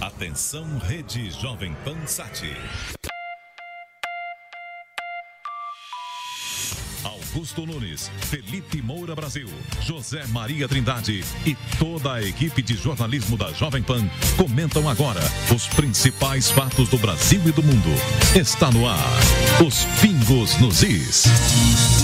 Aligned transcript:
Atenção, 0.00 0.66
Rede 0.78 1.30
Jovem 1.30 1.76
Pan 1.84 2.06
Sat. 2.06 2.42
Augusto 7.04 7.66
Nunes, 7.66 8.10
Felipe 8.30 8.80
Moura 8.80 9.14
Brasil, 9.14 9.46
José 9.82 10.26
Maria 10.28 10.66
Trindade 10.66 11.22
e 11.44 11.54
toda 11.78 12.14
a 12.14 12.22
equipe 12.22 12.62
de 12.62 12.76
jornalismo 12.76 13.36
da 13.36 13.52
Jovem 13.52 13.82
Pan 13.82 14.08
comentam 14.38 14.88
agora 14.88 15.20
os 15.54 15.66
principais 15.66 16.50
fatos 16.50 16.88
do 16.88 16.96
Brasil 16.96 17.42
e 17.44 17.52
do 17.52 17.62
mundo. 17.62 17.90
Está 18.34 18.70
no 18.70 18.88
ar, 18.88 18.98
os 19.62 19.84
Pingos 20.00 20.58
nos 20.58 20.82
Is. 20.82 21.24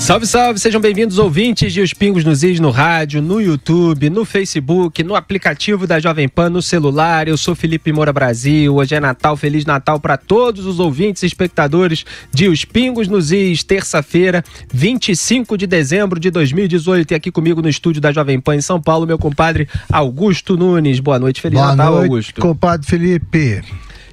Salve, 0.02 0.26
salve, 0.26 0.60
sejam 0.60 0.78
bem-vindos 0.78 1.18
ouvintes 1.18 1.72
de 1.72 1.80
Os 1.80 1.94
Pingos 1.94 2.22
nos 2.22 2.42
Is 2.42 2.60
no 2.60 2.70
rádio, 2.70 3.22
no 3.22 3.40
YouTube, 3.40 4.10
no 4.10 4.26
Facebook, 4.26 5.02
no 5.02 5.14
aplicativo 5.14 5.86
da 5.86 5.98
Jovem 5.98 6.28
Pan, 6.28 6.50
no 6.50 6.60
celular. 6.60 7.26
Eu 7.26 7.36
sou 7.38 7.54
Felipe 7.54 7.92
Moura 7.92 8.12
Brasil, 8.12 8.74
hoje 8.74 8.94
é 8.94 9.00
Natal, 9.00 9.38
Feliz 9.38 9.64
Natal 9.64 9.98
para 9.98 10.18
todos 10.18 10.66
os 10.66 10.78
ouvintes 10.78 11.22
e 11.22 11.26
espectadores 11.26 12.04
de 12.30 12.46
Os 12.46 12.62
Pingos 12.62 13.08
nos 13.08 13.32
Is, 13.32 13.64
terça-feira, 13.64 14.44
25 14.70 15.56
de 15.56 15.66
dezembro 15.66 16.20
de 16.20 16.30
2018. 16.30 17.12
E 17.12 17.14
aqui 17.14 17.30
comigo 17.30 17.62
no 17.62 17.70
estúdio 17.70 18.02
da 18.02 18.12
Jovem 18.12 18.38
Pan 18.38 18.56
em 18.56 18.60
São 18.60 18.80
Paulo, 18.80 19.06
meu 19.06 19.18
compadre 19.18 19.66
Augusto 19.90 20.58
Nunes. 20.58 21.00
Boa 21.00 21.18
noite, 21.18 21.40
Feliz 21.40 21.58
Boa 21.58 21.74
Natal, 21.74 21.94
noite, 21.94 22.10
Augusto. 22.10 22.40
compadre 22.40 22.86
Felipe. 22.86 23.62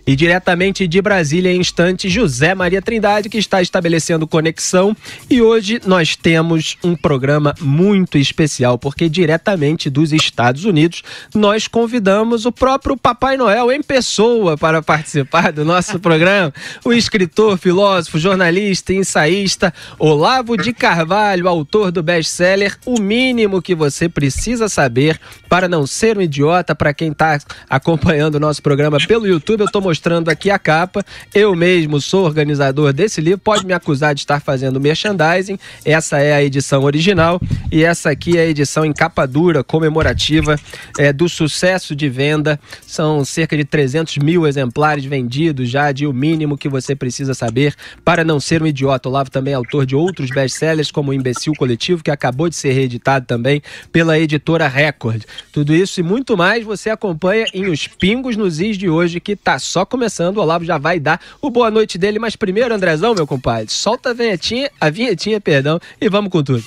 E 0.06 0.16
diretamente 0.16 0.88
de 0.88 1.02
Brasília, 1.02 1.52
em 1.52 1.64
instante, 1.64 2.10
José 2.10 2.54
Maria 2.54 2.82
Trindade, 2.82 3.30
que 3.30 3.38
está 3.38 3.62
estabelecendo 3.62 4.28
conexão. 4.28 4.96
E 5.30 5.42
hoje 5.42 5.80
nós 5.86 6.16
temos 6.16 6.78
um 6.84 6.94
programa 6.94 7.56
muito 7.62 8.18
especial, 8.18 8.78
porque 8.78 9.08
diretamente 9.08 9.90
dos 9.90 10.12
Estados 10.12 10.66
Unidos 10.66 11.04
nós 11.34 11.68
convidamos 11.68 12.46
o 12.46 12.52
próprio 12.52 12.98
Papai 12.98 13.38
Noel 13.38 13.72
em 13.72 13.82
pessoa 13.82 14.58
para 14.58 14.82
participar 14.82 15.54
do 15.54 15.64
nosso 15.64 15.98
programa. 16.02 16.54
O 16.84 16.92
escritor, 16.92 17.58
filósofo, 17.58 18.20
jornalista 18.20 18.92
e 18.92 18.98
ensaísta 18.98 19.74
Olavo 19.98 20.58
de 20.58 20.74
Carvalho, 20.74 21.48
autor 21.48 21.92
do 21.92 22.04
best-seller 22.04 22.78
O 22.86 23.00
Mínimo 23.00 23.62
que 23.62 23.74
Você 23.74 24.10
Precisa 24.10 24.68
Saber 24.68 25.20
para 25.48 25.70
Não 25.70 25.88
Ser 25.88 26.18
um 26.18 26.22
Idiota. 26.22 26.76
Para 26.76 26.94
quem 26.94 27.12
está 27.12 27.40
acompanhando 27.70 28.36
o 28.36 28.40
nosso 28.40 28.62
programa 28.62 28.98
pelo 29.08 29.26
YouTube, 29.26 29.62
eu 29.62 29.66
estou 29.68 29.82
mostrando 29.94 30.30
aqui 30.30 30.50
a 30.50 30.58
capa. 30.58 31.06
Eu 31.36 31.56
mesmo 31.56 32.02
sou 32.02 32.26
organizador 32.26 32.92
desse 32.92 33.22
livro. 33.22 33.38
Pode 33.38 33.64
me 33.64 33.74
acusar 33.74 34.16
de 34.16 34.22
estar 34.22 34.40
fazendo 34.40 34.82
merchandising. 34.82 35.60
Essa 35.86 36.20
é 36.20 36.34
a 36.34 36.44
edição 36.44 36.82
original 36.84 37.40
e 37.72 37.84
essa 37.84 38.10
aqui 38.10 38.40
é 38.40 38.42
a 38.42 38.48
edição 38.48 38.84
em 38.84 38.92
capa 38.92 39.28
dura 39.28 39.64
comemorativa 39.64 40.60
é, 40.98 41.14
do 41.14 41.30
sucesso 41.30 41.96
de 41.96 42.10
venda. 42.10 42.60
São 42.88 43.24
cerca 43.24 43.56
de 43.56 43.64
300 43.64 44.18
mil 44.18 44.48
exemplares 44.48 45.06
vendidos 45.06 45.70
já 45.70 45.92
de 45.92 46.08
o 46.08 46.14
mínimo 46.14 46.58
que 46.58 46.68
você 46.68 46.96
precisa 46.96 47.36
saber 47.36 47.76
para 48.04 48.24
não 48.24 48.40
ser 48.40 48.64
um 48.64 48.68
idiota. 48.68 49.08
Olavo 49.08 49.30
também 49.30 49.54
é 49.54 49.58
autor 49.58 49.86
de 49.86 49.96
outros 49.96 50.32
best-sellers 50.32 50.90
como 50.90 51.12
o 51.12 51.14
Imbecil 51.14 51.54
Coletivo, 51.56 52.04
que 52.04 52.10
acabou 52.10 52.50
de 52.50 52.56
ser 52.56 52.72
reeditado 52.72 53.28
também 53.28 53.62
pela 53.92 54.18
editora 54.18 54.68
Record. 54.68 55.24
Tudo 55.52 55.76
isso 55.76 56.00
e 56.00 56.04
muito 56.04 56.36
mais 56.36 56.66
você 56.66 56.90
acompanha 56.90 57.46
em 57.54 57.68
Os 57.68 57.86
Pingos 57.86 58.36
nos 58.36 58.60
Is 58.60 58.76
de 58.76 58.90
hoje, 58.90 59.20
que 59.20 59.36
tá 59.36 59.60
só 59.60 59.83
começando. 59.86 60.38
O 60.38 60.42
Olavo 60.42 60.66
já 60.66 60.78
vai 60.78 61.00
dar 61.00 61.20
o 61.42 61.50
boa 61.50 61.70
noite 61.72 61.98
dele, 61.98 62.20
mas 62.20 62.36
primeiro, 62.36 62.74
Andrezão, 62.74 63.14
meu 63.14 63.28
compadre, 63.28 63.72
solta 63.72 64.10
a 64.10 64.14
vinhetinha, 64.14 64.70
a 64.80 64.90
vinhetinha, 64.90 65.40
perdão, 65.40 65.80
e 66.00 66.10
vamos 66.10 66.32
com 66.32 66.44
tudo. 66.44 66.64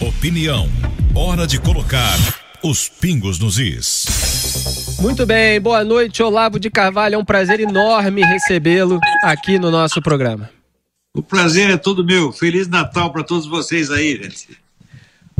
Opinião. 0.00 0.68
Hora 1.14 1.46
de 1.46 1.60
colocar 1.60 2.16
os 2.62 2.88
Pingos 2.88 3.38
nos 3.38 3.58
Is. 3.58 4.98
Muito 5.00 5.26
bem, 5.26 5.60
boa 5.60 5.84
noite, 5.84 6.22
Olavo 6.22 6.58
de 6.58 6.70
Carvalho. 6.70 7.16
É 7.16 7.18
um 7.18 7.24
prazer 7.24 7.60
enorme 7.60 8.22
recebê-lo 8.22 8.98
aqui 9.24 9.58
no 9.58 9.70
nosso 9.70 10.00
programa. 10.00 10.48
O 11.14 11.22
prazer 11.22 11.70
é 11.70 11.76
todo 11.76 12.04
meu. 12.04 12.32
Feliz 12.32 12.68
Natal 12.68 13.12
para 13.12 13.22
todos 13.22 13.46
vocês 13.46 13.90
aí, 13.90 14.16
gente. 14.16 14.62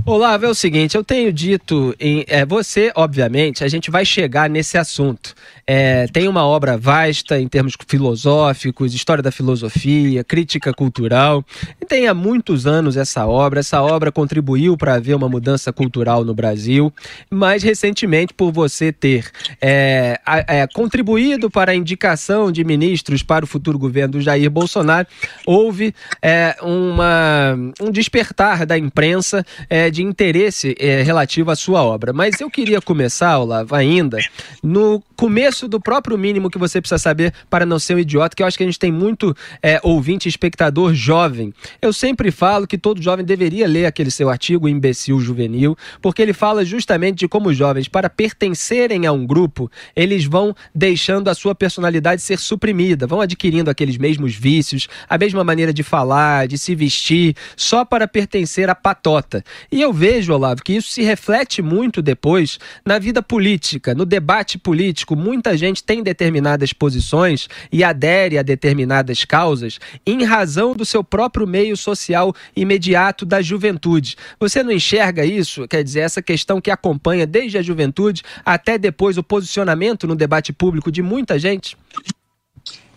Olavo, 0.04 0.46
é 0.46 0.48
o 0.48 0.54
seguinte, 0.54 0.96
eu 0.96 1.04
tenho 1.04 1.32
dito 1.32 1.94
em 1.98 2.24
é, 2.26 2.44
você, 2.44 2.90
obviamente, 2.96 3.62
a 3.62 3.68
gente 3.68 3.88
vai 3.88 4.04
chegar 4.04 4.50
nesse 4.50 4.76
assunto. 4.76 5.32
É, 5.66 6.06
tem 6.08 6.28
uma 6.28 6.44
obra 6.44 6.76
vasta 6.76 7.40
em 7.40 7.46
termos 7.46 7.74
filosóficos, 7.86 8.94
história 8.94 9.22
da 9.22 9.30
filosofia, 9.30 10.24
crítica 10.24 10.72
cultural. 10.72 11.44
E 11.80 11.86
tem 11.86 12.08
há 12.08 12.14
muitos 12.14 12.66
anos 12.66 12.96
essa 12.96 13.26
obra. 13.26 13.60
Essa 13.60 13.80
obra 13.82 14.10
contribuiu 14.10 14.76
para 14.76 14.94
haver 14.94 15.14
uma 15.14 15.28
mudança 15.28 15.72
cultural 15.72 16.24
no 16.24 16.34
Brasil. 16.34 16.92
Mais 17.30 17.62
recentemente, 17.62 18.34
por 18.34 18.52
você 18.52 18.92
ter 18.92 19.30
é, 19.60 20.20
é, 20.48 20.66
contribuído 20.66 21.50
para 21.50 21.72
a 21.72 21.74
indicação 21.74 22.50
de 22.50 22.64
ministros 22.64 23.22
para 23.22 23.44
o 23.44 23.48
futuro 23.48 23.78
governo 23.78 24.12
do 24.12 24.20
Jair 24.20 24.50
Bolsonaro, 24.50 25.06
houve 25.46 25.94
é, 26.20 26.56
uma, 26.62 27.56
um 27.80 27.90
despertar 27.90 28.66
da 28.66 28.76
imprensa 28.76 29.44
é, 29.70 29.90
de 29.90 30.02
interesse 30.02 30.74
é, 30.78 31.02
relativo 31.02 31.50
à 31.50 31.56
sua 31.56 31.82
obra. 31.82 32.12
Mas 32.12 32.40
eu 32.40 32.50
queria 32.50 32.80
começar, 32.80 33.38
Olavo, 33.38 33.74
ainda 33.74 34.18
no 34.62 35.02
começo 35.16 35.51
do 35.68 35.80
próprio 35.80 36.18
mínimo 36.18 36.50
que 36.50 36.58
você 36.58 36.80
precisa 36.80 36.98
saber 36.98 37.32
para 37.48 37.66
não 37.66 37.78
ser 37.78 37.94
um 37.94 37.98
idiota, 37.98 38.34
que 38.34 38.42
eu 38.42 38.46
acho 38.46 38.56
que 38.56 38.62
a 38.62 38.66
gente 38.66 38.78
tem 38.78 38.90
muito 38.90 39.34
é, 39.62 39.80
ouvinte, 39.82 40.28
espectador 40.28 40.94
jovem. 40.94 41.52
Eu 41.80 41.92
sempre 41.92 42.30
falo 42.30 42.66
que 42.66 42.78
todo 42.78 43.02
jovem 43.02 43.24
deveria 43.24 43.66
ler 43.66 43.86
aquele 43.86 44.10
seu 44.10 44.30
artigo, 44.30 44.68
Imbecil 44.68 45.20
Juvenil, 45.20 45.76
porque 46.00 46.22
ele 46.22 46.32
fala 46.32 46.64
justamente 46.64 47.18
de 47.18 47.28
como 47.28 47.50
os 47.50 47.56
jovens, 47.56 47.88
para 47.88 48.08
pertencerem 48.10 49.06
a 49.06 49.12
um 49.12 49.26
grupo, 49.26 49.70
eles 49.94 50.24
vão 50.24 50.54
deixando 50.74 51.28
a 51.28 51.34
sua 51.34 51.54
personalidade 51.54 52.22
ser 52.22 52.38
suprimida, 52.38 53.06
vão 53.06 53.20
adquirindo 53.20 53.70
aqueles 53.70 53.96
mesmos 53.96 54.34
vícios, 54.34 54.88
a 55.08 55.18
mesma 55.18 55.44
maneira 55.44 55.72
de 55.72 55.82
falar, 55.82 56.46
de 56.48 56.58
se 56.58 56.74
vestir, 56.74 57.34
só 57.56 57.84
para 57.84 58.08
pertencer 58.08 58.68
à 58.68 58.74
patota. 58.74 59.44
E 59.70 59.80
eu 59.80 59.92
vejo, 59.92 60.32
Olavo, 60.32 60.62
que 60.62 60.74
isso 60.74 60.90
se 60.90 61.02
reflete 61.02 61.62
muito 61.62 62.02
depois 62.02 62.58
na 62.84 62.98
vida 62.98 63.22
política, 63.22 63.94
no 63.94 64.04
debate 64.04 64.58
político. 64.58 65.16
Muita 65.42 65.58
gente 65.58 65.82
tem 65.82 66.04
determinadas 66.04 66.72
posições 66.72 67.48
e 67.72 67.82
adere 67.82 68.38
a 68.38 68.42
determinadas 68.42 69.24
causas 69.24 69.80
em 70.06 70.22
razão 70.22 70.72
do 70.72 70.84
seu 70.84 71.02
próprio 71.02 71.48
meio 71.48 71.76
social 71.76 72.32
imediato 72.54 73.26
da 73.26 73.42
juventude. 73.42 74.16
Você 74.38 74.62
não 74.62 74.70
enxerga 74.70 75.24
isso? 75.24 75.66
Quer 75.66 75.82
dizer, 75.82 75.98
essa 75.98 76.22
questão 76.22 76.60
que 76.60 76.70
acompanha 76.70 77.26
desde 77.26 77.58
a 77.58 77.62
juventude 77.62 78.22
até 78.44 78.78
depois 78.78 79.18
o 79.18 79.22
posicionamento 79.24 80.06
no 80.06 80.14
debate 80.14 80.52
público 80.52 80.92
de 80.92 81.02
muita 81.02 81.36
gente? 81.40 81.76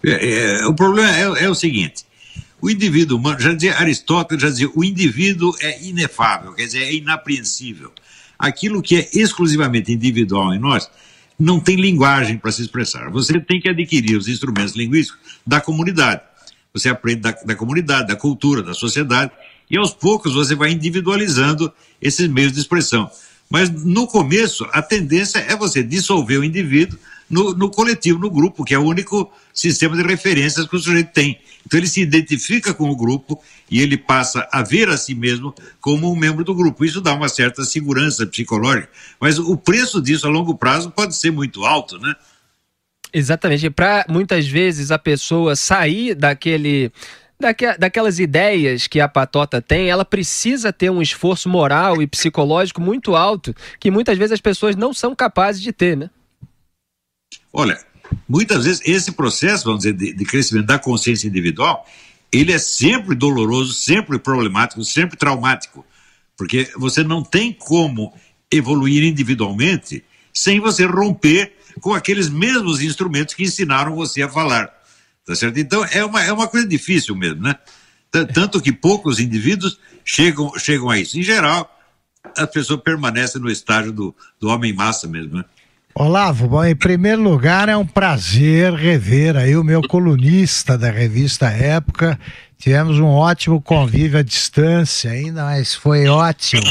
É, 0.03 0.59
é, 0.59 0.67
o 0.67 0.73
problema 0.75 1.09
é, 1.17 1.45
é 1.45 1.49
o 1.49 1.55
seguinte: 1.55 2.05
o 2.61 2.69
indivíduo 2.69 3.17
humano, 3.17 3.39
já 3.39 3.53
dizia 3.55 3.75
Aristóteles, 3.75 4.43
já 4.43 4.49
dizia, 4.49 4.69
o 4.75 4.83
indivíduo 4.83 5.51
é 5.61 5.83
inefável, 5.83 6.53
quer 6.53 6.65
dizer, 6.65 6.83
é 6.83 6.93
inapreensível. 6.93 7.91
Aquilo 8.37 8.83
que 8.83 8.97
é 8.97 9.09
exclusivamente 9.15 9.91
individual 9.91 10.53
em 10.53 10.59
nós 10.59 10.87
não 11.37 11.59
tem 11.59 11.75
linguagem 11.75 12.37
para 12.37 12.51
se 12.51 12.61
expressar. 12.61 13.09
Você 13.09 13.39
tem 13.39 13.59
que 13.59 13.69
adquirir 13.69 14.17
os 14.17 14.27
instrumentos 14.27 14.75
linguísticos 14.75 15.19
da 15.45 15.59
comunidade. 15.59 16.21
Você 16.73 16.89
aprende 16.89 17.21
da, 17.21 17.31
da 17.31 17.55
comunidade, 17.55 18.07
da 18.07 18.15
cultura, 18.15 18.61
da 18.61 18.73
sociedade, 18.73 19.31
e 19.69 19.77
aos 19.77 19.93
poucos 19.93 20.33
você 20.33 20.55
vai 20.55 20.71
individualizando 20.71 21.71
esses 22.01 22.27
meios 22.27 22.53
de 22.53 22.59
expressão. 22.59 23.09
Mas 23.49 23.69
no 23.69 24.07
começo, 24.07 24.67
a 24.71 24.81
tendência 24.81 25.39
é 25.39 25.55
você 25.55 25.83
dissolver 25.83 26.39
o 26.39 26.43
indivíduo 26.43 26.97
no, 27.29 27.53
no, 27.53 27.69
coletivo, 27.69 28.19
no 28.19 28.29
grupo, 28.29 28.63
que 28.63 28.73
é 28.73 28.79
o 28.79 28.83
único 28.83 29.31
sistema 29.53 29.95
de 29.95 30.03
referências 30.03 30.67
que 30.67 30.75
o 30.75 30.79
sujeito 30.79 31.11
tem. 31.11 31.39
Então 31.65 31.79
ele 31.79 31.87
se 31.87 32.01
identifica 32.01 32.73
com 32.73 32.89
o 32.89 32.95
grupo 32.95 33.41
e 33.69 33.81
ele 33.81 33.97
passa 33.97 34.47
a 34.51 34.61
ver 34.61 34.89
a 34.89 34.97
si 34.97 35.15
mesmo 35.15 35.53
como 35.81 36.11
um 36.11 36.15
membro 36.15 36.43
do 36.43 36.53
grupo. 36.53 36.85
Isso 36.85 37.01
dá 37.01 37.13
uma 37.13 37.29
certa 37.29 37.63
segurança 37.63 38.25
psicológica, 38.27 38.89
mas 39.19 39.39
o 39.39 39.57
preço 39.57 40.01
disso 40.01 40.27
a 40.27 40.29
longo 40.29 40.55
prazo 40.55 40.91
pode 40.91 41.15
ser 41.15 41.31
muito 41.31 41.65
alto, 41.65 41.97
né? 41.97 42.15
Exatamente. 43.11 43.69
Para 43.69 44.05
muitas 44.09 44.45
vezes 44.45 44.91
a 44.91 44.99
pessoa 44.99 45.55
sair 45.55 46.13
daquele 46.13 46.91
daquelas 47.77 48.17
ideias 48.17 48.87
que 48.87 49.01
a 49.01 49.09
patota 49.09 49.61
tem, 49.61 49.89
ela 49.89 50.05
precisa 50.05 50.71
ter 50.71 50.89
um 50.89 51.01
esforço 51.01 51.49
moral 51.49 52.01
e 52.01 52.07
psicológico 52.07 52.81
muito 52.81 53.13
alto, 53.13 53.53
que 53.77 53.91
muitas 53.91 54.17
vezes 54.17 54.31
as 54.31 54.41
pessoas 54.41 54.75
não 54.75 54.93
são 54.93 55.13
capazes 55.13 55.61
de 55.61 55.73
ter, 55.73 55.97
né? 55.97 56.09
Olha, 57.51 57.79
muitas 58.27 58.65
vezes 58.65 58.81
esse 58.85 59.11
processo, 59.11 59.65
vamos 59.65 59.79
dizer, 59.79 59.93
de, 59.93 60.13
de 60.13 60.25
crescimento 60.25 60.65
da 60.65 60.79
consciência 60.79 61.27
individual, 61.27 61.85
ele 62.31 62.51
é 62.51 62.59
sempre 62.59 63.15
doloroso, 63.15 63.73
sempre 63.73 64.19
problemático, 64.19 64.83
sempre 64.83 65.17
traumático, 65.17 65.85
porque 66.37 66.69
você 66.75 67.03
não 67.03 67.23
tem 67.23 67.53
como 67.53 68.13
evoluir 68.51 69.03
individualmente 69.03 70.03
sem 70.33 70.59
você 70.59 70.85
romper 70.85 71.55
com 71.79 71.93
aqueles 71.93 72.29
mesmos 72.29 72.81
instrumentos 72.81 73.33
que 73.33 73.43
ensinaram 73.43 73.95
você 73.95 74.21
a 74.21 74.29
falar. 74.29 74.69
Tá 75.25 75.33
certo? 75.33 75.57
Então 75.59 75.83
é 75.85 76.05
uma, 76.05 76.21
é 76.23 76.31
uma 76.31 76.47
coisa 76.47 76.67
difícil 76.67 77.15
mesmo, 77.15 77.41
né? 77.41 77.55
Tanto 78.33 78.61
que 78.61 78.71
poucos 78.71 79.19
indivíduos 79.19 79.79
chegam, 80.03 80.51
chegam 80.57 80.89
a 80.89 80.99
isso. 80.99 81.17
Em 81.17 81.23
geral, 81.23 81.69
a 82.37 82.47
pessoa 82.47 82.79
permanece 82.79 83.39
no 83.39 83.49
estágio 83.49 83.91
do, 83.91 84.15
do 84.39 84.49
homem-massa 84.49 85.07
mesmo, 85.07 85.37
né? 85.37 85.45
Olavo, 85.97 86.49
bom, 86.49 86.65
em 86.65 86.75
primeiro 86.75 87.21
lugar 87.21 87.69
é 87.69 87.77
um 87.77 87.87
prazer 87.87 88.73
rever 88.73 89.37
aí 89.37 89.55
o 89.55 89.63
meu 89.63 89.81
colunista 89.81 90.77
da 90.77 90.91
revista 90.91 91.47
Época. 91.47 92.19
Tivemos 92.57 92.99
um 92.99 93.05
ótimo 93.05 93.61
convívio 93.61 94.19
à 94.19 94.21
distância 94.21 95.09
ainda, 95.09 95.45
mas 95.45 95.73
foi 95.73 96.05
ótimo. 96.09 96.65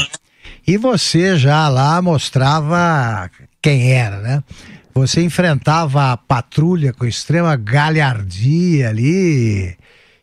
E 0.67 0.77
você 0.77 1.39
já 1.39 1.67
lá 1.69 1.99
mostrava 2.03 3.27
quem 3.59 3.93
era, 3.93 4.19
né? 4.19 4.43
Você 4.93 5.23
enfrentava 5.23 6.11
a 6.11 6.17
patrulha 6.17 6.93
com 6.93 7.03
extrema 7.03 7.55
galhardia 7.55 8.89
ali 8.89 9.75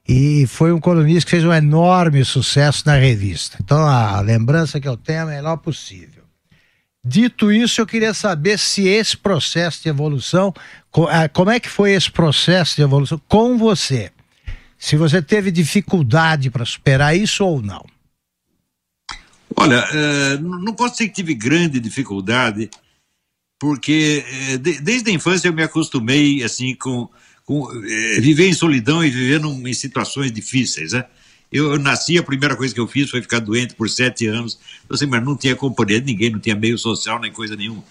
e 0.08 0.46
foi 0.46 0.72
um 0.72 0.78
colunista 0.78 1.25
que 1.25 1.31
fez 1.32 1.44
um 1.44 1.52
enorme 1.52 2.25
sucesso 2.25 2.84
na 2.87 2.94
revista. 2.94 3.58
Então 3.60 3.84
a 3.84 4.20
lembrança 4.20 4.81
que 4.81 4.87
eu 4.87 4.96
tenho 4.96 5.19
é 5.19 5.22
a 5.22 5.26
melhor 5.26 5.56
possível. 5.56 6.21
Dito 7.04 7.50
isso, 7.50 7.81
eu 7.81 7.87
queria 7.87 8.14
saber 8.14 8.58
se 8.58 8.87
esse 8.87 9.16
processo 9.16 9.82
de 9.82 9.88
evolução, 9.88 10.54
ah, 11.08 11.28
como 11.28 11.50
é 11.50 11.58
que 11.58 11.69
foi 11.69 11.93
esse 11.93 12.10
processo 12.10 12.76
de 12.76 12.82
evolução 12.82 13.20
com 13.28 13.58
você? 13.58 14.12
Se 14.78 14.96
você 14.96 15.20
teve 15.20 15.50
dificuldade 15.50 16.49
para 16.49 16.64
superar 16.64 17.16
isso 17.16 17.44
ou 17.44 17.60
não? 17.60 17.84
Olha, 19.56 19.84
eh, 19.93 20.38
não 20.38 20.75
posso 20.75 20.94
dizer 20.94 21.08
que 21.08 21.14
tive 21.14 21.34
grande 21.34 21.78
dificuldade, 21.78 22.70
porque 23.58 24.25
eh, 24.26 24.58
desde 24.58 25.10
a 25.10 25.14
infância 25.14 25.49
eu 25.49 25.52
me 25.52 25.62
acostumei 25.62 26.43
assim 26.43 26.75
com, 26.75 27.08
com 27.44 27.69
eh, 27.84 28.20
viver 28.20 28.49
em 28.49 28.54
solidão 28.54 29.04
e 29.04 29.10
viver 29.10 29.40
em 29.44 29.75
situações 29.75 30.32
difíceis, 30.32 30.93
né? 30.93 31.04
Eu, 31.52 31.72
eu, 31.72 31.78
nasci, 31.78 32.16
a 32.16 32.22
primeira 32.22 32.56
coisa 32.56 32.72
que 32.72 32.81
eu 32.81 32.88
fiz 32.88 33.10
foi 33.10 33.20
ficar 33.20 33.38
doente 33.38 33.75
por 33.75 33.90
sete 33.90 34.26
anos. 34.26 34.58
Eu 34.88 34.94
assim, 34.94 35.04
mas 35.04 35.22
não 35.22 35.37
tinha 35.37 35.54
companhia 35.54 36.00
de 36.00 36.06
ninguém, 36.06 36.31
não 36.31 36.40
tinha 36.40 36.56
meio 36.56 36.78
social 36.78 37.20
nem 37.20 37.31
coisa 37.31 37.54
nenhuma. 37.54 37.84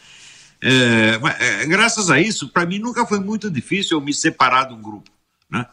É, 0.60 1.20
mas, 1.20 1.40
é, 1.40 1.66
graças 1.68 2.10
a 2.10 2.20
isso, 2.20 2.50
para 2.50 2.66
mim 2.66 2.80
nunca 2.80 3.06
foi 3.06 3.20
muito 3.20 3.52
difícil 3.52 3.98
eu 3.98 4.02
me 4.02 4.14
separar 4.14 4.66
de 4.66 4.74
um 4.74 4.82
grupo. 4.82 5.12
Né? 5.50 5.64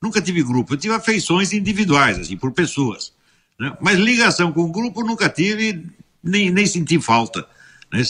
Nunca 0.00 0.22
tive 0.22 0.42
grupo, 0.44 0.74
eu 0.74 0.76
tive 0.76 0.94
afeições 0.94 1.52
individuais, 1.52 2.20
assim, 2.20 2.36
por 2.36 2.52
pessoas. 2.52 3.12
Né? 3.58 3.76
Mas 3.80 3.98
ligação 3.98 4.52
com 4.52 4.62
o 4.62 4.72
grupo 4.72 5.02
nunca 5.02 5.28
tive, 5.28 5.84
nem, 6.22 6.50
nem 6.50 6.66
senti 6.66 7.00
falta. 7.00 7.44
Né? 7.92 8.02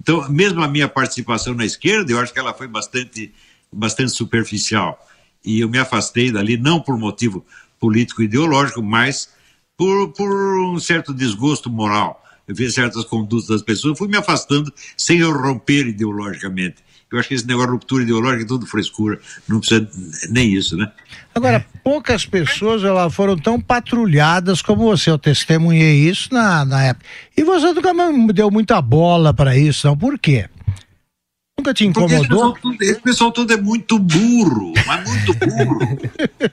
Então, 0.00 0.28
mesmo 0.28 0.62
a 0.62 0.68
minha 0.68 0.88
participação 0.88 1.54
na 1.54 1.64
esquerda, 1.64 2.12
eu 2.12 2.20
acho 2.20 2.32
que 2.32 2.38
ela 2.38 2.52
foi 2.52 2.68
bastante, 2.68 3.32
bastante 3.72 4.12
superficial. 4.12 4.98
E 5.42 5.60
eu 5.60 5.68
me 5.68 5.78
afastei 5.78 6.30
dali, 6.30 6.56
não 6.58 6.80
por 6.80 6.98
motivo 6.98 7.44
político-ideológico, 7.78 8.82
mas 8.82 9.28
por, 9.76 10.12
por 10.12 10.60
um 10.60 10.78
certo 10.78 11.12
desgosto 11.12 11.70
moral. 11.70 12.22
Eu 12.48 12.54
vi 12.54 12.70
certas 12.70 13.04
condutas 13.04 13.48
das 13.48 13.62
pessoas, 13.62 13.98
fui 13.98 14.08
me 14.08 14.16
afastando 14.16 14.72
sem 14.96 15.18
eu 15.18 15.32
romper 15.32 15.86
ideologicamente. 15.86 16.76
Eu 17.10 17.20
acho 17.20 17.28
que 17.28 17.34
esse 17.34 17.46
negócio 17.46 17.68
de 17.68 17.72
ruptura 17.74 18.02
ideológica 18.02 18.42
é 18.42 18.46
tudo 18.46 18.66
frescura, 18.66 19.20
não 19.48 19.60
precisa 19.60 19.88
nem 20.28 20.52
isso, 20.52 20.76
né? 20.76 20.90
Agora, 21.34 21.64
poucas 21.84 22.26
pessoas 22.26 22.82
ela 22.82 23.08
foram 23.08 23.36
tão 23.36 23.60
patrulhadas 23.60 24.60
como 24.60 24.84
você. 24.84 25.10
Eu 25.10 25.18
testemunhei 25.18 26.08
isso 26.08 26.32
na, 26.32 26.64
na 26.64 26.82
época. 26.82 27.06
E 27.36 27.44
você 27.44 27.72
nunca 27.72 27.94
me 27.94 28.32
deu 28.32 28.50
muita 28.50 28.80
bola 28.82 29.32
para 29.32 29.56
isso, 29.56 29.86
não? 29.86 29.96
Por 29.96 30.18
quê? 30.18 30.48
Nunca 31.66 31.74
te 31.74 31.84
incomodou? 31.84 32.16
Esse 32.16 32.28
pessoal, 32.28 32.52
tudo, 32.62 32.82
esse 32.82 33.00
pessoal 33.00 33.32
todo 33.32 33.52
é 33.52 33.56
muito 33.56 33.98
burro, 33.98 34.72
mas 34.86 35.08
muito 35.08 35.34
burro. 35.34 35.98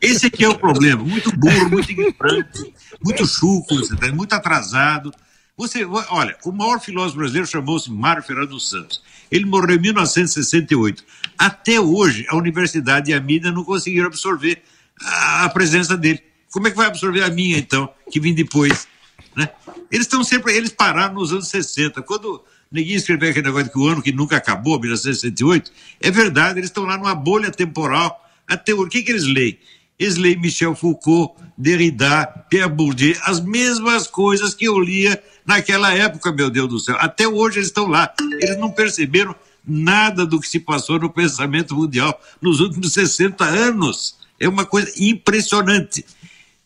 Esse 0.02 0.26
aqui 0.26 0.44
é 0.44 0.50
o 0.50 0.58
problema, 0.58 1.04
muito 1.04 1.32
burro, 1.38 1.70
muito 1.70 1.92
ignorante, 1.92 2.74
muito 3.04 3.26
chuco, 3.28 3.76
muito 4.14 4.34
atrasado. 4.34 5.14
Você, 5.56 5.86
olha, 5.86 6.36
o 6.44 6.52
maior 6.52 6.80
filósofo 6.80 7.18
brasileiro 7.18 7.48
chamou-se 7.48 7.92
Mário 7.92 8.24
Fernando 8.24 8.60
Santos. 8.60 9.04
Ele 9.30 9.46
morreu 9.46 9.76
em 9.76 9.82
1968. 9.82 11.04
Até 11.38 11.80
hoje, 11.80 12.26
a 12.30 12.36
universidade 12.36 13.12
e 13.12 13.14
a 13.14 13.22
mídia 13.22 13.52
não 13.52 13.64
conseguiram 13.64 14.08
absorver 14.08 14.64
a, 15.00 15.46
a 15.46 15.50
presença 15.50 15.96
dele. 15.96 16.24
Como 16.52 16.68
é 16.68 16.72
que 16.72 16.78
vai 16.78 16.88
absorver 16.88 17.24
a 17.24 17.30
minha, 17.30 17.58
então, 17.58 17.88
que 18.12 18.20
vim 18.20 18.34
depois? 18.34 18.88
Né? 19.36 19.48
Eles 19.92 20.08
estão 20.08 20.24
sempre, 20.24 20.56
eles 20.56 20.72
pararam 20.72 21.14
nos 21.14 21.32
anos 21.32 21.48
60. 21.50 22.02
Quando 22.02 22.44
Ninguém 22.74 22.96
escreveu 22.96 23.30
aquele 23.30 23.46
negócio 23.46 23.72
que 23.72 23.78
o 23.78 23.88
ano 23.88 24.02
que 24.02 24.12
nunca 24.12 24.36
acabou, 24.36 24.80
1968. 24.80 25.72
É 26.02 26.10
verdade, 26.10 26.60
eles 26.60 26.72
estão 26.72 26.86
lá 26.86 26.98
numa 26.98 27.14
bolha 27.14 27.52
temporal. 27.52 28.20
Até 28.48 28.74
o 28.74 28.88
que, 28.88 29.04
que 29.04 29.12
eles 29.12 29.26
leem? 29.26 29.60
Eles 30.00 30.18
leem 30.18 30.40
Michel 30.40 30.74
Foucault, 30.74 31.36
Derrida, 31.56 32.26
Pierre 32.50 32.68
Bourdieu, 32.68 33.16
as 33.26 33.40
mesmas 33.40 34.08
coisas 34.08 34.56
que 34.56 34.66
eu 34.66 34.80
lia 34.80 35.22
naquela 35.46 35.94
época, 35.94 36.32
meu 36.32 36.50
Deus 36.50 36.68
do 36.68 36.80
céu. 36.80 36.98
Até 37.00 37.28
hoje 37.28 37.60
eles 37.60 37.68
estão 37.68 37.86
lá. 37.86 38.12
Eles 38.42 38.58
não 38.58 38.72
perceberam 38.72 39.36
nada 39.64 40.26
do 40.26 40.40
que 40.40 40.50
se 40.50 40.60
passou 40.60 41.00
no 41.00 41.12
pensamento 41.12 41.76
mundial 41.76 42.20
nos 42.42 42.60
últimos 42.60 42.92
60 42.92 43.46
anos. 43.46 44.18
É 44.40 44.50
uma 44.50 44.66
coisa 44.66 44.92
impressionante. 44.98 46.04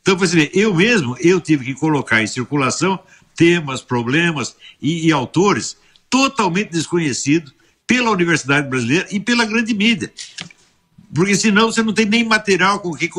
Então, 0.01 0.15
você 0.15 0.37
vê, 0.37 0.51
eu 0.53 0.73
mesmo, 0.73 1.17
eu 1.19 1.41
tive 1.41 1.65
que 1.65 1.73
colocar 1.73 2.23
em 2.23 2.27
circulação 2.27 2.97
temas, 3.35 3.81
problemas 3.81 4.55
e, 4.81 5.07
e 5.07 5.11
autores 5.11 5.75
totalmente 6.09 6.71
desconhecido 6.71 7.51
pela 7.85 8.11
Universidade 8.11 8.67
Brasileira 8.67 9.07
e 9.11 9.19
pela 9.19 9.45
grande 9.45 9.73
mídia. 9.73 10.11
Porque 11.13 11.35
senão 11.35 11.71
você 11.71 11.81
não 11.81 11.93
tem 11.93 12.05
nem 12.05 12.23
material 12.23 12.79
com 12.79 12.93
que, 12.93 13.09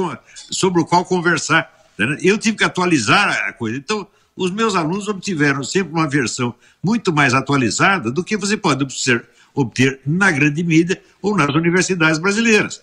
sobre 0.51 0.81
o 0.81 0.85
qual 0.85 1.05
conversar. 1.05 1.71
Né? 1.97 2.19
Eu 2.23 2.37
tive 2.37 2.59
que 2.59 2.65
atualizar 2.65 3.49
a 3.49 3.53
coisa. 3.53 3.79
Então, 3.79 4.07
os 4.37 4.51
meus 4.51 4.77
alunos 4.77 5.09
obtiveram 5.09 5.65
sempre 5.65 5.93
uma 5.93 6.09
versão 6.09 6.55
muito 6.83 7.13
mais 7.13 7.35
atualizada 7.35 8.11
do 8.11 8.23
que 8.23 8.37
você 8.37 8.57
pode 8.57 8.85
obter, 8.85 9.25
obter 9.55 10.01
na 10.07 10.31
grande 10.31 10.63
mídia 10.63 11.03
ou 11.21 11.37
nas 11.37 11.55
universidades 11.55 12.19
brasileiras. 12.19 12.81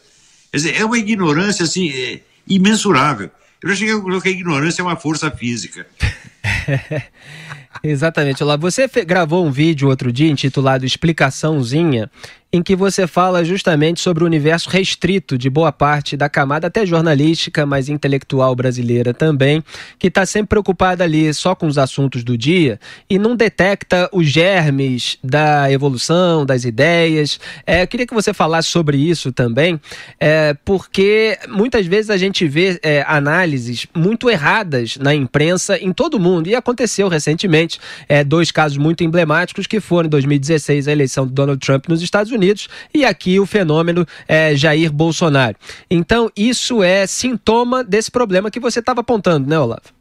Quer 0.52 0.57
dizer, 0.57 0.75
é 0.75 0.84
uma 0.84 0.98
ignorância 0.98 1.63
assim, 1.63 1.90
é, 1.90 2.22
imensurável. 2.48 3.30
Eu 3.62 3.69
já 3.69 3.75
cheguei 3.75 3.94
a 3.94 4.22
que 4.22 4.28
a 4.28 4.31
ignorância 4.31 4.81
é 4.81 4.86
uma 4.86 4.96
força 4.96 5.31
física. 5.31 5.88
Exatamente. 7.83 8.44
Lá 8.44 8.56
você 8.57 8.88
gravou 9.06 9.45
um 9.45 9.51
vídeo 9.51 9.89
outro 9.89 10.12
dia 10.12 10.30
intitulado 10.30 10.86
Explicaçãozinha, 10.86 12.09
em 12.56 12.63
que 12.63 12.74
você 12.74 13.06
fala 13.06 13.44
justamente 13.44 14.00
sobre 14.00 14.24
o 14.24 14.25
universo 14.25 14.69
restrito 14.69 15.38
de 15.38 15.50
boa 15.50 15.74
parte 15.74 16.16
da 16.16 16.30
camada, 16.30 16.68
até 16.68 16.86
jornalística, 16.86 17.66
mas 17.66 17.90
intelectual 17.90 18.56
brasileira 18.56 19.13
também, 19.13 19.62
que 20.00 20.07
está 20.07 20.25
sempre 20.25 20.48
preocupada 20.48 21.04
ali 21.04 21.34
só 21.34 21.54
com 21.54 21.68
os 21.68 21.78
assuntos 21.78 22.24
do 22.24 22.38
dia 22.38 22.80
e 23.10 23.19
não 23.19 23.36
detecta 23.36 24.10
os 24.13 24.28
germes 24.28 25.18
da 25.22 25.69
evolução, 25.69 26.46
das 26.46 26.63
ideias. 26.63 27.42
É, 27.68 27.83
eu 27.83 27.88
queria 27.88 28.07
que 28.07 28.14
você 28.14 28.33
falasse 28.33 28.69
sobre 28.69 28.97
isso 28.97 29.33
também, 29.33 29.78
é, 30.18 30.56
porque 30.64 31.38
muitas 31.50 31.85
vezes 31.85 32.09
a 32.09 32.16
gente 32.16 32.47
vê 32.47 32.80
é, 32.81 33.04
análises 33.06 33.85
muito 33.94 34.30
erradas 34.30 34.95
na 34.95 35.14
imprensa 35.14 35.78
em 35.78 35.92
todo 35.92 36.14
o 36.14 36.19
mundo, 36.21 36.47
e 36.47 36.56
aconteceu 36.56 37.09
recentemente 37.09 37.81
é, 38.07 38.24
dois 38.24 38.50
casos 38.50 38.78
muito 38.78 39.04
emblemáticos 39.04 39.68
que 39.68 39.81
foram 39.81 40.07
em 40.07 40.09
2016 40.09 40.88
a 40.88 40.92
eleição 40.94 41.28
do 41.28 41.33
Donald 41.33 41.59
Trump 41.59 41.90
nos 41.90 42.02
Estados 42.02 42.31
Unidos 42.31 42.44
Unidos 42.45 42.69
e 42.94 43.04
aqui 43.04 43.40
o 43.40 43.45
fenômeno 43.45 44.06
é, 44.28 44.56
Jair 44.56 44.92
Bolsonaro. 44.92 45.57
Então, 45.90 46.31
isso 46.35 46.83
é 46.83 47.07
sintoma 47.07 47.83
desse 47.83 48.11
problema 48.11 48.52
que 48.52 48.59
você 48.59 48.80
estava 48.80 49.02
apontando, 49.02 49.49
né, 49.49 49.57
Olavo? 49.57 49.95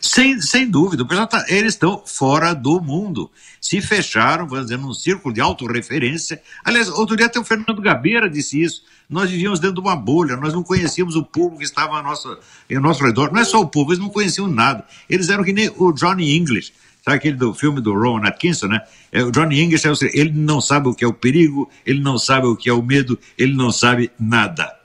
Sem, 0.00 0.40
sem 0.40 0.66
dúvida, 0.66 1.04
tá, 1.26 1.44
eles 1.48 1.74
estão 1.74 2.02
fora 2.06 2.54
do 2.54 2.80
mundo. 2.80 3.30
Se 3.60 3.82
fecharam, 3.82 4.46
vamos 4.46 4.66
dizer, 4.66 4.78
num 4.78 4.94
círculo 4.94 5.34
de 5.34 5.42
autorreferência. 5.42 6.40
Aliás, 6.64 6.88
outro 6.88 7.16
dia 7.16 7.26
até 7.26 7.38
o 7.38 7.44
Fernando 7.44 7.82
Gabeira 7.82 8.28
disse 8.28 8.62
isso. 8.62 8.82
Nós 9.10 9.28
vivíamos 9.28 9.60
dentro 9.60 9.74
de 9.74 9.80
uma 9.80 9.96
bolha, 9.96 10.36
nós 10.36 10.54
não 10.54 10.62
conhecíamos 10.62 11.16
o 11.16 11.24
povo 11.24 11.58
que 11.58 11.64
estava 11.64 11.96
ao 11.96 12.02
nosso, 12.02 12.28
ao 12.28 12.80
nosso 12.80 13.04
redor. 13.04 13.30
Não 13.30 13.40
é 13.40 13.44
só 13.44 13.60
o 13.60 13.66
povo, 13.66 13.90
eles 13.90 13.98
não 13.98 14.08
conheciam 14.08 14.46
nada. 14.46 14.86
Eles 15.08 15.28
eram 15.28 15.44
que 15.44 15.52
nem 15.52 15.70
o 15.76 15.92
Johnny 15.92 16.34
English. 16.34 16.72
Sabe 17.02 17.16
aquele 17.16 17.36
do 17.36 17.54
filme 17.54 17.80
do 17.80 17.94
Rowan 17.94 18.26
Atkinson, 18.26 18.68
né? 18.68 18.82
É, 19.10 19.22
o 19.22 19.30
Johnny 19.30 19.60
English, 19.60 19.86
é 19.86 19.92
ele 20.12 20.32
não 20.32 20.60
sabe 20.60 20.88
o 20.88 20.94
que 20.94 21.04
é 21.04 21.08
o 21.08 21.14
perigo, 21.14 21.68
ele 21.84 22.00
não 22.00 22.18
sabe 22.18 22.46
o 22.46 22.56
que 22.56 22.68
é 22.68 22.72
o 22.72 22.82
medo, 22.82 23.18
ele 23.38 23.54
não 23.54 23.72
sabe 23.72 24.10
nada. 24.18 24.79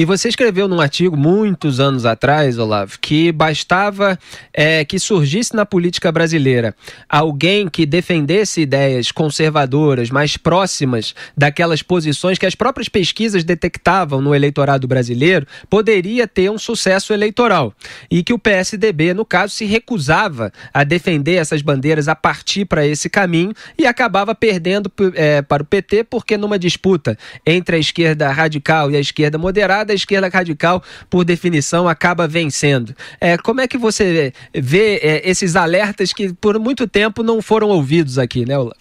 E 0.00 0.04
você 0.06 0.30
escreveu 0.30 0.66
num 0.66 0.80
artigo 0.80 1.14
muitos 1.14 1.78
anos 1.78 2.06
atrás, 2.06 2.58
Olavo, 2.58 2.98
que 2.98 3.30
bastava 3.30 4.18
é, 4.50 4.82
que 4.82 4.98
surgisse 4.98 5.54
na 5.54 5.66
política 5.66 6.10
brasileira 6.10 6.74
alguém 7.06 7.68
que 7.68 7.84
defendesse 7.84 8.62
ideias 8.62 9.12
conservadoras 9.12 10.08
mais 10.08 10.38
próximas 10.38 11.14
daquelas 11.36 11.82
posições 11.82 12.38
que 12.38 12.46
as 12.46 12.54
próprias 12.54 12.88
pesquisas 12.88 13.44
detectavam 13.44 14.22
no 14.22 14.34
eleitorado 14.34 14.88
brasileiro, 14.88 15.46
poderia 15.68 16.26
ter 16.26 16.50
um 16.50 16.56
sucesso 16.56 17.12
eleitoral. 17.12 17.74
E 18.10 18.22
que 18.22 18.32
o 18.32 18.38
PSDB, 18.38 19.12
no 19.12 19.26
caso, 19.26 19.52
se 19.52 19.66
recusava 19.66 20.50
a 20.72 20.82
defender 20.82 21.34
essas 21.34 21.60
bandeiras 21.60 22.08
a 22.08 22.16
partir 22.16 22.64
para 22.64 22.86
esse 22.86 23.10
caminho 23.10 23.52
e 23.76 23.86
acabava 23.86 24.34
perdendo 24.34 24.90
é, 25.14 25.42
para 25.42 25.62
o 25.62 25.66
PT, 25.66 26.04
porque 26.04 26.38
numa 26.38 26.58
disputa 26.58 27.18
entre 27.44 27.76
a 27.76 27.78
esquerda 27.78 28.32
radical 28.32 28.90
e 28.90 28.96
a 28.96 29.00
esquerda 29.00 29.36
moderada, 29.36 29.89
a 29.90 29.94
esquerda 29.94 30.28
radical, 30.28 30.82
por 31.08 31.24
definição, 31.24 31.88
acaba 31.88 32.26
vencendo. 32.26 32.94
É, 33.20 33.36
como 33.36 33.60
é 33.60 33.68
que 33.68 33.78
você 33.78 34.32
vê 34.54 34.96
é, 34.96 35.28
esses 35.28 35.56
alertas 35.56 36.12
que 36.12 36.32
por 36.32 36.58
muito 36.58 36.86
tempo 36.86 37.22
não 37.22 37.42
foram 37.42 37.68
ouvidos 37.68 38.18
aqui, 38.18 38.46
né, 38.46 38.58
Olavo? 38.58 38.76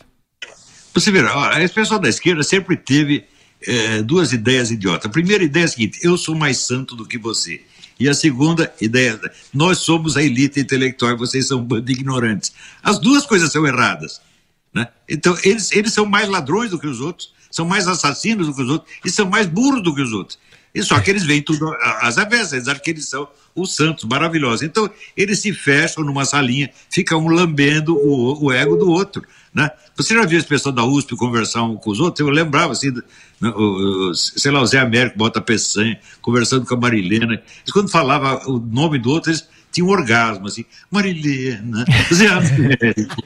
Você 0.94 1.12
verá, 1.12 1.56
a 1.56 1.70
pessoal 1.70 2.00
da 2.00 2.10
esquerda 2.10 2.44
sempre 2.44 2.75
teve 2.75 3.25
é, 3.66 4.01
duas 4.01 4.34
ideias 4.34 4.72
idiotas. 4.72 5.06
A 5.06 5.10
primeira 5.10 5.44
ideia 5.44 5.63
é 5.63 5.66
a 5.66 5.70
seguinte: 5.70 6.00
eu 6.01 6.18
sou 6.18 6.36
mais 6.36 6.58
santo 6.58 6.96
do 6.96 7.06
que 7.06 7.18
você. 7.18 7.62
E 8.00 8.08
a 8.08 8.13
segunda 8.13 8.74
ideia, 8.80 9.20
nós 9.54 9.80
somos 9.80 10.16
a 10.16 10.24
elite 10.24 10.60
intelectual 10.60 11.12
e 11.12 11.18
vocês 11.18 11.48
são 11.48 11.60
um 11.60 11.63
bando 11.63 11.82
de 11.82 11.94
ignorantes. 11.94 12.54
As 12.82 12.98
duas 12.98 13.25
coisas 13.25 13.51
são 13.51 13.68
erradas. 13.68 14.22
Né? 14.74 14.88
Então, 15.08 15.38
eles, 15.44 15.72
eles 15.74 15.94
são 15.94 16.06
mais 16.06 16.30
ladrões 16.30 16.72
do 16.72 16.80
que 16.80 16.88
os 16.88 17.01
outros, 17.01 17.34
são 17.51 17.66
mais 17.66 17.88
assassinos 17.88 18.48
do 18.48 18.56
que 18.56 18.62
os 18.62 18.70
outros 18.70 18.94
e 19.04 19.10
são 19.10 19.30
mais 19.30 19.48
burros 19.48 19.84
do 19.84 19.94
que 19.94 20.01
os 20.01 20.13
outros. 20.13 20.39
E 20.74 20.84
só 20.84 21.00
que 21.00 21.10
eles 21.10 21.24
veem 21.24 21.42
tudo 21.42 21.74
às 22.02 22.18
avessas, 22.18 22.54
eles 22.54 22.68
acham 22.68 22.84
que 22.84 22.92
eles 22.92 23.10
são 23.10 23.28
os 23.56 23.76
santos 23.76 24.04
maravilhosos. 24.06 24.62
Então, 24.62 24.90
eles 25.18 25.40
se 25.40 25.52
fecham 25.52 26.04
numa 26.04 26.26
salinha, 26.26 26.70
ficam 26.90 27.26
um 27.26 27.30
lambendo 27.30 27.96
o, 27.96 28.46
o 28.46 28.52
ego 28.52 28.76
do 28.76 28.90
outro. 28.90 29.24
Né? 29.54 29.70
Você 29.96 30.14
já 30.14 30.26
viu 30.26 30.38
as 30.38 30.46
pessoas 30.46 30.76
da 30.76 30.86
USP 30.86 31.16
conversar 31.16 31.64
um 31.64 31.76
com 31.76 31.90
os 31.90 32.00
outros? 32.00 32.20
Eu 32.20 32.32
lembrava 32.32 32.72
assim, 32.72 32.92
né, 32.92 33.50
o, 33.50 34.10
o, 34.12 34.16
sei 34.16 34.52
lá, 34.52 34.62
o 34.62 34.66
Zé 34.66 34.80
Américo 34.80 35.18
bota 35.18 35.42
Peçanha, 35.42 36.00
conversando 36.22 36.66
com 36.66 36.76
a 36.76 36.80
Marilena. 36.80 37.34
Eles, 37.34 37.74
quando 37.74 37.90
falava 37.90 38.48
o 38.48 38.60
nome 38.60 39.00
do 39.00 39.10
outro, 39.10 39.32
eles 39.32 39.48
tinham 39.72 39.88
um 39.88 39.92
orgasmo, 39.92 40.48
assim, 40.48 40.66
Marilena, 40.92 41.84
Zé 42.14 42.28
Américo. 42.28 43.24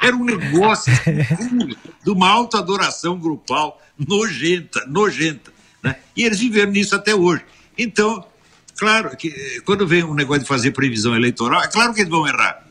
Era 0.00 0.14
um 0.14 0.24
negócio 0.24 0.92
assim, 0.92 1.76
de 2.04 2.10
uma 2.10 2.28
alta 2.28 2.58
adoração 2.58 3.18
grupal 3.18 3.80
nojenta, 3.98 4.84
nojenta. 4.86 5.55
Né? 5.86 5.94
E 6.16 6.24
eles 6.24 6.40
viveram 6.40 6.72
nisso 6.72 6.96
até 6.96 7.14
hoje. 7.14 7.44
Então, 7.78 8.26
claro 8.76 9.16
que 9.16 9.28
eh, 9.28 9.60
quando 9.64 9.86
vem 9.86 10.02
um 10.02 10.14
negócio 10.14 10.42
de 10.42 10.48
fazer 10.48 10.72
previsão 10.72 11.14
eleitoral, 11.14 11.62
é 11.62 11.68
claro 11.68 11.94
que 11.94 12.00
eles 12.00 12.10
vão 12.10 12.26
errar. 12.26 12.66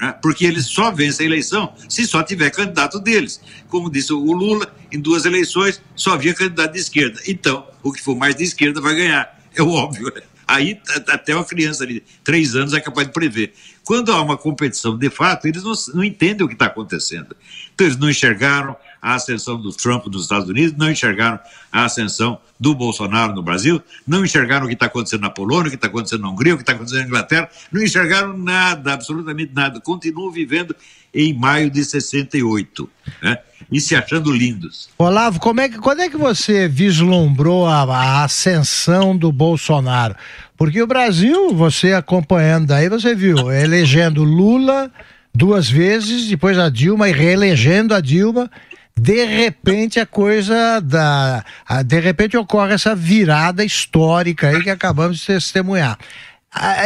Né? 0.00 0.14
Porque 0.22 0.44
eles 0.44 0.66
só 0.66 0.92
vencem 0.92 1.24
a 1.24 1.28
eleição 1.28 1.74
se 1.88 2.06
só 2.06 2.22
tiver 2.22 2.50
candidato 2.50 3.00
deles. 3.00 3.40
Como 3.68 3.90
disse 3.90 4.12
o 4.12 4.20
Lula, 4.20 4.72
em 4.92 5.00
duas 5.00 5.24
eleições 5.24 5.82
só 5.96 6.12
havia 6.12 6.32
candidato 6.32 6.74
de 6.74 6.78
esquerda. 6.78 7.20
Então, 7.26 7.66
o 7.82 7.92
que 7.92 8.00
for 8.00 8.14
mais 8.14 8.36
de 8.36 8.44
esquerda 8.44 8.80
vai 8.80 8.94
ganhar. 8.94 9.36
É 9.56 9.62
óbvio. 9.62 10.12
Né? 10.14 10.22
Aí 10.46 10.80
até 11.08 11.34
uma 11.34 11.44
criança 11.44 11.84
de 11.84 12.04
três 12.22 12.54
anos 12.54 12.72
é 12.72 12.80
capaz 12.80 13.08
de 13.08 13.12
prever. 13.12 13.52
Quando 13.84 14.12
há 14.12 14.22
uma 14.22 14.36
competição 14.36 14.96
de 14.96 15.10
fato, 15.10 15.48
eles 15.48 15.64
não, 15.64 15.72
não 15.92 16.04
entendem 16.04 16.44
o 16.46 16.48
que 16.48 16.54
está 16.54 16.66
acontecendo. 16.66 17.34
Então, 17.74 17.84
eles 17.84 17.98
não 17.98 18.08
enxergaram 18.08 18.76
a 19.02 19.16
ascensão 19.16 19.60
do 19.60 19.72
Trump 19.72 20.06
nos 20.06 20.22
Estados 20.22 20.48
Unidos, 20.48 20.78
não 20.78 20.88
enxergaram 20.88 21.40
a 21.72 21.84
ascensão 21.84 22.38
do 22.58 22.72
Bolsonaro 22.72 23.34
no 23.34 23.42
Brasil, 23.42 23.82
não 24.06 24.24
enxergaram 24.24 24.64
o 24.64 24.68
que 24.68 24.74
está 24.74 24.86
acontecendo 24.86 25.22
na 25.22 25.30
Polônia, 25.30 25.66
o 25.66 25.70
que 25.70 25.74
está 25.74 25.88
acontecendo 25.88 26.22
na 26.22 26.30
Hungria, 26.30 26.54
o 26.54 26.56
que 26.56 26.62
está 26.62 26.72
acontecendo 26.72 27.00
na 27.00 27.06
Inglaterra, 27.08 27.50
não 27.72 27.82
enxergaram 27.82 28.38
nada, 28.38 28.92
absolutamente 28.92 29.52
nada. 29.52 29.80
Continuam 29.80 30.30
vivendo 30.30 30.76
em 31.12 31.34
maio 31.34 31.68
de 31.68 31.84
68, 31.84 32.88
né? 33.20 33.38
E 33.70 33.80
se 33.80 33.96
achando 33.96 34.30
lindos. 34.30 34.88
Olavo, 34.98 35.40
como 35.40 35.60
é 35.60 35.68
que, 35.68 35.78
quando 35.78 36.00
é 36.00 36.08
que 36.08 36.16
você 36.16 36.68
vislumbrou 36.68 37.66
a, 37.66 37.82
a 37.82 38.24
ascensão 38.24 39.16
do 39.16 39.32
Bolsonaro? 39.32 40.14
Porque 40.56 40.80
o 40.80 40.86
Brasil, 40.86 41.52
você 41.54 41.92
acompanhando 41.92 42.68
daí, 42.68 42.88
você 42.88 43.14
viu, 43.14 43.50
elegendo 43.50 44.22
Lula 44.22 44.92
duas 45.34 45.68
vezes, 45.68 46.28
depois 46.28 46.58
a 46.58 46.68
Dilma 46.68 47.08
e 47.08 47.12
reelegendo 47.12 47.94
a 47.94 48.00
Dilma 48.00 48.50
de 48.96 49.24
repente 49.24 49.98
a 49.98 50.06
coisa 50.06 50.80
da. 50.80 51.44
De 51.84 52.00
repente 52.00 52.36
ocorre 52.36 52.74
essa 52.74 52.94
virada 52.94 53.64
histórica 53.64 54.48
aí 54.48 54.62
que 54.62 54.70
acabamos 54.70 55.18
de 55.18 55.26
testemunhar. 55.26 55.98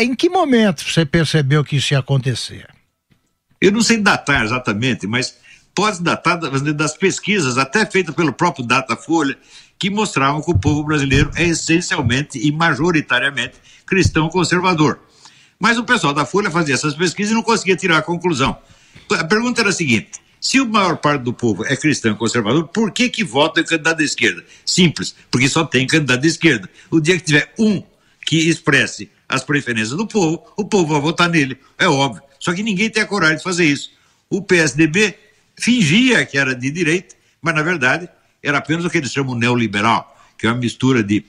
Em 0.00 0.14
que 0.14 0.28
momento 0.28 0.84
você 0.84 1.04
percebeu 1.04 1.64
que 1.64 1.76
isso 1.76 1.92
ia 1.92 1.98
acontecer? 1.98 2.68
Eu 3.60 3.72
não 3.72 3.82
sei 3.82 3.98
datar 3.98 4.44
exatamente, 4.44 5.06
mas 5.06 5.36
pode 5.74 6.02
datar 6.02 6.38
das 6.38 6.96
pesquisas, 6.96 7.58
até 7.58 7.84
feitas 7.84 8.14
pelo 8.14 8.32
próprio 8.32 8.64
Datafolha, 8.64 9.36
que 9.78 9.90
mostravam 9.90 10.40
que 10.40 10.50
o 10.50 10.58
povo 10.58 10.84
brasileiro 10.84 11.30
é 11.34 11.44
essencialmente 11.44 12.38
e 12.38 12.52
majoritariamente 12.52 13.56
cristão 13.84 14.28
conservador. 14.28 15.00
Mas 15.58 15.78
o 15.78 15.84
pessoal 15.84 16.14
da 16.14 16.24
Folha 16.24 16.50
fazia 16.50 16.74
essas 16.74 16.94
pesquisas 16.94 17.32
e 17.32 17.34
não 17.34 17.42
conseguia 17.42 17.76
tirar 17.76 17.98
a 17.98 18.02
conclusão. 18.02 18.56
A 19.10 19.24
pergunta 19.24 19.60
era 19.60 19.70
a 19.70 19.72
seguinte: 19.72 20.12
se 20.46 20.58
a 20.58 20.64
maior 20.64 20.96
parte 20.98 21.22
do 21.22 21.32
povo 21.32 21.66
é 21.66 21.76
cristão 21.76 22.14
conservador, 22.14 22.68
por 22.68 22.92
que 22.92 23.08
que 23.08 23.24
vota 23.24 23.60
em 23.60 23.64
candidato 23.64 23.98
da 23.98 24.04
esquerda? 24.04 24.44
Simples, 24.64 25.12
porque 25.28 25.48
só 25.48 25.64
tem 25.64 25.88
candidato 25.88 26.20
da 26.20 26.26
esquerda. 26.28 26.70
O 26.88 27.00
dia 27.00 27.16
que 27.16 27.24
tiver 27.24 27.52
um 27.58 27.82
que 28.24 28.48
expresse 28.48 29.10
as 29.28 29.42
preferências 29.42 29.90
do 29.90 30.06
povo, 30.06 30.46
o 30.56 30.64
povo 30.64 30.92
vai 30.92 31.00
votar 31.00 31.28
nele, 31.28 31.58
é 31.76 31.88
óbvio. 31.88 32.22
Só 32.38 32.54
que 32.54 32.62
ninguém 32.62 32.88
tem 32.88 33.02
a 33.02 33.06
coragem 33.06 33.38
de 33.38 33.42
fazer 33.42 33.64
isso. 33.64 33.90
O 34.30 34.40
PSDB 34.40 35.18
fingia 35.56 36.24
que 36.24 36.38
era 36.38 36.54
de 36.54 36.70
direita, 36.70 37.16
mas 37.42 37.52
na 37.52 37.62
verdade 37.62 38.08
era 38.40 38.58
apenas 38.58 38.84
o 38.84 38.90
que 38.90 38.98
eles 38.98 39.10
chamam 39.10 39.34
neoliberal, 39.34 40.16
que 40.38 40.46
é 40.46 40.50
uma 40.50 40.58
mistura 40.58 41.02
de, 41.02 41.24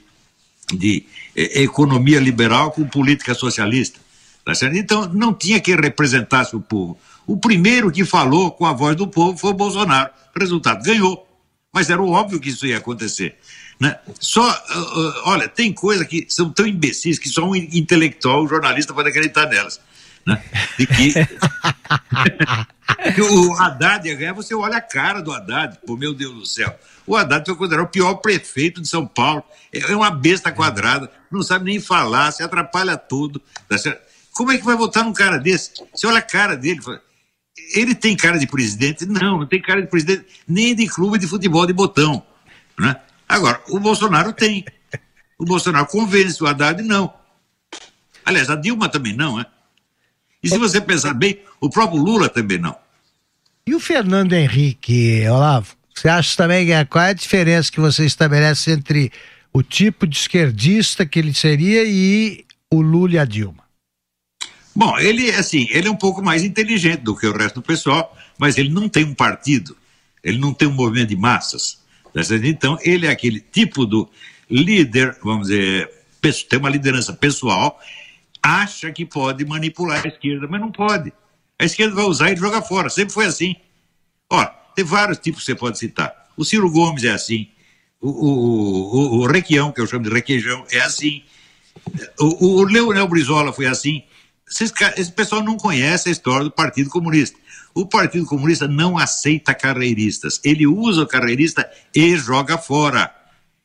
de 0.72 1.08
eh, 1.36 1.64
economia 1.64 2.20
liberal 2.20 2.70
com 2.70 2.86
política 2.86 3.34
socialista. 3.34 4.00
Tá 4.46 4.54
certo? 4.54 4.78
Então 4.78 5.12
não 5.12 5.34
tinha 5.34 5.60
quem 5.60 5.76
representasse 5.76 6.56
o 6.56 6.62
povo. 6.62 7.00
O 7.28 7.36
primeiro 7.36 7.92
que 7.92 8.06
falou 8.06 8.52
com 8.52 8.66
a 8.66 8.72
voz 8.72 8.96
do 8.96 9.06
povo 9.06 9.38
foi 9.38 9.52
o 9.52 9.54
Bolsonaro. 9.54 10.10
Resultado, 10.40 10.82
ganhou. 10.82 11.28
Mas 11.74 11.90
era 11.90 12.02
óbvio 12.02 12.40
que 12.40 12.48
isso 12.48 12.66
ia 12.66 12.78
acontecer. 12.78 13.36
Né? 13.80 14.00
Só, 14.18 14.50
uh, 14.50 15.14
olha, 15.26 15.50
tem 15.50 15.74
coisas 15.74 16.08
que 16.08 16.26
são 16.30 16.50
tão 16.50 16.66
imbecis 16.66 17.20
que 17.20 17.28
só 17.28 17.44
um 17.44 17.54
intelectual, 17.54 18.44
um 18.44 18.48
jornalista 18.48 18.94
pode 18.94 19.10
acreditar 19.10 19.46
nelas. 19.46 19.82
Né? 20.26 20.42
De 20.80 20.88
que, 20.88 21.14
o 23.22 23.54
Haddad 23.56 24.08
ia 24.08 24.16
ganhar, 24.16 24.34
você 24.34 24.56
olha 24.56 24.78
a 24.78 24.82
cara 24.82 25.22
do 25.22 25.34
Haddad, 25.34 25.80
pô, 25.86 25.98
meu 25.98 26.14
Deus 26.14 26.34
do 26.34 26.46
céu. 26.46 26.74
O 27.06 27.14
Haddad 27.16 27.46
foi 27.46 27.56
considerado 27.56 27.86
o 27.86 27.90
pior 27.90 28.16
prefeito 28.16 28.82
de 28.82 28.88
São 28.88 29.06
Paulo. 29.06 29.44
É 29.72 29.96
uma 29.96 30.10
besta 30.10 30.52
quadrada, 30.52 31.12
não 31.30 31.44
sabe 31.44 31.66
nem 31.66 31.80
falar, 31.80 32.32
se 32.32 32.42
atrapalha 32.42 32.98
tudo. 32.98 33.40
Tá 33.68 33.76
Como 34.32 34.52
é 34.52 34.58
que 34.58 34.66
vai 34.66 34.78
votar 34.78 35.04
num 35.04 35.14
cara 35.14 35.38
desse? 35.38 35.72
Você 35.94 36.08
olha 36.08 36.20
a 36.20 36.22
cara 36.22 36.58
dele, 36.58 36.82
fala, 36.82 37.02
ele 37.76 37.96
tem 37.96 38.16
cara 38.16 38.38
de 38.38 38.48
presidente? 38.48 39.06
Não, 39.06 39.40
não 39.40 39.46
tem 39.46 39.62
cara 39.62 39.82
de 39.82 39.88
presidente 39.88 40.26
nem 40.48 40.76
de 40.76 40.88
clube 40.88 41.18
de 41.18 41.28
futebol 41.28 41.66
de 41.66 41.74
botão. 41.74 42.24
Né? 42.80 42.96
Agora, 43.28 43.62
o 43.70 43.80
Bolsonaro 43.80 44.34
tem. 44.34 44.66
O 45.38 45.46
Bolsonaro 45.46 45.86
convence, 45.86 46.42
o 46.44 46.48
Haddad 46.48 46.82
não. 46.82 47.14
Aliás, 48.26 48.50
a 48.50 48.56
Dilma 48.56 48.90
também 48.90 49.14
não, 49.14 49.38
né? 49.38 49.46
E 50.42 50.50
se 50.50 50.58
você 50.58 50.80
pensar 50.82 51.14
bem, 51.14 51.40
o 51.60 51.70
próprio 51.70 52.02
Lula 52.02 52.30
também 52.30 52.58
não. 52.58 52.76
E 53.66 53.76
o 53.76 53.80
Fernando 53.80 54.34
Henrique, 54.34 55.28
Olavo? 55.28 55.76
Você 55.94 56.08
acha 56.08 56.38
também 56.38 56.66
que 56.66 56.72
é, 56.72 56.86
qual 56.86 57.06
é 57.06 57.10
a 57.10 57.14
diferença 57.14 57.72
que 57.72 57.80
você 57.80 58.06
estabelece 58.06 58.72
entre 58.72 59.12
o 59.52 59.64
tipo 59.64 60.06
de 60.06 60.16
esquerdista 60.16 61.06
que 61.06 61.18
ele 61.18 61.34
seria 61.34 61.84
e 61.84 62.46
o 62.72 62.82
Lula 62.82 63.16
e 63.16 63.20
a 63.20 63.26
Dilma? 63.26 63.67
Bom, 64.78 64.96
ele, 65.00 65.32
assim, 65.32 65.68
ele 65.72 65.88
é 65.88 65.92
um 65.92 65.96
pouco 65.96 66.22
mais 66.22 66.44
inteligente 66.44 67.00
do 67.00 67.16
que 67.16 67.26
o 67.26 67.36
resto 67.36 67.56
do 67.56 67.62
pessoal, 67.64 68.16
mas 68.38 68.60
ele 68.60 68.70
não 68.70 68.88
tem 68.88 69.04
um 69.04 69.14
partido, 69.16 69.76
ele 70.24 70.38
não 70.38 70.54
tem 70.54 70.68
um 70.68 70.72
movimento 70.72 71.10
de 71.10 71.16
massas. 71.16 71.80
Tá 72.14 72.22
então, 72.44 72.78
ele 72.84 73.08
é 73.08 73.10
aquele 73.10 73.40
tipo 73.40 73.88
do 73.88 74.08
líder, 74.48 75.18
vamos 75.24 75.48
dizer, 75.48 75.90
tem 76.48 76.60
uma 76.60 76.70
liderança 76.70 77.12
pessoal, 77.12 77.82
acha 78.40 78.92
que 78.92 79.04
pode 79.04 79.44
manipular 79.46 80.06
a 80.06 80.10
esquerda, 80.10 80.48
mas 80.48 80.62
não 80.62 80.72
pode. 80.72 81.12
A 81.58 81.66
esquerda 81.66 81.96
vai 81.96 82.06
usar 82.06 82.32
e 82.32 82.36
joga 82.36 82.62
fora, 82.62 82.88
sempre 82.88 83.16
foi 83.16 83.26
assim. 83.26 83.56
Ó, 84.30 84.46
tem 84.76 84.86
vários 84.86 85.18
tipos 85.18 85.40
que 85.40 85.48
você 85.48 85.56
pode 85.56 85.80
citar. 85.80 86.14
O 86.38 86.46
Ciro 86.46 86.70
Gomes 86.70 87.04
é 87.04 87.10
assim, 87.10 87.50
o, 88.00 88.10
o, 88.10 88.96
o, 88.96 89.18
o 89.22 89.26
Requião, 89.26 89.72
que 89.72 89.82
eu 89.82 89.88
chamo 89.88 90.04
de 90.04 90.12
Requeijão, 90.12 90.64
é 90.72 90.82
assim, 90.82 91.24
o, 92.20 92.60
o 92.60 92.64
Leonel 92.64 93.08
Brizola 93.08 93.52
foi 93.52 93.66
assim, 93.66 94.04
esse 94.50 95.12
pessoal 95.12 95.44
não 95.44 95.58
conhece 95.58 96.08
a 96.08 96.12
história 96.12 96.46
do 96.46 96.52
Partido 96.52 96.90
Comunista. 96.90 97.38
O 97.74 97.86
Partido 97.86 98.26
Comunista 98.26 98.68
não 98.68 98.98
aceita 98.98 99.54
carreiristas. 99.54 100.40
Ele 100.44 100.66
usa 100.66 101.04
o 101.04 101.08
carreirista 101.08 101.70
e 101.94 102.16
joga 102.16 102.58
fora. 102.58 103.14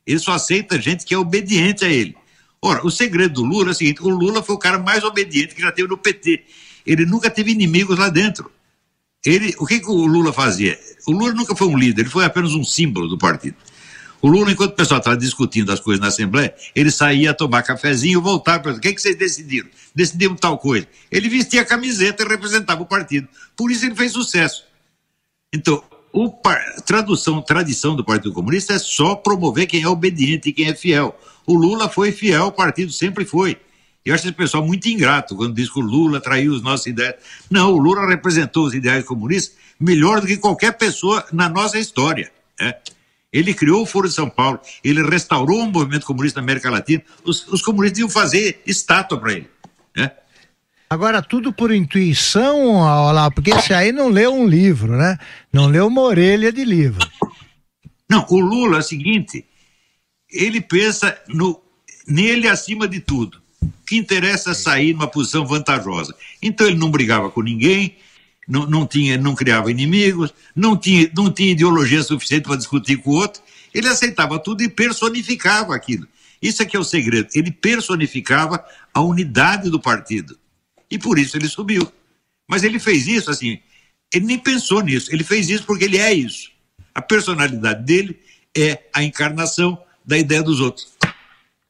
Ele 0.06 0.18
só 0.18 0.32
aceita 0.32 0.80
gente 0.80 1.04
que 1.04 1.14
é 1.14 1.18
obediente 1.18 1.84
a 1.84 1.88
ele. 1.88 2.16
Ora, 2.60 2.84
o 2.86 2.90
segredo 2.90 3.34
do 3.34 3.44
Lula 3.44 3.68
é 3.68 3.70
o 3.70 3.74
seguinte: 3.74 4.02
o 4.02 4.08
Lula 4.08 4.42
foi 4.42 4.54
o 4.54 4.58
cara 4.58 4.78
mais 4.78 5.02
obediente 5.04 5.54
que 5.54 5.62
já 5.62 5.72
teve 5.72 5.88
no 5.88 5.96
PT. 5.96 6.44
Ele 6.84 7.06
nunca 7.06 7.30
teve 7.30 7.52
inimigos 7.52 7.98
lá 7.98 8.08
dentro. 8.08 8.50
Ele, 9.24 9.54
o 9.58 9.66
que, 9.66 9.78
que 9.78 9.88
o 9.88 10.06
Lula 10.06 10.32
fazia? 10.32 10.78
O 11.06 11.12
Lula 11.12 11.32
nunca 11.32 11.54
foi 11.54 11.68
um 11.68 11.78
líder, 11.78 12.02
ele 12.02 12.10
foi 12.10 12.24
apenas 12.24 12.54
um 12.54 12.64
símbolo 12.64 13.08
do 13.08 13.16
partido. 13.16 13.56
O 14.22 14.28
Lula, 14.28 14.52
enquanto 14.52 14.70
o 14.70 14.76
pessoal 14.76 14.98
estava 14.98 15.16
discutindo 15.16 15.72
as 15.72 15.80
coisas 15.80 16.00
na 16.00 16.06
Assembleia, 16.06 16.54
ele 16.76 16.92
saía 16.92 17.34
tomar 17.34 17.64
cafezinho 17.64 18.20
e 18.20 18.22
voltava 18.22 18.60
para 18.60 18.72
o 18.74 18.80
que, 18.80 18.88
é 18.88 18.92
que 18.92 19.02
vocês 19.02 19.16
decidiram? 19.16 19.68
Decidimos 19.92 20.38
tal 20.38 20.56
coisa. 20.58 20.86
Ele 21.10 21.28
vestia 21.28 21.62
a 21.62 21.64
camiseta 21.64 22.22
e 22.22 22.28
representava 22.28 22.80
o 22.80 22.86
partido. 22.86 23.26
Por 23.56 23.72
isso 23.72 23.84
ele 23.84 23.96
fez 23.96 24.12
sucesso. 24.12 24.64
Então, 25.52 25.82
o 26.12 26.30
par... 26.30 26.62
tradução, 26.86 27.42
tradição 27.42 27.96
do 27.96 28.04
Partido 28.04 28.32
Comunista 28.32 28.74
é 28.74 28.78
só 28.78 29.16
promover 29.16 29.66
quem 29.66 29.82
é 29.82 29.88
obediente 29.88 30.50
e 30.50 30.52
quem 30.52 30.68
é 30.68 30.74
fiel. 30.74 31.18
O 31.44 31.54
Lula 31.54 31.88
foi 31.88 32.12
fiel, 32.12 32.46
o 32.46 32.52
partido 32.52 32.92
sempre 32.92 33.24
foi. 33.24 33.58
Eu 34.04 34.14
acho 34.14 34.24
esse 34.24 34.32
pessoal 34.32 34.64
muito 34.64 34.88
ingrato 34.88 35.34
quando 35.34 35.54
diz 35.54 35.68
que 35.68 35.80
o 35.80 35.82
Lula 35.82 36.20
traiu 36.20 36.52
os 36.52 36.62
nossos 36.62 36.86
ideais. 36.86 37.16
Não, 37.50 37.72
o 37.72 37.78
Lula 37.78 38.06
representou 38.06 38.66
os 38.66 38.74
ideais 38.74 39.04
comunistas 39.04 39.56
melhor 39.80 40.20
do 40.20 40.28
que 40.28 40.36
qualquer 40.36 40.76
pessoa 40.78 41.24
na 41.32 41.48
nossa 41.48 41.78
história. 41.78 42.30
Né? 42.60 42.74
Ele 43.32 43.54
criou 43.54 43.82
o 43.82 43.86
Foro 43.86 44.06
de 44.06 44.14
São 44.14 44.28
Paulo, 44.28 44.60
ele 44.84 45.02
restaurou 45.02 45.60
o 45.60 45.70
movimento 45.70 46.04
comunista 46.04 46.40
na 46.40 46.44
América 46.44 46.70
Latina. 46.70 47.02
Os, 47.24 47.48
os 47.48 47.62
comunistas 47.62 48.00
iam 48.00 48.10
fazer 48.10 48.60
estátua 48.66 49.18
para 49.18 49.32
ele. 49.32 49.48
Né? 49.96 50.10
Agora, 50.90 51.22
tudo 51.22 51.52
por 51.52 51.72
intuição, 51.72 52.82
lá, 53.12 53.30
porque 53.30 53.50
esse 53.50 53.72
aí 53.72 53.92
não 53.92 54.10
leu 54.10 54.34
um 54.34 54.46
livro, 54.46 54.92
né? 54.94 55.16
Não 55.50 55.66
leu 55.66 55.86
uma 55.86 56.02
orelha 56.02 56.52
de 56.52 56.62
livro. 56.64 57.08
Não, 58.10 58.26
o 58.28 58.38
Lula 58.38 58.76
é 58.76 58.80
o 58.80 58.82
seguinte: 58.82 59.46
ele 60.30 60.60
pensa 60.60 61.18
no, 61.28 61.58
nele 62.06 62.46
acima 62.46 62.86
de 62.86 63.00
tudo. 63.00 63.40
O 63.62 63.70
que 63.86 63.96
interessa 63.96 64.50
é 64.50 64.54
sair 64.54 64.92
numa 64.92 65.06
posição 65.06 65.46
vantajosa. 65.46 66.14
Então 66.42 66.66
ele 66.66 66.76
não 66.76 66.90
brigava 66.90 67.30
com 67.30 67.40
ninguém, 67.40 67.96
não, 68.46 68.66
não, 68.66 68.86
tinha, 68.86 69.16
não 69.16 69.34
criava 69.34 69.70
inimigos, 69.70 70.34
não 70.54 70.76
tinha, 70.76 71.10
não 71.16 71.30
tinha 71.30 71.52
ideologia 71.52 72.02
suficiente 72.02 72.44
para 72.44 72.56
discutir 72.56 72.96
com 72.96 73.10
o 73.10 73.14
outro. 73.14 73.42
Ele 73.72 73.88
aceitava 73.88 74.38
tudo 74.38 74.62
e 74.62 74.68
personificava 74.68 75.74
aquilo. 75.74 76.06
Isso 76.40 76.62
é 76.62 76.66
que 76.66 76.76
é 76.76 76.80
o 76.80 76.84
segredo. 76.84 77.28
Ele 77.34 77.50
personificava 77.50 78.64
a 78.92 79.00
unidade 79.00 79.70
do 79.70 79.80
partido. 79.80 80.38
E 80.90 80.98
por 80.98 81.18
isso 81.18 81.36
ele 81.36 81.48
subiu. 81.48 81.90
Mas 82.48 82.64
ele 82.64 82.78
fez 82.78 83.06
isso 83.06 83.30
assim, 83.30 83.60
ele 84.12 84.26
nem 84.26 84.38
pensou 84.38 84.82
nisso. 84.82 85.12
Ele 85.12 85.24
fez 85.24 85.48
isso 85.48 85.64
porque 85.64 85.84
ele 85.84 85.98
é 85.98 86.12
isso. 86.12 86.50
A 86.94 87.00
personalidade 87.00 87.84
dele 87.84 88.20
é 88.56 88.82
a 88.92 89.02
encarnação 89.02 89.78
da 90.04 90.18
ideia 90.18 90.42
dos 90.42 90.60
outros. 90.60 90.92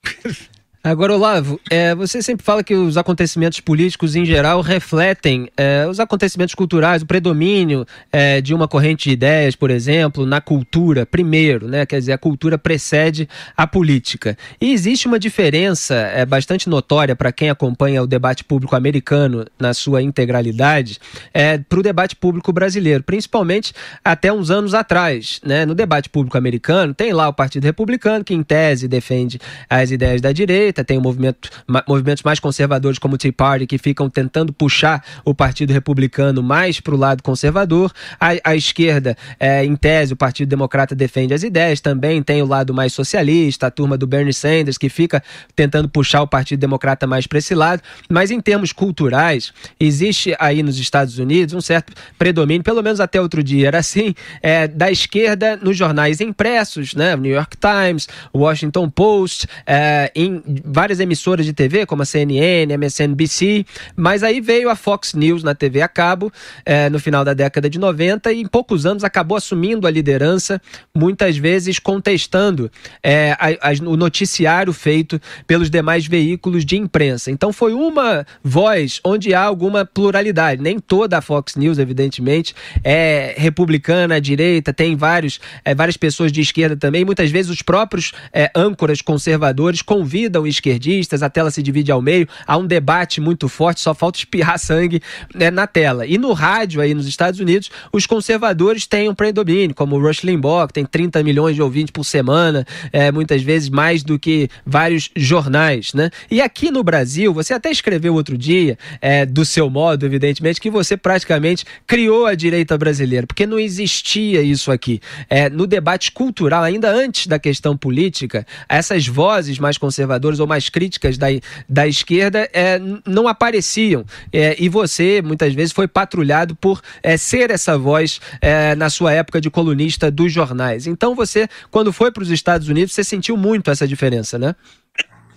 Agora, 0.85 1.15
Olavo, 1.15 1.61
é, 1.71 1.95
você 1.95 2.21
sempre 2.21 2.45
fala 2.45 2.65
que 2.65 2.75
os 2.75 2.97
acontecimentos 2.97 3.61
políticos 3.61 4.17
em 4.17 4.25
geral 4.25 4.61
refletem 4.61 5.49
é, 5.57 5.87
os 5.89 6.01
acontecimentos 6.01 6.57
culturais, 6.57 7.03
o 7.03 7.07
predomínio 7.07 7.87
é, 8.11 8.41
de 8.41 8.53
uma 8.53 8.67
corrente 8.67 9.09
de 9.09 9.13
ideias, 9.13 9.55
por 9.55 9.71
exemplo, 9.71 10.27
na 10.27 10.41
cultura, 10.41 11.07
primeiro, 11.07 11.69
né? 11.69 11.87
Quer 11.87 12.01
dizer, 12.01 12.13
a 12.13 12.19
cultura 12.19 12.59
precede 12.59 13.29
a 13.57 13.65
política. 13.65 14.37
E 14.61 14.73
existe 14.73 15.07
uma 15.07 15.21
diferença 15.21 15.95
é, 15.95 16.27
bastante 16.27 16.69
notória 16.69 17.15
para 17.15 17.31
quem 17.31 17.49
acompanha 17.49 18.03
o 18.03 18.07
debate 18.07 18.43
público 18.43 18.75
americano 18.75 19.47
na 19.61 19.73
sua 19.73 20.03
integralidade 20.03 20.99
é, 21.33 21.59
para 21.59 21.79
o 21.79 21.83
debate 21.83 22.17
público 22.17 22.53
brasileiro, 22.53 23.05
principalmente 23.05 23.73
até 24.05 24.33
uns 24.33 24.51
anos 24.51 24.75
atrás. 24.75 25.41
Né? 25.45 25.65
No 25.65 25.77
debate 25.77 26.09
público 26.09 26.37
americano, 26.37 26.93
tem 26.93 27.13
lá 27.13 27.29
o 27.29 27.33
Partido 27.33 27.63
Republicano, 27.63 28.25
que 28.25 28.35
em 28.35 28.43
tese 28.43 28.89
defende 28.89 29.39
as 29.71 29.93
ideias 29.93 30.21
da 30.21 30.33
direita 30.33 30.72
direita, 30.73 30.83
tem 30.83 30.97
o 30.97 31.01
movimento, 31.01 31.51
movimentos 31.87 32.23
mais 32.23 32.41
conservadores 32.41 32.99
como 32.99 33.15
o 33.15 33.19
Tea 33.19 33.33
Party 33.33 33.67
que 33.67 33.79
ficam 33.79 34.09
tentando 34.09 34.53
puxar 34.53 35.05
o 35.25 35.35
Partido 35.35 35.73
Republicano 35.73 36.43
mais 36.43 36.81
para 36.81 36.95
o 36.95 36.97
lado 36.97 37.23
conservador. 37.23 37.93
A, 38.19 38.31
a 38.43 38.57
esquerda, 38.57 39.17
é, 39.39 39.65
em 39.65 39.77
tese, 39.77 40.15
o 40.15 40.17
Partido 40.17 40.49
Democrata 40.49 40.95
defende 40.95 41.35
as 41.35 41.43
ideias, 41.43 41.81
também 41.81 42.23
tem 42.23 42.43
o 42.43 42.47
lado 42.47 42.73
mais 42.73 42.93
socialista, 42.93 43.67
a 43.67 43.71
turma 43.71 43.99
do 43.99 44.07
Bernie 44.07 44.33
Sanders 44.33 44.79
que 44.79 44.89
fica 44.89 45.23
tentando 45.55 45.89
puxar 45.89 46.23
o 46.23 46.27
Partido 46.27 46.61
Democrata 46.61 47.07
mais 47.07 47.27
para 47.27 47.39
esse 47.39 47.55
lado. 47.55 47.83
Mas 48.09 48.31
em 48.31 48.41
termos 48.41 48.73
culturais, 48.73 49.53
existe 49.79 50.35
aí 50.39 50.63
nos 50.63 50.79
Estados 50.79 51.19
Unidos 51.19 51.55
um 51.55 51.61
certo 51.61 51.93
predomínio, 52.19 52.63
pelo 52.63 52.83
menos 52.83 53.01
até 53.01 53.21
outro 53.21 53.43
dia 53.43 53.69
era 53.69 53.79
assim, 53.79 54.15
é, 54.41 54.67
da 54.67 54.91
esquerda 54.91 55.57
nos 55.57 55.77
jornais 55.77 56.21
impressos, 56.21 56.95
né? 56.95 57.17
New 57.17 57.33
York 57.33 57.57
Times, 57.57 58.09
Washington 58.35 58.89
Post, 58.89 59.47
é, 59.67 60.11
em 60.15 60.43
várias 60.65 61.01
emissoras 61.01 61.45
de 61.45 61.53
TV, 61.53 61.87
como 61.87 62.03
a 62.03 62.05
CNN, 62.05 62.73
MSNBC, 62.75 63.67
mas 63.97 64.23
aí 64.23 64.41
veio 64.41 64.69
a 64.71 64.77
Fox 64.77 65.15
News 65.15 65.43
na 65.43 65.55
TV 65.55 65.83
a 65.83 65.89
cabo 65.89 66.33
é, 66.65 66.89
no 66.89 66.99
final 66.99 67.25
da 67.25 67.35
década 67.35 67.69
de 67.69 67.79
90 67.79 68.33
e 68.33 68.41
em 68.41 68.47
poucos 68.47 68.87
anos 68.87 69.05
acabou 69.05 69.37
assumindo 69.37 69.87
a 69.87 69.91
liderança, 69.91 70.61
muitas 70.95 71.37
vezes 71.37 71.79
contestando 71.79 72.71
é, 73.03 73.33
a, 73.33 73.71
a, 73.71 73.73
o 73.87 73.97
noticiário 73.97 74.73
feito 74.73 75.21
pelos 75.47 75.69
demais 75.69 76.07
veículos 76.07 76.65
de 76.65 76.77
imprensa. 76.77 77.31
Então 77.31 77.53
foi 77.53 77.73
uma 77.73 78.27
voz 78.43 79.01
onde 79.05 79.35
há 79.35 79.43
alguma 79.43 79.85
pluralidade. 79.85 80.63
Nem 80.63 80.79
toda 80.79 81.19
a 81.19 81.21
Fox 81.21 81.57
News, 81.57 81.79
evidentemente, 81.79 82.55
é 82.85 83.35
republicana, 83.37 84.21
direita, 84.21 84.73
tem 84.73 84.97
vários, 84.97 85.41
é, 85.65 85.75
várias 85.75 85.97
pessoas 85.97 86.31
de 86.31 86.41
esquerda 86.41 86.77
também. 86.77 87.05
Muitas 87.05 87.31
vezes 87.31 87.51
os 87.51 87.63
próprios 87.63 88.13
é, 88.33 88.51
âncoras 88.55 89.01
conservadores 89.01 89.83
convidam 89.83 90.47
esquerdistas, 90.57 91.23
a 91.23 91.31
tela 91.31 91.51
se 91.51 91.63
divide 91.63 91.91
ao 91.91 92.01
meio, 92.01 92.29
há 92.47 92.57
um 92.57 92.67
debate 92.67 93.21
muito 93.21 93.49
forte, 93.49 93.81
só 93.81 93.95
falta 93.95 94.19
espirrar 94.19 94.59
sangue 94.59 95.01
né, 95.35 95.51
na 95.51 95.67
tela. 95.67 96.07
E 96.07 96.19
no 96.19 96.33
rádio 96.33 96.81
aí 96.81 96.95
nos 96.95 97.07
Estados 97.07 97.41
Unidos, 97.41 97.71
os 97.93 98.07
conservadores 98.07 98.87
têm 98.87 99.09
um 99.09 99.15
predomínio, 99.15 99.75
como 99.75 99.97
o 99.97 100.01
Rush 100.01 100.23
Limbaugh, 100.23 100.67
que 100.69 100.75
tem 100.75 100.85
30 100.85 101.23
milhões 101.23 101.55
de 101.55 101.63
ouvintes 101.63 101.91
por 101.91 102.05
semana, 102.05 102.67
é, 102.93 103.11
muitas 103.11 103.43
vezes 103.43 103.69
mais 103.69 104.03
do 104.03 104.19
que 104.19 104.49
vários 104.65 105.11
jornais, 105.17 105.93
né? 105.95 106.11
E 106.31 106.41
aqui 106.41 106.71
no 106.71 106.83
Brasil, 106.83 107.33
você 107.33 107.55
até 107.55 107.71
escreveu 107.71 108.15
outro 108.15 108.37
dia, 108.37 108.79
é, 109.01 109.25
do 109.27 109.45
seu 109.45 109.69
modo, 109.69 110.07
evidentemente, 110.07 110.61
que 110.61 110.71
você 110.71 110.97
praticamente 110.97 111.65
criou 111.87 112.27
a 112.27 112.35
direita 112.35 112.77
brasileira, 112.77 113.27
porque 113.27 113.47
não 113.47 113.59
existia 113.59 114.43
isso 114.43 114.71
aqui. 114.71 115.01
É, 115.29 115.49
no 115.49 115.67
debate 115.67 116.13
cultural, 116.13 116.63
ainda 116.63 116.91
antes 116.91 117.27
da 117.27 117.39
questão 117.39 117.77
política, 117.77 118.47
essas 118.69 119.07
vozes 119.07 119.59
mais 119.59 119.79
conservadoras 119.79 120.39
ou 120.43 120.47
mais 120.47 120.69
críticas 120.69 121.17
da, 121.17 121.27
da 121.69 121.87
esquerda 121.87 122.49
é, 122.53 122.81
não 123.07 123.27
apareciam. 123.27 124.05
É, 124.33 124.57
e 124.63 124.69
você, 124.69 125.23
muitas 125.23 125.55
vezes, 125.55 125.73
foi 125.73 125.89
patrulhado 125.89 126.55
por 126.55 126.81
é, 127.03 127.17
ser 127.17 127.51
essa 127.51 127.79
voz 127.79 128.21
é, 128.41 128.75
na 128.75 128.91
sua 128.91 129.13
época 129.13 129.41
de 129.41 129.51
colunista 129.51 130.11
dos 130.11 130.33
jornais. 130.33 130.87
Então 130.87 131.15
você, 131.15 131.49
quando 131.71 131.93
foi 131.93 132.13
para 132.13 132.23
os 132.23 132.31
Estados 132.31 132.69
Unidos, 132.69 132.95
você 132.95 133.05
sentiu 133.05 133.37
muito 133.37 133.71
essa 133.71 133.87
diferença, 133.87 134.39
né? 134.39 134.55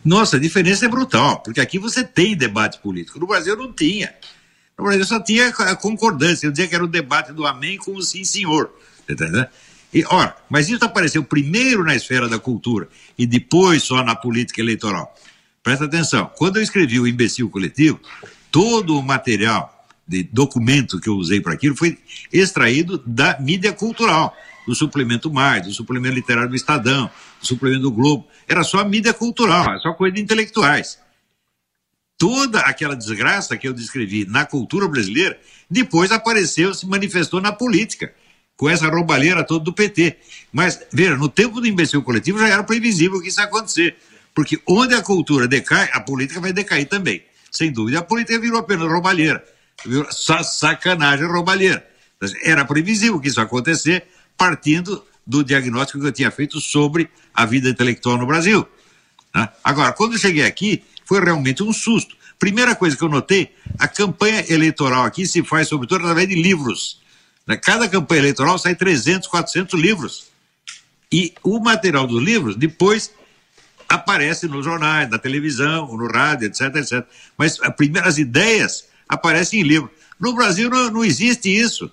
Nossa, 0.03 0.37
a 0.37 0.39
diferença 0.39 0.85
é 0.85 0.87
brutal, 0.87 1.41
porque 1.41 1.59
aqui 1.59 1.79
você 1.79 2.03
tem 2.03 2.35
debate 2.37 2.79
político. 2.79 3.19
No 3.19 3.25
Brasil 3.25 3.55
não 3.55 3.73
tinha. 3.73 4.13
No 4.77 4.83
Brasil 4.83 5.05
só 5.05 5.19
tinha 5.19 5.47
a 5.47 5.75
concordância. 5.75 6.45
Eu 6.45 6.51
dizia 6.51 6.67
que 6.67 6.75
era 6.75 6.83
o 6.83 6.87
debate 6.87 7.31
do 7.31 7.45
amém 7.45 7.77
com 7.77 7.95
o 7.95 8.01
sim, 8.01 8.23
senhor. 8.23 8.71
Entendeu? 9.09 9.45
E, 9.95 10.03
ora, 10.09 10.35
mas 10.49 10.67
isso 10.67 10.83
apareceu 10.83 11.23
primeiro 11.23 11.81
na 11.81 11.95
esfera 11.95 12.27
da 12.27 12.37
cultura 12.37 12.89
e 13.17 13.25
depois 13.25 13.81
só 13.81 14.03
na 14.03 14.13
política 14.13 14.59
eleitoral. 14.59 15.15
Presta 15.63 15.85
atenção, 15.85 16.29
quando 16.35 16.57
eu 16.57 16.61
escrevi 16.61 16.99
o 16.99 17.07
Imbecil 17.07 17.49
Coletivo, 17.49 17.97
todo 18.51 18.99
o 18.99 19.01
material 19.01 19.87
de 20.05 20.21
documento 20.21 20.99
que 20.99 21.07
eu 21.07 21.15
usei 21.15 21.39
para 21.39 21.53
aquilo 21.53 21.77
foi 21.77 21.97
extraído 22.31 23.01
da 23.05 23.39
mídia 23.39 23.71
cultural, 23.71 24.35
do 24.67 24.75
suplemento 24.75 25.31
Mais, 25.31 25.65
do 25.65 25.71
suplemento 25.71 26.15
literário 26.15 26.49
do 26.49 26.57
Estadão, 26.57 27.09
do 27.39 27.47
suplemento 27.47 27.83
do 27.83 27.91
Globo. 27.91 28.27
Era 28.49 28.65
só 28.65 28.83
mídia 28.83 29.13
cultural, 29.13 29.79
só 29.79 29.93
coisa 29.93 30.13
de 30.13 30.21
intelectuais. 30.21 30.99
Toda 32.17 32.59
aquela 32.59 32.97
desgraça 32.97 33.55
que 33.55 33.65
eu 33.65 33.71
descrevi 33.73 34.25
na 34.25 34.45
cultura 34.45 34.89
brasileira, 34.89 35.39
depois 35.71 36.11
apareceu, 36.11 36.73
se 36.73 36.85
manifestou 36.85 37.39
na 37.39 37.53
política 37.53 38.13
com 38.57 38.69
essa 38.69 38.87
roubalheira 38.87 39.43
toda 39.43 39.65
do 39.65 39.73
PT. 39.73 40.17
Mas, 40.51 40.79
veja, 40.91 41.15
no 41.15 41.29
tempo 41.29 41.59
do 41.59 41.67
imbecil 41.67 42.01
coletivo 42.01 42.39
já 42.39 42.47
era 42.47 42.63
previsível 42.63 43.21
que 43.21 43.29
isso 43.29 43.39
ia 43.39 43.45
acontecer. 43.45 43.97
Porque 44.33 44.59
onde 44.67 44.93
a 44.93 45.01
cultura 45.01 45.47
decai, 45.47 45.89
a 45.93 45.99
política 45.99 46.39
vai 46.41 46.51
decair 46.51 46.87
também. 46.87 47.23
Sem 47.51 47.71
dúvida, 47.71 47.99
a 47.99 48.03
política 48.03 48.39
virou 48.39 48.59
apenas 48.59 48.91
roubalheira. 48.91 49.43
Virou 49.85 50.07
sacanagem 50.11 51.25
roubalheira. 51.25 51.85
Era 52.43 52.65
previsível 52.65 53.19
que 53.19 53.27
isso 53.27 53.39
acontecer, 53.39 54.05
partindo 54.37 55.03
do 55.25 55.43
diagnóstico 55.43 55.99
que 55.99 56.07
eu 56.07 56.11
tinha 56.11 56.31
feito 56.31 56.59
sobre 56.59 57.09
a 57.33 57.45
vida 57.45 57.69
intelectual 57.69 58.17
no 58.17 58.25
Brasil. 58.25 58.67
Né? 59.33 59.49
Agora, 59.63 59.91
quando 59.93 60.13
eu 60.13 60.19
cheguei 60.19 60.45
aqui, 60.45 60.83
foi 61.05 61.23
realmente 61.23 61.63
um 61.63 61.73
susto. 61.73 62.15
Primeira 62.37 62.75
coisa 62.75 62.95
que 62.97 63.03
eu 63.03 63.09
notei, 63.09 63.53
a 63.79 63.87
campanha 63.87 64.43
eleitoral 64.49 65.03
aqui 65.03 65.25
se 65.25 65.43
faz, 65.43 65.67
sobretudo, 65.67 66.01
através 66.01 66.27
de 66.27 66.35
livros. 66.35 67.01
Né? 67.45 67.57
Cada 67.57 67.87
campanha 67.87 68.21
eleitoral 68.21 68.57
sai 68.57 68.75
300, 68.75 69.27
400 69.27 69.79
livros. 69.79 70.27
E 71.11 71.33
o 71.43 71.59
material 71.59 72.07
dos 72.07 72.21
livros 72.21 72.55
depois 72.55 73.11
aparece 73.87 74.47
nos 74.47 74.65
jornais, 74.65 75.09
na 75.09 75.19
televisão, 75.19 75.95
no 75.95 76.07
rádio, 76.07 76.47
etc, 76.47 76.75
etc. 76.75 77.05
Mas 77.37 77.59
as 77.61 77.75
primeiras 77.75 78.17
ideias 78.17 78.85
aparecem 79.07 79.59
em 79.59 79.63
livro. 79.63 79.89
No 80.19 80.33
Brasil 80.33 80.69
não, 80.69 80.89
não 80.89 81.05
existe 81.05 81.49
isso. 81.49 81.91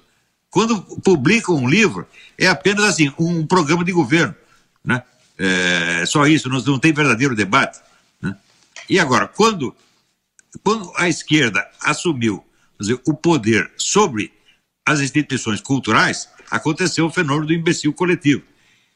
Quando 0.50 0.82
publicam 1.02 1.56
um 1.56 1.68
livro, 1.68 2.06
é 2.38 2.46
apenas 2.46 2.84
assim, 2.84 3.12
um 3.18 3.46
programa 3.46 3.84
de 3.84 3.92
governo. 3.92 4.34
Né? 4.84 5.02
É 5.38 6.04
só 6.06 6.26
isso, 6.26 6.48
não, 6.48 6.60
não 6.60 6.78
tem 6.78 6.92
verdadeiro 6.92 7.34
debate. 7.34 7.80
Né? 8.20 8.36
E 8.88 8.98
agora, 8.98 9.28
quando, 9.28 9.74
quando 10.62 10.92
a 10.96 11.08
esquerda 11.08 11.66
assumiu 11.80 12.44
dizer, 12.78 13.00
o 13.06 13.14
poder 13.14 13.70
sobre 13.76 14.32
as 14.84 15.00
instituições 15.00 15.60
culturais, 15.60 16.28
aconteceu 16.50 17.06
o 17.06 17.10
fenômeno 17.10 17.46
do 17.46 17.54
imbecil 17.54 17.92
coletivo. 17.92 18.42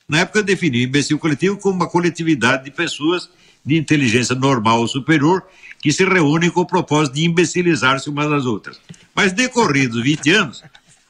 Na 0.08 0.20
época 0.20 0.40
eu 0.40 0.42
defini 0.42 0.80
o 0.80 0.88
imbecil 0.88 1.18
coletivo 1.18 1.56
como 1.56 1.76
uma 1.76 1.88
coletividade 1.88 2.64
de 2.64 2.70
pessoas 2.70 3.28
de 3.64 3.76
inteligência 3.76 4.34
normal 4.34 4.80
ou 4.80 4.88
superior 4.88 5.42
que 5.80 5.92
se 5.92 6.04
reúnem 6.04 6.50
com 6.50 6.60
o 6.60 6.66
propósito 6.66 7.14
de 7.14 7.24
imbecilizar-se 7.24 8.08
umas 8.08 8.30
das 8.30 8.44
outras. 8.44 8.80
Mas 9.14 9.32
decorridos 9.32 10.02
20 10.02 10.30
anos, 10.30 10.62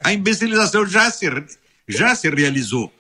a 0.03 0.13
imbecilização 0.13 0.87
já 0.87 1.11
se, 1.11 1.27
já 1.87 2.15
se 2.15 2.29
realizou. 2.31 2.93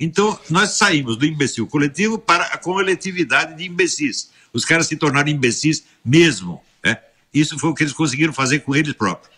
Então, 0.00 0.38
nós 0.50 0.70
saímos 0.70 1.16
do 1.16 1.26
imbecil 1.26 1.66
coletivo 1.66 2.18
para 2.18 2.44
a 2.44 2.58
coletividade 2.58 3.56
de 3.56 3.66
imbecis. 3.66 4.30
Os 4.52 4.64
caras 4.64 4.86
se 4.86 4.96
tornaram 4.96 5.28
imbecis 5.28 5.84
mesmo. 6.04 6.62
Né? 6.84 6.98
Isso 7.32 7.58
foi 7.58 7.70
o 7.70 7.74
que 7.74 7.82
eles 7.82 7.92
conseguiram 7.92 8.32
fazer 8.32 8.60
com 8.60 8.74
eles 8.74 8.94
próprios. 8.94 9.32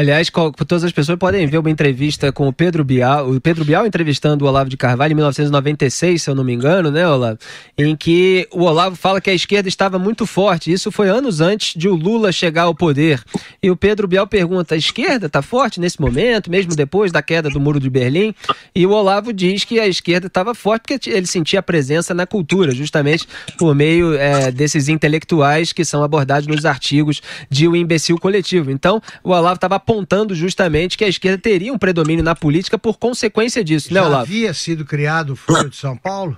Aliás, 0.00 0.30
todas 0.66 0.82
as 0.82 0.92
pessoas 0.92 1.18
podem 1.18 1.46
ver 1.46 1.58
uma 1.58 1.68
entrevista 1.68 2.32
com 2.32 2.48
o 2.48 2.52
Pedro 2.54 2.82
Bial, 2.82 3.30
o 3.30 3.38
Pedro 3.38 3.66
Bial 3.66 3.86
entrevistando 3.86 4.46
o 4.46 4.48
Olavo 4.48 4.70
de 4.70 4.76
Carvalho 4.78 5.12
em 5.12 5.14
1996, 5.14 6.22
se 6.22 6.30
eu 6.30 6.34
não 6.34 6.42
me 6.42 6.54
engano, 6.54 6.90
né, 6.90 7.06
Olavo? 7.06 7.38
Em 7.76 7.94
que 7.94 8.48
o 8.50 8.62
Olavo 8.62 8.96
fala 8.96 9.20
que 9.20 9.28
a 9.28 9.34
esquerda 9.34 9.68
estava 9.68 9.98
muito 9.98 10.24
forte. 10.24 10.72
Isso 10.72 10.90
foi 10.90 11.10
anos 11.10 11.42
antes 11.42 11.78
de 11.78 11.86
o 11.86 11.94
Lula 11.94 12.32
chegar 12.32 12.62
ao 12.62 12.74
poder. 12.74 13.22
E 13.62 13.70
o 13.70 13.76
Pedro 13.76 14.08
Bial 14.08 14.26
pergunta: 14.26 14.74
a 14.74 14.78
esquerda 14.78 15.26
está 15.26 15.42
forte 15.42 15.78
nesse 15.78 16.00
momento, 16.00 16.50
mesmo 16.50 16.74
depois 16.74 17.12
da 17.12 17.20
queda 17.20 17.50
do 17.50 17.60
Muro 17.60 17.78
de 17.78 17.90
Berlim? 17.90 18.34
E 18.74 18.86
o 18.86 18.92
Olavo 18.92 19.34
diz 19.34 19.64
que 19.64 19.78
a 19.78 19.86
esquerda 19.86 20.28
estava 20.28 20.54
forte 20.54 20.84
porque 20.88 21.10
ele 21.10 21.26
sentia 21.26 21.58
a 21.58 21.62
presença 21.62 22.14
na 22.14 22.26
cultura, 22.26 22.74
justamente 22.74 23.28
por 23.58 23.74
meio 23.74 24.14
é, 24.14 24.50
desses 24.50 24.88
intelectuais 24.88 25.74
que 25.74 25.84
são 25.84 26.02
abordados 26.02 26.46
nos 26.46 26.64
artigos 26.64 27.20
de 27.50 27.68
O 27.68 27.76
Imbecil 27.76 28.16
Coletivo. 28.16 28.70
Então, 28.70 29.02
o 29.22 29.32
Olavo 29.32 29.56
estava 29.56 29.78
apontando 29.90 30.36
justamente 30.36 30.96
que 30.96 31.04
a 31.04 31.08
esquerda 31.08 31.36
teria 31.36 31.72
um 31.72 31.78
predomínio 31.78 32.22
na 32.22 32.36
política 32.36 32.78
por 32.78 32.96
consequência 32.96 33.64
disso, 33.64 33.92
né, 33.92 34.00
Olavo? 34.00 34.14
Já 34.14 34.20
havia 34.20 34.54
sido 34.54 34.84
criado 34.84 35.32
o 35.32 35.36
Foro 35.36 35.68
de 35.68 35.76
São 35.76 35.96
Paulo? 35.96 36.36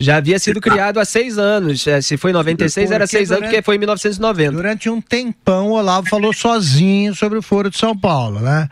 Já 0.00 0.16
havia 0.16 0.38
sido 0.38 0.60
criado 0.60 0.98
há 0.98 1.04
seis 1.04 1.38
anos. 1.38 1.86
É, 1.86 2.00
se 2.00 2.16
foi 2.16 2.30
em 2.30 2.34
96, 2.34 2.86
porque 2.86 2.94
era 2.94 3.06
seis 3.06 3.28
durante, 3.28 3.42
anos, 3.42 3.50
porque 3.50 3.64
foi 3.64 3.74
em 3.74 3.78
1990. 3.78 4.52
Durante 4.52 4.88
um 4.88 5.00
tempão, 5.00 5.68
o 5.68 5.72
Olavo 5.72 6.08
falou 6.08 6.32
sozinho 6.32 7.14
sobre 7.14 7.38
o 7.38 7.42
Foro 7.42 7.68
de 7.68 7.76
São 7.76 7.96
Paulo, 7.96 8.40
né? 8.40 8.68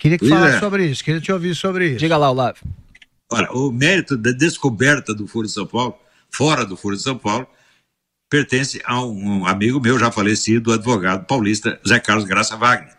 Queria 0.00 0.16
que 0.18 0.28
falasse 0.28 0.56
é. 0.56 0.60
sobre 0.60 0.86
isso, 0.86 1.02
queria 1.04 1.20
te 1.20 1.32
ouvir 1.32 1.54
sobre 1.54 1.90
isso. 1.90 1.98
Diga 1.98 2.16
lá, 2.16 2.30
Olavo. 2.30 2.58
Olha, 3.30 3.50
o 3.52 3.70
mérito 3.70 4.16
da 4.16 4.30
descoberta 4.30 5.14
do 5.14 5.26
Foro 5.26 5.46
de 5.46 5.52
São 5.52 5.66
Paulo, 5.66 5.94
fora 6.30 6.64
do 6.64 6.76
Foro 6.76 6.96
de 6.96 7.02
São 7.02 7.18
Paulo, 7.18 7.46
pertence 8.30 8.80
a 8.84 9.02
um 9.04 9.46
amigo 9.46 9.80
meu 9.80 9.98
já 9.98 10.10
falecido, 10.10 10.72
advogado 10.72 11.26
paulista, 11.26 11.78
Zé 11.86 11.98
Carlos 11.98 12.24
Graça 12.24 12.56
Wagner. 12.56 12.97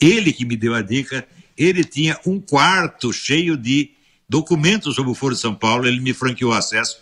Ele 0.00 0.32
que 0.32 0.44
me 0.44 0.56
deu 0.56 0.74
a 0.74 0.82
dica, 0.82 1.26
ele 1.56 1.82
tinha 1.84 2.18
um 2.26 2.40
quarto 2.40 3.12
cheio 3.12 3.56
de 3.56 3.90
documentos 4.28 4.94
sobre 4.94 5.10
o 5.10 5.14
Foro 5.14 5.34
de 5.34 5.40
São 5.40 5.54
Paulo, 5.54 5.86
ele 5.86 6.00
me 6.00 6.12
franqueou 6.12 6.52
acesso 6.52 6.98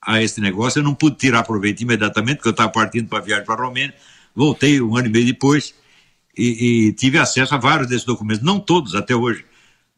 a 0.00 0.22
esse 0.22 0.40
negócio. 0.40 0.80
Eu 0.80 0.84
não 0.84 0.94
pude 0.94 1.16
tirar 1.16 1.44
proveito 1.44 1.82
imediatamente, 1.82 2.36
porque 2.36 2.48
eu 2.48 2.52
estava 2.52 2.70
partindo 2.70 3.08
para 3.08 3.18
a 3.18 3.22
viagem 3.22 3.44
para 3.44 3.54
a 3.62 3.66
Romênia. 3.66 3.94
Voltei 4.34 4.80
um 4.80 4.96
ano 4.96 5.08
e 5.08 5.10
meio 5.10 5.26
depois 5.26 5.74
e, 6.36 6.88
e, 6.88 6.92
tive 6.94 7.18
acesso 7.18 7.54
a 7.54 7.58
vários 7.58 7.88
desses 7.88 8.04
documentos, 8.04 8.42
não 8.42 8.58
todos 8.58 8.94
até 8.94 9.14
hoje, 9.14 9.44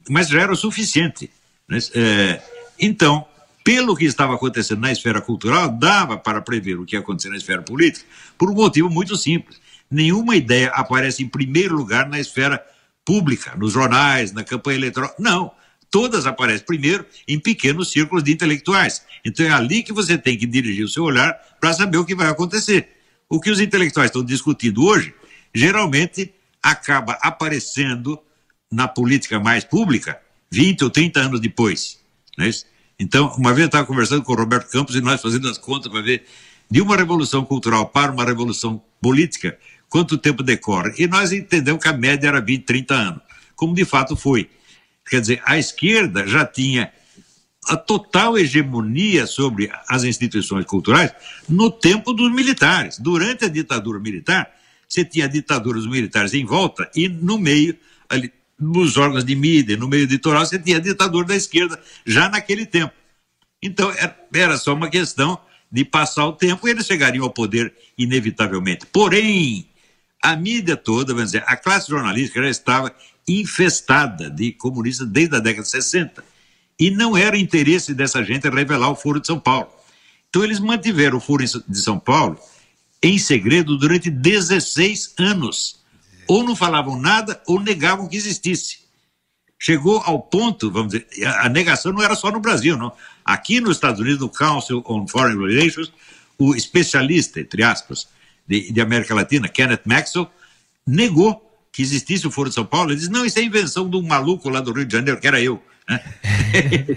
mas 0.09 0.29
já 0.29 0.41
era 0.41 0.53
o 0.53 0.57
suficiente. 0.57 1.31
Né? 1.69 1.79
É, 1.95 2.43
então, 2.79 3.25
pelo 3.63 3.97
que 3.97 4.05
estava 4.05 4.35
acontecendo 4.35 4.81
na 4.81 4.93
esfera 4.93 5.21
cultural, 5.21 5.69
dava 5.69 6.19
para 6.19 6.43
prever 6.43 6.79
o 6.79 6.85
que 6.85 6.97
ia 6.97 7.01
acontecer 7.01 7.31
na 7.31 7.37
esfera 7.37 7.63
política, 7.63 8.05
por 8.37 8.51
um 8.51 8.55
motivo 8.55 8.91
muito 8.91 9.17
simples 9.17 9.61
nenhuma 9.91 10.37
ideia 10.37 10.69
aparece 10.71 11.23
em 11.23 11.29
primeiro 11.29 11.77
lugar 11.77 12.09
na 12.09 12.19
esfera 12.19 12.65
pública, 13.05 13.55
nos 13.57 13.73
jornais, 13.73 14.33
na 14.33 14.43
campanha 14.43 14.79
eleitoral. 14.79 15.15
Não. 15.19 15.53
Todas 15.91 16.27
aparecem 16.27 16.67
primeiro 16.67 17.07
em 17.29 17.39
pequenos 17.39 17.93
círculos 17.93 18.25
de 18.25 18.33
intelectuais. 18.33 19.03
Então 19.25 19.47
é 19.47 19.51
ali 19.51 19.83
que 19.83 19.93
você 19.93 20.19
tem 20.19 20.37
que 20.37 20.47
dirigir 20.47 20.85
o 20.85 20.89
seu 20.89 21.05
olhar 21.05 21.33
para 21.61 21.73
saber 21.73 21.99
o 21.99 22.05
que 22.05 22.15
vai 22.15 22.29
acontecer. 22.29 22.89
O 23.29 23.41
que 23.41 23.51
os 23.51 23.61
intelectuais 23.61 24.09
estão 24.09 24.25
discutindo 24.25 24.85
hoje, 24.85 25.15
geralmente 25.55 26.33
acaba 26.63 27.19
aparecendo 27.23 28.19
na 28.73 28.89
política 28.89 29.39
mais 29.39 29.63
pública 29.63 30.21
20 30.51 30.85
ou 30.85 30.91
30 30.91 31.21
anos 31.21 31.41
depois. 31.41 32.01
Não 32.37 32.45
é 32.45 32.49
isso? 32.49 32.67
Então, 32.99 33.35
uma 33.37 33.51
vez 33.51 33.61
eu 33.61 33.67
estava 33.67 33.87
conversando 33.87 34.23
com 34.23 34.33
o 34.33 34.37
Roberto 34.37 34.71
Campos 34.71 34.95
e 34.95 35.01
nós 35.01 35.21
fazendo 35.21 35.49
as 35.49 35.59
contas 35.59 35.91
para 35.91 36.01
ver 36.01 36.25
de 36.71 36.81
uma 36.81 36.97
revolução 36.97 37.45
cultural 37.45 37.87
para 37.87 38.11
uma 38.11 38.25
revolução 38.25 38.83
política, 39.01 39.59
quanto 39.95 40.19
tempo 40.19 40.43
decorre. 40.43 40.93
E 40.99 41.07
nós 41.07 41.31
entendemos 41.31 41.81
que 41.81 41.89
a 41.89 41.93
média 41.93 42.27
era 42.27 42.41
20, 42.41 42.65
30 42.65 42.95
anos, 42.97 43.23
como 43.55 43.73
de 43.73 43.85
fato 43.85 44.17
foi. 44.17 44.51
Quer 45.09 45.21
dizer, 45.21 45.43
a 45.47 45.57
esquerda 45.57 46.27
já 46.27 46.45
tinha 46.45 46.93
a 47.69 47.77
total 47.77 48.37
hegemonia 48.37 49.25
sobre 49.25 49.71
as 49.89 50.03
instituições 50.03 50.65
culturais 50.65 51.13
no 51.49 51.71
tempo 51.71 52.13
dos 52.13 52.33
militares. 52.33 52.99
Durante 52.99 53.45
a 53.45 53.49
ditadura 53.49 54.01
militar, 54.01 54.51
você 54.89 55.05
tinha 55.05 55.29
ditaduras 55.29 55.87
militares 55.87 56.35
em 56.35 56.45
volta 56.45 56.91
e 56.93 57.09
no 57.09 57.39
meio, 57.39 57.79
ali, 58.09 58.33
nos 58.59 58.97
órgãos 58.97 59.25
de 59.25 59.37
mídia, 59.37 59.77
no 59.77 59.87
meio 59.87 60.03
editorial, 60.03 60.45
você 60.45 60.59
tinha 60.59 60.79
a 60.79 60.81
ditadura 60.81 61.29
da 61.29 61.37
esquerda 61.37 61.81
já 62.05 62.29
naquele 62.29 62.67
tempo. 62.67 62.93
Então, 63.63 63.95
era 64.35 64.59
só 64.59 64.75
uma 64.75 64.91
questão 64.91 65.39
de 65.71 65.85
passar 65.85 66.27
o 66.27 66.33
tempo 66.33 66.67
e 66.67 66.73
eles 66.73 66.85
chegariam 66.85 67.25
ao 67.25 67.31
poder 67.31 67.73
inevitavelmente. 67.97 68.87
Porém, 68.87 69.69
a 70.25 70.35
mídia 70.35 70.75
toda, 70.75 71.13
vamos 71.13 71.33
dizer, 71.33 71.45
a 71.47 71.55
classe 71.55 71.91
jornalística 71.91 72.43
já 72.43 72.49
estava 72.49 72.97
infestada 73.29 74.31
de 74.31 74.53
comunistas 74.53 75.07
desde 75.07 75.37
a 75.37 75.39
década 75.39 75.65
de 75.65 75.71
60. 75.71 76.25
E 76.81 76.91
não 76.91 77.15
era 77.15 77.37
interesse 77.37 77.93
dessa 77.93 78.25
gente 78.25 78.49
revelar 78.49 78.89
o 78.89 78.97
Foro 78.97 79.21
de 79.21 79.27
São 79.27 79.39
Paulo. 79.39 79.69
Então 80.31 80.43
eles 80.43 80.61
mantiveram 80.61 81.19
o 81.19 81.21
Foro 81.21 81.45
de 81.45 81.79
São 81.79 81.99
Paulo 81.99 82.39
em 83.03 83.19
segredo 83.19 83.77
durante 83.77 84.09
16 84.09 85.15
anos. 85.19 85.85
Ou 86.27 86.43
não 86.43 86.57
falavam 86.57 86.99
nada 86.99 87.43
ou 87.47 87.61
negavam 87.61 88.09
que 88.09 88.17
existisse. 88.17 88.79
Chegou 89.59 89.99
ao 90.07 90.23
ponto, 90.23 90.71
vamos 90.71 90.95
dizer, 90.95 91.07
a 91.39 91.51
negação 91.51 91.93
não 91.93 92.03
era 92.03 92.15
só 92.15 92.31
no 92.31 92.41
Brasil, 92.41 92.79
não. 92.79 92.93
Aqui 93.23 93.61
nos 93.61 93.77
Estados 93.77 94.01
Unidos, 94.01 94.21
no 94.21 94.31
Council 94.31 94.83
on 94.87 95.07
Foreign 95.07 95.39
Relations, 95.47 95.93
o 96.39 96.55
especialista, 96.55 97.41
entre 97.41 97.63
aspas, 97.63 98.09
de, 98.47 98.73
de 98.73 98.81
América 98.81 99.15
Latina, 99.15 99.49
Kenneth 99.49 99.83
Maxwell, 99.85 100.31
negou 100.87 101.41
que 101.73 101.83
existisse 101.83 102.27
o 102.27 102.31
Foro 102.31 102.49
de 102.49 102.55
São 102.55 102.65
Paulo. 102.65 102.91
Ele 102.91 102.99
disse: 102.99 103.11
não, 103.11 103.25
isso 103.25 103.39
é 103.39 103.43
invenção 103.43 103.89
de 103.89 103.97
um 103.97 104.03
maluco 104.03 104.49
lá 104.49 104.61
do 104.61 104.73
Rio 104.73 104.85
de 104.85 104.93
Janeiro, 104.93 105.21
que 105.21 105.27
era 105.27 105.41
eu. 105.41 105.61
Né? 105.89 106.01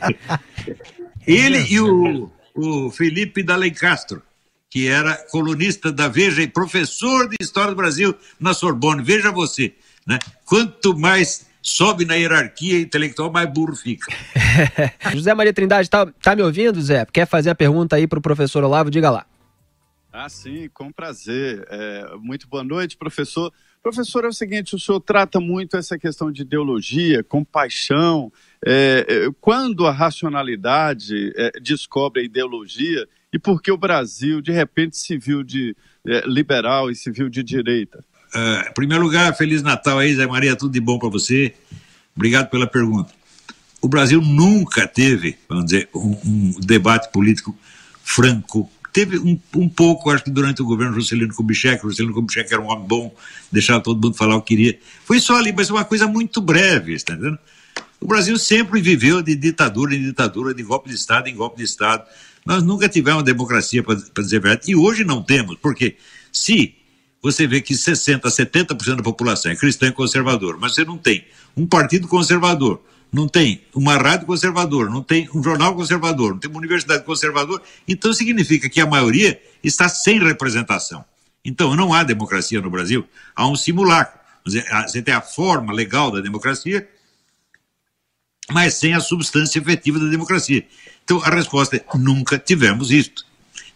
Ele 1.25 1.65
e 1.69 1.79
o, 1.79 2.31
o 2.55 2.89
Felipe 2.91 3.43
D'Alencastro, 3.43 4.21
que 4.69 4.87
era 4.87 5.15
colunista 5.29 5.91
da 5.91 6.07
Veja 6.07 6.41
e 6.41 6.47
professor 6.47 7.27
de 7.27 7.35
História 7.41 7.71
do 7.71 7.75
Brasil 7.75 8.15
na 8.39 8.53
Sorbonne. 8.53 9.03
Veja 9.03 9.31
você, 9.31 9.73
né? 10.05 10.19
quanto 10.45 10.97
mais 10.97 11.45
sobe 11.61 12.05
na 12.05 12.15
hierarquia 12.15 12.79
intelectual, 12.79 13.29
mais 13.29 13.51
burro 13.51 13.75
fica. 13.75 14.13
José 15.11 15.33
Maria 15.33 15.51
Trindade, 15.51 15.89
tá, 15.89 16.07
tá 16.21 16.33
me 16.33 16.41
ouvindo, 16.41 16.81
Zé? 16.81 17.05
Quer 17.11 17.27
fazer 17.27 17.49
a 17.49 17.55
pergunta 17.55 17.97
aí 17.97 18.07
para 18.07 18.19
o 18.19 18.21
professor 18.21 18.63
Olavo? 18.63 18.89
Diga 18.89 19.09
lá. 19.09 19.25
Ah, 20.19 20.29
sim, 20.29 20.67
com 20.73 20.91
prazer. 20.91 21.63
É, 21.69 22.15
muito 22.19 22.47
boa 22.47 22.63
noite, 22.63 22.97
professor. 22.97 23.53
Professor, 23.83 24.25
é 24.25 24.27
o 24.27 24.33
seguinte: 24.33 24.73
o 24.73 24.79
senhor 24.79 24.99
trata 24.99 25.39
muito 25.39 25.77
essa 25.77 25.95
questão 25.95 26.31
de 26.31 26.41
ideologia, 26.41 27.23
compaixão. 27.23 28.33
É, 28.65 29.05
é, 29.07 29.29
quando 29.39 29.85
a 29.85 29.91
racionalidade 29.91 31.31
é, 31.35 31.51
descobre 31.59 32.21
a 32.21 32.25
ideologia 32.25 33.07
e 33.31 33.37
por 33.37 33.61
que 33.61 33.71
o 33.71 33.77
Brasil, 33.77 34.41
de 34.41 34.51
repente, 34.51 34.97
se 34.97 35.19
viu 35.19 35.43
de 35.43 35.75
é, 36.07 36.23
liberal 36.25 36.89
e 36.89 36.95
se 36.95 37.11
viu 37.11 37.29
de 37.29 37.43
direita? 37.43 38.03
Uh, 38.33 38.69
em 38.69 38.73
primeiro 38.73 39.03
lugar, 39.03 39.37
Feliz 39.37 39.61
Natal 39.61 39.99
aí, 39.99 40.15
Zé 40.15 40.25
Maria, 40.25 40.55
tudo 40.55 40.71
de 40.71 40.81
bom 40.81 40.97
para 40.97 41.09
você. 41.09 41.53
Obrigado 42.15 42.49
pela 42.49 42.65
pergunta. 42.65 43.13
O 43.79 43.87
Brasil 43.87 44.19
nunca 44.19 44.87
teve, 44.87 45.37
vamos 45.47 45.65
dizer, 45.65 45.87
um, 45.93 46.17
um 46.25 46.59
debate 46.59 47.11
político 47.11 47.55
franco 48.03 48.67
Teve 48.97 49.19
um, 49.19 49.39
um 49.55 49.69
pouco, 49.69 50.09
acho 50.09 50.23
que 50.23 50.31
durante 50.31 50.59
o 50.59 50.65
governo 50.65 50.95
Juscelino 50.95 51.31
Kubitschek, 51.31 51.83
Juscelino 51.83 52.15
Kubitschek 52.15 52.51
era 52.51 52.59
um 52.59 52.65
homem 52.65 52.87
bom, 52.87 53.15
deixava 53.51 53.79
todo 53.79 54.01
mundo 54.01 54.17
falar 54.17 54.35
o 54.35 54.41
que 54.41 54.55
queria. 54.55 54.79
Foi 55.05 55.19
só 55.19 55.35
ali, 55.35 55.53
mas 55.55 55.69
uma 55.69 55.85
coisa 55.85 56.07
muito 56.07 56.41
breve, 56.41 56.93
está 56.93 57.13
entendendo? 57.13 57.37
O 58.01 58.07
Brasil 58.07 58.35
sempre 58.39 58.81
viveu 58.81 59.21
de 59.21 59.35
ditadura 59.35 59.93
em 59.93 60.01
ditadura, 60.01 60.51
de 60.51 60.63
golpe 60.63 60.89
de 60.89 60.95
Estado 60.95 61.29
em 61.29 61.35
golpe 61.35 61.57
de 61.57 61.63
Estado. 61.63 62.07
Nós 62.43 62.63
nunca 62.63 62.89
tivemos 62.89 63.21
democracia, 63.21 63.83
para 63.83 63.93
dizer 63.93 64.37
a 64.37 64.39
verdade, 64.39 64.71
e 64.71 64.75
hoje 64.75 65.03
não 65.03 65.21
temos, 65.21 65.59
porque 65.61 65.95
se 66.33 66.73
você 67.21 67.45
vê 67.45 67.61
que 67.61 67.75
60%, 67.75 68.19
70% 68.19 68.95
da 68.95 69.03
população 69.03 69.51
é 69.51 69.55
cristã 69.55 69.89
e 69.89 69.91
conservador, 69.91 70.57
mas 70.59 70.73
você 70.73 70.83
não 70.83 70.97
tem 70.97 71.23
um 71.55 71.67
partido 71.67 72.07
conservador, 72.07 72.81
não 73.11 73.27
tem 73.27 73.61
uma 73.73 73.95
rádio 73.97 74.25
conservadora, 74.25 74.89
não 74.89 75.01
tem 75.01 75.29
um 75.33 75.41
jornal 75.41 75.73
conservador, 75.75 76.31
não 76.31 76.39
tem 76.39 76.49
uma 76.49 76.59
universidade 76.59 77.03
conservadora, 77.03 77.61
então 77.87 78.13
significa 78.13 78.69
que 78.69 78.81
a 78.81 78.85
maioria 78.85 79.41
está 79.63 79.87
sem 79.87 80.19
representação. 80.19 81.03
Então 81.43 81.75
não 81.75 81.93
há 81.93 82.03
democracia 82.03 82.59
no 82.61 82.69
Brasil, 82.69 83.07
há 83.35 83.47
um 83.47 83.55
simulacro. 83.55 84.19
Você 84.45 85.01
tem 85.01 85.13
a 85.13 85.21
forma 85.21 85.73
legal 85.73 86.11
da 86.11 86.21
democracia, 86.21 86.87
mas 88.51 88.75
sem 88.75 88.93
a 88.93 88.99
substância 88.99 89.59
efetiva 89.59 89.99
da 89.99 90.07
democracia. 90.07 90.65
Então 91.03 91.21
a 91.23 91.29
resposta 91.29 91.77
é: 91.77 91.85
nunca 91.97 92.37
tivemos 92.37 92.91
isto. 92.91 93.25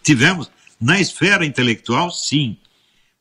Tivemos 0.02 0.50
na 0.80 1.00
esfera 1.00 1.46
intelectual, 1.46 2.10
sim, 2.10 2.56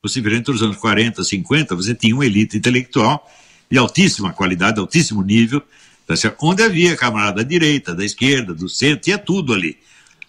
você 0.02 0.20
vê 0.20 0.36
entre 0.36 0.52
os 0.52 0.64
anos 0.64 0.78
40, 0.78 1.24
50, 1.24 1.76
você 1.76 1.94
tinha 1.94 2.16
uma 2.16 2.26
elite 2.26 2.58
intelectual 2.58 3.30
de 3.70 3.78
altíssima 3.78 4.34
qualidade, 4.34 4.80
altíssimo 4.80 5.22
nível, 5.22 5.62
tá 6.08 6.16
onde 6.42 6.64
havia 6.64 6.96
camarada 6.96 7.38
da 7.38 7.44
direita, 7.44 7.96
da 7.96 8.04
esquerda, 8.04 8.54
do 8.54 8.68
centro, 8.68 9.02
tinha 9.02 9.18
tudo 9.18 9.54
ali. 9.54 9.78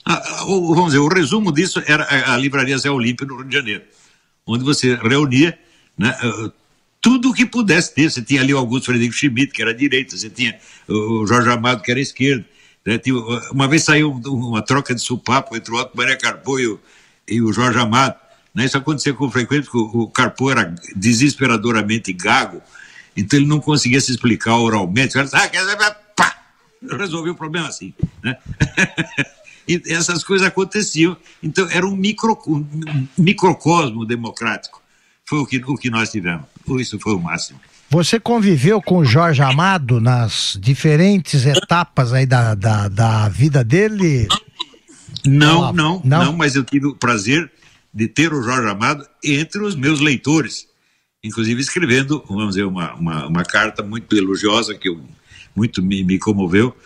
Ah, 0.04 0.44
o, 0.46 0.74
vamos 0.74 0.92
dizer, 0.92 0.98
o 0.98 1.08
resumo 1.08 1.52
disso 1.52 1.82
era 1.86 2.04
a, 2.04 2.34
a 2.34 2.36
livraria 2.36 2.76
Zé 2.78 2.90
Olímpio 2.90 3.26
no 3.26 3.36
Rio 3.36 3.44
de 3.48 3.54
Janeiro, 3.54 3.82
onde 4.46 4.64
você 4.64 4.94
reunia 4.96 5.56
né, 5.96 6.16
uh, 6.24 6.52
tudo 7.00 7.30
o 7.30 7.34
que 7.34 7.46
pudesse 7.46 7.94
ter. 7.94 8.10
Você 8.10 8.22
tinha 8.22 8.40
ali 8.40 8.52
o 8.52 8.58
Augusto 8.58 8.86
Frederico 8.86 9.14
Schmidt, 9.14 9.52
que 9.52 9.62
era 9.62 9.72
direita, 9.72 10.16
você 10.16 10.28
tinha 10.28 10.58
o 10.88 11.26
Jorge 11.26 11.48
Amado, 11.50 11.82
que 11.82 11.90
era 11.90 12.00
esquerda. 12.00 12.44
Né, 12.84 13.00
uma 13.52 13.68
vez 13.68 13.84
saiu 13.84 14.10
uma 14.26 14.62
troca 14.62 14.94
de 14.94 15.00
supapo 15.00 15.56
entre 15.56 15.72
o 15.72 15.76
Otto 15.76 15.96
Maria 15.96 16.16
Carpo 16.16 16.58
e 16.58 16.66
o, 16.66 16.80
e 17.28 17.40
o 17.40 17.52
Jorge 17.52 17.78
Amado. 17.78 18.16
Né, 18.54 18.64
isso 18.64 18.76
acontecia 18.76 19.14
com 19.14 19.30
frequência, 19.30 19.70
porque 19.70 19.96
o 19.96 20.08
Carpo 20.08 20.50
era 20.50 20.74
desesperadoramente 20.94 22.12
gago, 22.12 22.60
então 23.16 23.38
ele 23.38 23.46
não 23.46 23.60
conseguia 23.60 24.00
se 24.00 24.10
explicar 24.10 24.56
oralmente. 24.56 25.18
Ah, 25.18 25.96
pá! 26.16 26.36
Resolveu 26.98 27.32
o 27.32 27.36
problema 27.36 27.68
assim. 27.68 27.94
Né? 28.22 28.36
e 29.68 29.80
essas 29.86 30.24
coisas 30.24 30.46
aconteciam. 30.46 31.16
Então 31.42 31.68
era 31.70 31.86
um, 31.86 31.94
micro, 31.94 32.38
um 32.46 33.06
microcosmo 33.16 34.04
democrático. 34.04 34.82
Foi 35.24 35.38
o 35.38 35.46
que, 35.46 35.58
o 35.58 35.76
que 35.76 35.90
nós 35.90 36.10
tivemos. 36.10 36.44
Isso 36.78 36.98
foi 36.98 37.14
o 37.14 37.20
máximo. 37.20 37.60
Você 37.92 38.18
conviveu 38.18 38.80
com 38.80 38.98
o 38.98 39.04
Jorge 39.04 39.42
Amado 39.42 40.00
nas 40.00 40.58
diferentes 40.58 41.44
etapas 41.44 42.12
aí 42.12 42.24
da, 42.24 42.54
da, 42.54 42.88
da 42.88 43.28
vida 43.28 43.62
dele? 43.62 44.26
Não, 45.26 45.72
não, 45.72 46.00
não, 46.02 46.24
não, 46.24 46.32
mas 46.32 46.56
eu 46.56 46.64
tive 46.64 46.86
o 46.86 46.94
prazer 46.94 47.52
de 47.92 48.08
ter 48.08 48.32
o 48.32 48.42
Jorge 48.42 48.66
Amado 48.66 49.06
entre 49.22 49.62
os 49.62 49.76
meus 49.76 50.00
leitores, 50.00 50.66
inclusive 51.22 51.60
escrevendo, 51.60 52.22
vamos 52.28 52.50
dizer, 52.50 52.64
uma, 52.64 52.94
uma, 52.94 53.26
uma 53.26 53.44
carta 53.44 53.82
muito 53.82 54.16
elogiosa 54.16 54.74
que 54.74 54.88
eu, 54.88 55.00
muito 55.54 55.82
me, 55.82 56.02
me 56.02 56.18
comoveu. 56.18 56.76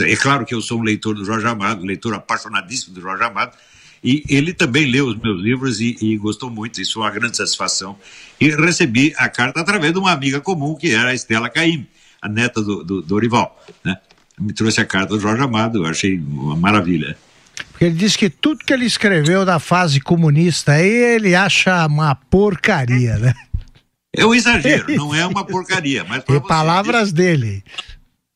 É 0.00 0.16
claro 0.16 0.44
que 0.44 0.54
eu 0.54 0.60
sou 0.60 0.80
um 0.80 0.82
leitor 0.82 1.14
do 1.14 1.24
Jorge 1.24 1.46
Amado, 1.46 1.84
leitor 1.84 2.14
apaixonadíssimo 2.14 2.94
do 2.94 3.00
Jorge 3.00 3.22
Amado, 3.22 3.56
e 4.02 4.24
ele 4.28 4.52
também 4.52 4.86
leu 4.86 5.06
os 5.06 5.16
meus 5.16 5.40
livros 5.40 5.80
e, 5.80 5.96
e 6.00 6.16
gostou 6.16 6.50
muito, 6.50 6.80
isso 6.80 6.98
é 6.98 7.02
uma 7.02 7.10
grande 7.10 7.36
satisfação. 7.36 7.96
E 8.40 8.48
recebi 8.48 9.14
a 9.16 9.28
carta 9.28 9.60
através 9.60 9.92
de 9.92 9.98
uma 9.98 10.10
amiga 10.10 10.40
comum, 10.40 10.74
que 10.74 10.90
era 10.90 11.10
a 11.10 11.14
Estela 11.14 11.48
Caim, 11.48 11.86
a 12.20 12.28
neta 12.28 12.60
do, 12.62 12.82
do 12.82 13.02
Dorival. 13.02 13.62
Né? 13.84 13.96
Me 14.38 14.52
trouxe 14.52 14.80
a 14.80 14.84
carta 14.84 15.14
do 15.14 15.20
Jorge 15.20 15.42
Amado, 15.42 15.84
eu 15.84 15.86
achei 15.86 16.18
uma 16.18 16.56
maravilha. 16.56 17.16
Porque 17.70 17.84
ele 17.84 17.94
disse 17.94 18.18
que 18.18 18.28
tudo 18.28 18.64
que 18.64 18.72
ele 18.72 18.84
escreveu 18.84 19.44
da 19.44 19.58
fase 19.58 20.00
comunista 20.00 20.72
aí 20.72 20.88
ele 20.88 21.34
acha 21.34 21.86
uma 21.86 22.14
porcaria, 22.14 23.16
né? 23.18 23.34
É 24.16 24.24
um 24.24 24.34
exagero, 24.34 24.94
não 24.96 25.14
é 25.14 25.26
uma 25.26 25.44
porcaria. 25.46 26.04
Mas 26.04 26.24
e 26.28 26.40
palavras 26.40 27.12
dele. 27.12 27.64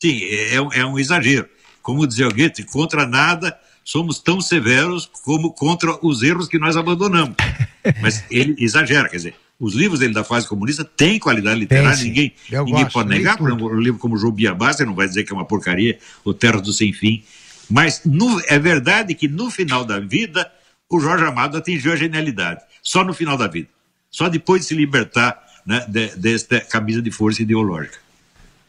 Sim, 0.00 0.20
é, 0.22 0.54
é 0.54 0.84
um 0.84 0.98
exagero. 0.98 1.48
Como 1.82 2.06
dizia 2.06 2.28
o 2.28 2.32
Goethe, 2.32 2.64
contra 2.64 3.06
nada 3.06 3.56
somos 3.84 4.18
tão 4.18 4.38
severos 4.38 5.10
como 5.24 5.50
contra 5.50 5.98
os 6.04 6.22
erros 6.22 6.46
que 6.46 6.58
nós 6.58 6.76
abandonamos. 6.76 7.34
Mas 8.02 8.22
ele 8.30 8.54
exagera, 8.58 9.08
quer 9.08 9.16
dizer, 9.16 9.34
os 9.58 9.74
livros 9.74 10.00
dele 10.00 10.12
da 10.12 10.22
fase 10.22 10.46
comunista 10.46 10.84
têm 10.84 11.18
qualidade 11.18 11.58
literária, 11.58 11.96
tem, 11.96 12.04
ninguém, 12.04 12.34
ninguém 12.50 12.74
gosto, 12.74 12.92
pode 12.92 13.08
negar. 13.08 13.38
Por 13.38 13.48
exemplo, 13.48 13.74
um 13.74 13.80
livro 13.80 13.98
como 13.98 14.16
Jobiabá, 14.18 14.72
você 14.72 14.84
não 14.84 14.94
vai 14.94 15.08
dizer 15.08 15.24
que 15.24 15.32
é 15.32 15.34
uma 15.34 15.46
porcaria, 15.46 15.98
o 16.22 16.34
Terra 16.34 16.60
do 16.60 16.72
Sem 16.72 16.92
Fim. 16.92 17.24
Mas 17.70 18.02
no, 18.04 18.40
é 18.46 18.58
verdade 18.58 19.14
que 19.14 19.26
no 19.26 19.50
final 19.50 19.84
da 19.84 19.98
vida, 19.98 20.50
o 20.88 21.00
Jorge 21.00 21.24
Amado 21.24 21.56
atingiu 21.56 21.92
a 21.92 21.96
genialidade. 21.96 22.60
Só 22.82 23.02
no 23.02 23.14
final 23.14 23.38
da 23.38 23.46
vida. 23.46 23.68
Só 24.10 24.28
depois 24.28 24.62
de 24.62 24.68
se 24.68 24.74
libertar 24.74 25.47
né, 25.68 25.85
de, 25.87 26.16
desta 26.16 26.59
camisa 26.59 27.02
de 27.02 27.11
força 27.11 27.42
ideológica. 27.42 27.98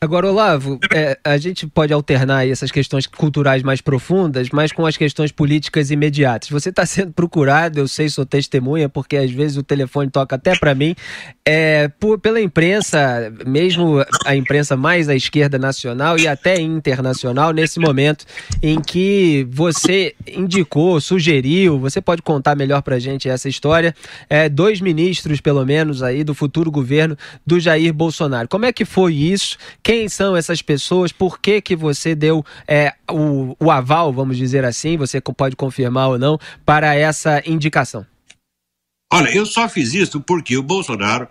Agora, 0.02 0.32
Olavo, 0.32 0.80
é, 0.94 1.20
a 1.26 1.38
gente 1.38 1.68
pode 1.68 1.92
alternar 1.92 2.48
essas 2.48 2.72
questões 2.72 3.06
culturais 3.06 3.62
mais 3.62 3.82
profundas, 3.82 4.48
mas 4.50 4.72
com 4.72 4.86
as 4.86 4.96
questões 4.96 5.30
políticas 5.30 5.92
imediatas. 5.92 6.50
Você 6.50 6.70
está 6.70 6.86
sendo 6.86 7.12
procurado, 7.12 7.80
eu 7.80 7.88
sei, 7.88 8.08
sou 8.08 8.26
testemunha, 8.26 8.88
porque 8.88 9.18
às 9.18 9.30
vezes 9.30 9.58
o 9.58 9.64
telefone 9.64 10.10
toca 10.10 10.38
até 10.38 10.58
para 10.58 10.74
mim, 10.74 10.96
é, 11.46 11.90
por, 12.00 12.18
pela 12.18 12.40
imprensa, 12.40 13.30
mesmo 13.46 13.98
a 14.26 14.38
imprensa 14.38 14.78
mais 14.78 15.10
à 15.10 15.16
esquerda 15.16 15.60
nacional 15.60 16.18
e 16.18 16.30
até 16.30 16.62
internacional, 16.62 17.52
nesse 17.52 17.78
momento 17.78 18.24
em 18.64 18.80
que 18.80 19.46
você 19.52 20.16
indicou, 20.26 21.02
sugeriu, 21.02 21.78
você 21.78 22.00
pode 22.00 22.22
contar 22.22 22.56
melhor 22.56 22.82
para 22.84 22.96
a 22.96 23.00
gente 23.00 23.28
essa 23.28 23.50
história, 23.50 23.94
é, 24.30 24.48
dois 24.48 24.80
ministros, 24.80 25.42
pelo 25.42 25.66
menos, 25.66 26.02
aí 26.02 26.24
do 26.24 26.34
futuro 26.34 26.72
governo 26.72 27.18
do 27.46 27.60
Jair 27.60 27.94
Bolsonaro. 27.94 28.48
Como 28.48 28.64
é 28.64 28.72
que 28.72 28.86
foi 28.86 29.14
isso? 29.14 29.58
Quem 29.90 30.08
são 30.08 30.38
essas 30.38 30.62
pessoas? 30.62 31.12
Por 31.12 31.40
que, 31.40 31.60
que 31.60 31.76
você 31.76 32.14
deu 32.14 32.46
é, 32.68 32.94
o, 33.10 33.56
o 33.60 33.72
aval, 33.72 34.14
vamos 34.14 34.38
dizer 34.38 34.64
assim, 34.64 34.96
você 34.96 35.20
pode 35.20 35.56
confirmar 35.56 36.10
ou 36.10 36.20
não, 36.20 36.38
para 36.64 36.94
essa 36.94 37.42
indicação? 37.44 38.06
Olha, 39.12 39.36
eu 39.36 39.48
só 39.48 39.68
fiz 39.68 39.96
isso 39.96 40.22
porque 40.22 40.56
o 40.56 40.62
Bolsonaro, 40.62 41.28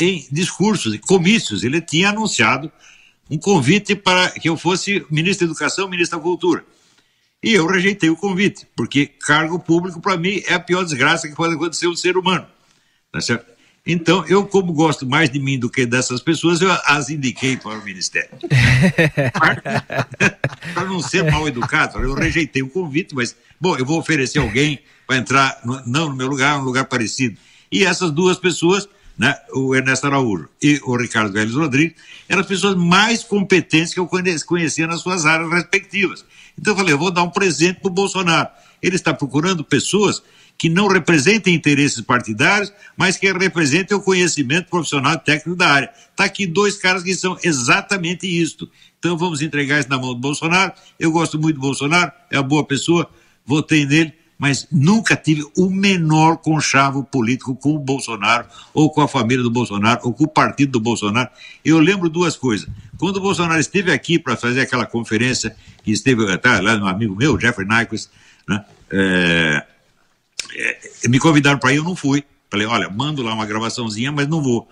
em 0.00 0.26
discursos 0.32 0.96
e 0.96 0.98
comícios, 0.98 1.62
ele 1.62 1.80
tinha 1.80 2.08
anunciado 2.08 2.72
um 3.30 3.38
convite 3.38 3.94
para 3.94 4.30
que 4.30 4.48
eu 4.48 4.56
fosse 4.56 5.06
ministro 5.08 5.46
da 5.46 5.52
Educação, 5.52 5.88
ministro 5.88 6.18
da 6.18 6.24
Cultura. 6.24 6.64
E 7.40 7.52
eu 7.52 7.68
rejeitei 7.68 8.10
o 8.10 8.16
convite, 8.16 8.66
porque 8.74 9.06
cargo 9.06 9.60
público, 9.60 10.00
para 10.00 10.16
mim, 10.16 10.42
é 10.48 10.54
a 10.54 10.58
pior 10.58 10.82
desgraça 10.82 11.28
que 11.28 11.36
pode 11.36 11.54
acontecer 11.54 11.86
ao 11.86 11.94
ser 11.94 12.16
humano. 12.16 12.48
Tá 13.12 13.20
certo? 13.20 13.49
Então, 13.86 14.24
eu, 14.26 14.46
como 14.46 14.72
gosto 14.72 15.06
mais 15.06 15.30
de 15.30 15.38
mim 15.38 15.58
do 15.58 15.70
que 15.70 15.86
dessas 15.86 16.20
pessoas, 16.20 16.60
eu 16.60 16.70
as 16.84 17.08
indiquei 17.08 17.56
para 17.56 17.78
o 17.78 17.84
Ministério. 17.84 18.30
para 20.74 20.84
não 20.84 21.00
ser 21.00 21.30
mal 21.30 21.48
educado, 21.48 21.98
eu 21.98 22.14
rejeitei 22.14 22.62
o 22.62 22.68
convite, 22.68 23.14
mas, 23.14 23.34
bom, 23.58 23.76
eu 23.76 23.84
vou 23.84 23.98
oferecer 23.98 24.38
alguém 24.38 24.80
para 25.06 25.16
entrar, 25.16 25.60
no, 25.64 25.82
não 25.86 26.10
no 26.10 26.14
meu 26.14 26.28
lugar, 26.28 26.58
num 26.58 26.64
lugar 26.64 26.84
parecido. 26.84 27.36
E 27.72 27.84
essas 27.84 28.10
duas 28.10 28.38
pessoas, 28.38 28.86
né, 29.16 29.34
o 29.52 29.74
Ernesto 29.74 30.06
Araújo 30.06 30.48
e 30.62 30.78
o 30.84 30.96
Ricardo 30.96 31.32
Vélez 31.32 31.54
Rodrigues, 31.54 31.96
eram 32.28 32.42
as 32.42 32.46
pessoas 32.46 32.76
mais 32.76 33.24
competentes 33.24 33.94
que 33.94 34.00
eu 34.00 34.08
conhecia 34.46 34.86
nas 34.86 35.00
suas 35.00 35.24
áreas 35.24 35.50
respectivas. 35.50 36.24
Então, 36.58 36.74
eu 36.74 36.76
falei, 36.76 36.92
eu 36.92 36.98
vou 36.98 37.10
dar 37.10 37.22
um 37.22 37.30
presente 37.30 37.80
para 37.80 37.90
o 37.90 37.94
Bolsonaro. 37.94 38.48
Ele 38.82 38.96
está 38.96 39.14
procurando 39.14 39.64
pessoas 39.64 40.22
que 40.60 40.68
não 40.68 40.88
representem 40.88 41.54
interesses 41.54 42.02
partidários, 42.02 42.70
mas 42.94 43.16
que 43.16 43.32
representem 43.32 43.96
o 43.96 44.02
conhecimento 44.02 44.68
profissional 44.68 45.14
e 45.14 45.18
técnico 45.18 45.56
da 45.56 45.66
área. 45.66 45.90
Está 46.10 46.24
aqui 46.24 46.46
dois 46.46 46.76
caras 46.76 47.02
que 47.02 47.14
são 47.14 47.34
exatamente 47.42 48.26
isto. 48.26 48.70
Então 48.98 49.16
vamos 49.16 49.40
entregar 49.40 49.80
isso 49.80 49.88
na 49.88 49.96
mão 49.96 50.12
do 50.12 50.20
Bolsonaro. 50.20 50.74
Eu 50.98 51.10
gosto 51.12 51.38
muito 51.38 51.54
do 51.56 51.62
Bolsonaro, 51.62 52.12
é 52.30 52.36
uma 52.36 52.42
boa 52.42 52.62
pessoa, 52.62 53.08
votei 53.42 53.86
nele, 53.86 54.12
mas 54.38 54.68
nunca 54.70 55.16
tive 55.16 55.46
o 55.56 55.70
menor 55.70 56.36
conchavo 56.36 57.04
político 57.04 57.56
com 57.56 57.74
o 57.74 57.78
Bolsonaro, 57.78 58.44
ou 58.74 58.90
com 58.90 59.00
a 59.00 59.08
família 59.08 59.42
do 59.42 59.50
Bolsonaro, 59.50 60.00
ou 60.04 60.12
com 60.12 60.24
o 60.24 60.28
partido 60.28 60.72
do 60.72 60.80
Bolsonaro. 60.80 61.30
Eu 61.64 61.78
lembro 61.78 62.10
duas 62.10 62.36
coisas. 62.36 62.68
Quando 62.98 63.16
o 63.16 63.20
Bolsonaro 63.22 63.58
esteve 63.58 63.90
aqui 63.92 64.18
para 64.18 64.36
fazer 64.36 64.60
aquela 64.60 64.84
conferência, 64.84 65.56
que 65.82 65.90
esteve 65.90 66.36
tá, 66.36 66.60
lá 66.60 66.74
um 66.76 66.86
amigo 66.86 67.16
meu, 67.16 67.40
Jeffrey 67.40 67.66
Nyquist, 67.66 68.10
né? 68.46 68.62
É, 68.92 69.64
me 71.08 71.18
convidaram 71.18 71.58
para 71.58 71.72
ir, 71.72 71.76
eu 71.76 71.84
não 71.84 71.96
fui. 71.96 72.24
Falei, 72.50 72.66
olha, 72.66 72.88
mando 72.88 73.22
lá 73.22 73.32
uma 73.32 73.46
gravaçãozinha, 73.46 74.10
mas 74.10 74.26
não 74.26 74.42
vou. 74.42 74.68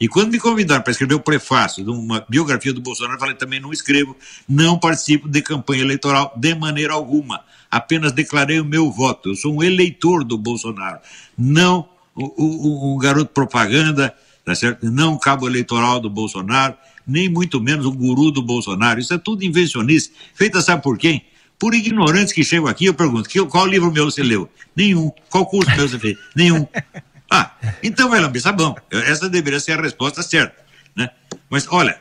E 0.00 0.06
quando 0.06 0.30
me 0.30 0.38
convidaram 0.38 0.82
para 0.82 0.92
escrever 0.92 1.14
o 1.14 1.20
prefácio 1.20 1.82
de 1.84 1.90
uma 1.90 2.24
biografia 2.28 2.72
do 2.72 2.80
Bolsonaro, 2.80 3.16
eu 3.16 3.20
falei, 3.20 3.34
também 3.34 3.58
não 3.58 3.72
escrevo, 3.72 4.16
não 4.48 4.78
participo 4.78 5.28
de 5.28 5.42
campanha 5.42 5.82
eleitoral 5.82 6.32
de 6.36 6.54
maneira 6.54 6.92
alguma. 6.92 7.44
Apenas 7.70 8.12
declarei 8.12 8.60
o 8.60 8.64
meu 8.64 8.90
voto. 8.90 9.30
Eu 9.30 9.34
sou 9.34 9.54
um 9.54 9.62
eleitor 9.62 10.24
do 10.24 10.38
Bolsonaro, 10.38 11.00
não 11.36 11.88
um, 12.16 12.96
garoto 12.98 13.32
propaganda, 13.32 14.14
tá 14.44 14.54
certo? 14.54 14.88
não 14.90 15.18
cabo 15.18 15.48
eleitoral 15.48 16.00
do 16.00 16.08
Bolsonaro, 16.08 16.74
nem 17.06 17.28
muito 17.28 17.60
menos 17.60 17.84
um 17.84 17.94
guru 17.94 18.30
do 18.30 18.42
Bolsonaro. 18.42 19.00
Isso 19.00 19.12
é 19.14 19.18
tudo 19.18 19.44
invencionice, 19.44 20.12
feita 20.32 20.60
sabe 20.60 20.82
por 20.82 20.96
quem? 20.96 21.24
Por 21.58 21.74
ignorantes 21.74 22.32
que 22.32 22.44
chegam 22.44 22.66
aqui, 22.66 22.86
eu 22.86 22.94
pergunto: 22.94 23.28
qual 23.48 23.66
livro 23.66 23.92
meu 23.92 24.04
você 24.04 24.22
leu? 24.22 24.48
Nenhum. 24.76 25.10
Qual 25.28 25.46
curso 25.46 25.70
meu 25.76 25.88
você 25.88 25.98
fez? 25.98 26.16
Nenhum. 26.34 26.66
Ah, 27.30 27.54
então 27.82 28.08
vai 28.08 28.20
lamber 28.20 28.40
sabão. 28.40 28.74
Essa 28.90 29.28
deveria 29.28 29.60
ser 29.60 29.72
a 29.72 29.82
resposta 29.82 30.22
certa. 30.22 30.56
Né? 30.96 31.10
Mas 31.50 31.66
olha, 31.68 32.00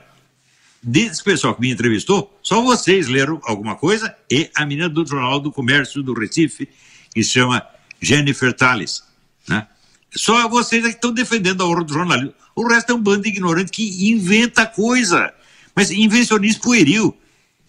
desse 0.81 1.21
pessoal 1.21 1.53
que 1.53 1.59
me 1.59 1.69
entrevistou, 1.69 2.39
só 2.41 2.61
vocês 2.61 3.07
leram 3.07 3.41
alguma 3.43 3.75
coisa 3.75 4.15
e 4.31 4.49
a 4.55 4.65
menina 4.65 4.87
do 4.87 5.05
Jornal 5.05 5.41
do 5.41 5.51
Comércio 5.51 6.01
do 6.01 6.13
Recife, 6.13 6.69
que 7.13 7.21
se 7.21 7.31
chama 7.31 7.61
Jennifer 8.01 8.53
Tales. 8.53 9.03
Né? 9.49 9.67
Só 10.15 10.47
vocês 10.47 10.85
é 10.85 10.89
que 10.89 10.95
estão 10.95 11.11
defendendo 11.11 11.61
a 11.61 11.67
honra 11.67 11.83
do 11.83 11.93
jornalismo. 11.93 12.33
O 12.55 12.67
resto 12.67 12.91
é 12.91 12.95
um 12.95 13.01
bando 13.01 13.23
de 13.23 13.29
ignorante 13.29 13.71
que 13.71 14.09
inventa 14.09 14.65
coisa. 14.65 15.33
Mas 15.75 15.91
invencionismo 15.91 16.61
pueril. 16.61 17.15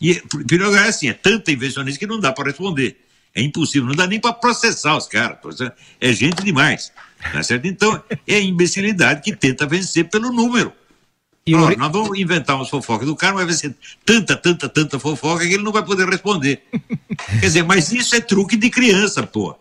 E, 0.00 0.22
lugar, 0.52 0.86
é 0.86 0.88
assim, 0.88 1.08
é 1.08 1.12
tanta 1.12 1.50
invencionismo 1.50 1.98
que 1.98 2.06
não 2.06 2.20
dá 2.20 2.32
para 2.32 2.50
responder. 2.50 3.04
É 3.34 3.42
impossível, 3.42 3.88
não 3.88 3.94
dá 3.94 4.06
nem 4.06 4.20
para 4.20 4.32
processar 4.32 4.96
os 4.96 5.06
caras. 5.06 5.38
É 6.00 6.12
gente 6.12 6.42
demais. 6.42 6.92
Tá 7.32 7.42
certo? 7.42 7.66
Então, 7.66 8.02
é 8.26 8.36
a 8.36 8.40
imbecilidade 8.40 9.22
que 9.22 9.34
tenta 9.34 9.66
vencer 9.66 10.08
pelo 10.08 10.32
número. 10.32 10.72
E 11.44 11.54
o... 11.54 11.76
Nós 11.76 11.92
vamos 11.92 12.18
inventar 12.18 12.56
umas 12.56 12.68
fofocas 12.68 13.06
do 13.06 13.16
cara, 13.16 13.34
mas 13.34 13.46
vai 13.46 13.54
ser 13.54 13.74
tanta, 14.04 14.36
tanta, 14.36 14.68
tanta 14.68 14.98
fofoca 14.98 15.46
que 15.46 15.54
ele 15.54 15.62
não 15.62 15.72
vai 15.72 15.84
poder 15.84 16.06
responder. 16.08 16.62
Quer 17.40 17.46
dizer, 17.46 17.62
mas 17.64 17.90
isso 17.90 18.14
é 18.14 18.20
truque 18.20 18.56
de 18.56 18.70
criança, 18.70 19.26
pô. 19.26 19.58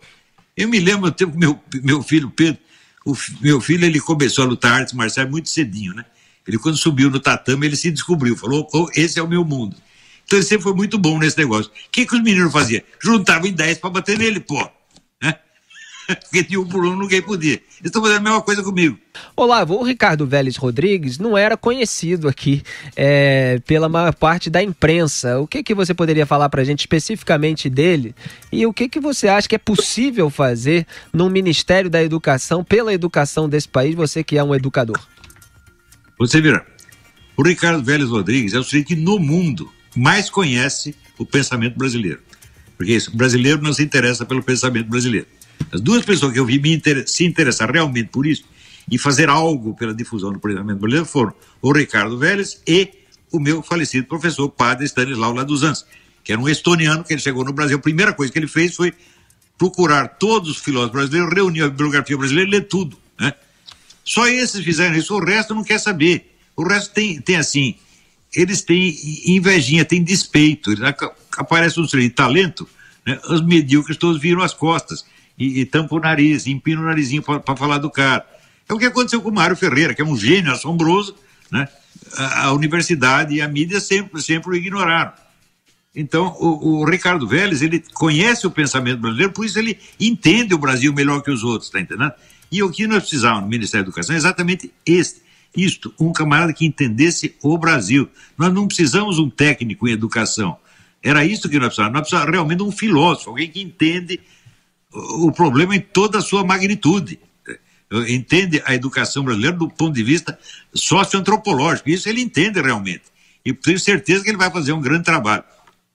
Eu 0.56 0.68
me 0.68 0.78
lembro, 0.78 1.14
eu 1.18 1.32
meu, 1.34 1.60
meu 1.82 2.02
filho 2.02 2.30
Pedro, 2.30 2.60
o 3.06 3.16
meu 3.40 3.60
filho 3.60 3.86
ele 3.86 4.00
começou 4.00 4.44
a 4.44 4.46
lutar 4.46 4.80
artes 4.80 4.92
marciais 4.92 5.30
muito 5.30 5.48
cedinho, 5.48 5.94
né? 5.94 6.04
Ele 6.46 6.58
quando 6.58 6.76
subiu 6.76 7.10
no 7.10 7.20
tatame, 7.20 7.66
ele 7.66 7.76
se 7.76 7.90
descobriu, 7.90 8.36
falou, 8.36 8.68
oh, 8.72 8.88
esse 8.94 9.18
é 9.18 9.22
o 9.22 9.28
meu 9.28 9.44
mundo. 9.44 9.76
Então 10.28 10.38
ele 10.38 10.44
sempre 10.44 10.64
foi 10.64 10.74
muito 10.74 10.98
bom 10.98 11.18
nesse 11.18 11.38
negócio. 11.38 11.72
O 11.72 11.90
que, 11.90 12.04
que 12.04 12.14
os 12.14 12.22
meninos 12.22 12.52
faziam? 12.52 12.82
Juntavam 13.02 13.48
em 13.48 13.52
10 13.52 13.78
para 13.78 13.88
bater 13.88 14.18
nele, 14.18 14.38
pô. 14.40 14.62
Porque 16.06 16.44
tinha 16.44 16.60
um 16.60 16.68
por 16.68 16.84
um, 16.84 16.98
ninguém 16.98 17.22
podia. 17.22 17.54
Eles 17.54 17.84
estão 17.84 18.02
fazendo 18.02 18.18
a 18.18 18.20
mesma 18.20 18.42
coisa 18.42 18.62
comigo. 18.62 18.98
Olá, 19.34 19.62
o 19.62 19.82
Ricardo 19.82 20.26
Vélez 20.26 20.56
Rodrigues 20.56 21.18
não 21.18 21.36
era 21.36 21.56
conhecido 21.56 22.28
aqui 22.28 22.62
é, 22.94 23.58
pela 23.66 23.88
maior 23.88 24.14
parte 24.14 24.50
da 24.50 24.62
imprensa. 24.62 25.40
O 25.40 25.46
que, 25.46 25.62
que 25.62 25.74
você 25.74 25.94
poderia 25.94 26.26
falar 26.26 26.50
para 26.50 26.60
a 26.60 26.64
gente 26.64 26.80
especificamente 26.80 27.70
dele? 27.70 28.14
E 28.52 28.66
o 28.66 28.72
que, 28.72 28.86
que 28.86 29.00
você 29.00 29.28
acha 29.28 29.48
que 29.48 29.54
é 29.54 29.58
possível 29.58 30.28
fazer 30.28 30.86
no 31.10 31.30
Ministério 31.30 31.88
da 31.88 32.02
Educação, 32.02 32.62
pela 32.62 32.92
educação 32.92 33.48
desse 33.48 33.68
país, 33.68 33.94
você 33.94 34.22
que 34.22 34.36
é 34.36 34.44
um 34.44 34.54
educador? 34.54 35.00
Você 36.18 36.38
vira. 36.38 36.66
O 37.34 37.42
Ricardo 37.42 37.82
Vélez 37.82 38.10
Rodrigues 38.10 38.52
é 38.52 38.58
o 38.58 38.84
que 38.84 38.94
no 38.94 39.18
mundo 39.18 39.72
mais 39.98 40.30
conhece 40.30 40.94
o 41.18 41.26
pensamento 41.26 41.76
brasileiro. 41.76 42.20
Porque 42.76 42.94
isso, 42.94 43.14
brasileiro 43.16 43.60
não 43.60 43.72
se 43.72 43.82
interessa 43.82 44.24
pelo 44.24 44.42
pensamento 44.42 44.88
brasileiro. 44.88 45.26
As 45.72 45.80
duas 45.80 46.04
pessoas 46.04 46.32
que 46.32 46.38
eu 46.38 46.46
vi 46.46 46.60
inter 46.72 47.08
se 47.08 47.24
interessar 47.24 47.70
realmente 47.70 48.08
por 48.08 48.26
isso 48.26 48.44
e 48.90 48.96
fazer 48.96 49.28
algo 49.28 49.74
pela 49.74 49.92
difusão 49.92 50.32
do 50.32 50.38
pensamento 50.38 50.78
brasileiro 50.78 51.04
foram 51.04 51.34
o 51.60 51.72
Ricardo 51.72 52.16
Vélez 52.16 52.62
e 52.66 52.90
o 53.32 53.40
meu 53.40 53.62
falecido 53.62 54.06
professor, 54.06 54.48
padre 54.48 54.86
Stanislau 54.86 55.34
Laduzans, 55.34 55.84
que 56.24 56.32
era 56.32 56.40
um 56.40 56.48
estoniano 56.48 57.04
que 57.04 57.12
ele 57.12 57.20
chegou 57.20 57.44
no 57.44 57.52
Brasil. 57.52 57.76
A 57.76 57.80
primeira 57.80 58.12
coisa 58.12 58.32
que 58.32 58.38
ele 58.38 58.46
fez 58.46 58.74
foi 58.74 58.94
procurar 59.58 60.06
todos 60.08 60.50
os 60.50 60.58
filósofos 60.58 60.92
brasileiros, 60.92 61.34
reunir 61.34 61.62
a 61.62 61.68
bibliografia 61.68 62.16
brasileira 62.16 62.48
e 62.48 62.52
ler 62.52 62.68
tudo. 62.68 62.96
Né? 63.18 63.34
Só 64.04 64.26
esses 64.28 64.64
fizeram 64.64 64.96
isso, 64.96 65.14
o 65.14 65.22
resto 65.22 65.54
não 65.54 65.64
quer 65.64 65.78
saber. 65.78 66.36
O 66.56 66.66
resto 66.66 66.94
tem, 66.94 67.20
tem 67.20 67.36
assim, 67.36 67.74
eles 68.34 68.62
têm 68.62 68.96
invejinha, 69.26 69.84
têm 69.84 70.02
despeito. 70.02 70.72
Aparece 71.36 71.80
um 71.80 71.84
de 71.84 72.10
talento, 72.10 72.68
né? 73.06 73.18
os 73.28 73.40
medíocres 73.40 73.96
todos 73.96 74.20
viram 74.20 74.42
as 74.42 74.54
costas 74.54 75.04
e, 75.38 75.60
e 75.60 75.64
tampa 75.64 75.94
o 75.94 76.00
nariz, 76.00 76.46
empina 76.46 76.80
o 76.80 76.84
narizinho 76.84 77.22
para 77.22 77.56
falar 77.56 77.78
do 77.78 77.90
cara. 77.90 78.26
É 78.68 78.74
o 78.74 78.78
que 78.78 78.84
aconteceu 78.84 79.22
com 79.22 79.30
o 79.30 79.34
Mário 79.34 79.56
Ferreira, 79.56 79.94
que 79.94 80.02
é 80.02 80.04
um 80.04 80.16
gênio 80.16 80.52
assombroso, 80.52 81.14
né? 81.50 81.68
A, 82.16 82.46
a 82.46 82.52
universidade 82.52 83.34
e 83.34 83.40
a 83.40 83.48
mídia 83.48 83.80
sempre, 83.80 84.20
sempre 84.20 84.50
o 84.50 84.54
ignoraram. 84.54 85.12
Então, 85.94 86.36
o, 86.38 86.80
o, 86.80 86.84
Ricardo 86.84 87.26
Vélez, 87.26 87.62
ele 87.62 87.82
conhece 87.94 88.46
o 88.46 88.50
pensamento 88.50 89.00
brasileiro, 89.00 89.32
por 89.32 89.44
isso 89.44 89.58
ele 89.58 89.78
entende 89.98 90.54
o 90.54 90.58
Brasil 90.58 90.92
melhor 90.92 91.22
que 91.22 91.30
os 91.30 91.42
outros, 91.42 91.70
tá 91.70 91.80
entendendo? 91.80 92.12
E 92.52 92.62
o 92.62 92.70
que 92.70 92.86
nós 92.86 93.00
precisávamos 93.00 93.44
no 93.44 93.48
Ministério 93.48 93.84
da 93.84 93.88
Educação 93.88 94.14
é 94.14 94.18
exatamente 94.18 94.72
este, 94.86 95.22
isto, 95.56 95.92
um 95.98 96.12
camarada 96.12 96.52
que 96.52 96.66
entendesse 96.66 97.34
o 97.42 97.56
Brasil. 97.58 98.08
Nós 98.36 98.52
não 98.52 98.66
precisamos 98.66 99.18
um 99.18 99.28
técnico 99.28 99.88
em 99.88 99.92
educação. 99.92 100.56
Era 101.02 101.24
isso 101.24 101.48
que 101.48 101.58
nós 101.58 101.68
precisávamos. 101.68 101.94
Nós 101.94 102.02
precisávamos 102.02 102.34
realmente 102.34 102.62
um 102.62 102.72
filósofo, 102.72 103.30
alguém 103.30 103.50
que 103.50 103.60
entende 103.60 104.20
o 104.92 105.30
problema 105.32 105.76
em 105.76 105.80
toda 105.80 106.18
a 106.18 106.22
sua 106.22 106.44
magnitude. 106.44 107.18
Entende 108.08 108.62
a 108.66 108.74
educação 108.74 109.24
brasileira 109.24 109.56
do 109.56 109.68
ponto 109.68 109.94
de 109.94 110.02
vista 110.02 110.38
socioantropológico. 110.74 111.88
Isso 111.88 112.08
ele 112.08 112.20
entende 112.20 112.60
realmente. 112.60 113.04
E 113.44 113.52
tenho 113.52 113.78
certeza 113.78 114.22
que 114.22 114.30
ele 114.30 114.36
vai 114.36 114.50
fazer 114.50 114.72
um 114.72 114.80
grande 114.80 115.04
trabalho. 115.04 115.44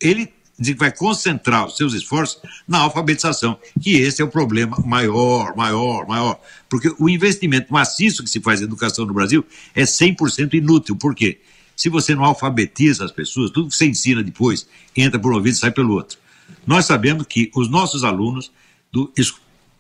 Ele 0.01 0.33
vai 0.77 0.91
concentrar 0.91 1.65
os 1.65 1.75
seus 1.75 1.93
esforços 1.93 2.41
na 2.67 2.79
alfabetização, 2.79 3.57
que 3.81 3.95
esse 3.95 4.21
é 4.21 4.25
o 4.25 4.29
problema 4.29 4.77
maior, 4.85 5.55
maior, 5.55 6.07
maior. 6.07 6.39
Porque 6.69 6.93
o 6.99 7.09
investimento 7.09 7.73
maciço 7.73 8.23
que 8.23 8.29
se 8.29 8.39
faz 8.39 8.61
em 8.61 8.65
educação 8.65 9.05
no 9.05 9.13
Brasil 9.13 9.43
é 9.73 9.83
100% 9.83 10.53
inútil. 10.53 10.95
Por 10.95 11.15
quê? 11.15 11.39
Se 11.75 11.89
você 11.89 12.13
não 12.13 12.23
alfabetiza 12.23 13.03
as 13.03 13.11
pessoas, 13.11 13.49
tudo 13.49 13.69
que 13.69 13.75
você 13.75 13.87
ensina 13.87 14.23
depois 14.23 14.67
entra 14.95 15.19
por 15.19 15.31
um 15.31 15.35
ouvido 15.35 15.55
e 15.55 15.57
sai 15.57 15.71
pelo 15.71 15.93
outro. 15.93 16.17
Nós 16.65 16.85
sabemos 16.85 17.25
que 17.25 17.51
os 17.55 17.69
nossos 17.69 18.03
alunos 18.03 18.51
do 18.91 19.11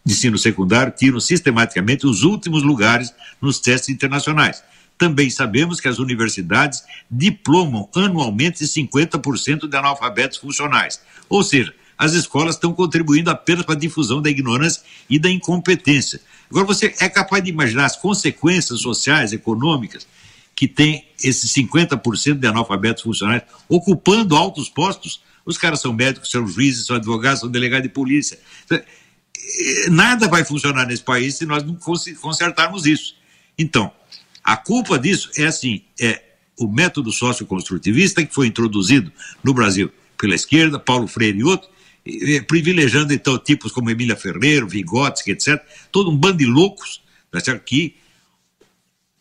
ensino 0.05 0.37
secundário 0.37 0.91
tiram 0.95 1.19
sistematicamente 1.19 2.07
os 2.07 2.23
últimos 2.23 2.63
lugares 2.63 3.13
nos 3.39 3.59
testes 3.59 3.89
internacionais. 3.89 4.63
Também 4.97 5.29
sabemos 5.29 5.79
que 5.79 5.87
as 5.87 5.99
universidades 5.99 6.83
diplomam 7.09 7.89
anualmente 7.95 8.63
50% 8.63 9.67
de 9.67 9.75
analfabetos 9.75 10.37
funcionais. 10.37 11.01
Ou 11.29 11.43
seja, 11.43 11.73
as 11.97 12.13
escolas 12.13 12.55
estão 12.55 12.73
contribuindo 12.73 13.29
apenas 13.29 13.65
para 13.65 13.75
a 13.75 13.77
difusão 13.77 14.21
da 14.21 14.29
ignorância 14.29 14.81
e 15.09 15.19
da 15.19 15.29
incompetência. 15.29 16.21
Agora, 16.49 16.65
você 16.65 16.93
é 16.99 17.09
capaz 17.09 17.43
de 17.43 17.49
imaginar 17.49 17.85
as 17.85 17.95
consequências 17.95 18.81
sociais, 18.81 19.33
econômicas, 19.33 20.07
que 20.55 20.67
tem 20.67 21.07
esses 21.23 21.51
50% 21.51 22.39
de 22.39 22.47
analfabetos 22.47 23.03
funcionais 23.03 23.43
ocupando 23.67 24.35
altos 24.35 24.69
postos? 24.69 25.21
Os 25.45 25.57
caras 25.57 25.81
são 25.81 25.91
médicos, 25.91 26.31
são 26.31 26.47
juízes, 26.47 26.85
são 26.85 26.95
advogados, 26.95 27.41
são 27.41 27.49
delegados 27.49 27.83
de 27.83 27.93
polícia 27.93 28.39
nada 29.89 30.27
vai 30.27 30.43
funcionar 30.43 30.85
nesse 30.85 31.03
país 31.03 31.35
se 31.35 31.45
nós 31.45 31.63
não 31.63 31.77
consertarmos 32.21 32.85
isso. 32.85 33.15
Então, 33.57 33.91
a 34.43 34.57
culpa 34.57 34.99
disso 34.99 35.29
é 35.37 35.45
assim, 35.45 35.83
é 35.99 36.21
o 36.59 36.67
método 36.67 37.11
socioconstrutivista 37.11 38.25
que 38.25 38.33
foi 38.33 38.47
introduzido 38.47 39.11
no 39.43 39.53
Brasil 39.53 39.91
pela 40.17 40.35
esquerda, 40.35 40.79
Paulo 40.79 41.07
Freire 41.07 41.39
e 41.39 41.43
outros, 41.43 41.71
privilegiando 42.47 43.13
então 43.13 43.37
tipos 43.37 43.71
como 43.71 43.89
Emília 43.89 44.15
Ferreira, 44.15 44.65
Vygotsky, 44.65 45.31
etc., 45.31 45.61
todo 45.91 46.11
um 46.11 46.17
bando 46.17 46.37
de 46.37 46.45
loucos 46.45 47.01
tá 47.33 47.39
certo? 47.39 47.63
que 47.63 47.95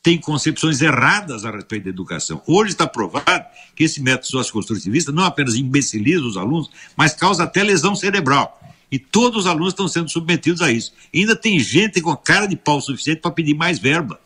tem 0.03 0.19
concepções 0.19 0.83
erradas 0.83 1.45
a 1.45 1.51
respeito 1.51 1.85
da 1.85 1.91
educação. 1.91 2.43
Hoje 2.47 2.73
está 2.73 2.87
provado 2.87 3.47
que 3.75 3.85
esse 3.85 4.03
método 4.03 4.27
socioconstrutivista 4.27 5.13
não 5.13 5.25
apenas 5.25 5.55
imbeciliza 5.55 6.25
os 6.25 6.37
alunos, 6.37 6.69
mas 6.97 7.15
causa 7.15 7.45
até 7.45 7.63
lesão 7.63 7.95
cerebral. 7.95 8.61
E 8.91 8.99
todos 8.99 9.43
os 9.43 9.47
alunos 9.47 9.73
estão 9.73 9.89
sendo 9.89 10.11
submetidos 10.11 10.61
a 10.61 10.71
isso. 10.71 10.93
E 11.15 11.21
ainda 11.21 11.37
tem 11.37 11.59
gente 11.59 12.01
com 12.01 12.15
cara 12.17 12.47
de 12.47 12.57
pau 12.57 12.81
suficiente 12.81 13.21
para 13.21 13.31
pedir 13.31 13.55
mais 13.55 13.79
verba. 13.79 14.21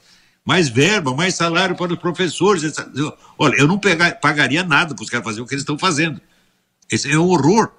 Mais 0.46 0.68
verba, 0.68 1.12
mais 1.12 1.34
salário 1.34 1.76
para 1.76 1.92
os 1.92 1.98
professores. 1.98 2.72
Olha, 3.36 3.56
eu 3.56 3.66
não 3.66 3.78
pegar, 3.78 4.12
pagaria 4.20 4.62
nada 4.62 4.94
para 4.94 5.02
os 5.02 5.10
caras 5.10 5.24
fazerem 5.24 5.44
o 5.44 5.46
que 5.46 5.54
eles 5.54 5.62
estão 5.62 5.76
fazendo. 5.76 6.20
Esse 6.90 7.10
é 7.10 7.18
um 7.18 7.28
horror. 7.28 7.72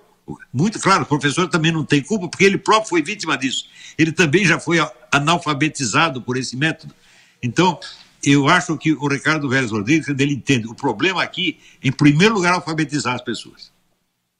Muito 0.53 0.77
claro, 0.77 1.03
o 1.03 1.05
professor 1.05 1.47
também 1.47 1.71
não 1.71 1.85
tem 1.85 2.03
culpa, 2.03 2.27
porque 2.27 2.43
ele 2.43 2.57
próprio 2.57 2.89
foi 2.89 3.01
vítima 3.01 3.37
disso. 3.37 3.69
Ele 3.97 4.11
também 4.11 4.43
já 4.43 4.59
foi 4.59 4.77
analfabetizado 5.09 6.21
por 6.21 6.35
esse 6.35 6.57
método. 6.57 6.93
Então, 7.41 7.79
eu 8.21 8.49
acho 8.49 8.77
que 8.77 8.91
o 8.91 9.07
Ricardo 9.07 9.47
Vélez 9.47 9.71
Rodrigues, 9.71 10.09
ele 10.09 10.33
entende. 10.33 10.67
O 10.67 10.75
problema 10.75 11.23
aqui, 11.23 11.57
em 11.81 11.91
primeiro 11.93 12.33
lugar, 12.33 12.53
alfabetizar 12.53 13.15
as 13.15 13.21
pessoas. 13.21 13.71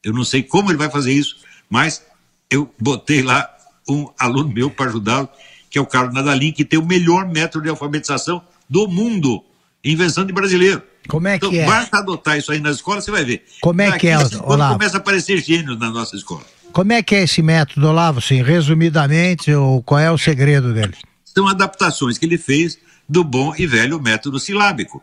Eu 0.03 0.11
não 0.11 0.25
sei 0.25 0.43
como 0.43 0.69
ele 0.69 0.77
vai 0.77 0.89
fazer 0.89 1.13
isso, 1.13 1.37
mas 1.69 2.03
eu 2.49 2.73
botei 2.77 3.21
lá 3.21 3.49
um 3.87 4.09
aluno 4.19 4.53
meu 4.53 4.69
para 4.69 4.89
ajudá-lo, 4.89 5.29
que 5.69 5.77
é 5.77 5.81
o 5.81 5.85
Carlos 5.85 6.13
Nadalim, 6.13 6.51
que 6.51 6.65
tem 6.65 6.79
o 6.79 6.85
melhor 6.85 7.27
método 7.27 7.63
de 7.63 7.69
alfabetização 7.69 8.41
do 8.69 8.87
mundo, 8.87 9.43
invenção 9.83 10.25
de 10.25 10.33
brasileiro. 10.33 10.81
Como 11.07 11.27
é 11.27 11.35
então, 11.35 11.49
que 11.49 11.59
é? 11.59 11.65
Basta 11.65 11.97
adotar 11.97 12.37
isso 12.37 12.51
aí 12.51 12.59
na 12.59 12.71
escola, 12.71 13.01
você 13.01 13.11
vai 13.11 13.23
ver. 13.23 13.45
Como 13.61 13.81
é 13.81 13.97
que 13.97 14.07
é, 14.07 14.17
Olavo? 14.43 14.73
começa 14.73 14.97
a 14.97 14.99
aparecer 14.99 15.37
gênios 15.41 15.79
na 15.79 15.89
nossa 15.89 16.15
escola. 16.15 16.43
Como 16.71 16.91
é 16.91 17.01
que 17.01 17.15
é 17.15 17.23
esse 17.23 17.41
método, 17.41 17.87
Olavo? 17.87 18.19
Assim, 18.19 18.41
resumidamente, 18.41 19.51
ou 19.53 19.81
qual 19.81 19.99
é 19.99 20.11
o 20.11 20.17
segredo 20.17 20.73
dele? 20.73 20.93
São 21.23 21.47
adaptações 21.47 22.17
que 22.17 22.25
ele 22.25 22.37
fez 22.37 22.77
do 23.07 23.23
bom 23.23 23.53
e 23.57 23.65
velho 23.65 24.01
método 24.01 24.39
silábico. 24.39 25.01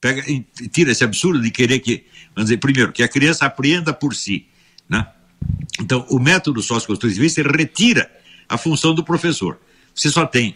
Pega, 0.00 0.22
tira 0.72 0.92
esse 0.92 1.04
absurdo 1.04 1.40
de 1.40 1.50
querer 1.50 1.80
que, 1.80 2.06
vamos 2.34 2.48
dizer, 2.48 2.58
primeiro, 2.58 2.92
que 2.92 3.02
a 3.02 3.08
criança 3.08 3.44
aprenda 3.44 3.92
por 3.92 4.14
si, 4.14 4.46
né? 4.88 5.06
Então, 5.80 6.06
o 6.08 6.18
método 6.18 6.62
socioconstrutivista 6.62 7.42
retira 7.42 8.10
a 8.48 8.56
função 8.56 8.94
do 8.94 9.04
professor. 9.04 9.58
Você 9.96 10.10
só 10.10 10.26
tem 10.26 10.54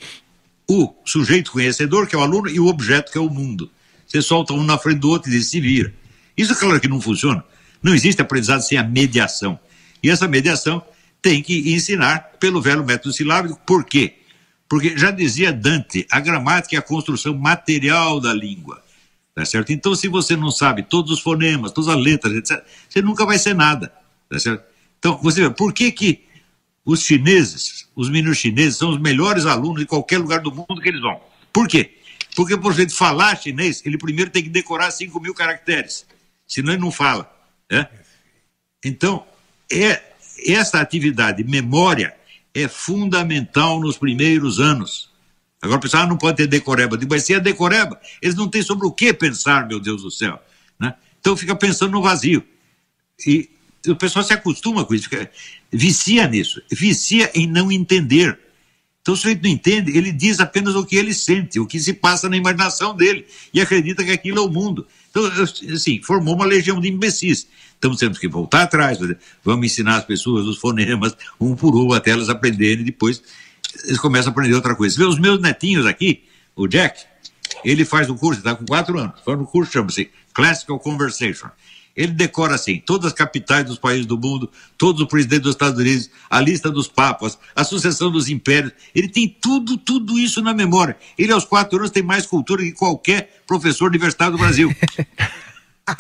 o 0.69 0.95
sujeito 1.05 1.51
conhecedor, 1.51 2.07
que 2.07 2.15
é 2.15 2.19
o 2.19 2.23
aluno, 2.23 2.49
e 2.49 2.61
o 2.61 2.67
objeto, 2.67 3.11
que 3.11 3.19
é 3.19 3.21
o 3.21 3.31
mundo. 3.31 3.71
Você 4.07 4.21
solta 4.21 4.53
um 4.53 4.63
na 4.63 4.77
frente 4.77 4.99
do 4.99 5.09
outro 5.09 5.31
e 5.31 5.33
diz, 5.33 5.49
se 5.49 5.61
vira. 5.61 5.93
Isso 6.37 6.55
claro 6.55 6.79
que 6.79 6.87
não 6.87 7.01
funciona. 7.01 7.43
Não 7.83 7.95
existe 7.95 8.21
aprendizado 8.21 8.61
sem 8.61 8.77
a 8.77 8.85
mediação. 8.85 9.59
E 10.03 10.11
essa 10.11 10.29
mediação 10.29 10.83
tem 11.23 11.43
que 11.43 11.73
ensinar 11.75 12.33
pelo 12.39 12.61
velho 12.61 12.85
método 12.85 13.13
silábico. 13.13 13.59
Por 13.67 13.85
quê? 13.85 14.15
Porque 14.69 14.97
já 14.97 15.11
dizia 15.11 15.53
Dante, 15.53 16.07
a 16.11 16.21
gramática 16.21 16.77
é 16.77 16.79
a 16.79 16.83
construção 16.83 17.35
material 17.35 18.21
da 18.21 18.33
língua. 18.33 18.83
Tá 19.35 19.45
certo? 19.45 19.73
Então, 19.73 19.95
se 19.95 20.07
você 20.07 20.37
não 20.37 20.51
sabe 20.51 20.83
todos 20.83 21.13
os 21.13 21.21
fonemas, 21.21 21.73
todas 21.73 21.89
as 21.89 22.01
letras, 22.01 22.35
etc., 22.35 22.63
você 22.89 23.01
nunca 23.01 23.25
vai 23.25 23.39
ser 23.39 23.55
nada. 23.55 23.93
Tá 24.29 24.39
certo? 24.39 24.63
Então, 24.99 25.19
você 25.23 25.43
vê, 25.43 25.51
por 25.51 25.73
que 25.73 25.91
que 25.91 26.25
os 26.85 27.03
chineses, 27.03 27.89
os 27.95 28.09
meninos 28.09 28.39
chineses, 28.39 28.77
são 28.77 28.91
os 28.91 28.99
melhores 28.99 29.47
alunos 29.47 29.81
de 29.81 29.87
qualquer 29.87 30.19
lugar 30.19 30.41
do 30.41 30.51
mundo 30.51 30.81
que 30.81 30.89
eles 30.89 31.01
vão? 31.01 31.21
Por 31.53 31.69
quê? 31.69 31.99
Porque, 32.35 32.57
por 32.57 32.73
jeito, 32.73 32.95
falar 32.95 33.37
chinês, 33.37 33.83
ele 33.85 33.99
primeiro 33.99 34.31
tem 34.31 34.43
que 34.43 34.49
decorar 34.49 34.91
5 34.91 35.21
mil 35.21 35.35
caracteres, 35.35 36.07
senão 36.47 36.73
ele 36.73 36.81
não 36.81 36.91
fala. 36.91 37.31
Né? 37.71 37.89
Então, 38.85 39.27
é, 39.71 40.03
essa 40.47 40.81
atividade, 40.81 41.45
memória, 41.45 42.15
é 42.55 42.67
fundamental 42.67 43.81
nos 43.81 43.99
primeiros 43.99 44.59
anos. 44.59 45.11
Agora 45.63 45.79
o 45.79 45.83
pessoal 45.83 46.05
ah, 46.05 46.07
não 46.07 46.17
pode 46.17 46.39
ter 46.39 46.47
decoreba. 46.47 46.97
Digo, 46.97 47.13
mas 47.13 47.25
se 47.25 47.35
é 47.35 47.41
decoreba, 47.41 48.01
eles 48.23 48.35
não 48.35 48.49
têm 48.49 48.63
sobre 48.63 48.87
o 48.87 48.93
que 48.93 49.13
pensar, 49.13 49.69
meu 49.69 49.79
Deus 49.79 50.03
do 50.03 50.11
céu. 50.11 50.41
Né? 50.79 50.95
Então 51.21 51.37
fica 51.37 51.55
pensando 51.55 51.93
no 51.93 52.03
vazio. 52.03 52.43
E 53.27 53.51
o 53.87 53.97
pessoal 53.97 54.25
se 54.25 54.33
acostuma 54.33 54.85
com 54.85 54.95
isso, 54.95 55.09
fica, 55.09 55.31
vicia 55.71 56.27
nisso, 56.29 56.63
vicia 56.71 57.31
em 57.35 57.47
não 57.47 57.71
entender. 57.71 58.39
Então, 59.01 59.15
o 59.15 59.17
sujeito 59.17 59.43
não 59.43 59.51
entende, 59.51 59.97
ele 59.97 60.13
diz 60.13 60.41
apenas 60.41 60.75
o 60.75 60.85
que 60.85 60.97
ele 60.97 61.15
sente, 61.15 61.59
o 61.59 61.67
que 61.67 61.81
se 61.81 61.95
passa 61.95 62.29
na 62.29 62.37
imaginação 62.37 62.95
dele, 62.95 63.27
e 63.53 63.61
acredita 63.61 64.05
que 64.05 64.11
aquilo 64.11 64.39
é 64.39 64.43
o 64.43 64.49
mundo. 64.49 64.87
Então, 65.11 65.25
assim, 65.73 66.03
formou 66.03 66.35
uma 66.35 66.45
legião 66.45 66.81
de 66.81 66.89
imbecis. 66.89 67.47
Então, 67.79 67.97
temos 67.97 68.19
que 68.19 68.29
voltar 68.29 68.63
atrás, 68.63 68.99
vamos 69.43 69.65
ensinar 69.65 69.97
as 69.97 70.05
pessoas 70.05 70.47
os 70.47 70.59
fonemas, 70.59 71.17
um 71.41 71.57
por 71.57 71.75
um, 71.75 71.95
até 71.95 72.11
elas 72.11 72.29
aprenderem, 72.29 72.85
depois 72.85 73.23
eles 73.85 73.99
começam 73.99 74.31
a 74.31 74.33
aprender 74.33 74.55
outra 74.55 74.75
coisa. 74.75 74.97
Vê 74.97 75.05
os 75.05 75.19
meus 75.19 75.41
netinhos 75.41 75.87
aqui, 75.87 76.25
o 76.55 76.67
Jack, 76.69 77.05
ele 77.65 77.85
faz 77.87 78.11
um 78.11 78.17
curso, 78.17 78.41
está 78.41 78.55
com 78.55 78.67
quatro 78.67 78.99
anos, 78.99 79.21
faz 79.25 79.39
um 79.39 79.45
curso, 79.45 79.73
chama-se 79.73 80.11
Classical 80.35 80.79
Conversation. 80.79 81.49
Ele 81.97 82.13
decora 82.13 82.55
assim, 82.55 82.79
todas 82.79 83.09
as 83.09 83.13
capitais 83.13 83.65
dos 83.65 83.79
países 83.79 84.07
do 84.07 84.17
mundo, 84.17 84.51
todos 84.79 85.03
os 85.03 85.09
presidentes 85.09 85.43
dos 85.43 85.55
Estados 85.55 85.79
Unidos, 85.79 86.11
a 86.31 86.41
lista 86.41 86.71
dos 86.71 86.89
papas, 86.89 87.39
a 87.55 87.65
sucessão 87.65 88.11
dos 88.11 88.29
impérios. 88.29 88.73
Ele 88.95 89.09
tem 89.09 89.29
tudo, 89.29 89.77
tudo 89.77 90.19
isso 90.19 90.41
na 90.41 90.55
memória. 90.55 90.97
Ele, 91.19 91.33
aos 91.33 91.45
quatro 91.45 91.79
anos, 91.79 91.91
tem 91.91 92.03
mais 92.03 92.27
cultura 92.27 92.63
que 92.63 92.73
qualquer 92.73 93.43
professor 93.47 93.89
universitário 93.89 94.33
do 94.33 94.39
Brasil. 94.39 94.75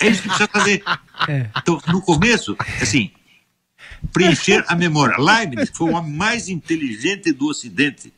é 0.00 0.08
isso 0.08 0.22
que 0.22 0.28
precisa 0.28 0.48
fazer. 0.48 0.82
É. 1.28 1.50
Então, 1.56 1.80
no 1.88 2.00
começo, 2.00 2.56
assim, 2.80 3.10
preencher 4.12 4.64
a 4.68 4.74
memória. 4.74 5.16
Leibniz 5.18 5.70
foi 5.74 5.90
o 5.90 5.94
homem 5.94 6.12
mais 6.12 6.48
inteligente 6.48 7.32
do 7.32 7.48
Ocidente. 7.48 8.12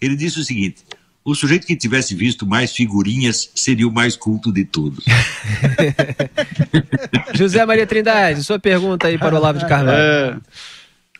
Ele 0.00 0.16
disse 0.16 0.40
o 0.40 0.44
seguinte: 0.44 0.84
o 1.24 1.34
sujeito 1.34 1.66
que 1.66 1.74
tivesse 1.74 2.14
visto 2.14 2.46
mais 2.46 2.72
figurinhas 2.72 3.50
seria 3.54 3.88
o 3.88 3.92
mais 3.92 4.14
culto 4.14 4.52
de 4.52 4.64
todos. 4.64 5.02
José 7.34 7.64
Maria 7.64 7.86
Trindade, 7.86 8.44
sua 8.44 8.58
pergunta 8.58 9.06
aí 9.06 9.16
para 9.16 9.34
o 9.34 9.38
Olavo 9.38 9.58
de 9.58 9.66
Carvalho. 9.66 10.42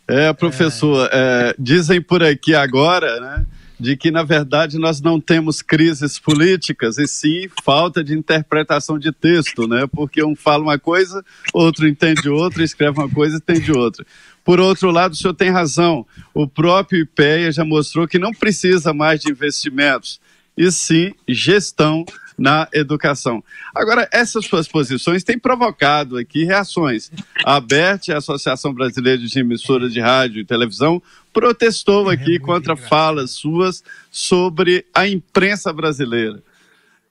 É, 0.07 0.29
é 0.29 0.33
professor, 0.35 1.09
é, 1.11 1.55
dizem 1.59 2.03
por 2.03 2.23
aqui 2.23 2.55
agora, 2.55 3.19
né, 3.19 3.47
de 3.79 3.97
que 3.97 4.11
na 4.11 4.23
verdade 4.23 4.79
nós 4.79 5.01
não 5.01 5.21
temos 5.21 5.61
crises 5.61 6.19
políticas 6.19 6.99
e 6.99 7.07
sim 7.07 7.49
falta 7.65 8.03
de 8.03 8.17
interpretação 8.17 8.99
de 8.99 9.13
texto, 9.13 9.67
né? 9.67 9.87
Porque 9.91 10.23
um 10.25 10.37
fala 10.37 10.63
uma 10.63 10.79
coisa, 10.79 11.25
outro 11.53 11.87
entende 11.87 12.29
outra, 12.29 12.63
escreve 12.63 12.99
uma 12.99 13.09
coisa 13.09 13.37
e 13.37 13.39
entende 13.39 13.73
outra. 13.73 14.07
Por 14.45 14.61
outro 14.61 14.91
lado, 14.91 15.13
o 15.13 15.17
senhor 15.17 15.35
tem 15.35 15.51
razão. 15.51 16.07
O 16.33 16.47
próprio 16.47 17.01
IPEA 17.01 17.51
já 17.51 17.65
mostrou 17.65 18.07
que 18.07 18.19
não 18.19 18.33
precisa 18.33 18.93
mais 18.93 19.21
de 19.21 19.31
investimentos, 19.31 20.21
e 20.57 20.71
sim 20.71 21.13
gestão 21.27 22.05
na 22.37 22.69
educação. 22.73 23.43
Agora, 23.75 24.09
essas 24.13 24.47
suas 24.47 24.67
posições 24.69 25.23
têm 25.23 25.39
provocado 25.39 26.17
aqui 26.17 26.45
reações. 26.45 27.11
A 27.45 27.57
ABERT, 27.57 28.11
a 28.11 28.19
Associação 28.19 28.73
Brasileira 28.73 29.19
de 29.19 29.39
Emissoras 29.39 29.93
de 29.93 30.01
Rádio 30.01 30.41
e 30.41 30.45
Televisão, 30.45 31.03
protestou 31.33 32.11
é 32.11 32.15
aqui 32.15 32.39
contra 32.39 32.77
falas 32.77 33.33
suas 33.33 33.83
sobre 34.11 34.87
a 34.95 35.07
imprensa 35.07 35.73
brasileira. 35.73 36.43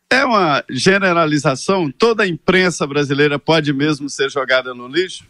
É 0.10 0.24
uma 0.24 0.64
generalização? 0.70 1.92
Toda 1.92 2.24
a 2.24 2.28
imprensa 2.28 2.86
brasileira 2.86 3.40
pode 3.40 3.74
mesmo 3.74 4.10
ser 4.10 4.30
jogada 4.30 4.74
no 4.74 4.88
lixo? 4.88 5.26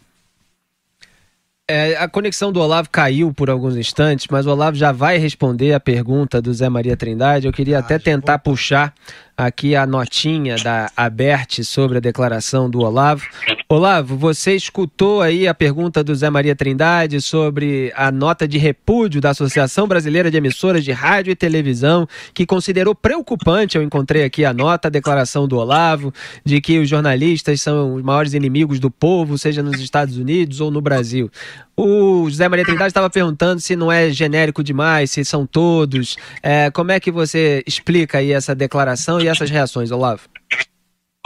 É, 1.66 1.96
a 1.96 2.06
conexão 2.06 2.52
do 2.52 2.60
Olavo 2.60 2.90
caiu 2.90 3.32
por 3.32 3.48
alguns 3.48 3.74
instantes, 3.74 4.26
mas 4.30 4.44
o 4.44 4.50
Olavo 4.50 4.76
já 4.76 4.92
vai 4.92 5.16
responder 5.16 5.72
a 5.72 5.80
pergunta 5.80 6.40
do 6.42 6.52
Zé 6.52 6.68
Maria 6.68 6.94
Trindade. 6.94 7.46
Eu 7.46 7.52
queria 7.54 7.78
ah, 7.78 7.80
até 7.80 7.98
tentar 7.98 8.38
puxar 8.40 8.92
aqui 9.36 9.74
a 9.74 9.86
notinha 9.86 10.56
da 10.56 10.90
Aberte 10.96 11.64
sobre 11.64 11.98
a 11.98 12.00
declaração 12.00 12.70
do 12.70 12.80
Olavo. 12.80 13.26
Olavo, 13.68 14.16
você 14.16 14.54
escutou 14.54 15.20
aí 15.20 15.48
a 15.48 15.54
pergunta 15.54 16.04
do 16.04 16.14
Zé 16.14 16.30
Maria 16.30 16.54
Trindade 16.54 17.20
sobre 17.20 17.92
a 17.96 18.12
nota 18.12 18.46
de 18.46 18.58
repúdio 18.58 19.20
da 19.20 19.30
Associação 19.30 19.88
Brasileira 19.88 20.30
de 20.30 20.36
Emissoras 20.36 20.84
de 20.84 20.92
Rádio 20.92 21.32
e 21.32 21.36
Televisão, 21.36 22.06
que 22.32 22.46
considerou 22.46 22.94
preocupante, 22.94 23.76
eu 23.76 23.82
encontrei 23.82 24.22
aqui 24.22 24.44
a 24.44 24.52
nota, 24.52 24.88
a 24.88 24.90
declaração 24.90 25.48
do 25.48 25.56
Olavo, 25.56 26.12
de 26.44 26.60
que 26.60 26.78
os 26.78 26.88
jornalistas 26.88 27.60
são 27.60 27.94
os 27.94 28.02
maiores 28.02 28.34
inimigos 28.34 28.78
do 28.78 28.90
povo, 28.90 29.36
seja 29.36 29.62
nos 29.62 29.80
Estados 29.80 30.16
Unidos 30.16 30.60
ou 30.60 30.70
no 30.70 30.80
Brasil. 30.80 31.30
O 31.76 32.28
José 32.30 32.48
Maria 32.48 32.64
Trindade 32.64 32.90
estava 32.90 33.10
perguntando 33.10 33.60
se 33.60 33.74
não 33.74 33.90
é 33.90 34.10
genérico 34.10 34.62
demais, 34.62 35.10
se 35.10 35.24
são 35.24 35.44
todos. 35.46 36.16
É, 36.42 36.70
como 36.70 36.92
é 36.92 37.00
que 37.00 37.10
você 37.10 37.64
explica 37.66 38.18
aí 38.18 38.32
essa 38.32 38.54
declaração 38.54 39.20
e 39.20 39.26
essas 39.26 39.50
reações, 39.50 39.90
Olavo? 39.90 40.22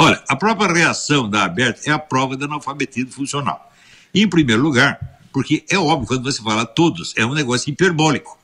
Olha, 0.01 0.23
a 0.29 0.37
própria 0.37 0.73
reação 0.73 1.29
da 1.29 1.45
Aberta 1.45 1.81
é 1.91 1.93
a 1.93 1.99
prova 1.99 2.37
do 2.37 2.45
analfabetismo 2.45 3.11
funcional. 3.11 3.71
Em 4.15 4.29
primeiro 4.29 4.63
lugar, 4.63 4.99
porque 5.33 5.65
é 5.69 5.77
óbvio, 5.77 6.09
quando 6.09 6.25
você 6.25 6.43
fala 6.43 6.65
todos, 6.65 7.13
é 7.17 7.27
um 7.27 7.35
negócio 7.35 7.71
hiperbólico. 7.71 8.38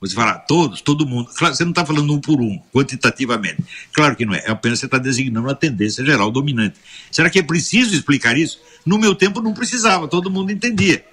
Você 0.00 0.14
fala 0.14 0.34
todos, 0.34 0.80
todo 0.80 1.06
mundo. 1.06 1.30
Claro, 1.34 1.54
você 1.54 1.64
não 1.64 1.70
está 1.70 1.84
falando 1.84 2.12
um 2.12 2.20
por 2.20 2.40
um, 2.40 2.60
quantitativamente. 2.72 3.64
Claro 3.92 4.14
que 4.14 4.26
não 4.26 4.34
é. 4.34 4.42
É 4.44 4.50
apenas 4.50 4.78
você 4.78 4.86
está 4.86 4.98
designando 4.98 5.48
a 5.48 5.54
tendência 5.54 6.04
geral 6.04 6.30
dominante. 6.30 6.78
Será 7.10 7.30
que 7.30 7.38
é 7.38 7.42
preciso 7.42 7.94
explicar 7.94 8.36
isso? 8.36 8.60
No 8.84 8.98
meu 8.98 9.14
tempo 9.14 9.40
não 9.40 9.54
precisava, 9.54 10.06
todo 10.06 10.30
mundo 10.30 10.52
entendia. 10.52 11.04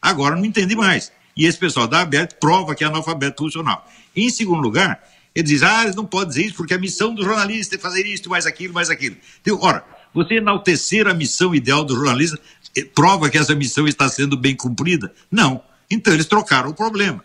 Agora 0.00 0.36
não 0.36 0.44
entende 0.44 0.76
mais. 0.76 1.10
E 1.36 1.46
esse 1.46 1.58
pessoal 1.58 1.86
da 1.86 2.00
Aberto 2.00 2.38
prova 2.38 2.74
que 2.74 2.84
é 2.84 2.86
analfabeto 2.86 3.42
funcional. 3.42 3.88
Em 4.14 4.28
segundo 4.30 4.60
lugar, 4.60 5.02
ele 5.34 5.46
diz: 5.46 5.62
ah, 5.62 5.84
eles 5.84 5.96
não 5.96 6.06
podem 6.06 6.28
dizer 6.28 6.46
isso 6.46 6.56
porque 6.56 6.74
a 6.74 6.78
missão 6.78 7.14
do 7.14 7.24
jornalista 7.24 7.74
é 7.74 7.78
fazer 7.78 8.06
isso, 8.06 8.28
mais 8.28 8.46
aquilo, 8.46 8.72
mais 8.72 8.88
aquilo. 8.90 9.16
Então, 9.42 9.58
ora, 9.60 9.84
você 10.14 10.36
enaltecer 10.36 11.06
a 11.06 11.12
missão 11.12 11.54
ideal 11.54 11.84
do 11.84 11.94
jornalista 11.94 12.38
eh, 12.74 12.84
prova 12.84 13.28
que 13.28 13.36
essa 13.36 13.54
missão 13.54 13.86
está 13.86 14.08
sendo 14.08 14.36
bem 14.36 14.56
cumprida? 14.56 15.12
Não. 15.30 15.62
Então 15.90 16.12
eles 16.12 16.26
trocaram 16.26 16.70
o 16.70 16.74
problema. 16.74 17.22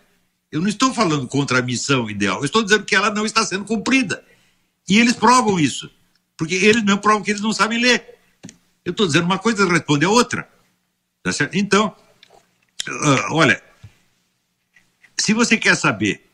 Eu 0.51 0.59
não 0.59 0.67
estou 0.67 0.93
falando 0.93 1.27
contra 1.27 1.59
a 1.59 1.61
missão 1.61 2.09
ideal, 2.09 2.39
eu 2.39 2.45
estou 2.45 2.61
dizendo 2.61 2.83
que 2.83 2.95
ela 2.95 3.09
não 3.09 3.25
está 3.25 3.45
sendo 3.45 3.65
cumprida. 3.65 4.23
E 4.87 4.99
eles 4.99 5.13
provam 5.13 5.59
isso. 5.59 5.89
Porque 6.35 6.55
eles 6.55 6.83
não 6.83 6.97
provam 6.97 7.21
que 7.21 7.31
eles 7.31 7.41
não 7.41 7.53
sabem 7.53 7.79
ler. 7.79 8.17
Eu 8.83 8.91
estou 8.91 9.05
dizendo 9.05 9.25
uma 9.25 9.37
coisa, 9.37 9.63
e 9.63 9.69
responde 9.69 10.05
a 10.05 10.09
outra. 10.09 10.49
Tá 11.23 11.31
certo? 11.31 11.55
Então, 11.55 11.95
uh, 12.89 13.33
olha, 13.33 13.61
se 15.17 15.33
você 15.33 15.55
quer 15.55 15.75
saber 15.75 16.27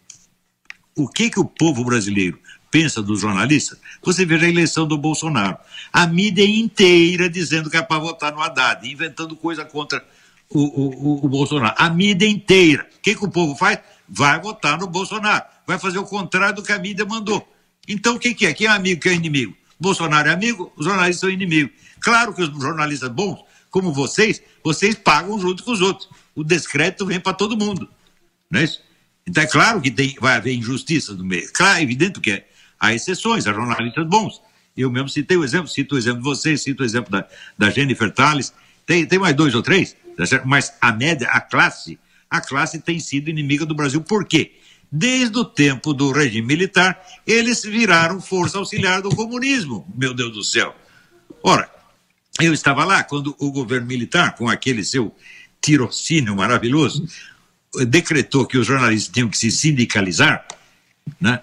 o 0.96 1.08
que, 1.08 1.30
que 1.30 1.40
o 1.40 1.46
povo 1.46 1.84
brasileiro 1.84 2.40
pensa 2.72 3.02
dos 3.02 3.20
jornalistas, 3.20 3.78
você 4.02 4.26
veja 4.26 4.46
a 4.46 4.50
eleição 4.50 4.88
do 4.88 4.98
Bolsonaro. 4.98 5.58
A 5.92 6.08
mídia 6.08 6.46
inteira 6.46 7.30
dizendo 7.30 7.70
que 7.70 7.78
é 7.78 7.82
para 7.82 8.00
votar 8.00 8.32
no 8.34 8.42
Haddad, 8.42 8.90
inventando 8.90 9.36
coisa 9.36 9.66
contra 9.66 10.04
o, 10.50 10.62
o, 10.62 11.26
o 11.26 11.30
Bolsonaro. 11.30 11.76
A 11.78 11.90
mídia 11.90 12.28
inteira. 12.28 12.90
O 12.98 13.02
que, 13.02 13.14
que 13.14 13.26
o 13.26 13.30
povo 13.30 13.56
faz? 13.56 13.80
Vai 14.08 14.40
votar 14.40 14.80
no 14.80 14.88
Bolsonaro. 14.88 15.46
Vai 15.66 15.78
fazer 15.78 16.00
o 16.00 16.04
contrário 16.04 16.56
do 16.56 16.64
que 16.64 16.72
a 16.72 16.80
mídia 16.80 17.06
mandou. 17.06 17.48
Então, 17.88 18.16
o 18.16 18.20
que, 18.20 18.34
que 18.34 18.46
é? 18.46 18.54
Quem 18.54 18.68
é 18.68 18.70
amigo, 18.70 19.02
quem 19.02 19.14
é 19.14 19.16
inimigo? 19.16 19.56
Bolsonaro 19.80 20.28
é 20.28 20.34
amigo, 20.34 20.72
os 20.76 20.86
jornalistas 20.86 21.22
são 21.22 21.30
inimigos. 21.30 21.72
Claro 22.00 22.34
que 22.34 22.42
os 22.42 22.50
jornalistas 22.62 23.10
bons, 23.10 23.44
como 23.70 23.94
vocês, 23.94 24.42
vocês 24.64 24.96
pagam 24.96 25.40
junto 25.40 25.64
com 25.64 25.72
os 25.72 25.82
outros. 25.82 26.10
O 26.36 26.44
descrédito 26.44 27.06
vem 27.06 27.20
para 27.20 27.34
todo 27.34 27.58
mundo. 27.58 27.88
Não 28.50 28.60
é 28.60 28.64
isso? 28.64 28.82
Então 29.26 29.44
é 29.44 29.48
claro 29.48 29.82
que 29.82 29.92
tem, 29.92 30.16
vai 30.20 30.38
haver 30.38 30.54
injustiça 30.54 31.14
no 31.14 31.26
meio. 31.26 31.52
Claro, 31.54 31.80
é 31.80 31.84
evidente 31.84 32.20
que 32.20 32.32
é. 32.32 32.48
há 32.80 32.94
exceções, 32.94 33.46
há 33.46 33.54
jornalistas 33.54 34.08
bons. 34.08 34.42
Eu 34.76 34.92
mesmo 34.92 35.10
citei 35.10 35.36
o 35.36 35.44
exemplo, 35.44 35.68
cito 35.68 35.96
o 35.96 35.98
exemplo 35.98 36.20
de 36.20 36.24
vocês, 36.24 36.62
cito 36.62 36.84
o 36.84 36.86
exemplo 36.86 37.12
da, 37.12 37.28
da 37.58 37.70
Jennifer 37.70 38.12
Tales. 38.12 38.54
Tem, 38.86 39.06
tem 39.06 39.20
mais 39.20 39.36
dois 39.36 39.54
ou 39.54 39.62
três, 39.62 39.98
mas 40.46 40.74
a 40.80 40.94
média, 40.94 41.28
a 41.30 41.42
classe, 41.42 42.00
a 42.30 42.42
classe 42.42 42.80
tem 42.80 43.00
sido 43.00 43.30
inimiga 43.30 43.66
do 43.66 43.76
Brasil. 43.76 44.02
Por 44.02 44.26
quê? 44.26 44.54
Desde 44.92 45.38
o 45.38 45.46
tempo 45.46 45.94
do 45.94 46.12
regime 46.12 46.48
militar, 46.48 47.02
eles 47.26 47.64
viraram 47.64 48.22
força 48.22 48.58
auxiliar 48.58 49.02
do 49.02 49.10
comunismo, 49.10 49.86
meu 49.96 50.14
Deus 50.14 50.34
do 50.34 50.44
céu. 50.44 50.74
Ora, 51.44 51.70
eu 52.40 52.54
estava 52.54 52.86
lá 52.86 53.04
quando 53.04 53.36
o 53.40 53.52
governo 53.52 53.88
militar, 53.88 54.36
com 54.36 54.48
aquele 54.48 54.84
seu 54.84 55.14
tirocínio 55.62 56.36
maravilhoso, 56.36 57.06
decretou 57.88 58.46
que 58.46 58.58
os 58.58 58.66
jornalistas 58.66 59.14
tinham 59.14 59.30
que 59.30 59.38
se 59.38 59.52
sindicalizar, 59.52 60.46
né? 61.20 61.42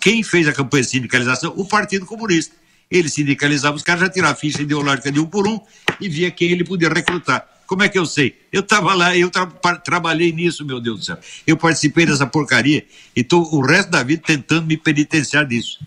quem 0.00 0.22
fez 0.22 0.46
a 0.46 0.52
campanha 0.52 0.82
de 0.82 0.90
sindicalização? 0.90 1.52
O 1.56 1.66
Partido 1.66 2.06
Comunista. 2.06 2.54
Ele 2.88 3.08
sindicalizava 3.08 3.76
os 3.76 3.82
caras, 3.82 4.02
já 4.02 4.08
tirava 4.08 4.32
a 4.34 4.36
ficha 4.36 4.62
ideológica 4.62 5.10
de 5.10 5.18
um 5.18 5.26
por 5.26 5.46
um 5.48 5.58
e 6.00 6.08
via 6.08 6.30
quem 6.30 6.52
ele 6.52 6.62
podia 6.62 6.88
recrutar. 6.88 7.44
Como 7.66 7.82
é 7.82 7.88
que 7.88 7.98
eu 7.98 8.06
sei? 8.06 8.38
Eu 8.52 8.60
estava 8.60 8.94
lá, 8.94 9.16
eu 9.16 9.30
tra 9.30 9.46
trabalhei 9.76 10.32
nisso, 10.32 10.64
meu 10.64 10.80
Deus 10.80 11.00
do 11.00 11.04
céu. 11.04 11.18
Eu 11.46 11.56
participei 11.56 12.06
dessa 12.06 12.26
porcaria 12.26 12.86
e 13.14 13.20
estou 13.20 13.42
o 13.54 13.60
resto 13.60 13.90
da 13.90 14.02
vida 14.02 14.22
tentando 14.24 14.66
me 14.66 14.76
penitenciar 14.76 15.46
disso. 15.46 15.80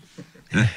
Né? 0.52 0.70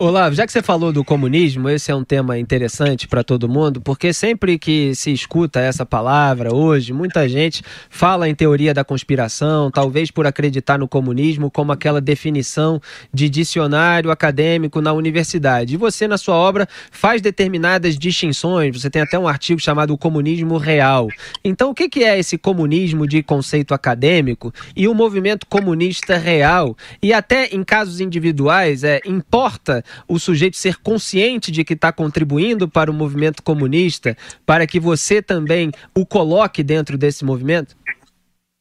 Olavo, 0.00 0.32
já 0.32 0.46
que 0.46 0.52
você 0.52 0.62
falou 0.62 0.92
do 0.92 1.02
comunismo, 1.02 1.68
esse 1.68 1.90
é 1.90 1.94
um 1.94 2.04
tema 2.04 2.38
interessante 2.38 3.08
para 3.08 3.24
todo 3.24 3.48
mundo, 3.48 3.80
porque 3.80 4.12
sempre 4.12 4.56
que 4.56 4.94
se 4.94 5.12
escuta 5.12 5.58
essa 5.58 5.84
palavra 5.84 6.54
hoje, 6.54 6.92
muita 6.92 7.28
gente 7.28 7.64
fala 7.90 8.28
em 8.28 8.34
teoria 8.34 8.72
da 8.72 8.84
conspiração, 8.84 9.72
talvez 9.72 10.08
por 10.08 10.24
acreditar 10.24 10.78
no 10.78 10.86
comunismo 10.86 11.50
como 11.50 11.72
aquela 11.72 12.00
definição 12.00 12.80
de 13.12 13.28
dicionário 13.28 14.12
acadêmico 14.12 14.80
na 14.80 14.92
universidade. 14.92 15.74
E 15.74 15.76
você, 15.76 16.06
na 16.06 16.16
sua 16.16 16.36
obra, 16.36 16.68
faz 16.92 17.20
determinadas 17.20 17.98
distinções, 17.98 18.80
você 18.80 18.88
tem 18.88 19.02
até 19.02 19.18
um 19.18 19.26
artigo 19.26 19.60
chamado 19.60 19.92
O 19.92 19.98
Comunismo 19.98 20.58
Real. 20.58 21.08
Então, 21.42 21.70
o 21.70 21.74
que 21.74 22.04
é 22.04 22.16
esse 22.16 22.38
comunismo 22.38 23.04
de 23.04 23.20
conceito 23.20 23.74
acadêmico 23.74 24.54
e 24.76 24.86
o 24.86 24.94
movimento 24.94 25.44
comunista 25.48 26.16
real? 26.16 26.76
E 27.02 27.12
até 27.12 27.46
em 27.46 27.64
casos 27.64 28.00
individuais, 28.00 28.84
é, 28.84 29.00
importa 29.04 29.84
o 30.06 30.18
sujeito 30.18 30.56
ser 30.56 30.76
consciente 30.76 31.50
de 31.50 31.64
que 31.64 31.74
está 31.74 31.92
contribuindo 31.92 32.68
para 32.68 32.90
o 32.90 32.94
movimento 32.94 33.42
comunista, 33.42 34.16
para 34.44 34.66
que 34.66 34.80
você 34.80 35.22
também 35.22 35.70
o 35.94 36.04
coloque 36.04 36.62
dentro 36.62 36.96
desse 36.96 37.24
movimento? 37.24 37.76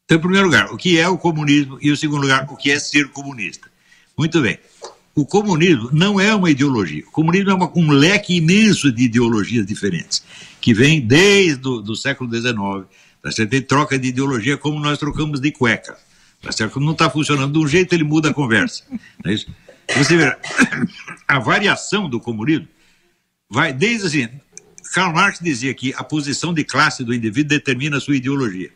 Então, 0.06 0.18
em 0.18 0.22
primeiro 0.22 0.46
lugar, 0.46 0.72
o 0.72 0.78
que 0.78 0.98
é 0.98 1.08
o 1.08 1.18
comunismo 1.18 1.78
e, 1.82 1.90
em 1.92 1.96
segundo 1.96 2.22
lugar, 2.22 2.48
o 2.50 2.56
que 2.56 2.72
é 2.72 2.80
ser 2.80 3.10
comunista. 3.10 3.70
Muito 4.18 4.42
bem. 4.42 4.58
O 5.14 5.26
comunismo 5.26 5.90
não 5.92 6.20
é 6.20 6.34
uma 6.34 6.50
ideologia. 6.50 7.04
O 7.08 7.12
comunismo 7.12 7.52
é 7.52 7.54
uma, 7.54 7.72
um 7.76 7.92
leque 7.92 8.38
imenso 8.38 8.92
de 8.92 9.04
ideologias 9.04 9.66
diferentes, 9.66 10.24
que 10.62 10.74
vem 10.74 11.02
desde 11.02 11.68
o 11.68 11.96
século 11.96 12.34
XIX. 12.34 12.56
Certo? 13.32 13.50
Tem 13.50 13.62
troca 13.62 14.00
de 14.00 14.08
ideologia 14.08 14.58
como 14.58 14.80
nós 14.80 14.98
trocamos 14.98 15.42
de 15.42 15.52
cueca. 15.52 15.98
Tá 16.42 16.52
certo? 16.52 16.80
Não 16.80 16.92
está 16.94 17.10
funcionando 17.10 17.52
de 17.52 17.60
um 17.60 17.68
jeito, 17.68 17.94
ele 17.94 18.04
muda 18.04 18.30
a 18.30 18.34
conversa. 18.34 18.84
É 19.26 19.34
isso? 19.34 19.48
Você 19.96 20.16
vê, 20.16 20.36
a 21.28 21.40
variação 21.40 22.10
do 22.10 22.20
comunismo 22.20 22.68
vai 23.50 23.74
desde 23.74 24.08
assim. 24.08 24.30
Karl 24.94 25.14
Marx 25.14 25.40
dizia 25.42 25.74
que 25.74 25.94
a 25.96 26.04
posição 26.04 26.54
de 26.54 26.64
classe 26.64 27.04
do 27.04 27.14
indivíduo 27.14 27.50
determina 27.50 27.98
a 27.98 28.00
sua 28.00 28.16
ideologia. 28.16 28.72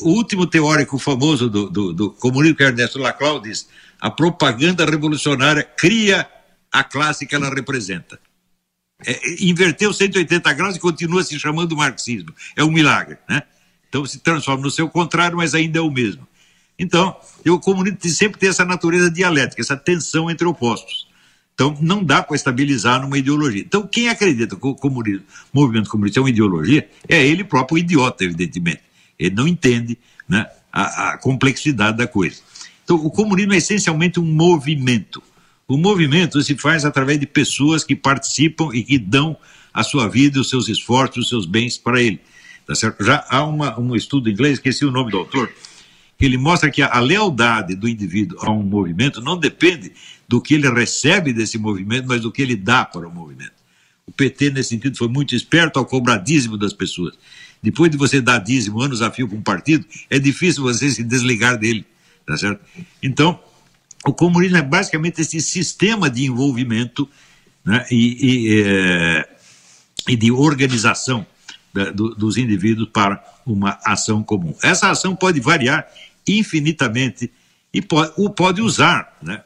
O 0.00 0.10
último 0.10 0.46
teórico 0.46 0.98
famoso 0.98 1.48
do, 1.48 1.70
do, 1.70 1.92
do 1.92 2.10
comunismo, 2.10 2.56
que 2.56 2.62
é 2.62 2.66
Ernesto 2.66 2.98
Laclau, 2.98 3.40
diz: 3.40 3.66
a 3.98 4.10
propaganda 4.10 4.84
revolucionária 4.84 5.62
cria 5.62 6.28
a 6.70 6.84
classe 6.84 7.26
que 7.26 7.34
ela 7.34 7.48
representa. 7.48 8.20
É, 9.06 9.44
inverteu 9.44 9.92
180 9.92 10.52
graus 10.52 10.76
e 10.76 10.80
continua 10.80 11.22
se 11.22 11.38
chamando 11.38 11.76
marxismo. 11.76 12.34
É 12.54 12.62
um 12.62 12.70
milagre, 12.70 13.18
né? 13.28 13.42
Então 13.88 14.04
se 14.04 14.18
transforma 14.18 14.62
no 14.62 14.70
seu 14.70 14.88
contrário, 14.88 15.36
mas 15.36 15.54
ainda 15.54 15.78
é 15.78 15.82
o 15.82 15.90
mesmo. 15.90 16.26
Então, 16.78 17.16
o 17.46 17.58
comunismo 17.58 17.98
sempre 18.10 18.38
tem 18.38 18.50
essa 18.50 18.64
natureza 18.64 19.10
dialética, 19.10 19.62
essa 19.62 19.76
tensão 19.76 20.30
entre 20.30 20.46
opostos. 20.46 21.06
Então, 21.56 21.74
não 21.80 22.04
dá 22.04 22.22
para 22.22 22.36
estabilizar 22.36 23.00
numa 23.00 23.16
ideologia. 23.16 23.62
Então, 23.62 23.86
quem 23.86 24.10
acredita 24.10 24.54
que 24.54 24.66
o 24.66 24.74
comunismo, 24.74 25.24
movimento 25.50 25.88
comunista 25.88 26.20
é 26.20 26.22
uma 26.22 26.28
ideologia, 26.28 26.86
é 27.08 27.26
ele 27.26 27.42
próprio 27.44 27.78
idiota, 27.78 28.24
evidentemente. 28.24 28.82
Ele 29.18 29.34
não 29.34 29.48
entende 29.48 29.98
né, 30.28 30.46
a, 30.70 31.12
a 31.12 31.16
complexidade 31.16 31.96
da 31.96 32.06
coisa. 32.06 32.42
Então, 32.84 32.96
o 32.96 33.10
comunismo 33.10 33.54
é 33.54 33.56
essencialmente 33.56 34.20
um 34.20 34.24
movimento. 34.24 35.22
O 35.66 35.78
movimento 35.78 36.42
se 36.42 36.54
faz 36.56 36.84
através 36.84 37.18
de 37.18 37.26
pessoas 37.26 37.82
que 37.82 37.96
participam 37.96 38.68
e 38.74 38.84
que 38.84 38.98
dão 38.98 39.34
a 39.72 39.82
sua 39.82 40.08
vida, 40.08 40.38
os 40.38 40.50
seus 40.50 40.68
esforços, 40.68 41.24
os 41.24 41.28
seus 41.30 41.46
bens 41.46 41.78
para 41.78 42.02
ele. 42.02 42.20
Tá 42.66 42.74
certo? 42.74 43.02
Já 43.02 43.24
há 43.30 43.42
uma, 43.42 43.80
um 43.80 43.96
estudo 43.96 44.28
inglês, 44.28 44.54
esqueci 44.58 44.84
o 44.84 44.90
nome 44.90 45.10
do 45.10 45.16
autor, 45.16 45.50
ele 46.24 46.38
mostra 46.38 46.70
que 46.70 46.80
a 46.80 46.98
lealdade 46.98 47.74
do 47.74 47.88
indivíduo 47.88 48.38
a 48.40 48.50
um 48.50 48.62
movimento 48.62 49.20
não 49.20 49.38
depende 49.38 49.92
do 50.26 50.40
que 50.40 50.54
ele 50.54 50.68
recebe 50.70 51.32
desse 51.32 51.58
movimento, 51.58 52.06
mas 52.08 52.22
do 52.22 52.32
que 52.32 52.40
ele 52.40 52.56
dá 52.56 52.84
para 52.84 53.06
o 53.06 53.12
movimento. 53.12 53.52
O 54.06 54.12
PT, 54.12 54.50
nesse 54.50 54.70
sentido, 54.70 54.96
foi 54.96 55.08
muito 55.08 55.34
esperto 55.34 55.78
ao 55.78 55.84
cobrar 55.84 56.18
dízimo 56.18 56.56
das 56.56 56.72
pessoas. 56.72 57.14
Depois 57.62 57.90
de 57.90 57.96
você 57.96 58.20
dar 58.20 58.38
dízimo 58.38 58.80
anos 58.80 59.02
a 59.02 59.10
fio 59.10 59.28
para 59.28 59.36
um 59.36 59.42
partido, 59.42 59.84
é 60.08 60.18
difícil 60.18 60.62
você 60.62 60.90
se 60.90 61.02
desligar 61.02 61.58
dele. 61.58 61.84
Tá 62.24 62.36
certo? 62.36 62.60
Então, 63.02 63.38
o 64.04 64.12
comunismo 64.12 64.56
é 64.56 64.62
basicamente 64.62 65.20
esse 65.20 65.40
sistema 65.40 66.08
de 66.08 66.24
envolvimento 66.24 67.08
né, 67.64 67.84
e, 67.90 68.26
e, 68.26 68.62
é, 68.62 69.28
e 70.08 70.16
de 70.16 70.30
organização 70.30 71.26
da, 71.76 71.90
do, 71.90 72.14
dos 72.14 72.38
indivíduos 72.38 72.88
para 72.88 73.22
uma 73.44 73.78
ação 73.84 74.22
comum. 74.22 74.54
Essa 74.62 74.90
ação 74.90 75.14
pode 75.14 75.40
variar 75.40 75.86
infinitamente 76.26 77.30
e 77.72 77.82
pode, 77.82 78.12
pode 78.34 78.62
usar 78.62 79.18
né, 79.22 79.42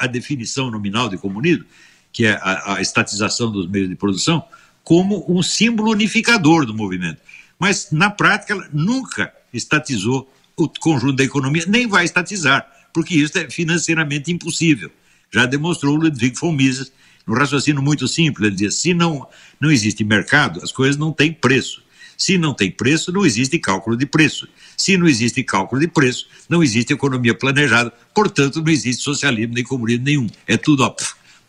a 0.00 0.08
definição 0.08 0.70
nominal 0.72 1.08
de 1.08 1.16
comunismo, 1.16 1.64
que 2.12 2.26
é 2.26 2.32
a, 2.42 2.74
a 2.74 2.80
estatização 2.82 3.52
dos 3.52 3.70
meios 3.70 3.88
de 3.88 3.94
produção, 3.94 4.42
como 4.82 5.24
um 5.28 5.40
símbolo 5.40 5.92
unificador 5.92 6.66
do 6.66 6.74
movimento. 6.74 7.20
Mas, 7.58 7.92
na 7.92 8.10
prática, 8.10 8.54
ela 8.54 8.68
nunca 8.72 9.32
estatizou 9.52 10.28
o 10.56 10.68
conjunto 10.68 11.12
da 11.14 11.24
economia, 11.24 11.64
nem 11.68 11.86
vai 11.86 12.04
estatizar, 12.04 12.66
porque 12.92 13.14
isso 13.14 13.38
é 13.38 13.48
financeiramente 13.48 14.32
impossível. 14.32 14.90
Já 15.30 15.46
demonstrou 15.46 15.94
Ludwig 15.94 16.36
von 16.38 16.52
Mises, 16.52 16.90
no 17.28 17.34
raciocínio 17.34 17.82
muito 17.82 18.08
simples, 18.08 18.46
ele 18.46 18.56
dizia, 18.56 18.70
se 18.70 18.94
não, 18.94 19.26
não 19.60 19.70
existe 19.70 20.02
mercado, 20.02 20.60
as 20.62 20.72
coisas 20.72 20.96
não 20.96 21.12
têm 21.12 21.30
preço. 21.30 21.82
Se 22.16 22.38
não 22.38 22.54
tem 22.54 22.70
preço, 22.70 23.12
não 23.12 23.24
existe 23.24 23.58
cálculo 23.58 23.96
de 23.96 24.06
preço. 24.06 24.48
Se 24.76 24.96
não 24.96 25.06
existe 25.06 25.44
cálculo 25.44 25.80
de 25.80 25.86
preço, 25.86 26.26
não 26.48 26.62
existe 26.62 26.92
economia 26.92 27.34
planejada, 27.34 27.92
portanto, 28.14 28.62
não 28.62 28.72
existe 28.72 29.02
socialismo 29.02 29.54
nem 29.54 29.62
comunismo 29.62 30.04
nenhum. 30.04 30.26
É 30.46 30.56
tudo 30.56 30.82
ó, 30.82 30.96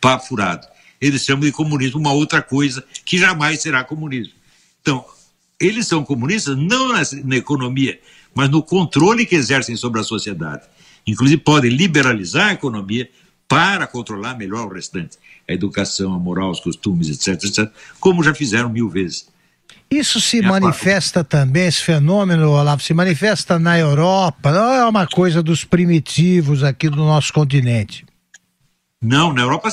pá 0.00 0.18
furado. 0.18 0.66
Eles 1.00 1.24
chamam 1.24 1.46
de 1.46 1.50
comunismo 1.50 1.98
uma 1.98 2.12
outra 2.12 2.42
coisa 2.42 2.84
que 3.04 3.16
jamais 3.16 3.62
será 3.62 3.82
comunismo. 3.82 4.34
Então, 4.82 5.04
eles 5.58 5.86
são 5.86 6.04
comunistas 6.04 6.56
não 6.56 6.88
na, 6.88 7.00
na 7.24 7.36
economia, 7.36 7.98
mas 8.34 8.50
no 8.50 8.62
controle 8.62 9.24
que 9.24 9.34
exercem 9.34 9.76
sobre 9.76 10.00
a 10.00 10.04
sociedade. 10.04 10.62
Inclusive, 11.06 11.40
podem 11.40 11.70
liberalizar 11.70 12.50
a 12.50 12.52
economia 12.52 13.10
para 13.48 13.84
controlar 13.88 14.38
melhor 14.38 14.66
o 14.68 14.72
restante. 14.72 15.18
A 15.50 15.54
educação, 15.54 16.14
a 16.14 16.18
moral, 16.18 16.52
os 16.52 16.60
costumes, 16.60 17.08
etc, 17.08 17.42
etc, 17.42 17.68
como 17.98 18.22
já 18.22 18.32
fizeram 18.32 18.70
mil 18.70 18.88
vezes. 18.88 19.28
Isso 19.90 20.20
se 20.20 20.38
é 20.38 20.42
manifesta 20.42 21.24
também, 21.24 21.66
esse 21.66 21.82
fenômeno, 21.82 22.48
Olavo, 22.48 22.80
se 22.80 22.94
manifesta 22.94 23.58
na 23.58 23.76
Europa, 23.76 24.52
não 24.52 24.72
é 24.72 24.86
uma 24.86 25.08
coisa 25.08 25.42
dos 25.42 25.64
primitivos 25.64 26.62
aqui 26.62 26.88
do 26.88 26.98
nosso 26.98 27.32
continente. 27.32 28.06
Não, 29.02 29.32
na 29.32 29.42
Europa 29.42 29.68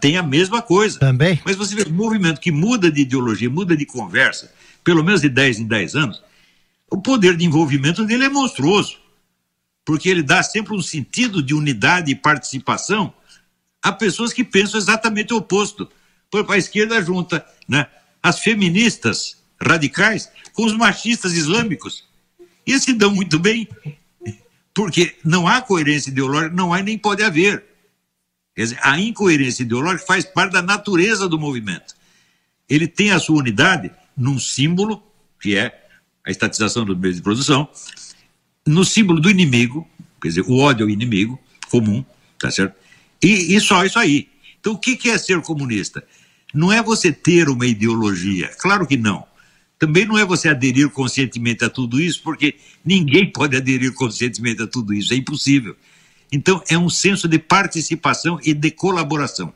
tem 0.00 0.16
a 0.16 0.22
mesma 0.22 0.62
coisa. 0.62 0.98
Também. 0.98 1.38
Mas 1.44 1.56
você 1.56 1.74
vê 1.74 1.86
um 1.86 1.92
movimento 1.92 2.40
que 2.40 2.50
muda 2.50 2.90
de 2.90 3.02
ideologia, 3.02 3.50
muda 3.50 3.76
de 3.76 3.84
conversa, 3.84 4.50
pelo 4.82 5.04
menos 5.04 5.20
de 5.20 5.28
10 5.28 5.58
em 5.58 5.66
10 5.66 5.94
anos, 5.96 6.22
o 6.90 6.96
poder 6.96 7.36
de 7.36 7.44
envolvimento 7.44 8.06
dele 8.06 8.24
é 8.24 8.28
monstruoso. 8.30 8.96
Porque 9.84 10.08
ele 10.08 10.22
dá 10.22 10.42
sempre 10.42 10.74
um 10.74 10.80
sentido 10.80 11.42
de 11.42 11.52
unidade 11.52 12.10
e 12.10 12.14
participação 12.14 13.12
a 13.88 13.92
pessoas 13.92 14.32
que 14.32 14.44
pensam 14.44 14.78
exatamente 14.78 15.32
o 15.32 15.38
oposto. 15.38 15.88
Por 16.30 16.50
a 16.50 16.58
esquerda 16.58 17.02
junta 17.02 17.44
né, 17.66 17.86
as 18.22 18.40
feministas 18.40 19.38
radicais 19.60 20.30
com 20.52 20.64
os 20.64 20.74
machistas 20.74 21.32
islâmicos. 21.32 22.04
E 22.66 22.78
se 22.78 22.92
dão 22.92 23.14
muito 23.14 23.38
bem, 23.38 23.66
porque 24.74 25.16
não 25.24 25.48
há 25.48 25.60
coerência 25.60 26.10
ideológica, 26.10 26.54
não 26.54 26.72
há 26.72 26.82
nem 26.82 26.98
pode 26.98 27.22
haver. 27.22 27.64
Quer 28.54 28.62
dizer, 28.62 28.78
a 28.82 28.98
incoerência 29.00 29.62
ideológica 29.62 30.06
faz 30.06 30.24
parte 30.24 30.52
da 30.52 30.62
natureza 30.62 31.28
do 31.28 31.38
movimento. 31.38 31.94
Ele 32.68 32.86
tem 32.86 33.10
a 33.10 33.18
sua 33.18 33.38
unidade 33.38 33.90
num 34.16 34.38
símbolo, 34.38 35.02
que 35.40 35.56
é 35.56 35.86
a 36.24 36.30
estatização 36.30 36.84
dos 36.84 36.98
meios 36.98 37.16
de 37.16 37.22
produção, 37.22 37.68
no 38.66 38.84
símbolo 38.84 39.20
do 39.20 39.30
inimigo, 39.30 39.88
quer 40.20 40.28
dizer, 40.28 40.42
o 40.42 40.58
ódio 40.58 40.84
ao 40.84 40.90
inimigo 40.90 41.40
comum, 41.70 42.04
tá 42.38 42.50
certo? 42.50 42.76
E, 43.22 43.54
e 43.54 43.60
só 43.60 43.84
isso 43.84 43.98
aí. 43.98 44.28
Então, 44.60 44.72
o 44.72 44.78
que 44.78 45.08
é 45.08 45.18
ser 45.18 45.40
comunista? 45.42 46.04
Não 46.52 46.72
é 46.72 46.82
você 46.82 47.12
ter 47.12 47.48
uma 47.48 47.66
ideologia, 47.66 48.50
claro 48.58 48.86
que 48.86 48.96
não. 48.96 49.26
Também 49.78 50.04
não 50.04 50.18
é 50.18 50.24
você 50.24 50.48
aderir 50.48 50.90
conscientemente 50.90 51.64
a 51.64 51.70
tudo 51.70 52.00
isso, 52.00 52.22
porque 52.22 52.56
ninguém 52.84 53.30
pode 53.30 53.56
aderir 53.56 53.92
conscientemente 53.94 54.62
a 54.62 54.66
tudo 54.66 54.92
isso, 54.92 55.12
é 55.12 55.16
impossível. 55.16 55.76
Então, 56.30 56.62
é 56.68 56.76
um 56.76 56.90
senso 56.90 57.28
de 57.28 57.38
participação 57.38 58.38
e 58.44 58.52
de 58.52 58.70
colaboração. 58.70 59.52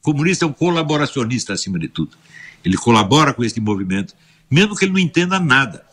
O 0.00 0.02
comunista 0.02 0.44
é 0.44 0.48
um 0.48 0.52
colaboracionista, 0.52 1.52
acima 1.52 1.78
de 1.78 1.88
tudo. 1.88 2.16
Ele 2.64 2.76
colabora 2.76 3.32
com 3.32 3.44
este 3.44 3.60
movimento, 3.60 4.14
mesmo 4.50 4.76
que 4.76 4.84
ele 4.84 4.92
não 4.92 4.98
entenda 4.98 5.38
nada. 5.38 5.86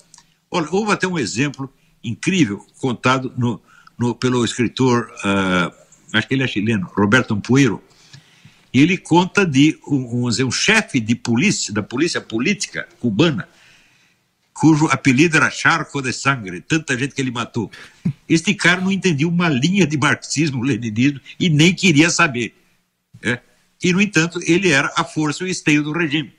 Olha, 0.49 0.67
houve 0.71 0.91
até 0.91 1.07
um 1.07 1.17
exemplo 1.17 1.71
incrível 2.03 2.65
contado 2.79 3.33
no, 3.37 3.61
no, 3.97 4.15
pelo 4.15 4.43
escritor, 4.43 5.11
uh, 5.23 5.84
acho 6.13 6.27
que 6.27 6.33
ele 6.33 6.43
é 6.43 6.47
chileno, 6.47 6.89
Roberto 6.95 7.33
Ampuero, 7.33 7.81
e 8.73 8.81
ele 8.81 8.97
conta 8.97 9.45
de 9.45 9.79
um, 9.87 10.25
um, 10.25 10.27
um 10.27 10.51
chefe 10.51 10.99
de 10.99 11.15
polícia, 11.15 11.73
da 11.73 11.81
polícia 11.81 12.19
política 12.19 12.87
cubana, 12.99 13.47
cujo 14.53 14.87
apelido 14.87 15.37
era 15.37 15.49
Charco 15.49 16.01
de 16.01 16.13
Sangre, 16.13 16.61
tanta 16.61 16.97
gente 16.97 17.13
que 17.13 17.21
ele 17.21 17.31
matou. 17.31 17.69
Este 18.27 18.53
cara 18.53 18.81
não 18.81 18.91
entendia 18.91 19.27
uma 19.27 19.49
linha 19.49 19.85
de 19.85 19.97
marxismo-leninismo 19.97 21.19
e 21.39 21.49
nem 21.49 21.73
queria 21.73 22.09
saber. 22.09 22.53
É? 23.21 23.39
E, 23.83 23.91
no 23.91 24.01
entanto, 24.01 24.39
ele 24.43 24.69
era 24.69 24.91
a 24.95 25.03
força 25.03 25.43
e 25.43 25.47
o 25.47 25.49
esteio 25.49 25.83
do 25.83 25.91
regime. 25.91 26.33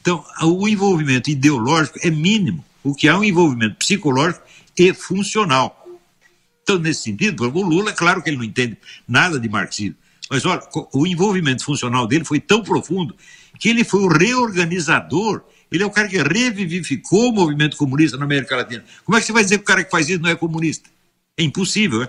Então, 0.00 0.24
o 0.42 0.68
envolvimento 0.68 1.30
ideológico 1.30 1.98
é 2.02 2.10
mínimo. 2.10 2.64
O 2.82 2.94
que 2.94 3.08
há 3.08 3.12
é 3.12 3.16
um 3.16 3.24
envolvimento 3.24 3.76
psicológico 3.76 4.44
e 4.76 4.92
funcional. 4.92 5.81
Então, 6.62 6.78
nesse 6.78 7.02
sentido, 7.02 7.44
o 7.44 7.62
Lula, 7.62 7.90
é 7.90 7.94
claro 7.94 8.22
que 8.22 8.30
ele 8.30 8.36
não 8.36 8.44
entende 8.44 8.76
nada 9.06 9.38
de 9.38 9.48
marxismo. 9.48 9.96
Mas, 10.30 10.46
olha, 10.46 10.62
o 10.92 11.06
envolvimento 11.06 11.64
funcional 11.64 12.06
dele 12.06 12.24
foi 12.24 12.40
tão 12.40 12.62
profundo 12.62 13.14
que 13.58 13.68
ele 13.68 13.84
foi 13.84 14.00
o 14.02 14.08
reorganizador 14.08 15.42
ele 15.72 15.82
é 15.82 15.86
o 15.86 15.90
cara 15.90 16.06
que 16.06 16.18
revivificou 16.18 17.30
o 17.30 17.32
movimento 17.32 17.78
comunista 17.78 18.18
na 18.18 18.26
América 18.26 18.56
Latina. 18.56 18.84
Como 19.04 19.16
é 19.16 19.20
que 19.20 19.26
você 19.26 19.32
vai 19.32 19.42
dizer 19.42 19.56
que 19.56 19.62
o 19.62 19.66
cara 19.66 19.82
que 19.82 19.90
faz 19.90 20.06
isso 20.06 20.20
não 20.20 20.28
é 20.28 20.36
comunista? 20.36 20.90
É 21.34 21.42
impossível, 21.42 22.02
é? 22.02 22.08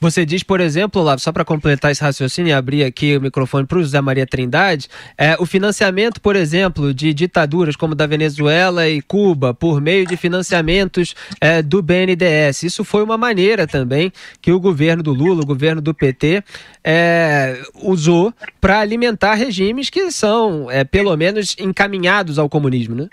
Você 0.00 0.24
diz, 0.24 0.44
por 0.44 0.60
exemplo, 0.60 1.04
só 1.18 1.32
para 1.32 1.44
completar 1.44 1.90
esse 1.90 2.00
raciocínio 2.02 2.50
e 2.50 2.52
abrir 2.52 2.84
aqui 2.84 3.16
o 3.16 3.20
microfone 3.20 3.66
para 3.66 3.78
o 3.78 3.82
José 3.82 4.00
Maria 4.00 4.26
Trindade, 4.26 4.88
é, 5.16 5.36
o 5.40 5.44
financiamento, 5.44 6.20
por 6.20 6.36
exemplo, 6.36 6.94
de 6.94 7.12
ditaduras 7.12 7.74
como 7.74 7.96
da 7.96 8.06
Venezuela 8.06 8.88
e 8.88 9.02
Cuba, 9.02 9.52
por 9.52 9.80
meio 9.80 10.06
de 10.06 10.16
financiamentos 10.16 11.16
é, 11.40 11.62
do 11.62 11.82
BNDES. 11.82 12.62
Isso 12.62 12.84
foi 12.84 13.02
uma 13.02 13.18
maneira 13.18 13.66
também 13.66 14.12
que 14.40 14.52
o 14.52 14.60
governo 14.60 15.02
do 15.02 15.12
Lula, 15.12 15.42
o 15.42 15.46
governo 15.46 15.82
do 15.82 15.92
PT, 15.92 16.44
é, 16.84 17.60
usou 17.82 18.32
para 18.60 18.78
alimentar 18.78 19.34
regimes 19.34 19.90
que 19.90 20.12
são, 20.12 20.70
é, 20.70 20.84
pelo 20.84 21.16
menos, 21.16 21.56
encaminhados 21.58 22.38
ao 22.38 22.48
comunismo, 22.48 22.94
né? 22.94 23.08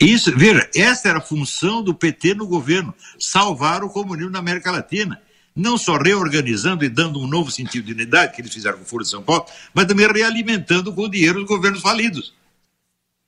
Isso, 0.00 0.36
veja, 0.36 0.68
essa 0.74 1.10
era 1.10 1.18
a 1.18 1.22
função 1.22 1.82
do 1.82 1.94
PT 1.94 2.34
no 2.34 2.46
governo, 2.46 2.92
salvar 3.18 3.84
o 3.84 3.90
comunismo 3.90 4.30
na 4.30 4.38
América 4.38 4.70
Latina 4.72 5.20
não 5.54 5.76
só 5.76 5.96
reorganizando 5.96 6.84
e 6.84 6.88
dando 6.88 7.20
um 7.20 7.26
novo 7.26 7.50
sentido 7.50 7.86
de 7.86 7.92
unidade, 7.92 8.34
que 8.34 8.40
eles 8.40 8.52
fizeram 8.52 8.78
com 8.78 8.84
o 8.84 8.86
Foro 8.86 9.04
de 9.04 9.10
São 9.10 9.22
Paulo, 9.22 9.46
mas 9.74 9.86
também 9.86 10.10
realimentando 10.10 10.92
com 10.92 11.02
o 11.02 11.10
dinheiro 11.10 11.40
os 11.40 11.46
governos 11.46 11.80
falidos. 11.80 12.32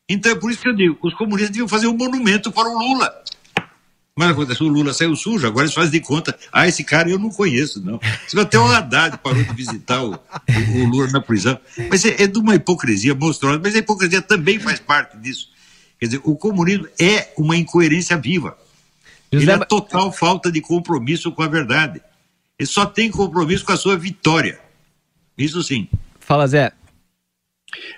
Então 0.09 0.33
é 0.33 0.35
por 0.35 0.51
isso 0.51 0.61
que 0.61 0.69
eu 0.69 0.75
digo, 0.75 0.99
os 1.03 1.15
comunistas 1.15 1.51
deviam 1.51 1.69
fazer 1.69 1.87
um 1.87 1.97
monumento 1.97 2.51
para 2.51 2.69
o 2.69 2.79
Lula. 2.79 3.13
Mas 4.17 4.31
acontece, 4.31 4.63
o 4.63 4.69
Lula 4.69 4.95
saiu 4.95 5.17
sujo, 5.17 5.45
agora 5.45 5.65
eles 5.65 5.75
fazem 5.75 5.91
de 5.91 6.01
conta, 6.01 6.39
ah, 6.53 6.69
esse 6.69 6.85
cara 6.85 7.11
eu 7.11 7.19
não 7.19 7.31
conheço, 7.31 7.85
não. 7.85 7.99
Até 8.41 8.57
o 8.57 8.67
Haddad 8.67 9.19
parou 9.19 9.43
de 9.43 9.53
visitar 9.53 10.05
o, 10.05 10.13
o, 10.13 10.79
o 10.79 10.85
Lula 10.89 11.11
na 11.11 11.21
prisão. 11.21 11.59
Mas 11.91 12.05
é, 12.05 12.23
é 12.23 12.27
de 12.29 12.39
uma 12.39 12.55
hipocrisia 12.55 13.15
monstruosa, 13.15 13.59
mas 13.61 13.75
a 13.75 13.79
hipocrisia 13.79 14.23
também 14.23 14.61
faz 14.61 14.79
parte 14.79 15.17
disso. 15.19 15.49
Quer 15.99 16.07
dizer, 16.07 16.21
o 16.23 16.37
comunismo 16.37 16.87
é 17.01 17.33
uma 17.37 17.57
incoerência 17.57 18.17
viva. 18.17 18.57
Ele 19.33 19.51
é 19.51 19.59
total 19.59 20.13
falta 20.13 20.51
de 20.51 20.61
compromisso 20.61 21.33
com 21.33 21.43
a 21.43 21.49
verdade. 21.49 22.01
Ele 22.59 22.67
só 22.67 22.87
tem 22.87 23.11
compromisso 23.11 23.65
com 23.65 23.73
a 23.73 23.77
sua 23.77 23.97
vitória. 23.97 24.61
Isso 25.37 25.63
sim. 25.63 25.89
Fala, 26.21 26.47
Zé. 26.47 26.73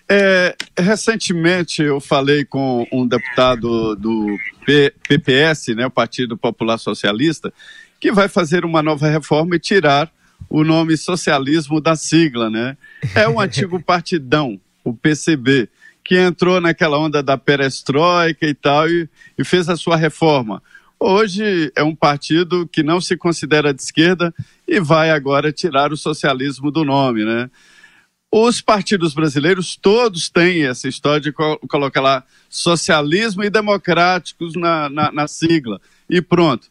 É, 0.09 0.57
recentemente 0.79 1.83
eu 1.83 2.01
falei 2.01 2.45
com 2.45 2.87
um 2.91 3.07
deputado 3.07 3.95
do 3.97 4.39
P 4.65 4.93
PPS, 5.07 5.69
né, 5.75 5.87
o 5.87 5.91
Partido 5.91 6.37
Popular 6.37 6.79
Socialista, 6.79 7.53
que 8.01 8.11
vai 8.11 8.29
fazer 8.29 8.65
uma 8.65 8.83
nova 8.83 9.09
reforma 9.09 9.57
e 9.57 9.61
tirar 9.61 10.11
o 10.49 10.65
nome 10.65 10.97
socialismo 10.97 11.81
da 11.81 11.97
sigla, 11.97 12.49
né? 12.49 12.77
É 13.15 13.29
um 13.29 13.41
antigo 13.41 13.81
partidão, 13.83 14.61
o 14.85 14.95
PCB, 14.95 15.69
que 16.05 16.17
entrou 16.17 16.61
naquela 16.61 16.99
onda 16.99 17.23
da 17.23 17.37
perestroika 17.37 18.47
e 18.47 18.55
tal 18.55 18.89
e, 18.89 19.09
e 19.37 19.45
fez 19.45 19.69
a 19.69 19.77
sua 19.77 19.97
reforma. 19.97 20.63
Hoje 20.99 21.71
é 21.77 21.83
um 21.83 21.95
partido 21.95 22.67
que 22.67 22.83
não 22.83 23.01
se 23.01 23.17
considera 23.17 23.73
de 23.73 23.83
esquerda 23.83 24.35
e 24.67 24.81
vai 24.81 25.11
agora 25.11 25.53
tirar 25.53 25.93
o 25.93 25.97
socialismo 25.97 26.71
do 26.71 26.85
nome, 26.85 27.25
né? 27.25 27.51
Os 28.33 28.61
partidos 28.61 29.15
brasileiros 29.15 29.77
todos 29.77 30.29
têm 30.29 30.65
essa 30.65 30.89
história 30.89 31.21
de 31.21 31.33
colocar 31.33 32.01
lá 32.01 32.25
socialismo 32.49 33.45
e 33.45 33.51
democráticos 33.51 34.55
na, 34.57 34.89
na, 34.89 35.13
na 35.13 35.29
sigla 35.29 35.81
e 36.09 36.21
pronto. 36.21 36.67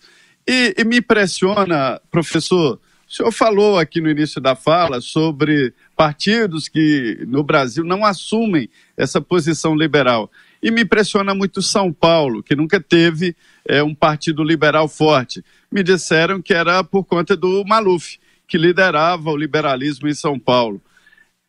E, 0.48 0.76
e 0.78 0.84
me 0.84 0.98
impressiona, 0.98 2.02
professor, 2.12 2.80
o 3.08 3.12
senhor 3.12 3.32
falou 3.32 3.78
aqui 3.78 4.02
no 4.02 4.10
início 4.10 4.42
da 4.42 4.56
fala 4.56 5.00
sobre 5.00 5.74
partidos 5.96 6.68
que 6.68 7.24
no 7.28 7.44
Brasil 7.44 7.84
não 7.84 8.04
assumem 8.04 8.70
essa 8.98 9.22
posição 9.22 9.76
liberal. 9.76 10.30
E 10.66 10.72
me 10.72 10.82
impressiona 10.82 11.36
muito 11.36 11.62
São 11.62 11.94
Paulo, 11.94 12.42
que 12.42 12.56
nunca 12.56 12.82
teve 12.82 13.36
é, 13.70 13.84
um 13.84 13.94
partido 13.94 14.44
liberal 14.44 14.88
forte. 14.88 15.46
Me 15.72 15.84
disseram 15.84 16.42
que 16.42 16.56
era 16.56 16.84
por 16.84 17.04
conta 17.04 17.38
do 17.38 17.64
Maluf, 17.64 18.18
que 18.48 18.58
liderava 18.58 19.30
o 19.30 19.38
liberalismo 19.38 20.08
em 20.08 20.14
São 20.16 20.40
Paulo. 20.40 20.82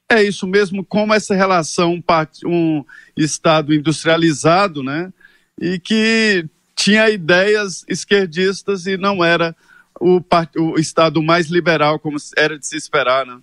É 0.07 0.23
isso 0.23 0.47
mesmo, 0.47 0.85
como 0.85 1.15
essa 1.15 1.35
relação, 1.35 1.99
um 2.45 2.85
Estado 3.17 3.73
industrializado, 3.73 4.83
né? 4.83 5.11
E 5.59 5.79
que 5.79 6.45
tinha 6.75 7.09
ideias 7.09 7.87
esquerdistas 7.89 8.87
e 8.87 8.99
não 8.99 9.25
era 9.25 9.57
o, 9.99 10.23
o 10.59 10.79
Estado 10.79 11.23
mais 11.23 11.47
liberal, 11.47 11.99
como 11.99 12.19
era 12.37 12.59
de 12.59 12.67
se 12.67 12.77
esperar, 12.77 13.25
né? 13.25 13.39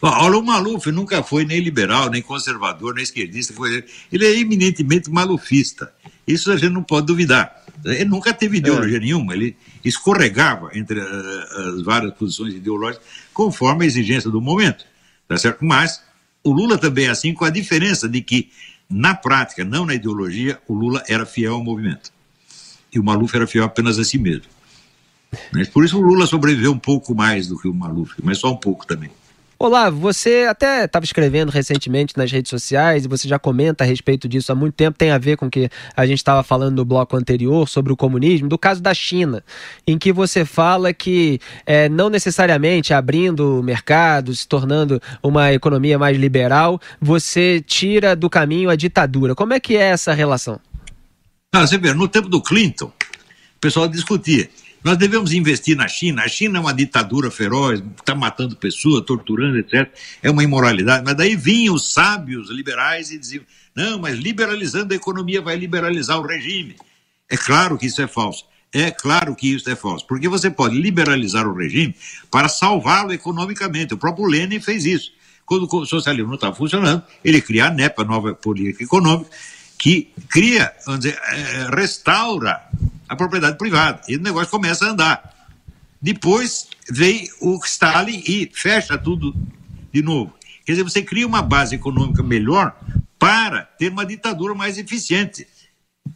Olha, 0.00 0.38
o 0.38 0.42
Maluf 0.42 0.90
nunca 0.92 1.22
foi 1.22 1.44
nem 1.44 1.60
liberal, 1.60 2.08
nem 2.08 2.22
conservador, 2.22 2.94
nem 2.94 3.02
esquerdista. 3.02 3.52
Foi... 3.52 3.84
Ele 4.12 4.26
é 4.26 4.38
eminentemente 4.38 5.10
malufista. 5.10 5.92
Isso 6.26 6.52
a 6.52 6.56
gente 6.56 6.72
não 6.72 6.82
pode 6.82 7.06
duvidar. 7.06 7.64
Ele 7.84 8.04
nunca 8.04 8.32
teve 8.32 8.58
ideologia 8.58 8.98
é. 8.98 9.00
nenhuma. 9.00 9.34
Ele 9.34 9.56
escorregava 9.84 10.70
entre 10.74 11.00
uh, 11.00 11.74
as 11.74 11.82
várias 11.82 12.12
posições 12.14 12.54
ideológicas 12.54 13.06
conforme 13.32 13.84
a 13.84 13.88
exigência 13.88 14.30
do 14.30 14.40
momento. 14.40 14.84
Tá 15.26 15.36
certo? 15.36 15.64
Mas 15.64 16.00
o 16.44 16.52
Lula 16.52 16.78
também 16.78 17.06
é 17.06 17.10
assim, 17.10 17.34
com 17.34 17.44
a 17.44 17.50
diferença 17.50 18.08
de 18.08 18.20
que, 18.20 18.50
na 18.88 19.14
prática, 19.14 19.64
não 19.64 19.84
na 19.84 19.94
ideologia, 19.94 20.60
o 20.68 20.74
Lula 20.74 21.02
era 21.08 21.26
fiel 21.26 21.54
ao 21.54 21.64
movimento. 21.64 22.12
E 22.92 22.98
o 22.98 23.04
Maluf 23.04 23.34
era 23.34 23.46
fiel 23.46 23.64
apenas 23.64 23.98
a 23.98 24.04
si 24.04 24.16
mesmo. 24.16 24.46
Mas 25.52 25.68
por 25.68 25.84
isso 25.84 25.98
o 25.98 26.00
Lula 26.00 26.26
sobreviveu 26.26 26.72
um 26.72 26.78
pouco 26.78 27.14
mais 27.14 27.48
do 27.48 27.58
que 27.58 27.68
o 27.68 27.74
Maluf, 27.74 28.14
mas 28.22 28.38
só 28.38 28.50
um 28.50 28.56
pouco 28.56 28.86
também. 28.86 29.10
Olá, 29.60 29.90
você 29.90 30.46
até 30.48 30.84
estava 30.84 31.04
escrevendo 31.04 31.50
recentemente 31.50 32.16
nas 32.16 32.30
redes 32.30 32.48
sociais 32.48 33.04
e 33.04 33.08
você 33.08 33.26
já 33.26 33.40
comenta 33.40 33.82
a 33.82 33.86
respeito 33.86 34.28
disso 34.28 34.52
há 34.52 34.54
muito 34.54 34.74
tempo. 34.76 34.96
Tem 34.96 35.10
a 35.10 35.18
ver 35.18 35.36
com 35.36 35.46
o 35.46 35.50
que 35.50 35.68
a 35.96 36.06
gente 36.06 36.18
estava 36.18 36.44
falando 36.44 36.76
no 36.76 36.84
bloco 36.84 37.16
anterior 37.16 37.68
sobre 37.68 37.92
o 37.92 37.96
comunismo, 37.96 38.48
do 38.48 38.56
caso 38.56 38.80
da 38.80 38.94
China, 38.94 39.42
em 39.84 39.98
que 39.98 40.12
você 40.12 40.44
fala 40.44 40.92
que 40.94 41.40
é, 41.66 41.88
não 41.88 42.08
necessariamente 42.08 42.94
abrindo 42.94 43.60
mercados, 43.60 44.42
se 44.42 44.46
tornando 44.46 45.02
uma 45.20 45.52
economia 45.52 45.98
mais 45.98 46.16
liberal, 46.16 46.80
você 47.00 47.60
tira 47.60 48.14
do 48.14 48.30
caminho 48.30 48.70
a 48.70 48.76
ditadura. 48.76 49.34
Como 49.34 49.54
é 49.54 49.58
que 49.58 49.76
é 49.76 49.88
essa 49.88 50.14
relação? 50.14 50.60
Ah, 51.52 51.66
você 51.66 51.76
vê, 51.76 51.92
no 51.92 52.06
tempo 52.06 52.28
do 52.28 52.40
Clinton, 52.40 52.92
o 53.56 53.60
pessoal 53.60 53.88
discutia 53.88 54.48
nós 54.82 54.96
devemos 54.96 55.32
investir 55.32 55.76
na 55.76 55.88
China. 55.88 56.22
A 56.22 56.28
China 56.28 56.58
é 56.58 56.60
uma 56.60 56.72
ditadura 56.72 57.30
feroz, 57.30 57.82
está 57.98 58.14
matando 58.14 58.56
pessoas, 58.56 59.04
torturando, 59.04 59.58
etc. 59.58 59.90
É 60.22 60.30
uma 60.30 60.44
imoralidade. 60.44 61.04
Mas 61.04 61.16
daí 61.16 61.36
vinham 61.36 61.74
os 61.74 61.92
sábios 61.92 62.50
liberais 62.50 63.10
e 63.10 63.18
diziam: 63.18 63.44
não, 63.74 63.98
mas 63.98 64.18
liberalizando 64.18 64.92
a 64.92 64.96
economia 64.96 65.40
vai 65.40 65.56
liberalizar 65.56 66.18
o 66.18 66.26
regime. 66.26 66.76
É 67.28 67.36
claro 67.36 67.76
que 67.76 67.86
isso 67.86 68.00
é 68.00 68.06
falso. 68.06 68.44
É 68.72 68.90
claro 68.90 69.34
que 69.34 69.54
isso 69.54 69.70
é 69.70 69.74
falso, 69.74 70.06
porque 70.06 70.28
você 70.28 70.50
pode 70.50 70.78
liberalizar 70.78 71.48
o 71.48 71.54
regime 71.54 71.94
para 72.30 72.48
salvá-lo 72.48 73.12
economicamente. 73.12 73.94
O 73.94 73.98
próprio 73.98 74.26
Lenin 74.26 74.60
fez 74.60 74.84
isso. 74.84 75.12
Quando 75.46 75.66
o 75.72 75.86
socialismo 75.86 76.28
não 76.28 76.34
estava 76.34 76.54
funcionando, 76.54 77.02
ele 77.24 77.40
cria 77.40 77.68
a 77.68 77.70
NEP, 77.70 78.02
a 78.02 78.04
nova 78.04 78.34
política 78.34 78.84
econômica, 78.84 79.30
que 79.78 80.12
cria, 80.28 80.72
vamos 80.84 81.00
dizer, 81.00 81.18
é, 81.22 81.68
restaura 81.74 82.60
a 83.08 83.16
propriedade 83.16 83.56
privada. 83.56 84.00
E 84.08 84.16
o 84.16 84.20
negócio 84.20 84.50
começa 84.50 84.84
a 84.84 84.90
andar. 84.90 85.34
Depois 86.00 86.68
vem 86.90 87.28
o 87.40 87.58
Stalin 87.64 88.22
e 88.26 88.50
fecha 88.52 88.98
tudo 88.98 89.34
de 89.92 90.02
novo. 90.02 90.34
Quer 90.64 90.72
dizer, 90.72 90.84
você 90.84 91.02
cria 91.02 91.26
uma 91.26 91.42
base 91.42 91.74
econômica 91.74 92.22
melhor 92.22 92.76
para 93.18 93.62
ter 93.62 93.90
uma 93.90 94.04
ditadura 94.04 94.54
mais 94.54 94.78
eficiente. 94.78 95.46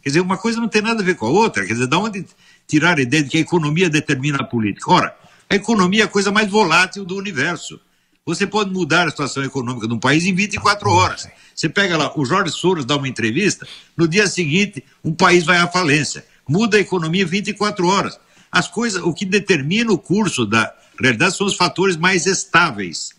Quer 0.01 0.09
dizer, 0.09 0.21
uma 0.21 0.37
coisa 0.37 0.59
não 0.59 0.67
tem 0.67 0.81
nada 0.81 1.01
a 1.01 1.05
ver 1.05 1.15
com 1.15 1.25
a 1.25 1.29
outra. 1.29 1.65
Quer 1.65 1.73
dizer, 1.73 1.87
da 1.87 1.97
onde 1.97 2.25
tirar 2.67 2.97
a 2.97 3.01
ideia 3.01 3.23
de 3.23 3.29
que 3.29 3.37
a 3.37 3.41
economia 3.41 3.89
determina 3.89 4.37
a 4.39 4.43
política? 4.43 4.91
Ora, 4.91 5.15
a 5.49 5.55
economia 5.55 6.03
é 6.03 6.05
a 6.05 6.09
coisa 6.09 6.31
mais 6.31 6.49
volátil 6.49 7.03
do 7.05 7.15
universo. 7.17 7.79
Você 8.25 8.47
pode 8.47 8.71
mudar 8.71 9.07
a 9.07 9.11
situação 9.11 9.43
econômica 9.43 9.87
de 9.87 9.93
um 9.93 9.99
país 9.99 10.25
em 10.25 10.33
24 10.33 10.89
horas. 10.89 11.27
Você 11.53 11.67
pega 11.67 11.97
lá, 11.97 12.11
o 12.17 12.25
Jorge 12.25 12.53
Soros 12.53 12.85
dá 12.85 12.95
uma 12.95 13.07
entrevista, 13.07 13.67
no 13.97 14.07
dia 14.07 14.27
seguinte, 14.27 14.83
um 15.03 15.13
país 15.13 15.45
vai 15.45 15.57
à 15.57 15.67
falência 15.67 16.25
muda 16.47 16.77
a 16.77 16.81
economia 16.81 17.25
24 17.25 17.87
horas. 17.87 18.19
As 18.51 18.67
coisas, 18.67 19.01
o 19.01 19.13
que 19.13 19.25
determina 19.25 19.91
o 19.91 19.97
curso 19.97 20.45
da 20.45 20.73
realidade 20.99 21.35
são 21.35 21.47
os 21.47 21.55
fatores 21.55 21.97
mais 21.97 22.25
estáveis. 22.25 23.13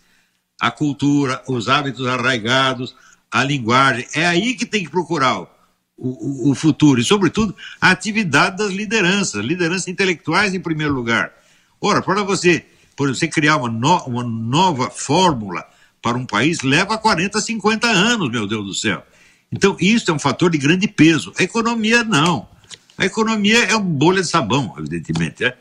A 0.59 0.71
cultura, 0.71 1.41
os 1.47 1.67
hábitos 1.67 2.07
arraigados, 2.07 2.95
a 3.29 3.43
linguagem. 3.43 4.07
É 4.13 4.25
aí 4.25 4.55
que 4.55 4.65
tem 4.65 4.83
que 4.83 4.89
procurar 4.89 5.41
o, 5.41 5.47
o, 5.97 6.51
o, 6.51 6.55
futuro 6.55 7.01
e, 7.01 7.03
sobretudo, 7.03 7.55
a 7.81 7.91
atividade 7.91 8.57
das 8.57 8.71
lideranças, 8.71 9.43
lideranças 9.43 9.87
intelectuais 9.87 10.53
em 10.53 10.59
primeiro 10.59 10.93
lugar. 10.93 11.33
Ora, 11.81 12.01
para 12.01 12.23
você, 12.23 12.65
por 12.95 13.09
você 13.09 13.27
criar 13.27 13.57
uma, 13.57 13.69
no, 13.69 13.97
uma 14.05 14.23
nova 14.23 14.89
fórmula 14.89 15.65
para 16.01 16.17
um 16.17 16.25
país, 16.25 16.61
leva 16.61 16.97
40, 16.97 17.41
50 17.41 17.87
anos, 17.87 18.31
meu 18.31 18.47
Deus 18.47 18.65
do 18.65 18.73
céu. 18.73 19.03
Então, 19.51 19.75
isso 19.79 20.09
é 20.11 20.13
um 20.13 20.19
fator 20.19 20.51
de 20.51 20.57
grande 20.57 20.87
peso. 20.87 21.33
A 21.39 21.43
economia, 21.43 22.03
não. 22.03 22.47
A 22.97 23.05
economia 23.05 23.63
é 23.65 23.75
uma 23.75 23.81
bolha 23.81 24.21
de 24.21 24.27
sabão, 24.27 24.73
evidentemente. 24.77 25.43
É? 25.43 25.57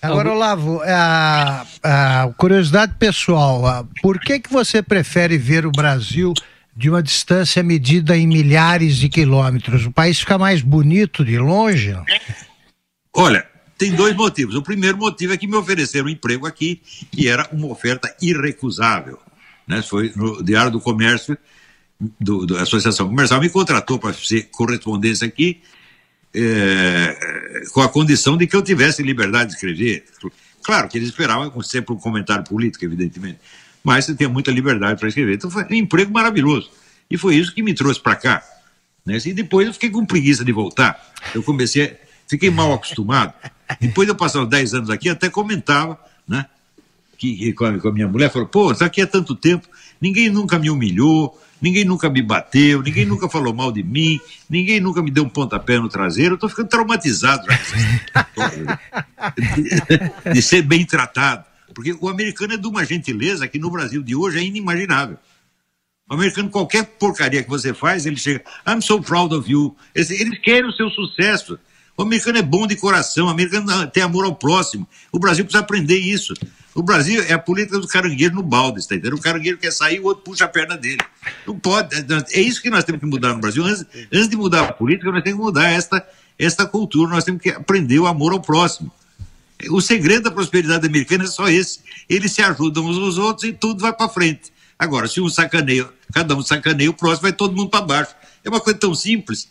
Agora, 0.00 0.32
Olavo, 0.32 0.80
a, 0.84 1.66
a 1.82 2.32
curiosidade 2.36 2.94
pessoal, 2.98 3.66
a, 3.66 3.84
por 4.00 4.20
que, 4.20 4.38
que 4.38 4.52
você 4.52 4.82
prefere 4.82 5.36
ver 5.36 5.66
o 5.66 5.72
Brasil 5.72 6.32
de 6.76 6.88
uma 6.90 7.02
distância 7.02 7.62
medida 7.62 8.16
em 8.16 8.26
milhares 8.26 8.96
de 8.96 9.08
quilômetros? 9.08 9.86
O 9.86 9.92
país 9.92 10.20
fica 10.20 10.38
mais 10.38 10.62
bonito 10.62 11.24
de 11.24 11.38
longe? 11.38 11.96
Olha, 13.14 13.46
tem 13.78 13.92
dois 13.92 14.14
motivos. 14.14 14.54
O 14.54 14.62
primeiro 14.62 14.96
motivo 14.96 15.32
é 15.32 15.36
que 15.36 15.46
me 15.46 15.56
ofereceram 15.56 16.06
um 16.06 16.10
emprego 16.10 16.46
aqui 16.46 16.80
e 17.16 17.28
era 17.28 17.48
uma 17.52 17.68
oferta 17.68 18.14
irrecusável. 18.20 19.18
Né? 19.66 19.82
Foi 19.82 20.12
no 20.16 20.42
Diário 20.42 20.70
do 20.70 20.80
Comércio, 20.80 21.36
do, 22.20 22.46
da 22.46 22.62
Associação 22.62 23.08
Comercial, 23.08 23.40
me 23.40 23.48
contratou 23.48 23.98
para 23.98 24.12
ser 24.12 24.48
correspondência 24.50 25.26
aqui 25.26 25.60
é, 26.34 27.62
com 27.72 27.80
a 27.80 27.88
condição 27.88 28.36
de 28.36 28.46
que 28.46 28.54
eu 28.54 28.62
tivesse 28.62 29.02
liberdade 29.02 29.50
de 29.50 29.54
escrever. 29.54 30.04
Claro 30.62 30.88
que 30.88 30.98
eles 30.98 31.08
esperavam 31.08 31.62
sempre 31.62 31.94
um 31.94 31.96
comentário 31.96 32.44
político, 32.44 32.84
evidentemente, 32.84 33.38
mas 33.82 34.04
você 34.04 34.14
tem 34.14 34.28
muita 34.28 34.50
liberdade 34.50 34.98
para 34.98 35.08
escrever. 35.08 35.36
Então 35.36 35.50
foi 35.50 35.64
um 35.64 35.74
emprego 35.74 36.12
maravilhoso. 36.12 36.70
E 37.10 37.16
foi 37.16 37.36
isso 37.36 37.54
que 37.54 37.62
me 37.62 37.72
trouxe 37.72 38.00
para 38.00 38.16
cá. 38.16 38.42
Né? 39.04 39.18
E 39.24 39.32
depois 39.32 39.66
eu 39.66 39.72
fiquei 39.72 39.90
com 39.90 40.04
preguiça 40.04 40.44
de 40.44 40.52
voltar. 40.52 41.00
Eu 41.34 41.42
comecei, 41.42 41.96
fiquei 42.28 42.50
mal 42.50 42.72
acostumado. 42.72 43.32
Depois 43.80 44.06
de 44.06 44.12
eu 44.12 44.16
passar 44.16 44.42
uns 44.42 44.48
10 44.48 44.74
anos 44.74 44.90
aqui, 44.90 45.08
até 45.08 45.28
comentava, 45.28 45.98
né? 46.26 46.46
Que, 47.18 47.52
com, 47.54 47.64
a, 47.64 47.92
minha 47.92 48.08
mulher, 48.08 48.30
falou: 48.30 48.48
pô, 48.48 48.72
está 48.72 48.86
aqui 48.86 49.00
há 49.00 49.06
tanto 49.06 49.34
tempo, 49.34 49.66
ninguém 50.00 50.28
nunca 50.28 50.58
me 50.58 50.70
humilhou, 50.70 51.38
Ninguém 51.60 51.84
nunca 51.84 52.10
me 52.10 52.20
bateu, 52.22 52.82
ninguém 52.82 53.06
nunca 53.06 53.28
falou 53.28 53.54
mal 53.54 53.72
de 53.72 53.82
mim, 53.82 54.20
ninguém 54.48 54.78
nunca 54.78 55.02
me 55.02 55.10
deu 55.10 55.24
um 55.24 55.28
pontapé 55.28 55.78
no 55.78 55.88
traseiro. 55.88 56.34
Eu 56.34 56.38
tô 56.38 56.48
ficando 56.48 56.68
traumatizado 56.68 57.46
de, 59.36 60.32
de 60.34 60.42
ser 60.42 60.62
bem 60.62 60.84
tratado. 60.84 61.44
Porque 61.74 61.96
o 62.00 62.08
americano 62.08 62.54
é 62.54 62.56
de 62.56 62.66
uma 62.66 62.84
gentileza 62.84 63.48
que 63.48 63.58
no 63.58 63.70
Brasil 63.70 64.02
de 64.02 64.14
hoje 64.14 64.38
é 64.38 64.42
inimaginável. 64.42 65.18
O 66.08 66.14
americano, 66.14 66.48
qualquer 66.50 66.84
porcaria 66.84 67.42
que 67.42 67.48
você 67.48 67.74
faz, 67.74 68.06
ele 68.06 68.16
chega, 68.16 68.44
I'm 68.66 68.80
so 68.80 69.00
proud 69.00 69.34
of 69.34 69.50
you. 69.50 69.76
Eles 69.94 70.38
querem 70.38 70.68
o 70.68 70.72
seu 70.72 70.88
sucesso. 70.90 71.58
O 71.96 72.02
americano 72.02 72.38
é 72.38 72.42
bom 72.42 72.66
de 72.66 72.76
coração, 72.76 73.26
o 73.26 73.30
americano 73.30 73.86
tem 73.86 74.02
amor 74.02 74.24
ao 74.26 74.34
próximo. 74.34 74.86
O 75.10 75.18
Brasil 75.18 75.44
precisa 75.44 75.62
aprender 75.62 75.98
isso. 75.98 76.34
O 76.74 76.82
Brasil 76.82 77.22
é 77.22 77.32
a 77.32 77.38
política 77.38 77.78
do 77.78 77.88
caranguejo 77.88 78.34
no 78.34 78.42
balde, 78.42 78.80
está 78.80 78.94
entendendo? 78.94 79.16
O 79.16 79.20
caranguejo 79.20 79.56
quer 79.56 79.72
sair, 79.72 79.98
o 79.98 80.04
outro 80.04 80.22
puxa 80.22 80.44
a 80.44 80.48
perna 80.48 80.76
dele. 80.76 81.00
Não 81.46 81.58
pode. 81.58 81.96
É, 81.96 82.04
é 82.38 82.40
isso 82.40 82.60
que 82.60 82.68
nós 82.68 82.84
temos 82.84 83.00
que 83.00 83.06
mudar 83.06 83.32
no 83.32 83.40
Brasil. 83.40 83.64
Antes, 83.64 83.86
antes 84.12 84.28
de 84.28 84.36
mudar 84.36 84.64
a 84.64 84.72
política, 84.72 85.10
nós 85.10 85.22
temos 85.22 85.38
que 85.38 85.44
mudar 85.46 85.70
esta, 85.70 86.06
esta 86.38 86.66
cultura. 86.66 87.10
Nós 87.10 87.24
temos 87.24 87.40
que 87.40 87.48
aprender 87.48 87.98
o 87.98 88.06
amor 88.06 88.32
ao 88.32 88.40
próximo. 88.40 88.92
O 89.70 89.80
segredo 89.80 90.24
da 90.24 90.30
prosperidade 90.30 90.86
americana 90.86 91.24
é 91.24 91.28
só 91.28 91.48
esse. 91.48 91.80
Eles 92.10 92.32
se 92.32 92.42
ajudam 92.42 92.84
uns 92.84 92.98
aos 92.98 93.16
outros 93.16 93.48
e 93.48 93.54
tudo 93.54 93.80
vai 93.80 93.94
para 93.94 94.10
frente. 94.10 94.52
Agora, 94.78 95.08
se 95.08 95.18
um 95.18 95.30
sacaneia, 95.30 95.88
cada 96.12 96.36
um 96.36 96.42
sacaneia 96.42 96.90
o 96.90 96.94
próximo, 96.94 97.22
vai 97.22 97.32
todo 97.32 97.56
mundo 97.56 97.70
para 97.70 97.80
baixo. 97.80 98.14
É 98.44 98.50
uma 98.50 98.60
coisa 98.60 98.78
tão 98.78 98.94
simples. 98.94 99.48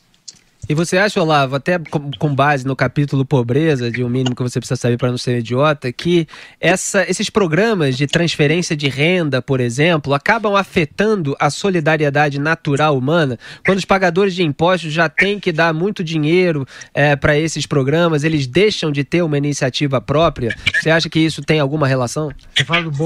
E 0.67 0.73
você 0.73 0.97
acha, 0.97 1.21
Olavo, 1.21 1.55
até 1.55 1.79
com 2.17 2.33
base 2.33 2.65
no 2.65 2.75
capítulo 2.75 3.23
pobreza, 3.23 3.91
de 3.91 4.03
um 4.03 4.09
mínimo 4.09 4.35
que 4.35 4.41
você 4.41 4.59
precisa 4.59 4.79
saber 4.79 4.97
para 4.97 5.09
não 5.09 5.17
ser 5.17 5.39
idiota, 5.39 5.91
que 5.91 6.27
essa, 6.59 7.09
esses 7.09 7.29
programas 7.29 7.95
de 7.95 8.07
transferência 8.07 8.75
de 8.75 8.87
renda, 8.87 9.41
por 9.41 9.59
exemplo, 9.59 10.13
acabam 10.13 10.55
afetando 10.55 11.35
a 11.39 11.49
solidariedade 11.49 12.39
natural 12.39 12.97
humana? 12.97 13.37
Quando 13.63 13.77
os 13.77 13.85
pagadores 13.85 14.33
de 14.33 14.43
impostos 14.43 14.91
já 14.91 15.07
têm 15.07 15.39
que 15.39 15.51
dar 15.51 15.73
muito 15.73 16.03
dinheiro 16.03 16.67
é, 16.93 17.15
para 17.15 17.37
esses 17.37 17.65
programas, 17.65 18.23
eles 18.23 18.47
deixam 18.47 18.91
de 18.91 19.03
ter 19.03 19.21
uma 19.21 19.37
iniciativa 19.37 20.01
própria? 20.01 20.55
Você 20.81 20.89
acha 20.89 21.09
que 21.09 21.19
isso 21.19 21.43
tem 21.43 21.59
alguma 21.59 21.87
relação? 21.87 22.31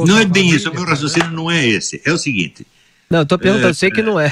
Não 0.07 0.19
é 0.19 0.25
bem 0.25 0.49
isso, 0.49 0.69
o 0.69 0.73
meu 0.73 0.85
raciocínio 0.85 1.31
não 1.31 1.51
é 1.51 1.65
esse. 1.65 2.01
É 2.05 2.11
o 2.11 2.17
seguinte 2.17 2.65
não, 3.09 3.23
estou 3.23 3.39
perguntando, 3.39 3.69
é, 3.69 3.73
sei 3.73 3.89
que 3.89 4.01
não 4.01 4.19
é. 4.19 4.29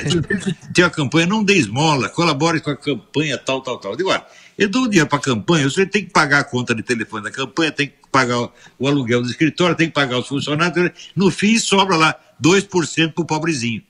Tem 0.74 0.86
a 0.86 0.90
campanha, 0.90 1.26
não 1.26 1.44
dê 1.44 1.56
esmola, 1.56 2.10
colabore 2.10 2.60
com 2.60 2.70
a 2.70 2.76
campanha, 2.76 3.38
tal, 3.38 3.62
tal, 3.62 3.80
tal. 3.80 3.96
Digo, 3.96 4.14
eu 4.58 4.70
dou 4.70 4.88
dinheiro 4.88 5.10
para 5.10 5.18
a 5.18 5.22
campanha, 5.22 5.70
você 5.70 5.86
tem 5.86 6.04
que 6.04 6.12
pagar 6.12 6.40
a 6.40 6.44
conta 6.44 6.76
de 6.76 6.84
telefone 6.84 7.24
da 7.24 7.32
campanha, 7.32 7.72
tem 7.72 7.88
que 7.88 7.96
pagar 8.12 8.40
o, 8.40 8.52
o 8.78 8.88
aluguel 8.88 9.22
do 9.22 9.30
escritório, 9.30 9.76
tem 9.76 9.88
que 9.88 9.94
pagar 9.94 10.20
os 10.20 10.28
funcionários. 10.28 10.92
No 11.16 11.32
fim, 11.32 11.58
sobra 11.58 11.96
lá 11.96 12.16
2% 12.42 13.14
para 13.14 13.22
o 13.22 13.26
pobrezinho. 13.26 13.82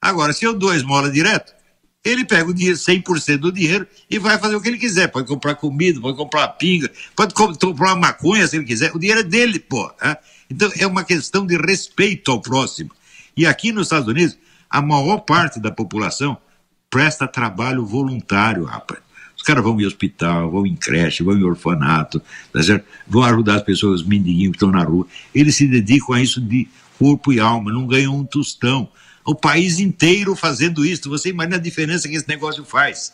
Agora, 0.00 0.32
se 0.32 0.44
eu 0.44 0.54
dou 0.54 0.70
a 0.70 0.76
esmola 0.76 1.10
direto, 1.10 1.54
ele 2.04 2.24
pega 2.24 2.48
o 2.48 2.54
dinheiro, 2.54 2.78
100% 2.78 3.38
do 3.38 3.52
dinheiro 3.52 3.86
e 4.08 4.18
vai 4.18 4.38
fazer 4.38 4.54
o 4.54 4.60
que 4.60 4.68
ele 4.68 4.78
quiser. 4.78 5.08
Pode 5.08 5.26
comprar 5.26 5.56
comida, 5.56 6.00
pode 6.00 6.16
comprar 6.16 6.48
pinga, 6.50 6.90
pode 7.16 7.34
comprar 7.34 7.94
uma 7.94 7.96
maconha 7.96 8.46
se 8.46 8.56
ele 8.56 8.64
quiser. 8.64 8.94
O 8.94 8.98
dinheiro 8.98 9.20
é 9.20 9.24
dele, 9.24 9.58
pô. 9.58 9.92
Né? 10.00 10.16
Então 10.48 10.70
é 10.78 10.86
uma 10.86 11.02
questão 11.02 11.44
de 11.44 11.56
respeito 11.56 12.30
ao 12.30 12.40
próximo. 12.40 12.90
E 13.36 13.44
aqui 13.44 13.70
nos 13.70 13.86
Estados 13.86 14.08
Unidos, 14.08 14.38
a 14.70 14.80
maior 14.80 15.18
parte 15.18 15.60
da 15.60 15.70
população 15.70 16.38
presta 16.88 17.28
trabalho 17.28 17.84
voluntário, 17.84 18.64
rapaz. 18.64 19.00
Os 19.36 19.42
caras 19.42 19.62
vão 19.62 19.78
em 19.78 19.84
hospital, 19.84 20.50
vão 20.50 20.66
em 20.66 20.74
creche, 20.74 21.22
vão 21.22 21.36
em 21.36 21.44
orfanato, 21.44 22.22
tá 22.52 22.60
vão 23.06 23.22
ajudar 23.22 23.56
as 23.56 23.62
pessoas, 23.62 24.00
os 24.00 24.06
mendiguinhos 24.06 24.52
que 24.52 24.56
estão 24.56 24.70
na 24.70 24.82
rua. 24.82 25.06
Eles 25.34 25.54
se 25.56 25.66
dedicam 25.66 26.14
a 26.14 26.22
isso 26.22 26.40
de 26.40 26.66
corpo 26.98 27.32
e 27.32 27.38
alma, 27.38 27.70
não 27.70 27.86
ganham 27.86 28.16
um 28.16 28.24
tostão. 28.24 28.88
O 29.24 29.34
país 29.34 29.78
inteiro 29.78 30.34
fazendo 30.34 30.86
isso. 30.86 31.10
Você 31.10 31.28
imagina 31.28 31.56
a 31.56 31.60
diferença 31.60 32.08
que 32.08 32.14
esse 32.14 32.26
negócio 32.26 32.64
faz. 32.64 33.12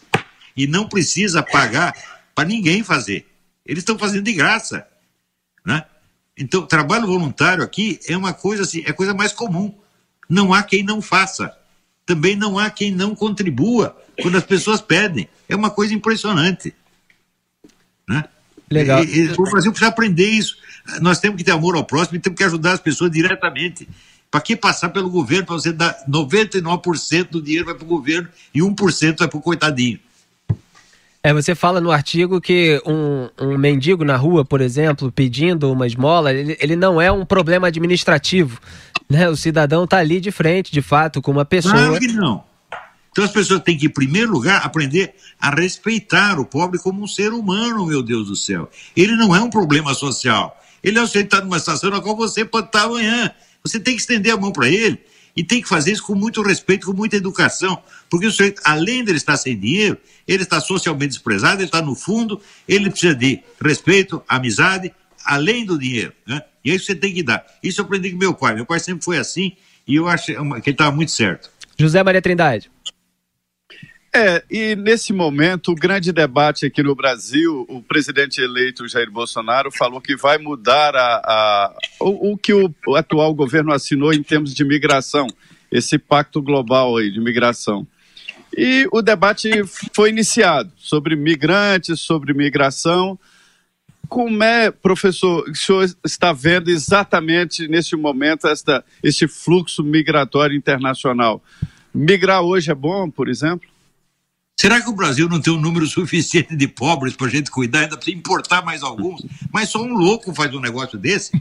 E 0.57 0.67
não 0.67 0.89
precisa 0.89 1.43
pagar 1.43 1.93
para 2.35 2.49
ninguém 2.49 2.85
fazer. 2.85 3.27
Eles 3.67 3.81
estão 3.83 3.99
fazendo 3.99 4.23
de 4.23 4.33
graça. 4.33 4.87
Né? 5.67 5.85
Então, 6.39 6.65
trabalho 6.65 7.07
voluntário 7.07 7.65
aqui 7.65 7.99
é 8.07 8.17
uma 8.17 8.33
coisa 8.33 8.63
assim, 8.63 8.83
é 8.87 8.93
coisa 8.93 9.13
mais 9.13 9.33
comum 9.33 9.75
não 10.33 10.55
há 10.55 10.63
quem 10.63 10.83
não 10.83 11.03
faça. 11.03 11.55
Também 12.07 12.35
não 12.35 12.59
há 12.59 12.71
quem 12.71 12.91
não 12.91 13.15
contribua 13.15 13.97
quando 14.21 14.37
as 14.37 14.45
pessoas 14.45 14.81
pedem. 14.81 15.29
É 15.47 15.55
uma 15.55 15.71
coisa 15.71 15.93
impressionante. 15.93 16.75
Né? 18.09 18.25
Legal. 18.71 19.05
E, 19.05 19.27
e, 19.27 19.33
o 19.33 19.45
Brasil 19.45 19.71
precisa 19.71 19.89
aprender 19.89 20.27
isso. 20.27 20.57
Nós 21.01 21.21
temos 21.21 21.37
que 21.37 21.45
ter 21.45 21.53
amor 21.53 21.77
ao 21.77 21.85
próximo 21.85 22.17
e 22.17 22.21
temos 22.21 22.39
que 22.39 22.45
ajudar 22.45 22.73
as 22.73 22.81
pessoas 22.81 23.11
diretamente. 23.11 23.87
Para 24.31 24.41
que 24.41 24.57
passar 24.57 24.89
pelo 24.89 25.11
governo 25.11 25.45
para 25.45 25.55
você 25.55 25.71
dar 25.71 25.95
99% 26.09 27.29
do 27.29 27.43
dinheiro 27.43 27.67
vai 27.67 27.75
para 27.75 27.85
o 27.85 27.89
governo 27.89 28.29
e 28.55 28.61
1% 28.61 29.19
vai 29.19 29.29
para 29.29 29.39
o 29.39 29.43
coitadinho? 29.43 30.01
É, 31.23 31.33
você 31.33 31.55
fala 31.55 31.81
no 31.81 31.93
artigo 31.93 32.41
que 32.41 32.83
um, 32.85 33.29
um 33.39 33.59
mendigo 33.59 34.05
na 34.05 34.17
rua, 34.17 34.45
por 34.45 34.61
exemplo, 34.61 35.13
pedindo 35.13 35.71
uma 35.71 35.87
esmola, 35.87 36.33
ele, 36.33 36.57
ele 36.59 36.75
não 36.75 37.01
é 37.01 37.13
um 37.13 37.25
problema 37.25 37.69
administrativo. 37.69 38.59
Né? 39.13 39.29
O 39.29 39.37
cidadão 39.37 39.85
está 39.85 39.99
ali 39.99 40.21
de 40.21 40.31
frente, 40.31 40.73
de 40.73 40.81
fato, 40.81 41.21
com 41.21 41.31
uma 41.31 41.45
pessoa. 41.45 41.75
Claro 41.75 41.99
que 41.99 42.09
não. 42.09 42.45
Então 43.11 43.23
as 43.23 43.31
pessoas 43.31 43.61
têm 43.61 43.77
que, 43.77 43.87
em 43.87 43.91
primeiro 43.91 44.33
lugar, 44.33 44.65
aprender 44.65 45.15
a 45.39 45.55
respeitar 45.55 46.41
o 46.41 46.47
pobre 46.47 46.79
como 46.79 47.03
um 47.03 47.07
ser 47.07 47.35
humano, 47.35 47.85
meu 47.87 48.03
Deus 48.03 48.29
do 48.29 48.35
céu. 48.35 48.71
Ele 48.97 49.15
não 49.15 49.37
é 49.37 49.41
um 49.41 49.51
problema 49.51 49.93
social. 49.93 50.59
Ele 50.83 50.99
é 50.99 51.03
o 51.03 51.07
sujeito 51.07 51.29
que 51.29 51.35
está 51.35 51.45
numa 51.45 51.59
estação 51.59 51.91
na 51.91 52.01
qual 52.01 52.17
você 52.17 52.43
pode 52.43 52.69
estar 52.69 52.85
amanhã. 52.85 53.31
Você 53.63 53.79
tem 53.79 53.95
que 53.95 54.01
estender 54.01 54.33
a 54.33 54.37
mão 54.37 54.51
para 54.51 54.67
ele 54.67 54.99
e 55.37 55.45
tem 55.45 55.61
que 55.61 55.69
fazer 55.69 55.93
isso 55.93 56.03
com 56.03 56.15
muito 56.15 56.43
respeito, 56.43 56.87
com 56.87 56.93
muita 56.93 57.17
educação, 57.17 57.83
porque 58.11 58.27
o 58.27 58.31
sujeito, 58.31 58.61
além 58.65 59.05
de 59.05 59.11
ele 59.11 59.19
estar 59.19 59.37
sem 59.37 59.59
dinheiro, 59.59 59.97
ele 60.27 60.43
está 60.43 60.61
socialmente 60.61 61.13
desprezado, 61.13 61.61
ele 61.61 61.65
está 61.65 61.81
no 61.81 61.95
fundo, 61.95 62.41
ele 62.69 62.91
precisa 62.91 63.15
de 63.15 63.41
respeito, 63.63 64.23
amizade, 64.29 64.93
além 65.25 65.65
do 65.65 65.79
dinheiro. 65.79 66.13
Né? 66.27 66.43
E 66.65 66.71
é 66.71 66.75
isso 66.75 66.87
você 66.87 66.95
tem 66.95 67.13
que 67.13 67.23
dar. 67.23 67.45
Isso 67.63 67.81
eu 67.81 67.85
aprendi 67.85 68.11
com 68.11 68.19
meu 68.19 68.35
pai. 68.35 68.55
Meu 68.55 68.67
pai 68.67 68.81
sempre 68.81 69.05
foi 69.05 69.19
assim 69.19 69.53
e 69.87 69.97
eu 69.97 70.09
acho 70.09 70.27
que 70.27 70.33
ele 70.33 70.61
estava 70.67 70.95
muito 70.95 71.11
certo. 71.11 71.51
José 71.79 72.03
Maria 72.03 72.23
Trindade. 72.23 72.71
É, 74.15 74.45
e 74.51 74.77
nesse 74.77 75.11
momento, 75.11 75.73
o 75.73 75.75
grande 75.75 76.13
debate 76.13 76.67
aqui 76.67 76.83
no 76.83 76.95
Brasil, 76.95 77.65
o 77.67 77.81
presidente 77.81 78.43
eleito 78.43 78.87
Jair 78.87 79.11
Bolsonaro 79.11 79.71
falou 79.73 80.03
que 80.03 80.15
vai 80.15 80.37
mudar 80.37 80.95
a, 80.95 81.15
a 81.25 81.75
o, 81.99 82.33
o, 82.33 82.37
que 82.37 82.53
o, 82.53 82.71
o, 82.87 82.95
atual 82.95 83.33
governo 83.35 83.73
assinou 83.73 84.13
em 84.13 84.23
termos 84.23 84.55
de 84.55 84.65
migração, 84.67 85.27
esse 85.71 85.97
pacto 85.97 86.43
global 86.43 86.99
aí 86.99 87.11
de 87.11 87.21
migração. 87.21 87.87
E 88.55 88.87
o 88.93 89.01
debate 89.01 89.49
foi 89.95 90.11
iniciado 90.11 90.71
sobre 90.77 91.17
migrantes, 91.17 92.01
sobre 92.01 92.35
migração. 92.35 93.19
Como 94.13 94.45
é, 94.45 94.71
professor, 94.71 95.49
o 95.49 95.55
senhor 95.55 95.91
está 96.05 96.35
vendo 96.35 96.69
exatamente 96.69 97.67
nesse 97.67 97.97
momento 97.97 98.47
esta, 98.47 98.85
este 99.03 99.27
fluxo 99.27 99.83
migratório 99.83 100.55
internacional? 100.55 101.43
Migrar 101.95 102.43
hoje 102.43 102.71
é 102.71 102.75
bom, 102.75 103.09
por 103.09 103.27
exemplo? 103.27 103.67
Será 104.55 104.83
que 104.83 104.91
o 104.91 104.95
Brasil 104.95 105.31
não 105.31 105.41
tem 105.41 105.51
um 105.51 105.59
número 105.59 105.87
suficiente 105.87 106.55
de 106.55 106.69
pobres 106.69 107.17
para 107.17 107.27
a 107.27 107.31
gente 107.31 107.51
cuidar? 107.51 107.85
Ainda 107.85 107.97
precisa 107.97 108.15
importar 108.15 108.63
mais 108.63 108.83
alguns? 108.83 109.25
Mas 109.51 109.71
só 109.71 109.83
um 109.83 109.95
louco 109.95 110.35
faz 110.35 110.53
um 110.53 110.61
negócio 110.61 110.99
desse. 110.99 111.33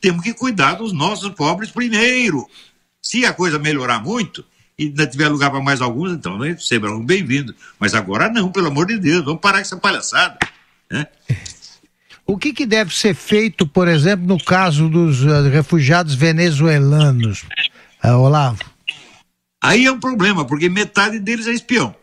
Temos 0.00 0.22
que 0.22 0.32
cuidar 0.32 0.74
dos 0.74 0.92
nossos 0.92 1.30
pobres 1.30 1.72
primeiro. 1.72 2.48
Se 3.02 3.26
a 3.26 3.32
coisa 3.32 3.58
melhorar 3.58 4.00
muito 4.00 4.44
e 4.78 4.84
ainda 4.84 5.08
tiver 5.08 5.28
lugar 5.28 5.50
para 5.50 5.60
mais 5.60 5.80
alguns, 5.80 6.12
então 6.12 6.38
né, 6.38 6.56
serão 6.56 7.04
bem-vindos. 7.04 7.56
Mas 7.80 7.94
agora 7.94 8.30
não, 8.30 8.52
pelo 8.52 8.68
amor 8.68 8.86
de 8.86 8.96
Deus, 8.96 9.24
vamos 9.24 9.40
parar 9.40 9.58
com 9.58 9.62
essa 9.62 9.76
palhaçada. 9.76 10.38
Né? 10.88 11.04
O 12.32 12.38
que, 12.38 12.54
que 12.54 12.64
deve 12.64 12.96
ser 12.96 13.14
feito, 13.14 13.66
por 13.66 13.86
exemplo, 13.86 14.26
no 14.26 14.42
caso 14.42 14.88
dos 14.88 15.22
uh, 15.22 15.50
refugiados 15.50 16.14
venezuelanos, 16.14 17.44
uh, 18.02 18.16
Olavo? 18.16 18.64
Aí 19.62 19.84
é 19.84 19.92
um 19.92 20.00
problema, 20.00 20.42
porque 20.46 20.66
metade 20.70 21.18
deles 21.18 21.46
é 21.46 21.52
espião. 21.52 21.94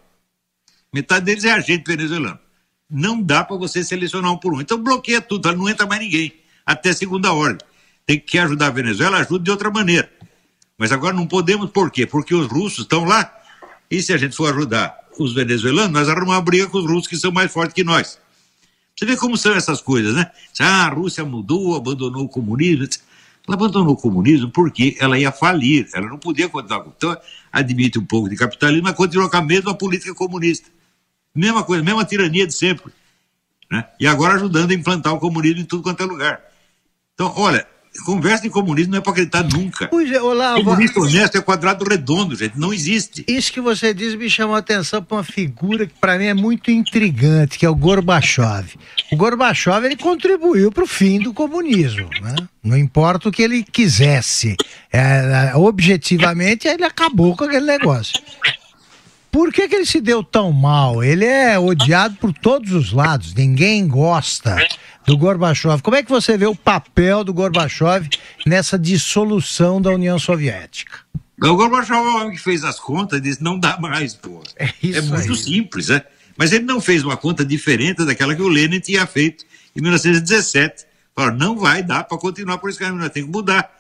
Metade 0.93 1.25
deles 1.25 1.45
é 1.45 1.51
agente 1.51 1.83
venezuelano. 1.83 2.37
Não 2.87 3.19
dá 3.19 3.43
para 3.43 3.57
você 3.57 3.83
selecionar 3.83 4.31
um 4.31 4.37
por 4.37 4.53
um. 4.53 4.61
Então 4.61 4.77
bloqueia 4.77 5.19
tudo, 5.19 5.51
não 5.55 5.67
entra 5.67 5.87
mais 5.87 5.99
ninguém. 5.99 6.31
Até 6.63 6.93
segunda 6.93 7.33
ordem. 7.33 7.67
Tem 8.05 8.19
que 8.19 8.37
ajudar 8.37 8.67
a 8.67 8.69
Venezuela, 8.69 9.17
ajuda 9.17 9.43
de 9.43 9.49
outra 9.49 9.71
maneira. 9.71 10.11
Mas 10.77 10.91
agora 10.91 11.15
não 11.15 11.25
podemos, 11.25 11.71
por 11.71 11.89
quê? 11.89 12.05
Porque 12.05 12.35
os 12.35 12.45
russos 12.45 12.81
estão 12.81 13.03
lá. 13.03 13.33
E 13.89 13.99
se 13.99 14.13
a 14.13 14.17
gente 14.17 14.35
for 14.35 14.53
ajudar 14.53 14.95
os 15.17 15.33
venezuelanos, 15.33 15.91
nós 15.91 16.07
arrumamos 16.07 16.35
uma 16.35 16.41
briga 16.43 16.67
com 16.67 16.77
os 16.77 16.85
russos 16.85 17.07
que 17.07 17.17
são 17.17 17.31
mais 17.31 17.51
fortes 17.51 17.73
que 17.73 17.83
nós. 17.83 18.19
Você 18.99 19.05
vê 19.05 19.15
como 19.15 19.37
são 19.37 19.53
essas 19.53 19.79
coisas, 19.79 20.13
né? 20.13 20.29
Ah, 20.59 20.87
a 20.87 20.89
Rússia 20.89 21.23
mudou, 21.23 21.73
abandonou 21.73 22.25
o 22.25 22.27
comunismo. 22.27 22.85
Ela 23.47 23.55
abandonou 23.55 23.93
o 23.93 23.95
comunismo 23.95 24.51
porque 24.51 24.97
ela 24.99 25.17
ia 25.17 25.31
falir, 25.31 25.87
ela 25.93 26.09
não 26.09 26.17
podia 26.17 26.49
continuar. 26.49 26.85
Então, 26.97 27.17
admite 27.49 27.97
um 27.97 28.03
pouco 28.03 28.27
de 28.27 28.35
capitalismo, 28.35 28.83
mas 28.83 28.97
continua 28.97 29.29
com 29.29 29.37
a 29.37 29.41
mesma 29.41 29.73
política 29.73 30.13
comunista. 30.13 30.67
Mesma 31.33 31.63
coisa, 31.63 31.81
mesma 31.81 32.03
tirania 32.03 32.45
de 32.45 32.53
sempre. 32.53 32.91
Né? 33.71 33.87
E 34.01 34.05
agora 34.05 34.33
ajudando 34.33 34.71
a 34.71 34.73
implantar 34.73 35.13
o 35.13 35.17
comunismo 35.17 35.61
em 35.61 35.65
tudo 35.65 35.81
quanto 35.81 36.03
é 36.03 36.05
lugar. 36.05 36.41
Então, 37.13 37.33
olha, 37.37 37.65
Conversa 38.05 38.43
de 38.43 38.49
comunismo 38.49 38.91
não 38.91 38.99
é 38.99 39.01
para 39.01 39.11
acreditar 39.11 39.43
nunca. 39.43 39.87
Pois 39.87 40.11
é, 40.11 40.21
Olavo, 40.21 40.63
Comunista 40.63 40.99
honesto 40.99 41.37
é 41.37 41.41
quadrado 41.41 41.83
redondo, 41.83 42.35
gente. 42.35 42.57
Não 42.57 42.73
existe. 42.73 43.25
Isso 43.27 43.51
que 43.51 43.59
você 43.59 43.93
diz 43.93 44.15
me 44.15 44.29
chamou 44.29 44.55
a 44.55 44.59
atenção 44.59 45.03
para 45.03 45.17
uma 45.17 45.23
figura 45.23 45.85
que 45.85 45.93
para 45.99 46.17
mim 46.17 46.25
é 46.25 46.33
muito 46.33 46.71
intrigante, 46.71 47.57
que 47.57 47.65
é 47.65 47.69
o 47.69 47.75
Gorbachev. 47.75 48.75
O 49.11 49.17
Gorbachev 49.17 49.85
ele 49.85 49.95
contribuiu 49.95 50.71
para 50.71 50.83
o 50.83 50.87
fim 50.87 51.19
do 51.19 51.33
comunismo, 51.33 52.09
né? 52.21 52.35
Não 52.63 52.77
importa 52.77 53.29
o 53.29 53.31
que 53.31 53.41
ele 53.41 53.63
quisesse. 53.63 54.55
É, 54.91 55.51
objetivamente, 55.55 56.67
ele 56.67 56.83
acabou 56.83 57.35
com 57.35 57.43
aquele 57.43 57.65
negócio. 57.65 58.19
Por 59.31 59.53
que, 59.53 59.67
que 59.67 59.75
ele 59.75 59.85
se 59.85 60.01
deu 60.01 60.23
tão 60.23 60.51
mal? 60.51 61.03
Ele 61.03 61.25
é 61.25 61.57
odiado 61.57 62.15
por 62.15 62.33
todos 62.33 62.71
os 62.71 62.91
lados, 62.91 63.33
ninguém 63.33 63.87
gosta 63.87 64.57
do 65.05 65.17
Gorbachev. 65.17 65.81
Como 65.81 65.95
é 65.95 66.03
que 66.03 66.09
você 66.09 66.37
vê 66.37 66.45
o 66.45 66.55
papel 66.55 67.23
do 67.23 67.33
Gorbachev 67.33 68.09
nessa 68.45 68.77
dissolução 68.77 69.81
da 69.81 69.91
União 69.91 70.17
Soviética? 70.17 70.99
O 71.41 71.55
Gorbachev 71.55 71.93
é 71.93 72.01
o 72.01 72.15
homem 72.17 72.31
que 72.31 72.41
fez 72.41 72.63
as 72.63 72.79
contas 72.79 73.19
e 73.19 73.21
disse: 73.21 73.43
não 73.43 73.57
dá 73.59 73.79
mais, 73.79 74.15
pô. 74.15 74.41
É, 74.57 74.65
é 74.65 75.01
muito 75.01 75.31
aí. 75.31 75.37
simples, 75.37 75.89
né? 75.89 76.01
Mas 76.37 76.51
ele 76.51 76.65
não 76.65 76.81
fez 76.81 77.03
uma 77.03 77.17
conta 77.17 77.45
diferente 77.45 78.05
daquela 78.05 78.35
que 78.35 78.41
o 78.41 78.47
Lenin 78.47 78.79
tinha 78.79 79.05
feito 79.05 79.45
em 79.75 79.81
1917. 79.81 80.85
Falou: 81.15 81.33
não 81.33 81.55
vai 81.57 81.83
dar 81.83 82.03
para 82.03 82.17
continuar 82.17 82.57
por 82.57 82.69
esse 82.69 82.79
caminho, 82.79 83.01
nós 83.01 83.11
temos 83.11 83.29
que 83.29 83.35
mudar. 83.35 83.78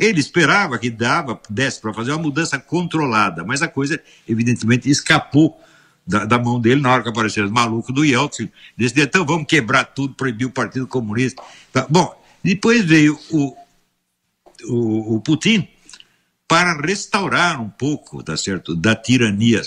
Ele 0.00 0.18
esperava 0.18 0.78
que 0.78 0.88
dava, 0.88 1.38
desse 1.50 1.78
para 1.78 1.92
fazer 1.92 2.10
uma 2.12 2.22
mudança 2.22 2.58
controlada, 2.58 3.44
mas 3.44 3.60
a 3.60 3.68
coisa, 3.68 4.00
evidentemente, 4.26 4.88
escapou 4.88 5.60
da, 6.06 6.24
da, 6.24 6.38
mão 6.38 6.58
dele 6.58 6.80
na 6.80 6.90
hora 6.90 7.02
que 7.02 7.10
apareceram 7.10 7.46
os 7.46 7.52
malucos 7.52 7.94
do 7.94 8.02
Yeltsin. 8.02 8.50
Disse, 8.74 8.98
então 8.98 9.26
vamos 9.26 9.46
quebrar 9.46 9.84
tudo, 9.84 10.14
proibir 10.14 10.46
o 10.46 10.50
Partido 10.50 10.86
Comunista. 10.86 11.42
Tá, 11.70 11.86
bom, 11.88 12.18
depois 12.42 12.82
veio 12.82 13.18
o, 13.30 13.54
o, 14.64 15.16
o 15.16 15.20
Putin 15.20 15.68
para 16.48 16.80
restaurar 16.80 17.60
um 17.60 17.68
pouco, 17.68 18.22
tá 18.22 18.38
certo, 18.38 18.74
da 18.74 18.96
tirania 18.96 19.60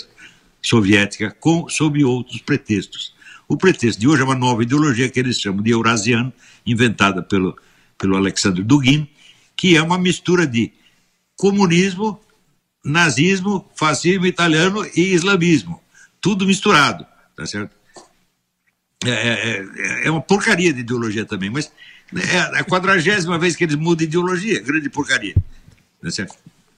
soviética 0.60 1.30
com, 1.38 1.68
sob 1.68 2.04
outros 2.04 2.40
pretextos. 2.40 3.14
O 3.46 3.56
pretexto 3.56 4.00
de 4.00 4.08
hoje 4.08 4.22
é 4.22 4.24
uma 4.24 4.34
nova 4.34 4.64
ideologia 4.64 5.08
que 5.08 5.20
eles 5.20 5.40
chamam 5.40 5.62
de 5.62 5.70
eurasiano, 5.70 6.32
inventada 6.66 7.22
pelo, 7.22 7.56
pelo 7.96 8.16
Alexandre 8.16 8.64
Dugin, 8.64 9.08
que 9.56 9.76
é 9.76 9.82
uma 9.82 9.98
mistura 9.98 10.46
de 10.46 10.72
comunismo, 11.36 12.20
nazismo, 12.84 13.68
fascismo 13.74 14.26
italiano 14.26 14.84
e 14.94 15.14
islamismo. 15.14 15.80
Tudo 16.20 16.46
misturado, 16.46 17.06
tá 17.36 17.46
certo? 17.46 17.74
É, 19.04 19.10
é, 19.10 19.66
é, 19.76 20.06
é 20.06 20.10
uma 20.10 20.20
porcaria 20.20 20.72
de 20.72 20.80
ideologia 20.80 21.24
também, 21.24 21.50
mas 21.50 21.70
é 22.14 22.38
a 22.58 22.64
quadragésima 22.64 23.38
vez 23.38 23.56
que 23.56 23.64
eles 23.64 23.76
mudam 23.76 23.96
de 23.96 24.04
ideologia, 24.04 24.60
grande 24.60 24.88
porcaria. 24.88 25.34
Tá 26.02 26.10
certo? 26.10 26.34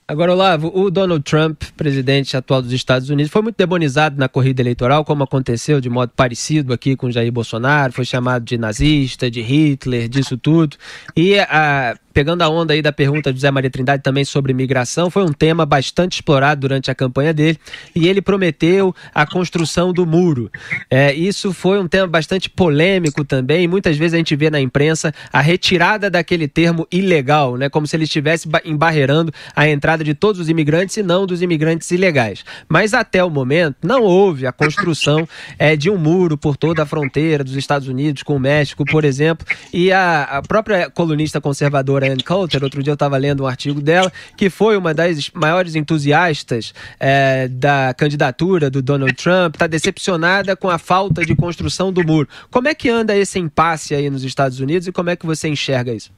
Agora, 0.08 0.32
Olavo, 0.32 0.70
o 0.72 0.88
Donald 0.88 1.24
Trump, 1.24 1.64
presidente 1.76 2.36
atual 2.36 2.62
dos 2.62 2.72
Estados 2.72 3.10
Unidos, 3.10 3.32
foi 3.32 3.42
muito 3.42 3.56
demonizado 3.56 4.16
na 4.16 4.28
corrida 4.28 4.62
eleitoral, 4.62 5.04
como 5.04 5.24
aconteceu 5.24 5.80
de 5.80 5.90
modo 5.90 6.12
parecido 6.14 6.72
aqui 6.72 6.94
com 6.94 7.10
Jair 7.10 7.32
Bolsonaro, 7.32 7.92
foi 7.92 8.04
chamado 8.04 8.44
de 8.44 8.56
nazista, 8.56 9.28
de 9.28 9.42
Hitler, 9.42 10.08
disso 10.08 10.36
tudo. 10.36 10.76
E 11.16 11.36
a 11.40 11.98
pegando 12.16 12.40
a 12.40 12.48
onda 12.48 12.72
aí 12.72 12.80
da 12.80 12.92
pergunta 12.92 13.30
de 13.30 13.36
José 13.36 13.50
Maria 13.50 13.68
Trindade 13.68 14.02
também 14.02 14.24
sobre 14.24 14.54
migração, 14.54 15.10
foi 15.10 15.22
um 15.22 15.34
tema 15.34 15.66
bastante 15.66 16.14
explorado 16.14 16.62
durante 16.62 16.90
a 16.90 16.94
campanha 16.94 17.34
dele 17.34 17.58
e 17.94 18.08
ele 18.08 18.22
prometeu 18.22 18.94
a 19.14 19.26
construção 19.26 19.92
do 19.92 20.06
muro. 20.06 20.50
É, 20.88 21.12
isso 21.12 21.52
foi 21.52 21.78
um 21.78 21.86
tema 21.86 22.06
bastante 22.06 22.48
polêmico 22.48 23.22
também 23.22 23.68
muitas 23.68 23.98
vezes 23.98 24.14
a 24.14 24.16
gente 24.16 24.34
vê 24.34 24.48
na 24.48 24.58
imprensa 24.58 25.12
a 25.30 25.42
retirada 25.42 26.08
daquele 26.08 26.48
termo 26.48 26.86
ilegal, 26.90 27.58
né, 27.58 27.68
como 27.68 27.86
se 27.86 27.94
ele 27.94 28.04
estivesse 28.04 28.48
embarreirando 28.64 29.30
a 29.54 29.68
entrada 29.68 30.02
de 30.02 30.14
todos 30.14 30.40
os 30.40 30.48
imigrantes 30.48 30.96
e 30.96 31.02
não 31.02 31.26
dos 31.26 31.42
imigrantes 31.42 31.90
ilegais. 31.90 32.46
Mas 32.66 32.94
até 32.94 33.22
o 33.22 33.28
momento 33.28 33.76
não 33.82 34.02
houve 34.02 34.46
a 34.46 34.52
construção 34.52 35.28
é, 35.58 35.76
de 35.76 35.90
um 35.90 35.98
muro 35.98 36.38
por 36.38 36.56
toda 36.56 36.82
a 36.82 36.86
fronteira 36.86 37.44
dos 37.44 37.56
Estados 37.56 37.88
Unidos 37.88 38.22
com 38.22 38.36
o 38.36 38.40
México, 38.40 38.86
por 38.86 39.04
exemplo, 39.04 39.46
e 39.70 39.92
a, 39.92 40.22
a 40.22 40.40
própria 40.40 40.88
colunista 40.88 41.42
conservadora 41.42 42.05
Ann 42.08 42.18
Coulter, 42.24 42.62
outro 42.62 42.82
dia 42.82 42.90
eu 42.90 42.94
estava 42.94 43.16
lendo 43.16 43.44
um 43.44 43.46
artigo 43.46 43.80
dela, 43.80 44.12
que 44.36 44.50
foi 44.50 44.76
uma 44.76 44.92
das 44.92 45.30
maiores 45.30 45.74
entusiastas 45.74 46.72
é, 46.98 47.48
da 47.48 47.94
candidatura 47.94 48.70
do 48.70 48.82
Donald 48.82 49.14
Trump, 49.14 49.54
está 49.54 49.66
decepcionada 49.66 50.56
com 50.56 50.70
a 50.70 50.78
falta 50.78 51.24
de 51.24 51.34
construção 51.34 51.92
do 51.92 52.04
muro. 52.04 52.28
Como 52.50 52.68
é 52.68 52.74
que 52.74 52.88
anda 52.88 53.16
esse 53.16 53.38
impasse 53.38 53.94
aí 53.94 54.08
nos 54.10 54.24
Estados 54.24 54.60
Unidos 54.60 54.88
e 54.88 54.92
como 54.92 55.10
é 55.10 55.16
que 55.16 55.26
você 55.26 55.48
enxerga 55.48 55.92
isso? 55.92 56.10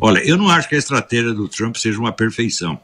Olha, 0.00 0.18
eu 0.20 0.36
não 0.36 0.48
acho 0.48 0.68
que 0.68 0.74
a 0.74 0.78
estratégia 0.78 1.32
do 1.32 1.48
Trump 1.48 1.76
seja 1.76 1.98
uma 1.98 2.12
perfeição. 2.12 2.80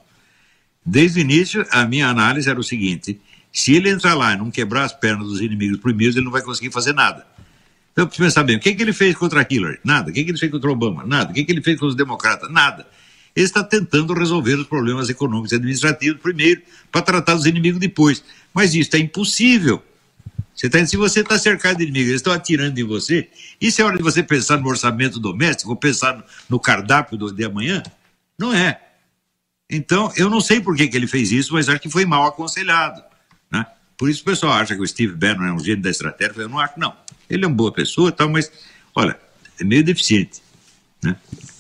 Desde 0.85 1.19
o 1.19 1.23
início, 1.23 1.67
a 1.71 1.85
minha 1.87 2.09
análise 2.09 2.49
era 2.49 2.61
o 2.61 2.65
seguinte: 2.65 3.21
se 3.53 3.75
ele 3.75 3.89
entrar 3.89 4.15
lá 4.15 4.35
e 4.35 4.37
não 4.37 4.51
quebrar 4.51 4.85
as 4.85 4.93
pernas 4.93 5.27
dos 5.27 5.41
inimigos 5.41 5.79
primeiros, 5.79 6.15
ele 6.15 6.27
não 6.27 6.33
vai 6.33 6.43
conseguir 6.43 6.71
fazer 6.71 6.93
nada. 6.93 7.27
Então, 7.97 8.05
eu 8.05 8.09
preciso 8.09 8.27
pensar 8.27 8.45
bem, 8.45 8.57
o 8.57 8.61
que, 8.61 8.75
que 8.75 8.83
ele 8.83 8.93
fez 8.93 9.17
contra 9.17 9.47
Hillary? 9.49 9.79
Nada. 9.83 10.11
O 10.11 10.13
que, 10.13 10.23
que 10.23 10.31
ele 10.31 10.37
fez 10.37 10.53
contra 10.53 10.71
Obama? 10.71 11.03
Nada. 11.07 11.31
O 11.31 11.35
que, 11.35 11.43
que 11.43 11.51
ele 11.51 11.63
fez 11.63 11.81
com 11.81 11.87
os 11.87 11.95
democratas? 11.95 12.53
Nada. 12.53 12.87
Ele 13.35 13.47
está 13.47 13.65
tentando 13.65 14.13
resolver 14.13 14.53
os 14.57 14.67
problemas 14.67 15.09
econômicos 15.09 15.53
e 15.53 15.55
administrativos 15.55 16.21
primeiro, 16.21 16.61
para 16.93 17.01
tratar 17.01 17.35
os 17.35 17.47
inimigos 17.47 17.81
depois. 17.81 18.23
Mas 18.53 18.75
isso 18.75 18.95
é 18.97 18.99
impossível. 18.99 19.83
Você 20.55 20.69
tá, 20.69 20.85
se 20.85 20.95
você 20.95 21.21
está 21.21 21.39
cercado 21.39 21.79
de 21.79 21.85
inimigos, 21.85 22.09
eles 22.09 22.21
estão 22.21 22.35
atirando 22.35 22.79
em 22.79 22.85
você, 22.85 23.31
isso 23.59 23.81
é 23.81 23.85
hora 23.85 23.97
de 23.97 24.03
você 24.03 24.23
pensar 24.23 24.59
no 24.59 24.69
orçamento 24.69 25.19
doméstico, 25.19 25.71
ou 25.71 25.77
pensar 25.77 26.19
no, 26.19 26.25
no 26.51 26.61
cardápio 26.61 27.17
do, 27.17 27.33
de 27.33 27.45
amanhã? 27.47 27.83
Não 28.39 28.53
é. 28.53 28.79
Então, 29.71 30.13
eu 30.17 30.29
não 30.29 30.43
sei 30.43 30.61
por 30.61 30.77
que, 30.77 30.87
que 30.87 30.97
ele 30.99 31.07
fez 31.07 31.33
isso, 31.33 31.55
mas 31.55 31.67
acho 31.67 31.81
que 31.81 31.89
foi 31.89 32.05
mal 32.05 32.27
aconselhado. 32.27 33.03
Né? 33.51 33.65
Por 33.97 34.11
isso 34.11 34.21
o 34.21 34.25
pessoal 34.27 34.53
acha 34.53 34.75
que 34.75 34.83
o 34.83 34.87
Steve 34.87 35.15
Bannon 35.15 35.47
é 35.47 35.53
um 35.53 35.59
gênio 35.59 35.83
da 35.83 35.91
estratégia. 35.91 36.43
Eu 36.43 36.49
não 36.49 36.59
acho, 36.59 36.79
não. 36.79 36.95
Ele 37.29 37.45
é 37.45 37.47
uma 37.47 37.55
boa 37.55 37.73
pessoa 37.73 38.13
tal, 38.13 38.29
mas, 38.29 38.51
olha, 38.95 39.19
é 39.61 39.65
meio 39.65 39.85
deficiente. 39.85 40.41
Né? 41.03 41.17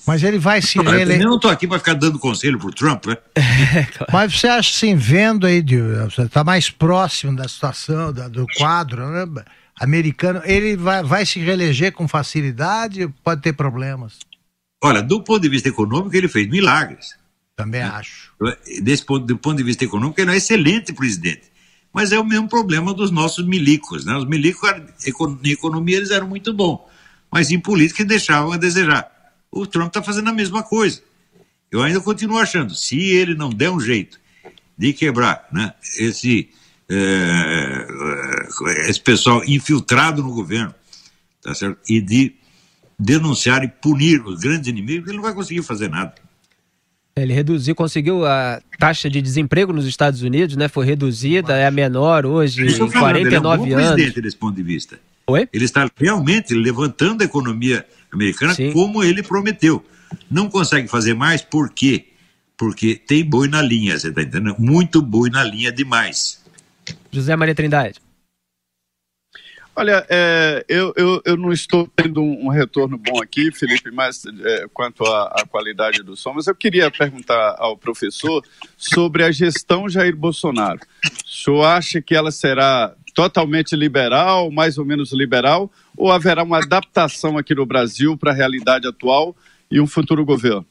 Mas 0.07 0.23
ele 0.23 0.39
vai 0.39 0.63
se 0.63 0.79
reeleger. 0.79 1.23
Eu 1.23 1.29
não 1.29 1.37
estou 1.37 1.51
aqui 1.51 1.67
para 1.67 1.79
ficar 1.79 1.95
dando 1.95 2.19
conselho 2.19 2.59
para 2.59 2.69
o 2.69 2.73
Trump, 2.73 3.07
né? 3.07 3.17
Mas 4.13 4.39
você 4.39 4.47
acha 4.47 4.71
assim, 4.71 4.95
vendo 4.95 5.47
aí, 5.47 5.61
você 6.05 6.23
está 6.23 6.45
mais 6.45 6.71
próximo 6.71 7.35
da 7.35 7.49
situação, 7.49 8.13
da, 8.13 8.29
do 8.29 8.47
quadro 8.57 9.05
né, 9.11 9.45
americano, 9.81 10.41
ele 10.45 10.77
vai, 10.77 11.03
vai 11.03 11.27
se 11.27 11.41
reeleger 11.41 11.93
com 11.93 12.07
facilidade 12.07 13.13
pode 13.25 13.43
ter 13.43 13.53
problemas? 13.53 14.21
Olha, 14.83 15.03
do 15.03 15.23
ponto 15.25 15.43
de 15.43 15.49
vista 15.49 15.69
econômico, 15.69 16.17
ele 16.17 16.29
fez 16.29 16.49
milagres. 16.49 17.17
Também 17.57 17.81
né? 17.81 17.89
acho. 17.89 18.33
Desse 18.83 19.05
ponto, 19.05 19.27
do 19.27 19.37
ponto 19.37 19.57
de 19.57 19.65
vista 19.65 19.85
econômico, 19.85 20.21
ele 20.21 20.31
é 20.31 20.35
um 20.35 20.37
excelente 20.37 20.93
presidente 20.93 21.51
mas 21.93 22.13
é 22.13 22.19
o 22.19 22.25
mesmo 22.25 22.49
problema 22.49 22.93
dos 22.93 23.11
nossos 23.11 23.47
milicos. 23.47 24.05
Né? 24.05 24.17
Os 24.17 24.27
milicos, 24.27 24.69
em 25.43 25.51
economia, 25.51 25.97
eles 25.97 26.11
eram 26.11 26.29
muito 26.29 26.53
bons, 26.53 26.81
mas 27.31 27.51
em 27.51 27.59
política 27.59 28.05
deixavam 28.05 28.53
a 28.53 28.57
desejar. 28.57 29.11
O 29.51 29.67
Trump 29.67 29.89
está 29.89 30.03
fazendo 30.03 30.29
a 30.29 30.33
mesma 30.33 30.63
coisa. 30.63 31.03
Eu 31.71 31.83
ainda 31.83 32.01
continuo 32.01 32.39
achando, 32.39 32.75
se 32.75 32.99
ele 32.99 33.35
não 33.35 33.51
der 33.51 33.71
um 33.71 33.81
jeito 33.81 34.21
de 34.79 34.93
quebrar 34.93 35.49
né, 35.53 35.75
esse 35.99 36.51
é, 36.89 37.87
é, 38.67 38.91
esse 38.91 39.01
pessoal 39.01 39.43
infiltrado 39.45 40.23
no 40.23 40.33
governo, 40.33 40.73
tá 41.43 41.53
certo? 41.55 41.79
E 41.89 42.01
de 42.01 42.37
denunciar 42.99 43.65
e 43.65 43.69
punir 43.69 44.25
os 44.25 44.41
grandes 44.41 44.69
inimigos, 44.69 45.09
ele 45.09 45.17
não 45.17 45.25
vai 45.25 45.35
conseguir 45.35 45.63
fazer 45.63 45.91
nada. 45.91 46.15
Ele 47.19 47.33
reduziu, 47.33 47.75
conseguiu 47.75 48.27
a 48.27 48.61
taxa 48.79 49.09
de 49.09 49.23
desemprego 49.23 49.73
nos 49.73 49.87
Estados 49.87 50.21
Unidos, 50.21 50.55
né? 50.55 50.69
Foi 50.69 50.85
reduzida, 50.85 51.57
é 51.57 51.67
a 51.67 51.71
menor 51.71 52.27
hoje, 52.27 52.67
em 52.67 52.91
49 52.91 53.63
ele 53.65 53.73
é 53.73 53.77
um 53.77 53.79
anos. 53.79 53.93
presidente 53.93 54.21
desse 54.21 54.37
ponto 54.37 54.55
de 54.55 54.63
vista. 54.63 55.01
Oi? 55.27 55.49
Ele 55.51 55.65
está 55.65 55.91
realmente 55.97 56.53
levantando 56.55 57.23
a 57.23 57.25
economia 57.25 57.87
americana 58.13 58.53
Sim. 58.53 58.71
como 58.71 59.03
ele 59.03 59.23
prometeu. 59.23 59.83
Não 60.31 60.51
consegue 60.51 60.89
fazer 60.89 61.15
mais, 61.15 61.41
por 61.41 61.71
quê? 61.71 62.09
Porque 62.55 62.95
tem 62.95 63.25
boi 63.25 63.49
na 63.49 63.63
linha, 63.63 63.99
você 63.99 64.09
está 64.09 64.21
entendendo? 64.21 64.55
Muito 64.59 65.01
boi 65.01 65.31
na 65.31 65.43
linha 65.43 65.73
demais. 65.73 66.45
José 67.11 67.35
Maria 67.35 67.55
Trindade. 67.55 67.99
Olha, 69.79 70.07
é, 70.09 70.65
eu, 70.71 70.95
eu, 70.97 71.23
eu, 71.23 71.37
não 71.37 71.53
estou 71.53 71.87
tendo 71.95 72.23
um, 72.23 72.47
um 72.47 72.49
retorno 72.49 72.97
bom 72.97 73.23
aqui, 73.23 73.53
Felipe, 73.53 73.91
mas 73.91 74.25
é, 74.25 74.67
quanto 74.73 75.05
à, 75.05 75.45
qualidade 75.51 76.03
do 76.03 76.17
som, 76.17 76.33
mas 76.33 76.47
eu 76.47 76.55
queria 76.55 76.91
perguntar 76.91 77.57
ao 77.59 77.77
professor 77.77 78.43
sobre 78.75 79.23
a 79.23 79.31
gestão 79.31 79.87
Jair 79.87 80.17
Bolsonaro. 80.17 80.81
O 81.05 81.29
senhor 81.29 81.63
acha 81.63 82.01
que 82.01 82.15
ela 82.15 82.31
será 82.31 82.95
totalmente 83.15 83.77
liberal, 83.77 84.51
mais 84.51 84.79
ou 84.79 84.85
menos 84.87 85.13
liberal, 85.13 85.71
ou 85.95 86.11
haverá 86.11 86.43
uma 86.43 86.57
adaptação 86.57 87.37
aqui 87.37 87.55
no 87.55 87.67
Brasil 87.67 88.17
para 88.17 88.33
a 88.33 88.35
realidade 88.35 88.89
atual 88.89 89.37
e 89.71 89.79
um 89.79 89.87
futuro 89.87 90.25
governo? 90.25 90.65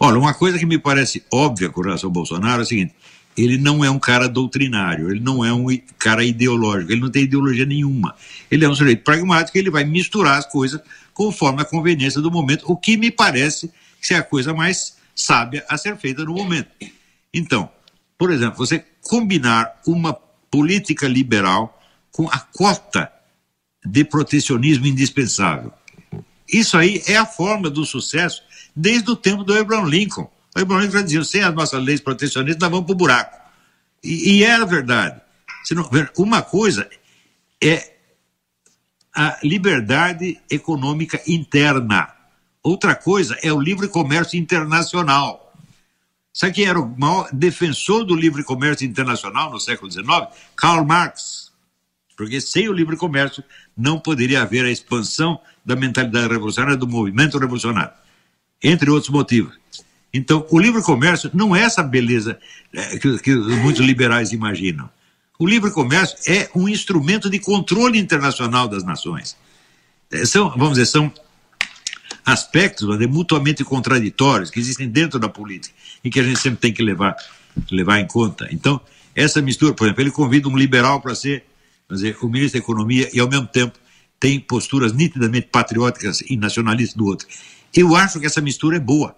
Olha, 0.00 0.18
uma 0.18 0.34
coisa 0.34 0.58
que 0.58 0.66
me 0.66 0.78
parece 0.78 1.22
óbvia 1.32 1.70
com 1.70 1.82
relação 1.82 2.08
ao 2.08 2.12
Bolsonaro 2.12 2.62
é 2.62 2.64
o 2.64 2.66
seguinte: 2.66 2.94
ele 3.42 3.58
não 3.58 3.84
é 3.84 3.90
um 3.90 3.98
cara 3.98 4.28
doutrinário, 4.28 5.10
ele 5.10 5.20
não 5.20 5.44
é 5.44 5.52
um 5.52 5.66
cara 5.98 6.24
ideológico, 6.24 6.92
ele 6.92 7.00
não 7.00 7.10
tem 7.10 7.24
ideologia 7.24 7.64
nenhuma. 7.64 8.14
Ele 8.50 8.64
é 8.64 8.68
um 8.68 8.74
sujeito 8.74 9.04
pragmático, 9.04 9.56
ele 9.56 9.70
vai 9.70 9.84
misturar 9.84 10.38
as 10.38 10.46
coisas 10.46 10.80
conforme 11.12 11.62
a 11.62 11.64
conveniência 11.64 12.20
do 12.20 12.30
momento, 12.30 12.64
o 12.66 12.76
que 12.76 12.96
me 12.96 13.10
parece 13.10 13.70
ser 14.00 14.14
a 14.14 14.22
coisa 14.22 14.54
mais 14.54 14.96
sábia 15.14 15.64
a 15.68 15.76
ser 15.76 15.96
feita 15.96 16.24
no 16.24 16.34
momento. 16.34 16.68
Então, 17.32 17.70
por 18.16 18.30
exemplo, 18.30 18.58
você 18.58 18.84
combinar 19.02 19.80
uma 19.86 20.12
política 20.50 21.06
liberal 21.06 21.80
com 22.12 22.28
a 22.28 22.38
cota 22.38 23.10
de 23.84 24.04
protecionismo 24.04 24.86
indispensável. 24.86 25.72
Isso 26.48 26.76
aí 26.76 27.02
é 27.06 27.16
a 27.16 27.24
forma 27.24 27.70
do 27.70 27.84
sucesso 27.84 28.42
desde 28.74 29.10
o 29.10 29.16
tempo 29.16 29.44
do 29.44 29.56
Abraham 29.56 29.86
Lincoln. 29.86 30.28
O 30.56 30.60
Abraham 30.60 30.80
Lincoln 30.80 30.98
já 30.98 31.02
dizia, 31.02 31.24
sem 31.24 31.42
as 31.42 31.54
nossas 31.54 31.82
leis 31.82 32.00
protecionistas, 32.00 32.60
nós 32.60 32.70
vamos 32.70 32.86
para 32.86 32.92
o 32.92 32.96
buraco. 32.96 33.38
E, 34.02 34.38
e 34.38 34.44
era 34.44 34.64
verdade. 34.66 35.20
Uma 36.16 36.42
coisa 36.42 36.88
é 37.62 37.94
a 39.14 39.38
liberdade 39.42 40.40
econômica 40.50 41.20
interna. 41.26 42.08
Outra 42.62 42.94
coisa 42.94 43.38
é 43.42 43.52
o 43.52 43.60
livre 43.60 43.88
comércio 43.88 44.38
internacional. 44.38 45.52
Sabe 46.32 46.54
quem 46.54 46.64
era 46.64 46.80
o 46.80 46.98
maior 46.98 47.28
defensor 47.32 48.04
do 48.04 48.14
livre 48.14 48.44
comércio 48.44 48.86
internacional 48.86 49.50
no 49.50 49.58
século 49.58 49.90
XIX? 49.90 50.28
Karl 50.56 50.84
Marx. 50.84 51.50
Porque 52.16 52.40
sem 52.40 52.68
o 52.68 52.72
livre 52.72 52.96
comércio 52.96 53.42
não 53.76 53.98
poderia 53.98 54.42
haver 54.42 54.64
a 54.64 54.70
expansão 54.70 55.40
da 55.64 55.74
mentalidade 55.74 56.28
revolucionária, 56.28 56.76
do 56.76 56.86
movimento 56.86 57.38
revolucionário. 57.38 57.92
Entre 58.62 58.90
outros 58.90 59.10
motivos. 59.10 59.58
Então, 60.12 60.44
o 60.50 60.58
livre 60.58 60.82
comércio 60.82 61.30
não 61.32 61.54
é 61.54 61.62
essa 61.62 61.82
beleza 61.82 62.38
é, 62.72 62.98
que, 62.98 63.18
que 63.18 63.34
muitos 63.34 63.84
liberais 63.84 64.32
imaginam. 64.32 64.90
O 65.38 65.46
livre 65.46 65.70
comércio 65.70 66.16
é 66.26 66.50
um 66.54 66.68
instrumento 66.68 67.30
de 67.30 67.38
controle 67.38 67.98
internacional 67.98 68.68
das 68.68 68.84
nações. 68.84 69.36
É, 70.10 70.24
são, 70.24 70.50
vamos 70.50 70.70
dizer, 70.70 70.86
são 70.86 71.12
aspectos 72.24 72.88
dizer, 72.88 73.06
mutuamente 73.06 73.64
contraditórios 73.64 74.50
que 74.50 74.58
existem 74.58 74.88
dentro 74.88 75.18
da 75.18 75.28
política 75.28 75.74
e 76.02 76.10
que 76.10 76.20
a 76.20 76.22
gente 76.22 76.38
sempre 76.40 76.60
tem 76.60 76.72
que 76.72 76.82
levar, 76.82 77.16
levar 77.70 78.00
em 78.00 78.06
conta. 78.06 78.48
Então, 78.50 78.80
essa 79.14 79.40
mistura, 79.40 79.72
por 79.72 79.84
exemplo, 79.84 80.02
ele 80.02 80.10
convida 80.10 80.48
um 80.48 80.56
liberal 80.56 81.00
para 81.00 81.14
ser 81.14 81.44
dizer, 81.90 82.16
o 82.22 82.28
ministro 82.28 82.58
da 82.58 82.64
Economia 82.64 83.08
e, 83.12 83.20
ao 83.20 83.28
mesmo 83.28 83.46
tempo, 83.46 83.78
tem 84.18 84.38
posturas 84.38 84.92
nitidamente 84.92 85.48
patrióticas 85.50 86.20
e 86.20 86.36
nacionalistas 86.36 86.96
do 86.96 87.06
outro. 87.06 87.26
Eu 87.74 87.96
acho 87.96 88.20
que 88.20 88.26
essa 88.26 88.40
mistura 88.40 88.76
é 88.76 88.80
boa. 88.80 89.16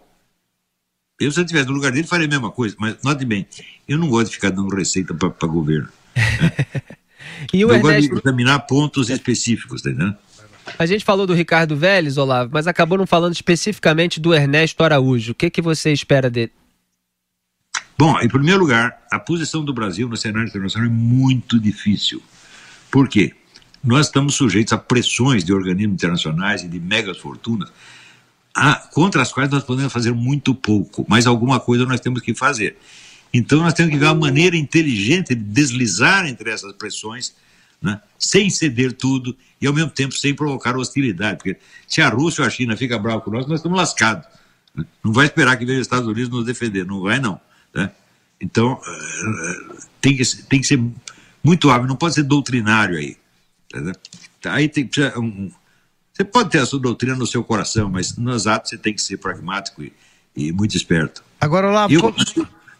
Eu, 1.22 1.32
se 1.32 1.40
eu 1.40 1.44
estivesse 1.44 1.68
no 1.68 1.74
lugar 1.74 1.92
dele, 1.92 2.06
faria 2.06 2.26
a 2.26 2.30
mesma 2.30 2.50
coisa. 2.50 2.74
Mas, 2.78 2.96
note 3.02 3.24
bem, 3.24 3.46
eu 3.86 3.98
não 3.98 4.08
gosto 4.08 4.28
de 4.28 4.34
ficar 4.34 4.50
dando 4.50 4.74
receita 4.74 5.14
para 5.14 5.48
governo. 5.48 5.88
Né? 6.16 6.52
e 7.52 7.64
o 7.64 7.70
eu 7.70 7.74
Ernesto... 7.74 8.08
gosto 8.08 8.22
de 8.22 8.28
examinar 8.28 8.58
pontos 8.60 9.10
específicos, 9.10 9.82
tá 9.82 9.90
entendendo? 9.90 10.16
A 10.78 10.86
gente 10.86 11.04
falou 11.04 11.26
do 11.26 11.34
Ricardo 11.34 11.76
Vélez, 11.76 12.16
Olavo, 12.16 12.50
mas 12.52 12.66
acabou 12.66 12.96
não 12.96 13.06
falando 13.06 13.34
especificamente 13.34 14.20
do 14.20 14.32
Ernesto 14.32 14.82
Araújo. 14.82 15.32
O 15.32 15.34
que, 15.34 15.50
que 15.50 15.60
você 15.60 15.92
espera 15.92 16.30
dele? 16.30 16.52
Bom, 17.98 18.18
em 18.20 18.28
primeiro 18.28 18.60
lugar, 18.60 19.00
a 19.10 19.18
posição 19.18 19.64
do 19.64 19.72
Brasil 19.72 20.08
no 20.08 20.16
cenário 20.16 20.48
internacional 20.48 20.88
é 20.88 20.92
muito 20.92 21.58
difícil. 21.58 22.22
Por 22.90 23.08
quê? 23.08 23.32
Nós 23.82 24.06
estamos 24.06 24.34
sujeitos 24.34 24.72
a 24.72 24.78
pressões 24.78 25.44
de 25.44 25.52
organismos 25.52 25.94
internacionais 25.94 26.62
e 26.62 26.68
de 26.68 26.78
megas 26.78 27.18
fortunas 27.18 27.70
a, 28.54 28.74
contra 28.92 29.22
as 29.22 29.32
quais 29.32 29.50
nós 29.50 29.64
podemos 29.64 29.92
fazer 29.92 30.12
muito 30.12 30.54
pouco, 30.54 31.04
mas 31.08 31.26
alguma 31.26 31.58
coisa 31.58 31.86
nós 31.86 32.00
temos 32.00 32.20
que 32.20 32.34
fazer. 32.34 32.76
Então 33.32 33.60
nós 33.60 33.72
temos 33.72 33.92
que 33.92 33.98
ver 33.98 34.06
uma 34.06 34.14
maneira 34.14 34.56
inteligente 34.56 35.34
de 35.34 35.42
deslizar 35.42 36.26
entre 36.26 36.50
essas 36.50 36.72
pressões, 36.74 37.34
né, 37.80 38.00
sem 38.18 38.50
ceder 38.50 38.92
tudo 38.92 39.36
e 39.60 39.66
ao 39.66 39.72
mesmo 39.72 39.90
tempo 39.90 40.14
sem 40.14 40.34
provocar 40.34 40.76
hostilidade. 40.76 41.38
Porque 41.38 41.56
se 41.88 42.02
a 42.02 42.08
Rússia 42.08 42.42
ou 42.42 42.46
a 42.46 42.50
China 42.50 42.76
fica 42.76 42.98
brava 42.98 43.20
com 43.20 43.30
nós, 43.30 43.46
nós 43.46 43.60
estamos 43.60 43.78
lascados. 43.78 44.26
Né? 44.74 44.84
Não 45.02 45.12
vai 45.12 45.26
esperar 45.26 45.56
que 45.56 45.64
venha 45.64 45.80
os 45.80 45.86
Estados 45.86 46.06
Unidos 46.06 46.28
nos 46.28 46.44
defender, 46.44 46.84
não 46.84 47.00
vai 47.00 47.18
não. 47.18 47.40
Né? 47.74 47.90
Então 48.40 48.74
uh, 48.74 49.76
tem, 50.00 50.16
que, 50.16 50.24
tem 50.44 50.60
que 50.60 50.66
ser 50.66 50.82
muito 51.42 51.70
hábil, 51.70 51.88
não 51.88 51.96
pode 51.96 52.14
ser 52.14 52.22
doutrinário 52.24 52.96
aí. 52.96 53.16
Tá? 54.40 54.52
Aí 54.52 54.68
tem, 54.68 54.86
precisa 54.86 55.18
um, 55.18 55.50
você 56.12 56.24
pode 56.24 56.50
ter 56.50 56.58
a 56.58 56.66
sua 56.66 56.78
doutrina 56.78 57.16
no 57.16 57.26
seu 57.26 57.42
coração, 57.42 57.88
mas 57.88 58.16
nos 58.16 58.46
atos 58.46 58.70
você 58.70 58.78
tem 58.78 58.92
que 58.92 59.00
ser 59.00 59.16
pragmático 59.16 59.82
e, 59.82 59.92
e 60.36 60.52
muito 60.52 60.76
esperto. 60.76 61.24
Agora 61.40 61.70
lá, 61.70 61.86
eu 61.88 62.00
como... 62.00 62.14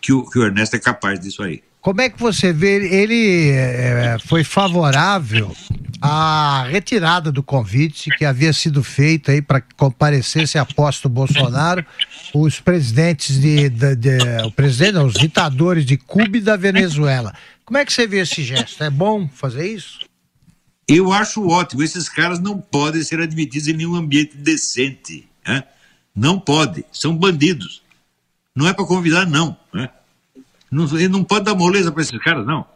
que, 0.00 0.12
o, 0.12 0.28
que 0.28 0.38
o 0.38 0.44
Ernesto 0.44 0.76
é 0.76 0.78
capaz 0.78 1.18
disso 1.18 1.42
aí. 1.42 1.62
Como 1.80 2.00
é 2.00 2.08
que 2.08 2.20
você 2.20 2.52
vê? 2.52 2.76
Ele 2.94 3.50
é, 3.50 4.16
foi 4.24 4.44
favorável 4.44 5.52
à 6.00 6.64
retirada 6.70 7.32
do 7.32 7.42
convite 7.42 8.08
que 8.16 8.24
havia 8.24 8.52
sido 8.52 8.84
feito 8.84 9.32
aí 9.32 9.42
para 9.42 9.60
que 9.60 9.74
comparecesse 9.74 10.58
após 10.58 11.04
o 11.04 11.08
Bolsonaro 11.08 11.84
os 12.32 12.60
presidentes 12.60 13.40
de, 13.40 13.68
de, 13.68 13.96
de, 13.96 14.18
o 14.44 14.52
presidente, 14.52 14.92
não, 14.92 15.06
os 15.06 15.14
ditadores 15.14 15.84
de 15.84 15.96
Cuba 15.96 16.36
e 16.36 16.40
da 16.40 16.56
Venezuela. 16.56 17.34
Como 17.64 17.78
é 17.78 17.84
que 17.84 17.92
você 17.92 18.06
vê 18.06 18.20
esse 18.20 18.44
gesto? 18.44 18.84
É 18.84 18.90
bom 18.90 19.28
fazer 19.28 19.66
isso? 19.66 20.00
Eu 20.94 21.12
acho 21.12 21.46
ótimo. 21.48 21.82
Esses 21.82 22.08
caras 22.08 22.38
não 22.38 22.58
podem 22.58 23.02
ser 23.02 23.20
admitidos 23.20 23.68
em 23.68 23.72
nenhum 23.72 23.94
ambiente 23.94 24.36
decente. 24.36 25.26
Né? 25.46 25.64
Não 26.14 26.38
pode. 26.38 26.84
São 26.92 27.16
bandidos. 27.16 27.82
Não 28.54 28.68
é 28.68 28.74
para 28.74 28.84
convidar, 28.84 29.26
não. 29.26 29.56
Né? 29.72 29.88
Não, 30.70 30.84
ele 30.96 31.08
não 31.08 31.24
pode 31.24 31.46
dar 31.46 31.54
moleza 31.54 31.90
para 31.90 32.02
esses 32.02 32.18
caras, 32.22 32.46
não. 32.46 32.66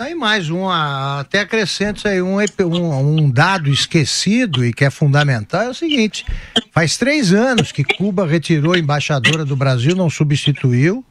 Aí 0.00 0.14
mais 0.14 0.48
um, 0.48 0.66
até 0.66 1.40
acrescento 1.40 2.08
aí 2.08 2.22
um, 2.22 2.38
um, 2.38 3.18
um, 3.18 3.30
dado 3.30 3.68
esquecido 3.68 4.64
e 4.64 4.72
que 4.72 4.82
é 4.82 4.88
fundamental, 4.88 5.60
é 5.60 5.68
o 5.68 5.74
seguinte, 5.74 6.24
faz 6.72 6.96
três 6.96 7.34
anos 7.34 7.70
que 7.70 7.84
Cuba 7.84 8.26
retirou 8.26 8.72
a 8.72 8.78
embaixadora 8.78 9.44
do 9.44 9.54
Brasil, 9.54 9.94
não 9.94 10.08
substituiu, 10.08 11.04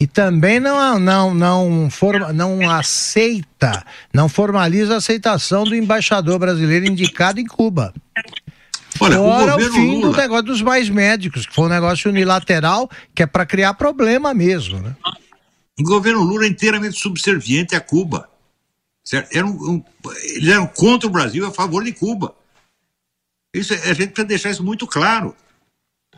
e 0.00 0.06
também 0.06 0.60
não, 0.60 0.98
não, 1.00 1.34
não, 1.34 1.90
forma, 1.90 2.32
não 2.32 2.70
aceita, 2.70 3.84
não 4.14 4.28
formaliza 4.28 4.94
a 4.94 4.98
aceitação 4.98 5.64
do 5.64 5.74
embaixador 5.74 6.38
brasileiro 6.38 6.86
indicado 6.86 7.40
em 7.40 7.46
Cuba. 7.46 7.92
Olha, 9.00 9.16
Fora 9.16 9.56
o, 9.56 9.58
o 9.58 9.72
fim 9.72 9.96
Lula... 9.96 10.12
do 10.12 10.16
negócio 10.16 10.44
dos 10.44 10.62
mais 10.62 10.88
médicos, 10.88 11.46
que 11.46 11.54
foi 11.54 11.64
um 11.64 11.68
negócio 11.68 12.10
unilateral, 12.10 12.88
que 13.12 13.24
é 13.24 13.26
para 13.26 13.44
criar 13.44 13.74
problema 13.74 14.32
mesmo. 14.32 14.78
Né? 14.78 14.94
O 15.80 15.82
governo 15.82 16.22
Lula 16.22 16.44
é 16.44 16.48
inteiramente 16.48 16.96
subserviente 16.96 17.74
a 17.74 17.80
Cuba. 17.80 18.28
Certo? 19.02 19.36
Era 19.36 19.46
um, 19.46 19.50
um, 19.50 19.84
eles 20.34 20.48
eram 20.48 20.66
contra 20.68 21.08
o 21.08 21.12
Brasil 21.12 21.44
a 21.44 21.50
favor 21.50 21.82
de 21.82 21.92
Cuba. 21.92 22.36
Isso, 23.52 23.72
a 23.72 23.94
gente 23.94 24.08
precisa 24.08 24.28
deixar 24.28 24.50
isso 24.50 24.62
muito 24.62 24.86
claro. 24.86 25.34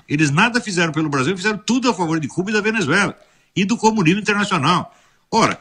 Eles 0.06 0.30
nada 0.30 0.60
fizeram 0.60 0.92
pelo 0.92 1.08
Brasil, 1.08 1.34
fizeram 1.34 1.58
tudo 1.58 1.88
a 1.88 1.94
favor 1.94 2.20
de 2.20 2.28
Cuba 2.28 2.50
e 2.50 2.52
da 2.52 2.60
Venezuela 2.60 3.16
e 3.55 3.64
do 3.64 3.76
comunismo 3.76 4.20
internacional. 4.20 4.94
Ora, 5.30 5.61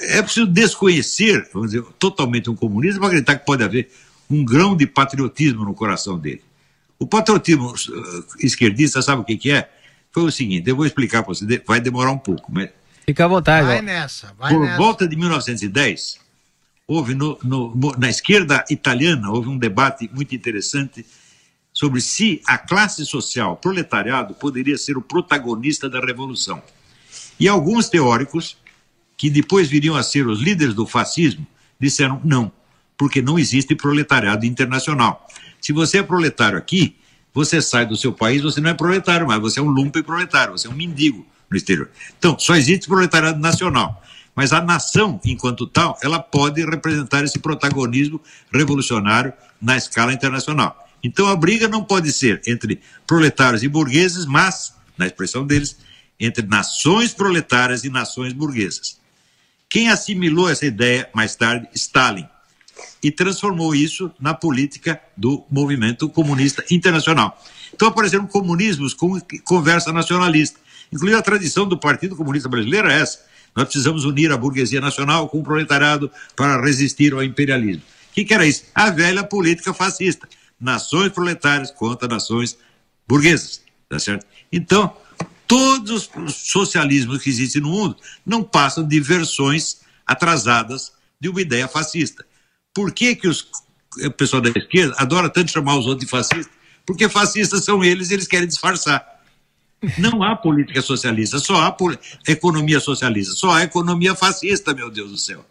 é 0.00 0.20
preciso 0.22 0.46
desconhecer, 0.46 1.48
vamos 1.52 1.70
dizer, 1.70 1.84
totalmente 1.98 2.50
um 2.50 2.56
comunista 2.56 2.98
para 2.98 3.08
acreditar 3.08 3.36
que 3.36 3.46
pode 3.46 3.62
haver 3.62 3.90
um 4.30 4.44
grão 4.44 4.76
de 4.76 4.86
patriotismo 4.86 5.64
no 5.64 5.74
coração 5.74 6.18
dele. 6.18 6.42
O 6.98 7.06
patriotismo 7.06 7.70
uh, 7.72 8.24
esquerdista, 8.40 9.00
sabe 9.00 9.22
o 9.22 9.24
que, 9.24 9.36
que 9.36 9.50
é? 9.50 9.70
Foi 10.10 10.24
o 10.24 10.30
seguinte, 10.32 10.68
eu 10.68 10.74
vou 10.76 10.84
explicar 10.86 11.22
para 11.22 11.32
você, 11.34 11.62
vai 11.66 11.80
demorar 11.80 12.10
um 12.10 12.18
pouco, 12.18 12.50
mas 12.52 12.70
Fica 13.06 13.24
à 13.24 13.28
vontade. 13.28 13.66
Vai 13.66 13.78
ó. 13.78 13.82
nessa, 13.82 14.34
vai 14.38 14.52
Por 14.52 14.60
nessa. 14.64 14.76
volta 14.76 15.08
de 15.08 15.16
1910, 15.16 16.18
houve 16.86 17.14
no, 17.14 17.38
no- 17.42 17.74
na 17.98 18.10
esquerda 18.10 18.64
italiana 18.68 19.30
houve 19.30 19.48
um 19.48 19.56
debate 19.56 20.10
muito 20.12 20.34
interessante 20.34 21.06
sobre 21.72 22.00
se 22.00 22.42
a 22.46 22.58
classe 22.58 23.06
social, 23.06 23.56
proletariado, 23.56 24.34
poderia 24.34 24.76
ser 24.76 24.96
o 24.98 25.00
protagonista 25.02 25.88
da 25.88 26.00
revolução. 26.00 26.60
E 27.38 27.46
alguns 27.48 27.88
teóricos, 27.88 28.56
que 29.16 29.30
depois 29.30 29.68
viriam 29.68 29.96
a 29.96 30.02
ser 30.02 30.26
os 30.26 30.40
líderes 30.40 30.74
do 30.74 30.86
fascismo, 30.86 31.46
disseram 31.80 32.20
não, 32.24 32.50
porque 32.96 33.22
não 33.22 33.38
existe 33.38 33.74
proletariado 33.74 34.44
internacional. 34.46 35.26
Se 35.60 35.72
você 35.72 35.98
é 35.98 36.02
proletário 36.02 36.58
aqui, 36.58 36.96
você 37.32 37.60
sai 37.60 37.86
do 37.86 37.96
seu 37.96 38.12
país, 38.12 38.42
você 38.42 38.60
não 38.60 38.70
é 38.70 38.74
proletário 38.74 39.26
mais, 39.26 39.40
você 39.40 39.60
é 39.60 39.62
um 39.62 39.68
lumpen 39.68 40.02
proletário, 40.02 40.52
você 40.52 40.66
é 40.66 40.70
um 40.70 40.74
mendigo 40.74 41.26
no 41.50 41.56
exterior. 41.56 41.88
Então, 42.18 42.38
só 42.38 42.56
existe 42.56 42.86
proletariado 42.86 43.38
nacional. 43.38 44.02
Mas 44.34 44.52
a 44.52 44.60
nação, 44.60 45.20
enquanto 45.24 45.66
tal, 45.66 45.98
ela 46.00 46.20
pode 46.20 46.64
representar 46.64 47.24
esse 47.24 47.40
protagonismo 47.40 48.20
revolucionário 48.52 49.32
na 49.60 49.76
escala 49.76 50.12
internacional. 50.12 50.88
Então 51.02 51.26
a 51.26 51.36
briga 51.36 51.68
não 51.68 51.82
pode 51.82 52.12
ser 52.12 52.40
entre 52.46 52.80
proletários 53.06 53.62
e 53.62 53.68
burgueses, 53.68 54.26
mas, 54.26 54.74
na 54.96 55.06
expressão 55.06 55.46
deles, 55.46 55.76
entre 56.18 56.46
nações 56.46 57.12
proletárias 57.12 57.84
e 57.84 57.90
nações 57.90 58.32
burguesas. 58.32 58.98
Quem 59.68 59.88
assimilou 59.88 60.48
essa 60.48 60.66
ideia 60.66 61.08
mais 61.14 61.36
tarde? 61.36 61.68
Stalin. 61.74 62.26
E 63.02 63.10
transformou 63.10 63.74
isso 63.74 64.10
na 64.18 64.34
política 64.34 65.00
do 65.16 65.44
movimento 65.50 66.08
comunista 66.08 66.64
internacional. 66.70 67.38
Então 67.72 67.88
apareceram 67.88 68.26
comunismos 68.26 68.94
com 68.94 69.20
conversa 69.44 69.92
nacionalista. 69.92 70.58
Inclusive 70.92 71.18
a 71.18 71.22
tradição 71.22 71.68
do 71.68 71.78
Partido 71.78 72.16
Comunista 72.16 72.48
Brasileiro 72.48 72.88
é 72.88 73.00
essa. 73.00 73.26
Nós 73.54 73.66
precisamos 73.66 74.04
unir 74.04 74.32
a 74.32 74.36
burguesia 74.36 74.80
nacional 74.80 75.28
com 75.28 75.40
o 75.40 75.42
proletariado 75.42 76.10
para 76.34 76.60
resistir 76.60 77.12
ao 77.12 77.22
imperialismo. 77.22 77.82
O 78.10 78.14
que, 78.14 78.24
que 78.24 78.34
era 78.34 78.46
isso? 78.46 78.64
A 78.74 78.90
velha 78.90 79.22
política 79.22 79.74
fascista. 79.74 80.28
Nações 80.60 81.12
proletárias 81.12 81.70
contra 81.70 82.08
nações 82.08 82.56
burguesas. 83.06 83.62
Tá 83.88 83.98
certo? 83.98 84.26
Então, 84.50 84.94
todos 85.48 86.10
os 86.14 86.34
socialismos 86.34 87.22
que 87.22 87.30
existem 87.30 87.62
no 87.62 87.70
mundo 87.70 87.96
não 88.24 88.44
passam 88.44 88.86
de 88.86 89.00
versões 89.00 89.80
atrasadas 90.06 90.92
de 91.18 91.28
uma 91.28 91.40
ideia 91.40 91.66
fascista. 91.66 92.24
Por 92.72 92.92
que, 92.92 93.16
que 93.16 93.26
os, 93.26 93.48
o 94.04 94.10
pessoal 94.10 94.42
da 94.42 94.50
esquerda 94.50 94.94
adora 94.98 95.30
tanto 95.30 95.50
chamar 95.50 95.76
os 95.76 95.86
outros 95.86 96.04
de 96.04 96.10
fascistas? 96.10 96.52
Porque 96.86 97.08
fascistas 97.08 97.64
são 97.64 97.82
eles 97.82 98.10
e 98.10 98.14
eles 98.14 98.28
querem 98.28 98.46
disfarçar. 98.46 99.04
Não 99.96 100.22
há 100.22 100.36
política 100.36 100.82
socialista, 100.82 101.38
só 101.38 101.62
há 101.62 101.76
economia 102.26 102.80
socialista, 102.80 103.32
só 103.34 103.50
há 103.50 103.62
economia 103.62 104.14
fascista, 104.14 104.74
meu 104.74 104.90
Deus 104.90 105.10
do 105.10 105.18
céu. 105.18 105.44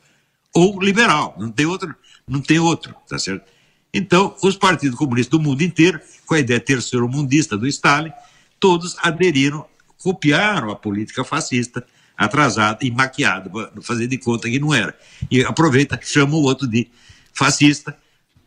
Ou 0.54 0.80
liberal, 0.82 1.36
não 1.40 1.52
tem 1.52 1.66
outro, 1.66 1.96
não 2.28 2.42
tem 2.42 2.60
outro, 2.60 2.94
tá 3.08 3.18
certo? 3.18 3.46
Então, 3.94 4.36
os 4.44 4.58
partidos 4.58 4.98
comunistas 4.98 5.32
do 5.32 5.44
mundo 5.44 5.62
inteiro, 5.64 6.00
com 6.26 6.36
a 6.36 6.40
ideia 6.40 6.60
terceiro-mundista 6.60 7.58
do 7.58 7.66
Stalin, 7.68 8.12
todos 8.60 8.96
aderiram, 9.00 9.66
copiaram 10.02 10.72
a 10.72 10.76
política 10.76 11.24
fascista, 11.24 11.86
atrasada 12.18 12.80
e 12.82 12.92
maquiada, 12.92 13.50
fazer 13.82 14.08
de 14.08 14.18
conta 14.18 14.50
que 14.50 14.60
não 14.60 14.74
era. 14.74 14.98
E 15.30 15.44
aproveita, 15.44 16.00
chama 16.02 16.36
o 16.36 16.42
outro 16.42 16.68
de 16.68 16.90
fascista, 17.34 17.96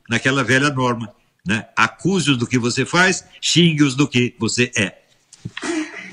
naquela 0.09 0.42
velha 0.42 0.70
norma, 0.70 1.12
né? 1.46 1.68
Acuse-os 1.76 2.36
do 2.36 2.46
que 2.46 2.59
você 2.59 2.84
faz, 2.84 3.24
xingue-os 3.40 3.94
do 3.94 4.09
que 4.09 4.34
você 4.38 4.72
é. 4.76 4.98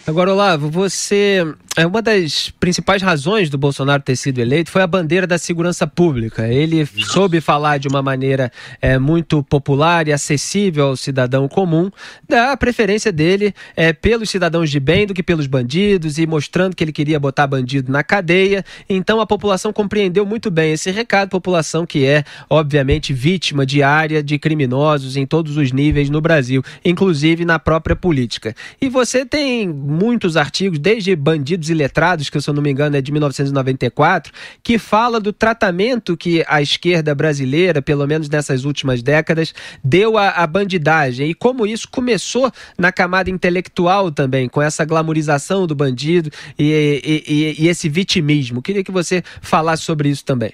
Agora, 0.08 0.32
Olavo, 0.32 0.70
você. 0.70 1.46
É 1.76 1.86
uma 1.86 2.02
das 2.02 2.50
principais 2.50 3.04
razões 3.04 3.52
do 3.52 3.58
Bolsonaro 3.58 4.02
ter 4.02 4.16
sido 4.16 4.40
eleito 4.40 4.72
foi 4.72 4.82
a 4.82 4.88
bandeira 4.88 5.28
da 5.28 5.38
segurança 5.38 5.86
pública. 5.86 6.48
Ele 6.48 6.88
soube 6.88 7.40
falar 7.40 7.78
de 7.78 7.88
uma 7.88 8.02
maneira 8.02 8.52
é, 8.82 8.98
muito 8.98 9.44
popular 9.44 10.08
e 10.08 10.12
acessível 10.12 10.88
ao 10.88 10.98
cidadão 10.98 11.48
comum, 11.48 11.92
da 12.28 12.58
preferência 12.58 13.12
dele 13.12 13.54
é, 13.76 13.94
pelos 13.94 14.32
cidadãos 14.32 14.72
de 14.72 14.80
bem 14.80 15.06
do 15.06 15.14
que 15.14 15.22
pelos 15.22 15.46
bandidos 15.46 16.18
e 16.18 16.26
mostrando 16.26 16.76
que 16.76 16.84
ele 16.84 16.92
queria 16.92 17.20
botar 17.20 17.46
bandido 17.46 17.92
na 17.92 18.04
cadeia. 18.04 18.66
Então 18.90 19.22
a 19.22 19.28
população 19.28 19.72
compreendeu 19.72 20.26
muito 20.26 20.50
bem 20.50 20.72
esse 20.72 20.90
recado, 20.90 21.30
população 21.30 21.86
que 21.86 22.08
é, 22.08 22.24
obviamente, 22.50 23.14
vítima 23.14 23.68
diária 23.68 24.24
de 24.24 24.40
criminosos 24.40 25.16
em 25.16 25.28
todos 25.28 25.58
os 25.58 25.72
níveis 25.72 26.10
no 26.10 26.22
Brasil, 26.22 26.64
inclusive 26.84 27.46
na 27.46 27.60
própria 27.60 27.96
política. 27.96 28.56
E 28.82 28.90
você 28.90 29.24
tem 29.24 29.72
muitos 29.98 30.38
artigos, 30.38 30.78
desde 30.80 31.16
Bandidos 31.16 31.70
e 31.70 31.74
Letrados, 31.74 32.30
que 32.30 32.40
se 32.40 32.50
eu 32.50 32.54
não 32.54 32.62
me 32.62 32.70
engano 32.72 32.96
é 32.96 33.02
de 33.02 33.12
1994, 33.12 34.32
que 34.64 34.78
fala 34.78 35.20
do 35.20 35.34
tratamento 35.34 36.16
que 36.16 36.44
a 36.48 36.62
esquerda 36.62 37.16
brasileira, 37.16 37.82
pelo 37.82 38.06
menos 38.06 38.30
nessas 38.30 38.64
últimas 38.64 39.02
décadas, 39.02 39.54
deu 39.84 40.18
à, 40.18 40.30
à 40.30 40.46
bandidagem 40.48 41.32
e 41.32 41.34
como 41.34 41.66
isso 41.66 41.88
começou 41.90 42.52
na 42.78 42.92
camada 42.92 43.30
intelectual 43.30 44.12
também, 44.12 44.48
com 44.48 44.62
essa 44.62 44.86
glamorização 44.86 45.66
do 45.66 45.74
bandido 45.76 46.30
e, 46.58 47.24
e- 47.28 47.64
e- 47.64 47.68
esse 47.68 47.90
vitimismo. 47.90 48.62
Queria 48.62 48.84
que 48.84 48.92
você 48.92 49.24
falasse 49.42 49.84
sobre 49.84 50.10
isso 50.10 50.24
também. 50.24 50.54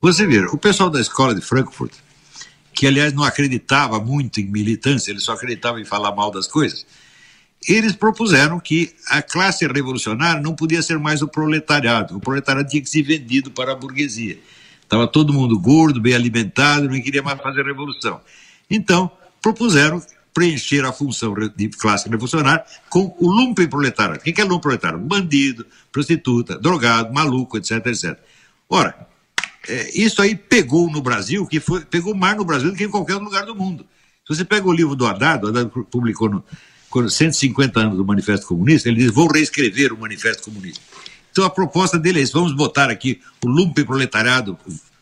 Você 0.00 0.26
vê, 0.26 0.40
o 0.46 0.58
pessoal 0.58 0.90
da 0.90 1.00
escola 1.00 1.34
de 1.34 1.40
Frankfurt, 1.40 1.92
que 2.74 2.86
aliás 2.86 3.12
não 3.12 3.22
acreditava 3.22 4.00
muito 4.00 4.40
em 4.40 4.44
militância, 4.50 5.10
ele 5.10 5.20
só 5.20 5.32
acreditava 5.32 5.80
em 5.80 5.84
falar 5.84 6.14
mal 6.14 6.30
das 6.30 6.46
coisas, 6.46 6.84
eles 7.68 7.94
propuseram 7.94 8.60
que 8.60 8.94
a 9.08 9.22
classe 9.22 9.66
revolucionária 9.66 10.40
não 10.40 10.54
podia 10.54 10.82
ser 10.82 10.98
mais 10.98 11.22
o 11.22 11.28
proletariado. 11.28 12.16
O 12.16 12.20
proletariado 12.20 12.68
tinha 12.68 12.82
que 12.82 12.88
ser 12.88 13.02
vendido 13.02 13.50
para 13.50 13.72
a 13.72 13.74
burguesia. 13.74 14.38
Estava 14.82 15.06
todo 15.06 15.32
mundo 15.32 15.58
gordo, 15.58 16.00
bem 16.00 16.14
alimentado, 16.14 16.88
não 16.88 17.00
queria 17.00 17.22
mais 17.22 17.40
fazer 17.40 17.64
revolução. 17.64 18.20
Então, 18.70 19.10
propuseram 19.40 20.02
preencher 20.32 20.84
a 20.84 20.92
função 20.92 21.32
de 21.56 21.68
classe 21.68 22.08
revolucionária 22.08 22.64
com 22.90 23.14
o 23.18 23.30
lumpen 23.30 23.68
proletariado. 23.68 24.20
O 24.20 24.22
que 24.22 24.40
é 24.40 24.44
lumpen 24.44 24.60
proletariado? 24.60 25.04
Bandido, 25.04 25.64
prostituta, 25.92 26.58
drogado, 26.58 27.14
maluco, 27.14 27.56
etc, 27.56 27.86
etc. 27.86 28.18
Ora, 28.68 29.06
é, 29.68 29.90
isso 29.98 30.20
aí 30.20 30.34
pegou 30.34 30.90
no 30.90 31.00
Brasil, 31.00 31.46
que 31.46 31.60
foi, 31.60 31.84
pegou 31.84 32.14
mais 32.14 32.36
no 32.36 32.44
Brasil 32.44 32.70
do 32.70 32.76
que 32.76 32.84
em 32.84 32.90
qualquer 32.90 33.16
lugar 33.16 33.46
do 33.46 33.54
mundo. 33.54 33.86
Se 34.26 34.34
você 34.34 34.44
pega 34.44 34.66
o 34.66 34.72
livro 34.72 34.96
do 34.96 35.06
Haddad, 35.06 35.44
o 35.44 35.48
Haddad 35.48 35.70
publicou 35.90 36.28
no, 36.28 36.44
150 37.10 37.80
anos 37.80 37.96
do 37.96 38.04
Manifesto 38.04 38.46
Comunista, 38.46 38.88
ele 38.88 38.98
diz: 38.98 39.12
vou 39.12 39.30
reescrever 39.30 39.92
o 39.92 39.98
Manifesto 39.98 40.44
Comunista. 40.44 40.80
Então 41.30 41.44
a 41.44 41.50
proposta 41.50 41.98
dele 41.98 42.20
é 42.20 42.22
isso: 42.22 42.32
vamos 42.32 42.52
botar 42.52 42.90
aqui 42.90 43.20
o 43.44 43.48
lumpen 43.48 43.84
proletariado, 43.84 44.56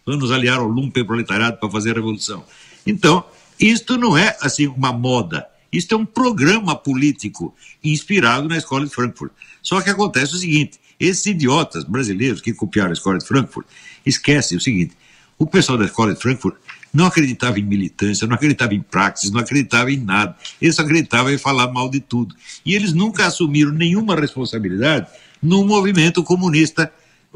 vamos 0.04 0.30
aliar 0.30 0.58
ao 0.58 0.66
lumpen 0.66 1.04
proletariado 1.04 1.58
para 1.58 1.70
fazer 1.70 1.90
a 1.90 1.94
revolução. 1.94 2.44
Então, 2.86 3.24
isto 3.60 3.96
não 3.96 4.16
é 4.16 4.36
assim 4.40 4.66
uma 4.66 4.92
moda. 4.92 5.46
Isto 5.72 5.94
é 5.94 5.98
um 5.98 6.04
programa 6.04 6.74
político 6.74 7.54
inspirado 7.82 8.48
na 8.48 8.58
escola 8.58 8.84
de 8.84 8.94
Frankfurt. 8.94 9.32
Só 9.62 9.80
que 9.80 9.90
acontece 9.90 10.34
o 10.34 10.38
seguinte: 10.38 10.78
esses 10.98 11.24
idiotas 11.26 11.84
brasileiros 11.84 12.40
que 12.40 12.52
copiaram 12.52 12.90
a 12.90 12.94
escola 12.94 13.18
de 13.18 13.26
Frankfurt 13.26 13.66
esquecem 14.04 14.58
o 14.58 14.60
seguinte: 14.60 14.96
o 15.38 15.46
pessoal 15.46 15.78
da 15.78 15.84
escola 15.84 16.14
de 16.14 16.20
Frankfurt 16.20 16.56
não 16.92 17.06
acreditava 17.06 17.58
em 17.58 17.62
militância, 17.62 18.26
não 18.26 18.34
acreditava 18.34 18.74
em 18.74 18.82
praxis, 18.82 19.30
não 19.30 19.40
acreditava 19.40 19.90
em 19.90 19.96
nada. 19.96 20.36
Eles 20.60 20.78
acreditavam 20.78 21.32
em 21.32 21.38
falar 21.38 21.72
mal 21.72 21.88
de 21.88 22.00
tudo. 22.00 22.34
E 22.64 22.74
eles 22.74 22.92
nunca 22.92 23.26
assumiram 23.26 23.72
nenhuma 23.72 24.14
responsabilidade 24.14 25.08
no 25.42 25.64
movimento 25.64 26.22
comunista 26.22 26.92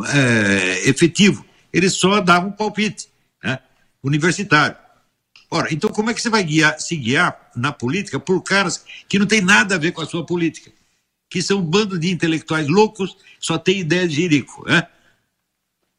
eh, 0.08 0.88
efetivo. 0.88 1.44
Eles 1.72 1.94
só 1.94 2.20
davam 2.20 2.52
palpite 2.52 3.08
né, 3.42 3.58
universitário. 4.02 4.76
Ora, 5.50 5.72
então 5.72 5.90
como 5.90 6.10
é 6.10 6.14
que 6.14 6.20
você 6.20 6.28
vai 6.28 6.44
guiar- 6.44 6.78
se 6.78 6.96
guiar 6.96 7.50
na 7.56 7.72
política 7.72 8.18
por 8.20 8.42
caras 8.42 8.84
que 9.08 9.18
não 9.18 9.26
tem 9.26 9.40
nada 9.40 9.76
a 9.76 9.78
ver 9.78 9.92
com 9.92 10.02
a 10.02 10.06
sua 10.06 10.24
política? 10.24 10.70
Que 11.30 11.40
são 11.40 11.58
um 11.60 11.62
bando 11.62 11.98
de 11.98 12.10
intelectuais 12.10 12.68
loucos, 12.68 13.16
só 13.40 13.56
tem 13.56 13.80
ideia 13.80 14.06
de 14.06 14.14
jirico, 14.14 14.64
né? 14.68 14.86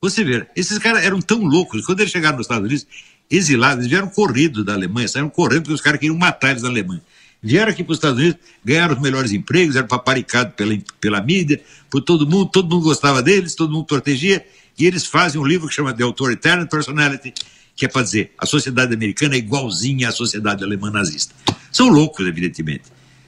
Você 0.01 0.23
vê, 0.23 0.47
esses 0.55 0.77
caras 0.77 1.03
eram 1.03 1.19
tão 1.19 1.43
loucos, 1.43 1.85
quando 1.85 2.01
eles 2.01 2.11
chegaram 2.11 2.37
nos 2.37 2.45
Estados 2.45 2.65
Unidos, 2.65 2.87
exilados, 3.29 3.79
eles 3.79 3.89
vieram 3.89 4.07
corridos 4.07 4.63
da 4.63 4.73
Alemanha, 4.73 5.07
saíram 5.07 5.29
correndo 5.29 5.63
porque 5.63 5.73
os 5.73 5.81
caras 5.81 5.99
queriam 5.99 6.17
matar 6.17 6.51
eles 6.51 6.63
na 6.63 6.69
Alemanha. 6.69 7.01
Vieram 7.41 7.71
aqui 7.71 7.83
para 7.83 7.91
os 7.91 7.97
Estados 7.97 8.19
Unidos, 8.19 8.39
ganharam 8.63 8.95
os 8.95 9.01
melhores 9.01 9.31
empregos, 9.31 9.75
eram 9.75 9.87
paparicados 9.87 10.53
pela, 10.55 10.77
pela 10.99 11.21
mídia, 11.21 11.61
por 11.89 12.01
todo 12.01 12.25
mundo, 12.25 12.49
todo 12.51 12.73
mundo 12.73 12.83
gostava 12.83 13.21
deles, 13.21 13.53
todo 13.53 13.71
mundo 13.71 13.85
protegia, 13.85 14.45
e 14.77 14.85
eles 14.85 15.05
fazem 15.05 15.39
um 15.39 15.45
livro 15.45 15.67
que 15.67 15.73
chama 15.73 15.93
The 15.93 16.03
Authoritarian 16.03 16.65
Personality, 16.65 17.33
que 17.75 17.85
é 17.85 17.87
para 17.87 18.01
dizer, 18.01 18.33
a 18.37 18.45
sociedade 18.45 18.93
americana 18.93 19.35
é 19.35 19.37
igualzinha 19.37 20.09
à 20.09 20.11
sociedade 20.11 20.63
alemã 20.63 20.89
nazista. 20.89 21.33
São 21.71 21.89
loucos, 21.89 22.25
evidentemente. 22.25 22.83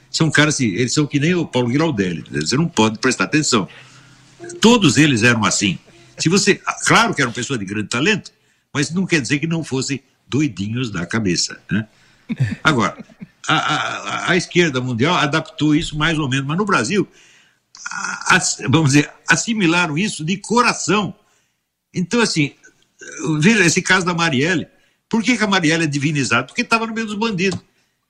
São 0.09 0.31
caras, 0.31 0.55
assim, 0.55 0.69
eles 0.69 0.91
são 0.91 1.05
que 1.05 1.19
nem 1.19 1.35
o 1.35 1.45
Paulo 1.45 1.71
Giraldelli, 1.71 2.23
você 2.31 2.57
não 2.57 2.67
pode 2.67 2.97
prestar 2.97 3.25
atenção. 3.25 3.67
Todos 4.59 4.97
eles 4.97 5.21
eram 5.21 5.45
assim. 5.45 5.77
Se 6.17 6.29
você, 6.29 6.59
claro 6.87 7.13
que 7.13 7.21
eram 7.21 7.31
pessoas 7.31 7.59
de 7.59 7.65
grande 7.65 7.89
talento, 7.89 8.31
mas 8.73 8.91
não 8.91 9.05
quer 9.05 9.21
dizer 9.21 9.39
que 9.39 9.47
não 9.47 9.63
fossem 9.63 10.01
doidinhos 10.27 10.91
da 10.91 11.05
cabeça. 11.05 11.59
Né? 11.71 11.87
Agora, 12.63 12.97
a, 13.47 13.55
a- 13.55 14.31
a 14.31 14.37
esquerda 14.37 14.79
mundial 14.79 15.15
adaptou 15.15 15.75
isso 15.75 15.97
mais 15.97 16.17
ou 16.19 16.29
menos, 16.29 16.45
mas 16.45 16.57
no 16.57 16.65
Brasil, 16.65 17.07
vamos 18.69 18.91
dizer, 18.91 19.09
assimilaram 19.27 19.97
isso 19.97 20.23
de 20.23 20.37
coração. 20.37 21.15
Então, 21.93 22.21
assim, 22.21 22.53
veja 23.39 23.65
esse 23.65 23.81
caso 23.81 24.05
da 24.05 24.13
Marielle. 24.13 24.67
Por 25.07 25.23
que, 25.23 25.37
que 25.37 25.43
a 25.43 25.47
Marielle 25.47 25.85
é 25.85 25.87
divinizada? 25.87 26.45
Porque 26.45 26.61
estava 26.61 26.85
no 26.85 26.93
meio 26.93 27.07
dos 27.07 27.15
bandidos. 27.15 27.59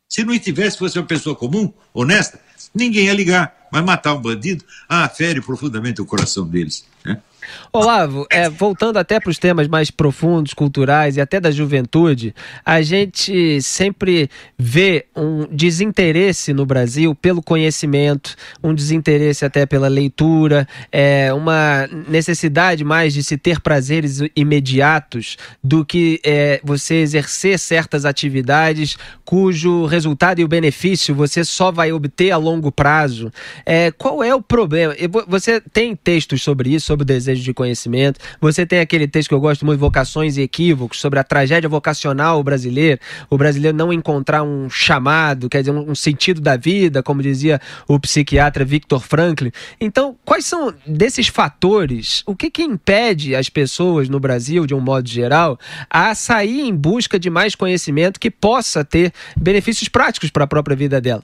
Se 0.09 0.23
não 0.23 0.37
tivesse, 0.37 0.77
fosse 0.77 0.97
uma 0.99 1.05
pessoa 1.05 1.35
comum, 1.35 1.71
honesta, 1.93 2.41
ninguém 2.73 3.05
ia 3.05 3.13
ligar. 3.13 3.55
Mas 3.71 3.85
matar 3.85 4.15
um 4.15 4.21
bandido, 4.21 4.65
ah, 4.89 5.07
fere 5.07 5.39
profundamente 5.39 6.01
o 6.01 6.05
coração 6.05 6.45
deles. 6.47 6.83
Né? 7.05 7.21
Olavo, 7.71 8.25
é, 8.31 8.49
voltando 8.49 8.97
até 8.97 9.19
para 9.19 9.29
os 9.29 9.37
temas 9.37 9.67
mais 9.67 9.91
profundos, 9.91 10.53
culturais 10.53 11.17
e 11.17 11.21
até 11.21 11.39
da 11.39 11.51
juventude, 11.51 12.33
a 12.65 12.81
gente 12.81 13.61
sempre 13.61 14.29
vê 14.57 15.05
um 15.15 15.47
desinteresse 15.51 16.53
no 16.53 16.65
Brasil 16.65 17.13
pelo 17.13 17.41
conhecimento, 17.41 18.35
um 18.63 18.73
desinteresse 18.73 19.45
até 19.45 19.65
pela 19.65 19.87
leitura, 19.87 20.67
é, 20.91 21.31
uma 21.33 21.87
necessidade 22.07 22.83
mais 22.83 23.13
de 23.13 23.23
se 23.23 23.37
ter 23.37 23.59
prazeres 23.59 24.21
imediatos 24.35 25.37
do 25.63 25.85
que 25.85 26.19
é, 26.23 26.59
você 26.63 26.95
exercer 26.95 27.59
certas 27.59 28.05
atividades 28.05 28.97
cujo 29.23 29.85
resultado 29.85 30.39
e 30.39 30.43
o 30.43 30.47
benefício 30.47 31.13
você 31.13 31.43
só 31.43 31.71
vai 31.71 31.91
obter 31.91 32.31
a 32.31 32.37
longo 32.37 32.71
prazo. 32.71 33.31
É, 33.65 33.91
qual 33.91 34.23
é 34.23 34.33
o 34.33 34.41
problema? 34.41 34.95
Você 35.27 35.61
tem 35.61 35.95
textos 35.95 36.41
sobre 36.41 36.73
isso, 36.73 36.87
sobre 36.87 37.03
o 37.03 37.05
desejo 37.05 37.38
de 37.43 37.53
conhecimento. 37.53 38.19
Você 38.39 38.65
tem 38.65 38.79
aquele 38.79 39.07
texto 39.07 39.29
que 39.29 39.33
eu 39.33 39.39
gosto 39.39 39.65
muito, 39.65 39.79
Vocações 39.79 40.37
e 40.37 40.41
Equívocos, 40.41 40.99
sobre 40.99 41.19
a 41.19 41.23
tragédia 41.23 41.69
vocacional 41.69 42.43
brasileira, 42.43 42.99
o 43.29 43.37
brasileiro 43.37 43.77
não 43.77 43.91
encontrar 43.91 44.43
um 44.43 44.69
chamado, 44.69 45.49
quer 45.49 45.59
dizer, 45.59 45.71
um, 45.71 45.95
sentido 45.95 46.41
da 46.41 46.57
vida, 46.57 47.03
como 47.03 47.21
dizia 47.21 47.59
o 47.87 47.99
psiquiatra 47.99 48.63
Victor 48.65 49.01
Franklin. 49.01 49.51
Então, 49.79 50.15
quais 50.25 50.45
são 50.45 50.73
desses 50.85 51.27
fatores, 51.27 52.23
o 52.25 52.35
que, 52.35 52.49
que 52.49 52.63
impede 52.63 53.35
as 53.35 53.49
pessoas 53.49 54.09
no 54.09 54.19
Brasil, 54.19 54.65
de 54.65 54.73
um 54.73 54.79
modo 54.79 55.07
geral, 55.07 55.59
a 55.89 56.13
sair 56.15 56.61
em 56.61 56.75
busca 56.75 57.19
de 57.19 57.29
mais 57.29 57.55
conhecimento 57.55 58.19
que 58.19 58.31
possa 58.31 58.83
ter 58.83 59.13
benefícios 59.35 59.89
práticos 59.89 60.29
para 60.29 60.43
a 60.43 60.47
própria 60.47 60.75
vida 60.75 60.99
dela? 61.01 61.23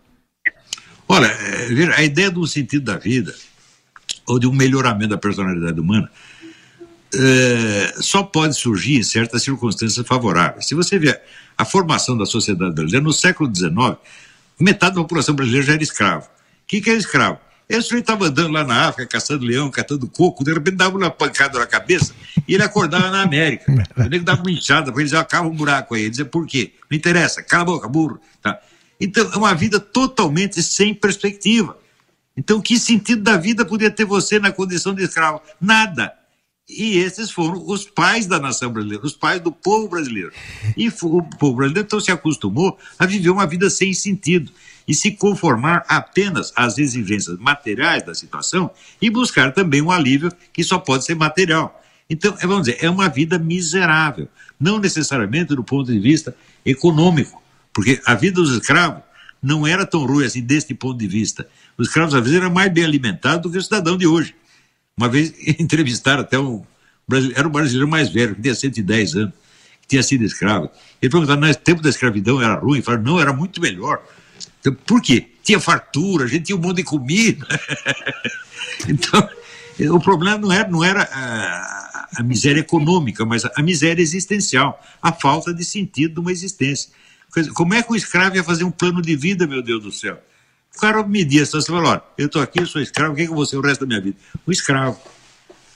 Olha, 1.08 1.28
é, 1.28 1.94
a 1.98 2.04
ideia 2.04 2.32
do 2.32 2.46
sentido 2.48 2.86
da 2.86 2.98
vida 2.98 3.34
ou 4.28 4.40
de 4.40 4.48
um 4.48 4.54
melhoramento 4.54 5.10
da 5.10 5.18
personalidade 5.18 5.80
humana, 5.80 6.10
é, 7.14 7.94
só 8.00 8.24
pode 8.24 8.56
surgir 8.56 8.98
em 8.98 9.04
certas 9.04 9.44
circunstâncias 9.44 10.06
favoráveis. 10.06 10.68
Se 10.68 10.76
você 10.76 11.00
ver 11.00 11.22
a 11.58 11.64
formação 11.64 12.18
da 12.18 12.26
sociedade 12.26 12.74
brasileira, 12.74 13.04
no 13.04 13.14
século 13.14 13.54
XIX, 13.54 13.98
metade 14.60 14.96
da 14.96 15.02
população 15.02 15.36
brasileira 15.36 15.66
já 15.66 15.74
era 15.74 15.84
escravo. 15.84 16.26
O 16.26 16.68
que, 16.68 16.82
que 16.82 16.90
é 16.90 16.94
escravo? 16.96 17.40
Esse 17.68 17.96
estava 17.96 18.28
andando 18.28 18.52
lá 18.52 18.64
na 18.64 18.88
África, 18.88 19.08
caçando 19.14 19.44
leão, 19.44 19.72
catando 19.72 20.08
coco, 20.08 20.44
de 20.44 20.54
repente 20.54 20.76
dava 20.76 20.96
uma 20.96 21.10
pancada 21.10 21.58
na 21.58 21.66
cabeça 21.66 22.14
e 22.48 22.54
ele 22.54 22.64
acordava 22.64 23.10
na 23.10 23.24
América. 23.24 23.66
Ele 23.98 24.20
dava 24.20 24.42
uma 24.42 24.52
inchada 24.52 24.92
para 24.92 25.02
ele 25.02 25.06
dizer, 25.06 25.18
acaba 25.18 25.48
um 25.48 25.56
buraco 25.56 25.96
aí. 25.96 26.02
Ele 26.02 26.10
dizia, 26.12 26.26
por 26.26 26.46
quê? 26.46 26.74
Não 26.90 26.96
interessa, 26.96 27.42
cala 27.42 27.64
a 27.64 27.66
boca, 27.66 27.88
burro. 27.88 28.20
Tá? 28.42 28.60
Então, 29.00 29.32
é 29.34 29.38
uma 29.38 29.56
vida 29.56 29.80
totalmente 29.80 30.62
sem 30.62 30.94
perspectiva. 30.94 31.76
Então, 32.38 32.62
que 32.62 32.78
sentido 32.78 33.24
da 33.24 33.38
vida 33.38 33.66
podia 33.66 33.90
ter 33.90 34.06
você 34.06 34.40
na 34.40 34.52
condição 34.52 34.94
de 34.94 35.04
escravo? 35.04 35.42
Nada. 35.60 36.14
E 36.68 36.98
esses 36.98 37.30
foram 37.30 37.64
os 37.68 37.86
pais 37.86 38.26
da 38.26 38.40
nação 38.40 38.72
brasileira, 38.72 39.06
os 39.06 39.14
pais 39.14 39.40
do 39.40 39.52
povo 39.52 39.88
brasileiro. 39.88 40.32
E 40.76 40.90
o 40.90 41.22
povo 41.22 41.56
brasileiro 41.56 41.86
então 41.86 42.00
se 42.00 42.12
acostumou 42.12 42.78
a 42.98 43.06
viver 43.06 43.30
uma 43.30 43.46
vida 43.46 43.70
sem 43.70 43.94
sentido 43.94 44.52
e 44.88 44.94
se 44.94 45.12
conformar 45.12 45.86
apenas 45.88 46.52
às 46.56 46.78
exigências 46.78 47.38
materiais 47.38 48.04
da 48.04 48.16
situação 48.16 48.72
e 49.00 49.10
buscar 49.10 49.54
também 49.54 49.82
um 49.82 49.92
alívio 49.92 50.32
que 50.52 50.64
só 50.64 50.80
pode 50.80 51.06
ser 51.06 51.16
material. 51.16 51.82
Então, 52.10 52.36
é, 52.40 52.48
vamos 52.48 52.66
dizer, 52.66 52.84
é 52.84 52.90
uma 52.90 53.10
vida 53.10 53.38
miserável, 53.38 54.28
não 54.60 54.80
necessariamente 54.80 55.56
do 55.56 55.64
ponto 55.64 55.92
de 55.92 56.00
vista 56.00 56.36
econômico, 56.66 57.42
porque 57.74 58.02
a 58.06 58.16
vida 58.16 58.42
dos 58.42 58.52
escravos 58.52 59.04
não 59.46 59.68
era 59.68 59.86
tão 59.86 60.06
ruim 60.06 60.26
assim 60.26 60.42
deste 60.42 60.74
ponto 60.74 60.98
de 60.98 61.08
vista. 61.08 61.48
Os 61.78 61.88
escravos, 61.88 62.16
às 62.16 62.22
vezes, 62.22 62.38
eram 62.38 62.50
mais 62.50 62.74
bem 62.74 62.84
alimentados 62.84 63.44
do 63.44 63.52
que 63.52 63.58
o 63.58 63.62
cidadão 63.62 63.96
de 63.96 64.08
hoje. 64.08 64.36
Uma 64.98 65.08
vez 65.08 65.34
entrevistaram 65.60 66.22
até 66.22 66.40
um 66.40 66.64
brasileiro, 67.08 67.40
era 67.40 67.48
um 67.48 67.52
brasileiro 67.52 67.88
mais 67.88 68.10
velho, 68.10 68.36
que 68.36 68.42
tinha 68.42 68.56
110 68.56 69.16
anos, 69.16 69.34
que 69.82 69.88
tinha 69.88 70.02
sido 70.02 70.24
escravo. 70.24 70.70
Ele 71.02 71.12
perguntava, 71.12 71.40
no 71.40 71.56
tempo 71.56 71.82
da 71.82 71.90
escravidão 71.90 72.42
era 72.42 72.56
ruim? 72.56 72.82
Falaram, 72.82 73.04
não, 73.04 73.20
era 73.20 73.32
muito 73.32 73.62
melhor. 73.62 74.04
Então, 74.60 74.74
por 74.86 75.00
quê? 75.00 75.30
Tinha 75.44 75.60
fartura, 75.60 76.26
a 76.26 76.28
gente 76.28 76.46
tinha 76.46 76.58
um 76.58 76.62
monte 76.62 76.78
de 76.78 76.84
comida. 76.84 77.46
então, 78.90 79.30
o 79.92 80.00
problema 80.00 80.40
não 80.40 80.52
era, 80.52 80.68
não 80.68 80.84
era 80.84 81.04
a, 81.04 82.08
a 82.18 82.24
miséria 82.24 82.62
econômica, 82.62 83.24
mas 83.26 83.46
a, 83.46 83.52
a 83.56 83.62
miséria 83.62 84.02
existencial, 84.02 84.82
a 85.00 85.12
falta 85.12 85.54
de 85.54 85.64
sentido 85.64 86.16
de 86.16 86.20
uma 86.20 86.32
existência. 86.32 86.90
Como 87.54 87.74
é 87.74 87.84
que 87.84 87.92
o 87.92 87.96
escravo 87.96 88.36
ia 88.36 88.44
fazer 88.44 88.64
um 88.64 88.72
plano 88.72 89.02
de 89.02 89.16
vida, 89.16 89.46
meu 89.46 89.62
Deus 89.62 89.84
do 89.84 89.92
céu? 89.92 90.22
O 90.76 90.80
cara 90.80 91.04
media 91.04 91.44
a 91.44 91.46
situação 91.46 91.76
e 91.76 91.78
falou: 91.78 91.92
olha, 91.92 92.04
eu 92.18 92.28
estou 92.28 92.42
aqui, 92.42 92.60
eu 92.60 92.68
sou 92.68 92.82
escravo, 92.82 93.14
o 93.14 93.16
que, 93.16 93.24
é 93.24 93.26
que 93.26 93.32
eu 93.32 93.36
vou 93.36 93.46
ser 93.46 93.58
o 93.58 93.62
resto 93.62 93.82
da 93.82 93.88
minha 93.88 94.02
vida? 94.02 94.18
Um 94.48 94.52
escravo. 94.52 95.00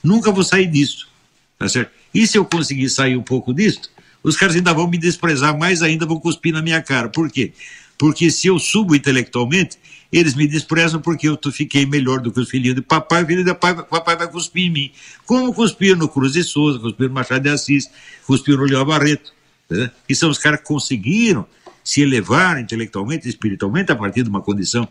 Nunca 0.03 0.31
vou 0.31 0.43
sair 0.43 0.67
disso. 0.67 1.09
Tá 1.57 1.67
certo? 1.67 1.91
E 2.13 2.25
se 2.25 2.37
eu 2.37 2.45
conseguir 2.45 2.89
sair 2.89 3.17
um 3.17 3.21
pouco 3.21 3.53
disso, 3.53 3.81
os 4.23 4.35
caras 4.35 4.55
ainda 4.55 4.73
vão 4.73 4.87
me 4.87 4.97
desprezar 4.97 5.57
mais 5.57 5.81
ainda, 5.81 6.05
vão 6.05 6.19
cuspir 6.19 6.53
na 6.53 6.61
minha 6.61 6.81
cara. 6.81 7.09
Por 7.09 7.29
quê? 7.29 7.53
Porque 7.97 8.31
se 8.31 8.47
eu 8.47 8.57
subo 8.57 8.95
intelectualmente, 8.95 9.77
eles 10.11 10.33
me 10.33 10.47
desprezam 10.47 11.01
porque 11.01 11.27
eu 11.27 11.37
fiquei 11.51 11.85
melhor 11.85 12.19
do 12.19 12.31
que 12.31 12.39
os 12.39 12.49
filhinhos 12.49 12.75
de 12.75 12.81
papai, 12.81 13.23
o 13.23 13.27
filho 13.27 13.43
de 13.43 13.53
papai, 13.53 13.83
papai 13.83 14.15
vai 14.15 14.27
cuspir 14.27 14.67
em 14.67 14.71
mim. 14.71 14.91
Como 15.25 15.53
cuspir 15.53 15.95
no 15.95 16.07
Cruz 16.07 16.33
de 16.33 16.43
Souza, 16.43 16.79
cuspir 16.79 17.09
no 17.09 17.13
Machado 17.13 17.43
de 17.43 17.49
Assis, 17.49 17.89
cuspir 18.25 18.57
no 18.57 18.63
Leão 18.63 18.85
Barreto. 18.85 19.33
Né? 19.69 19.91
E 20.07 20.15
são 20.15 20.29
os 20.29 20.37
caras 20.37 20.59
que 20.59 20.65
conseguiram 20.65 21.45
se 21.83 22.01
elevar 22.01 22.59
intelectualmente 22.59 23.27
espiritualmente 23.27 23.91
a 23.91 23.95
partir 23.95 24.23
de 24.23 24.29
uma 24.29 24.41
condição 24.41 24.87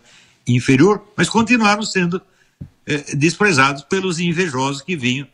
inferior, 0.47 1.05
mas 1.17 1.29
continuaram 1.29 1.83
sendo 1.83 2.21
é, 2.87 3.15
desprezados 3.15 3.83
pelos 3.83 4.19
invejosos 4.19 4.83
que 4.83 4.97
vinham 4.97 5.27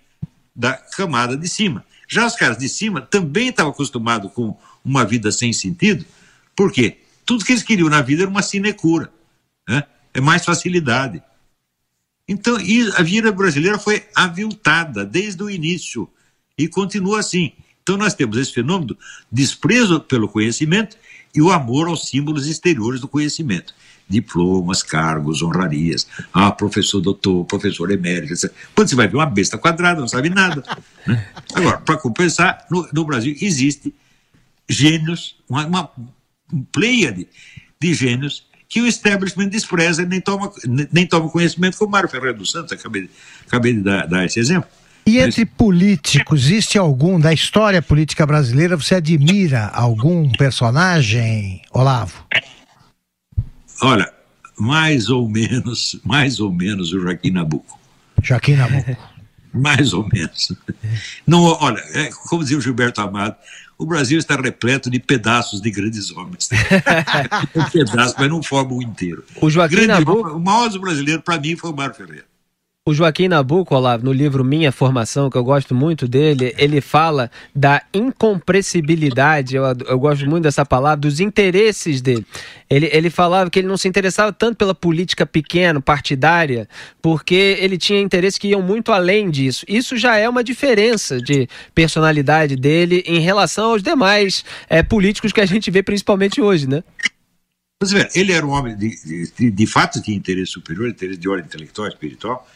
da 0.55 0.75
camada 0.75 1.37
de 1.37 1.49
cima. 1.49 1.85
Já 2.09 2.27
os 2.27 2.37
caras 2.37 2.59
de 2.59 2.69
cima 2.69 3.01
também 3.01 3.49
estavam 3.49 3.73
acostumados 3.73 4.33
com 4.33 4.57
uma 4.85 5.05
vida 5.05 5.33
sem 5.33 5.53
sentido, 5.53 6.05
por 6.55 6.71
quê? 6.71 6.99
Tudo 7.25 7.45
que 7.45 7.53
eles 7.53 7.63
queriam 7.63 7.89
na 7.89 8.03
vida 8.03 8.23
era 8.23 8.31
uma 8.31 8.43
sinecura, 8.43 9.11
né? 9.69 9.85
é 10.13 10.21
mais 10.21 10.45
facilidade. 10.45 11.23
Então, 12.29 12.57
a 12.97 13.03
vida 13.03 13.33
brasileira 13.33 13.79
foi 13.79 14.07
aviltada 14.15 15.05
desde 15.05 15.43
o 15.43 15.51
início 15.51 16.09
e 16.57 16.69
continua 16.69 17.21
assim. 17.21 17.53
Então 17.85 17.99
nós 17.99 18.15
temos 18.15 18.39
esse 18.39 18.51
fenômeno 18.51 18.97
desprezo 19.31 20.01
pelo 20.01 20.27
conhecimento 20.27 20.97
e 21.35 21.43
o 21.43 21.53
amor 21.53 21.87
aos 21.87 22.09
símbolos 22.09 22.47
exteriores 22.47 22.99
do 22.99 23.07
conhecimento. 23.07 23.75
Diplomas, 24.09 24.83
cargos, 24.83 25.43
honrarias. 25.43 26.07
Ah, 26.33 26.51
professor 26.51 27.03
doutor, 27.03 27.45
professor 27.45 27.91
emérito. 27.91 28.33
Etc. 28.33 28.51
Quando 28.75 28.89
você 28.89 28.97
vai 28.97 29.07
ver 29.07 29.17
uma 29.17 29.27
besta 29.27 29.59
quadrada, 29.59 30.01
não 30.01 30.09
sabe 30.09 30.31
nada. 30.31 30.65
Né? 31.07 31.29
Agora, 31.55 31.77
para 31.77 31.99
compensar, 31.99 32.67
no, 32.71 32.89
no, 32.91 33.05
Brasil 33.05 33.37
existe 33.39 33.95
gênios, 34.67 35.37
uma, 35.47 35.67
uma 35.67 35.91
pleiade 36.73 37.29
de 37.79 37.93
gênios 37.93 38.47
que 38.67 38.81
o 38.81 38.87
establishment 38.87 39.49
despreza 39.49 40.01
e 40.01 40.07
nem 40.07 40.19
toma, 40.19 40.51
nem 40.91 41.07
toma 41.07 41.29
conhecimento, 41.29 41.77
como 41.77 41.93
Mário 41.93 42.09
Ferreira 42.09 42.33
dos 42.33 42.51
Santos, 42.51 42.73
acabei, 42.73 43.11
acabei 43.47 43.75
de 43.75 43.81
dar, 43.83 44.07
dar 44.07 44.25
esse 44.25 44.41
exemplo. 44.41 44.67
E 45.07 45.19
entre 45.19 45.45
políticos, 45.45 46.45
existe 46.45 46.79
algum 46.79 47.21
da 47.21 47.33
história 47.33 47.83
política 47.83 48.27
brasileira, 48.27 48.77
você 48.77 48.95
admira 48.95 49.67
algum 49.67 50.31
personagem, 50.31 51.61
Olavo? 51.71 52.25
Olha, 53.83 54.11
mais 54.59 55.11
ou 55.11 55.29
menos, 55.29 56.01
mais 56.05 56.41
ou 56.41 56.51
menos 56.51 56.93
o 56.93 57.01
Joaquim 57.01 57.31
Nabuco. 57.31 57.79
Joaquim 58.23 58.55
Nabuco. 58.55 58.97
mais 59.53 59.93
ou 59.93 60.09
menos. 60.13 60.53
Não, 61.27 61.43
olha, 61.43 61.81
é, 61.93 62.11
como 62.29 62.43
dizia 62.43 62.57
o 62.57 62.61
Gilberto 62.61 63.01
Amado, 63.01 63.37
o 63.77 63.85
Brasil 63.85 64.19
está 64.19 64.37
repleto 64.37 64.89
de 64.89 64.99
pedaços 64.99 65.61
de 65.61 65.71
grandes 65.71 66.11
homens. 66.11 66.49
um 67.55 67.65
pedaço, 67.71 68.15
mas 68.19 68.29
não 68.29 68.43
forma 68.43 68.73
o 68.73 68.83
inteiro. 68.83 69.25
O 69.41 69.51
Joaquim 69.51 69.77
Grande, 69.77 69.89
Nabuco... 69.89 70.31
O 70.31 70.41
maior 70.41 70.71
brasileiro, 70.79 71.21
para 71.21 71.39
mim, 71.39 71.57
foi 71.57 71.71
o 71.71 71.77
Mário 71.77 71.95
Ferreira. 71.95 72.25
O 72.87 72.93
Joaquim 72.93 73.29
Nabuco, 73.29 73.75
Olavo, 73.75 74.05
no 74.05 74.13
livro 74.13 74.45
Minha 74.45 74.71
Formação, 74.71 75.31
que 75.31 75.39
eu 75.39 75.43
gosto 75.43 75.75
muito 75.75 76.07
dele, 76.07 76.55
ele 76.59 76.83
fala 76.83 77.31
da 77.57 77.83
incompressibilidade, 77.95 79.57
eu, 79.57 79.65
eu 79.65 79.99
gosto 79.99 80.29
muito 80.29 80.43
dessa 80.43 80.67
palavra, 80.67 80.99
dos 80.99 81.19
interesses 81.19 82.03
dele. 82.03 82.27
Ele, 82.69 82.91
ele 82.93 83.09
falava 83.09 83.49
que 83.49 83.59
ele 83.59 83.69
não 83.69 83.79
se 83.79 83.89
interessava 83.89 84.35
tanto 84.35 84.59
pela 84.59 84.75
política 84.75 85.25
pequena, 85.25 85.81
partidária, 85.81 86.69
porque 87.01 87.57
ele 87.59 87.79
tinha 87.79 87.99
interesses 87.99 88.37
que 88.37 88.49
iam 88.49 88.61
muito 88.61 88.93
além 88.93 89.31
disso. 89.31 89.65
Isso 89.67 89.97
já 89.97 90.19
é 90.19 90.29
uma 90.29 90.45
diferença 90.45 91.19
de 91.23 91.49
personalidade 91.75 92.55
dele 92.55 93.03
em 93.07 93.19
relação 93.19 93.71
aos 93.71 93.83
demais 93.83 94.45
é, 94.69 94.83
políticos 94.83 95.33
que 95.33 95.41
a 95.41 95.47
gente 95.47 95.71
vê 95.71 95.83
principalmente 95.83 96.39
hoje, 96.39 96.69
né? 96.69 96.85
Vê, 97.83 98.07
ele 98.15 98.33
era 98.33 98.45
um 98.45 98.51
homem, 98.51 98.77
de, 98.77 99.31
de, 99.39 99.51
de 99.51 99.67
fato, 99.67 100.03
tinha 100.03 100.15
interesse 100.15 100.53
superior, 100.53 100.87
interesse 100.87 101.19
de 101.19 101.31
ordem 101.31 101.47
intelectual, 101.47 101.89
espiritual. 101.89 102.47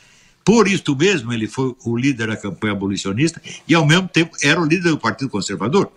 Por 0.48 0.66
isso 0.66 0.96
mesmo, 0.96 1.30
ele 1.30 1.46
foi 1.46 1.76
o 1.84 1.94
líder 1.94 2.28
da 2.28 2.36
campanha 2.38 2.72
abolicionista 2.72 3.38
e, 3.68 3.74
ao 3.74 3.84
mesmo 3.84 4.08
tempo, 4.08 4.34
era 4.42 4.58
o 4.58 4.64
líder 4.64 4.88
do 4.88 4.96
Partido 4.96 5.28
Conservador. 5.28 5.92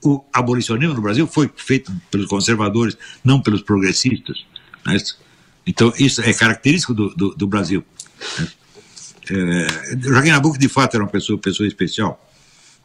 O 0.00 0.24
abolicionismo 0.32 0.94
no 0.94 1.02
Brasil 1.02 1.26
foi 1.26 1.50
feito 1.56 1.92
pelos 2.08 2.28
conservadores, 2.28 2.96
não 3.24 3.42
pelos 3.42 3.62
progressistas. 3.62 4.46
Né? 4.86 4.96
Então, 5.66 5.92
isso 5.98 6.22
é 6.22 6.32
característico 6.32 6.94
do, 6.94 7.12
do, 7.16 7.34
do 7.34 7.48
Brasil. 7.48 7.84
Né? 8.38 8.48
É, 9.28 9.96
Joaquim 9.98 10.30
Nabuco, 10.30 10.56
de 10.56 10.68
fato, 10.68 10.94
era 10.94 11.02
uma 11.02 11.10
pessoa, 11.10 11.36
pessoa 11.36 11.66
especial. 11.66 12.24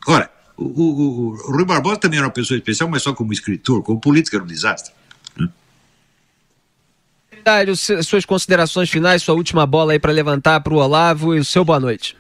Ora, 0.07 0.27
o, 0.57 0.63
o, 0.63 1.29
o, 1.35 1.51
Rui 1.51 1.65
Barbosa 1.65 1.97
também 1.97 2.17
era 2.17 2.25
uma 2.25 2.33
pessoa 2.33 2.57
especial, 2.57 2.89
mas 2.89 3.03
só 3.03 3.13
como 3.13 3.31
escritor, 3.31 3.83
como 3.83 3.99
político 3.99 4.37
era 4.37 4.43
um 4.43 4.47
desastre. 4.47 4.91
Né? 7.45 8.01
Suas 8.01 8.25
considerações 8.25 8.89
finais, 8.89 9.21
sua 9.21 9.35
última 9.35 9.65
bola 9.65 9.93
aí 9.93 9.99
para 9.99 10.11
levantar 10.11 10.59
para 10.61 10.73
o 10.73 10.77
Olavo 10.77 11.35
e 11.35 11.39
o 11.39 11.45
seu 11.45 11.63
boa 11.63 11.79
noite. 11.79 12.17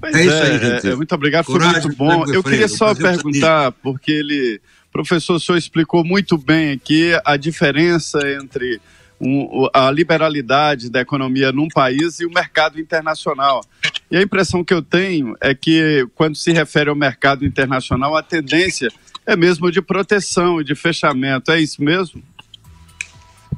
Pois 0.00 0.14
é, 0.14 0.24
isso 0.24 0.42
aí, 0.42 0.56
é, 0.56 0.58
gente. 0.58 0.88
É, 0.88 0.96
muito 0.96 1.14
obrigado, 1.14 1.44
Coragem, 1.44 1.74
foi 1.74 1.82
muito 1.82 1.96
bom. 1.96 2.24
Eu 2.32 2.42
queria 2.42 2.68
só 2.68 2.94
perguntar, 2.94 3.72
porque 3.72 4.12
ele, 4.12 4.60
professor, 4.90 5.34
o 5.34 5.40
senhor 5.40 5.58
explicou 5.58 6.04
muito 6.04 6.38
bem 6.38 6.72
aqui 6.72 7.12
a 7.24 7.36
diferença 7.36 8.18
entre 8.40 8.80
um, 9.20 9.68
a 9.74 9.90
liberalidade 9.90 10.88
da 10.88 11.00
economia 11.00 11.52
num 11.52 11.68
país 11.68 12.20
e 12.20 12.26
o 12.26 12.30
mercado 12.30 12.80
internacional. 12.80 13.62
E 14.10 14.16
a 14.16 14.22
impressão 14.22 14.64
que 14.64 14.72
eu 14.72 14.80
tenho 14.80 15.36
é 15.40 15.54
que, 15.54 16.06
quando 16.14 16.36
se 16.36 16.52
refere 16.52 16.88
ao 16.88 16.96
mercado 16.96 17.44
internacional, 17.44 18.16
a 18.16 18.22
tendência 18.22 18.88
é 19.26 19.36
mesmo 19.36 19.70
de 19.70 19.82
proteção 19.82 20.60
e 20.60 20.64
de 20.64 20.74
fechamento. 20.74 21.50
É 21.50 21.60
isso 21.60 21.82
mesmo? 21.82 22.22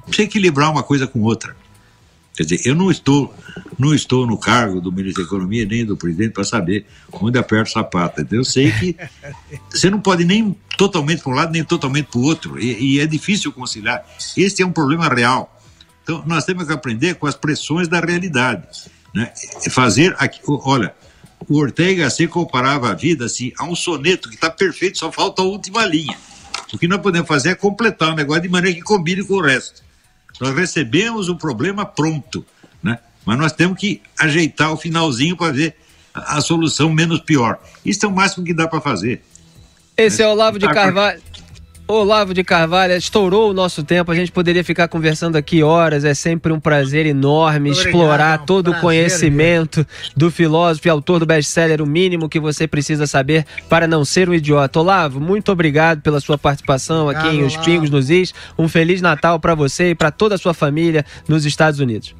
Precisa 0.06 0.24
equilibrar 0.24 0.70
uma 0.70 0.82
coisa 0.82 1.06
com 1.06 1.20
outra. 1.20 1.56
Quer 2.40 2.44
dizer, 2.44 2.68
eu 2.68 2.74
não 2.74 2.90
estou, 2.90 3.34
não 3.78 3.94
estou 3.94 4.26
no 4.26 4.38
cargo 4.38 4.80
do 4.80 4.90
ministro 4.90 5.22
da 5.22 5.28
Economia 5.28 5.66
nem 5.66 5.84
do 5.84 5.96
presidente 5.96 6.32
para 6.32 6.44
saber 6.44 6.86
onde 7.12 7.38
aperta 7.38 7.68
o 7.68 7.72
sapato. 7.72 8.26
Eu 8.30 8.44
sei 8.44 8.72
que 8.72 8.96
você 9.70 9.90
não 9.90 10.00
pode 10.00 10.24
nem 10.24 10.56
totalmente 10.78 11.22
para 11.22 11.32
um 11.32 11.34
lado 11.34 11.52
nem 11.52 11.62
totalmente 11.62 12.06
para 12.06 12.18
o 12.18 12.22
outro. 12.22 12.58
E, 12.58 12.96
e, 12.96 13.00
é 13.00 13.06
difícil 13.06 13.52
conciliar. 13.52 14.04
Este 14.36 14.62
é 14.62 14.66
um 14.66 14.72
problema 14.72 15.08
real. 15.08 15.60
Então, 16.02 16.22
nós 16.26 16.44
temos 16.44 16.66
que 16.66 16.72
aprender 16.72 17.16
com 17.16 17.26
as 17.26 17.34
pressões 17.34 17.88
da 17.88 18.00
realidade. 18.00 18.66
Né? 19.14 19.30
Fazer 19.68 20.14
aqui, 20.18 20.40
olha, 20.46 20.94
o 21.48 21.58
Ortega 21.58 22.08
se 22.08 22.26
comparava 22.26 22.90
a 22.90 22.94
vida 22.94 23.26
assim, 23.26 23.52
a 23.58 23.64
um 23.64 23.74
soneto 23.74 24.28
que 24.28 24.34
está 24.36 24.48
perfeito, 24.50 24.98
só 24.98 25.12
falta 25.12 25.42
a 25.42 25.44
última 25.44 25.84
linha. 25.84 26.16
O 26.72 26.78
que 26.78 26.86
nós 26.86 27.02
podemos 27.02 27.28
fazer 27.28 27.50
é 27.50 27.54
completar 27.54 28.12
o 28.12 28.14
negócio 28.14 28.42
de 28.42 28.48
maneira 28.48 28.76
que 28.76 28.82
combine 28.82 29.24
com 29.24 29.34
o 29.34 29.42
resto. 29.42 29.82
Nós 30.40 30.54
recebemos 30.54 31.28
o 31.28 31.36
problema 31.36 31.84
pronto, 31.84 32.44
né? 32.82 32.98
mas 33.26 33.38
nós 33.38 33.52
temos 33.52 33.78
que 33.78 34.00
ajeitar 34.18 34.72
o 34.72 34.76
finalzinho 34.76 35.36
para 35.36 35.52
ver 35.52 35.76
a, 36.14 36.38
a, 36.38 36.40
solução 36.40 36.90
menos 36.90 37.20
pior. 37.20 37.60
Isso 37.84 38.06
é 38.06 38.08
o 38.08 38.12
máximo 38.12 38.44
que 38.44 38.54
dá 38.54 38.66
para 38.66 38.80
fazer. 38.80 39.22
Esse 39.96 40.22
é 40.22 40.26
o 40.26 40.30
Olavo 40.30 40.58
de 40.58 40.66
Carvalho. 40.66 41.20
Olavo 41.92 42.32
de 42.32 42.44
Carvalho, 42.44 42.94
estourou 42.94 43.50
o 43.50 43.52
nosso 43.52 43.82
tempo, 43.82 44.12
a 44.12 44.14
gente 44.14 44.30
poderia 44.30 44.62
ficar 44.62 44.86
conversando 44.86 45.34
aqui 45.34 45.62
horas, 45.62 46.04
é 46.04 46.14
sempre 46.14 46.52
um 46.52 46.60
prazer 46.60 47.04
enorme 47.04 47.70
Obrigado, 47.70 47.86
explorar 47.86 48.38
é 48.38 48.42
um 48.42 48.46
todo 48.46 48.70
o 48.70 48.80
conhecimento 48.80 49.84
do 50.16 50.30
filósofo 50.30 50.86
e 50.86 50.90
autor 50.90 51.18
do 51.18 51.26
best-seller 51.26 51.82
O 51.82 51.86
Mínimo 51.86 52.28
que 52.28 52.38
você 52.38 52.68
precisa 52.68 53.08
saber 53.08 53.44
para 53.68 53.88
não 53.88 54.04
ser 54.04 54.28
um 54.28 54.34
idiota. 54.34 54.78
Olavo, 54.78 55.20
muito 55.20 55.50
obrigado 55.50 56.00
pela 56.00 56.20
sua 56.20 56.38
participação 56.38 57.08
obrigado, 57.08 57.26
aqui 57.26 57.36
em 57.36 57.42
Os 57.44 57.56
Pingos 57.56 57.90
nos 57.90 58.08
Is. 58.08 58.32
Um 58.56 58.68
Feliz 58.68 59.02
Natal 59.02 59.40
para 59.40 59.56
você 59.56 59.90
e 59.90 59.94
para 59.94 60.12
toda 60.12 60.36
a 60.36 60.38
sua 60.38 60.54
família 60.54 61.04
nos 61.28 61.44
Estados 61.44 61.80
Unidos. 61.80 62.14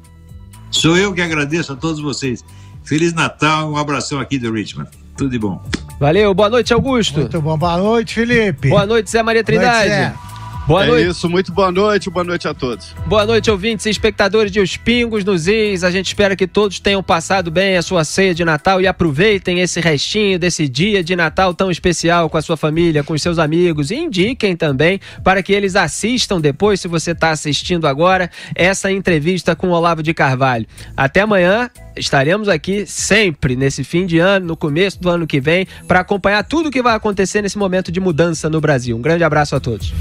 Sou 0.69 0.97
eu 0.97 1.13
que 1.13 1.21
agradeço 1.21 1.71
a 1.71 1.75
todos 1.77 2.01
vocês. 2.01 2.43
Feliz 2.83 3.13
Natal, 3.13 3.71
um 3.71 3.77
abração 3.77 4.19
aqui 4.19 4.37
do 4.37 4.51
Richmond. 4.51 4.89
Tudo 5.15 5.29
de 5.29 5.39
bom. 5.39 5.63
Valeu, 6.01 6.33
boa 6.33 6.49
noite, 6.49 6.73
Augusto. 6.73 7.19
Muito 7.19 7.39
bom, 7.39 7.55
boa 7.55 7.77
noite, 7.77 8.15
Felipe. 8.15 8.69
Boa 8.69 8.87
noite, 8.87 9.07
Zé 9.11 9.21
Maria 9.21 9.43
Trindade. 9.43 9.87
Noite, 9.87 10.17
Zé. 10.17 10.30
Boa 10.67 10.83
é 10.83 10.87
noite. 10.87 11.09
isso, 11.09 11.27
muito 11.27 11.51
boa 11.51 11.71
noite, 11.71 12.09
boa 12.09 12.23
noite 12.23 12.47
a 12.47 12.53
todos. 12.53 12.93
Boa 13.07 13.25
noite, 13.25 13.49
ouvintes 13.49 13.85
e 13.87 13.89
espectadores 13.89 14.51
de 14.51 14.59
Os 14.59 14.77
Pingos 14.77 15.25
nos 15.25 15.47
Is. 15.47 15.83
A 15.83 15.89
gente 15.89 16.07
espera 16.07 16.35
que 16.35 16.45
todos 16.45 16.79
tenham 16.79 17.01
passado 17.01 17.49
bem 17.49 17.77
a 17.77 17.81
sua 17.81 18.03
ceia 18.03 18.33
de 18.33 18.45
Natal 18.45 18.79
e 18.79 18.87
aproveitem 18.87 19.59
esse 19.59 19.81
restinho 19.81 20.37
desse 20.37 20.67
dia 20.67 21.03
de 21.03 21.15
Natal 21.15 21.53
tão 21.53 21.71
especial 21.71 22.29
com 22.29 22.37
a 22.37 22.41
sua 22.41 22.55
família, 22.55 23.03
com 23.03 23.13
os 23.13 23.21
seus 23.21 23.39
amigos. 23.39 23.89
E 23.89 23.95
indiquem 23.95 24.55
também 24.55 24.99
para 25.23 25.41
que 25.41 25.51
eles 25.51 25.75
assistam 25.75 26.39
depois, 26.39 26.79
se 26.79 26.87
você 26.87 27.11
está 27.11 27.31
assistindo 27.31 27.87
agora, 27.87 28.29
essa 28.53 28.91
entrevista 28.91 29.55
com 29.55 29.69
o 29.69 29.71
Olavo 29.71 30.03
de 30.03 30.13
Carvalho. 30.13 30.67
Até 30.95 31.21
amanhã. 31.21 31.69
Estaremos 31.93 32.47
aqui 32.47 32.85
sempre 32.85 33.53
nesse 33.53 33.83
fim 33.83 34.05
de 34.05 34.17
ano, 34.17 34.45
no 34.45 34.55
começo 34.55 34.99
do 35.01 35.09
ano 35.09 35.27
que 35.27 35.41
vem, 35.41 35.67
para 35.89 35.99
acompanhar 35.99 36.41
tudo 36.41 36.69
o 36.69 36.71
que 36.71 36.81
vai 36.81 36.95
acontecer 36.95 37.41
nesse 37.41 37.57
momento 37.57 37.91
de 37.91 37.99
mudança 37.99 38.49
no 38.49 38.61
Brasil. 38.61 38.95
Um 38.95 39.01
grande 39.01 39.25
abraço 39.25 39.57
a 39.57 39.59
todos. 39.59 39.93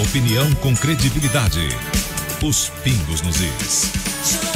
Opinião 0.00 0.50
com 0.54 0.74
credibilidade. 0.74 1.68
Os 2.42 2.70
pingos 2.82 3.20
nos 3.20 3.36
is. 3.38 4.49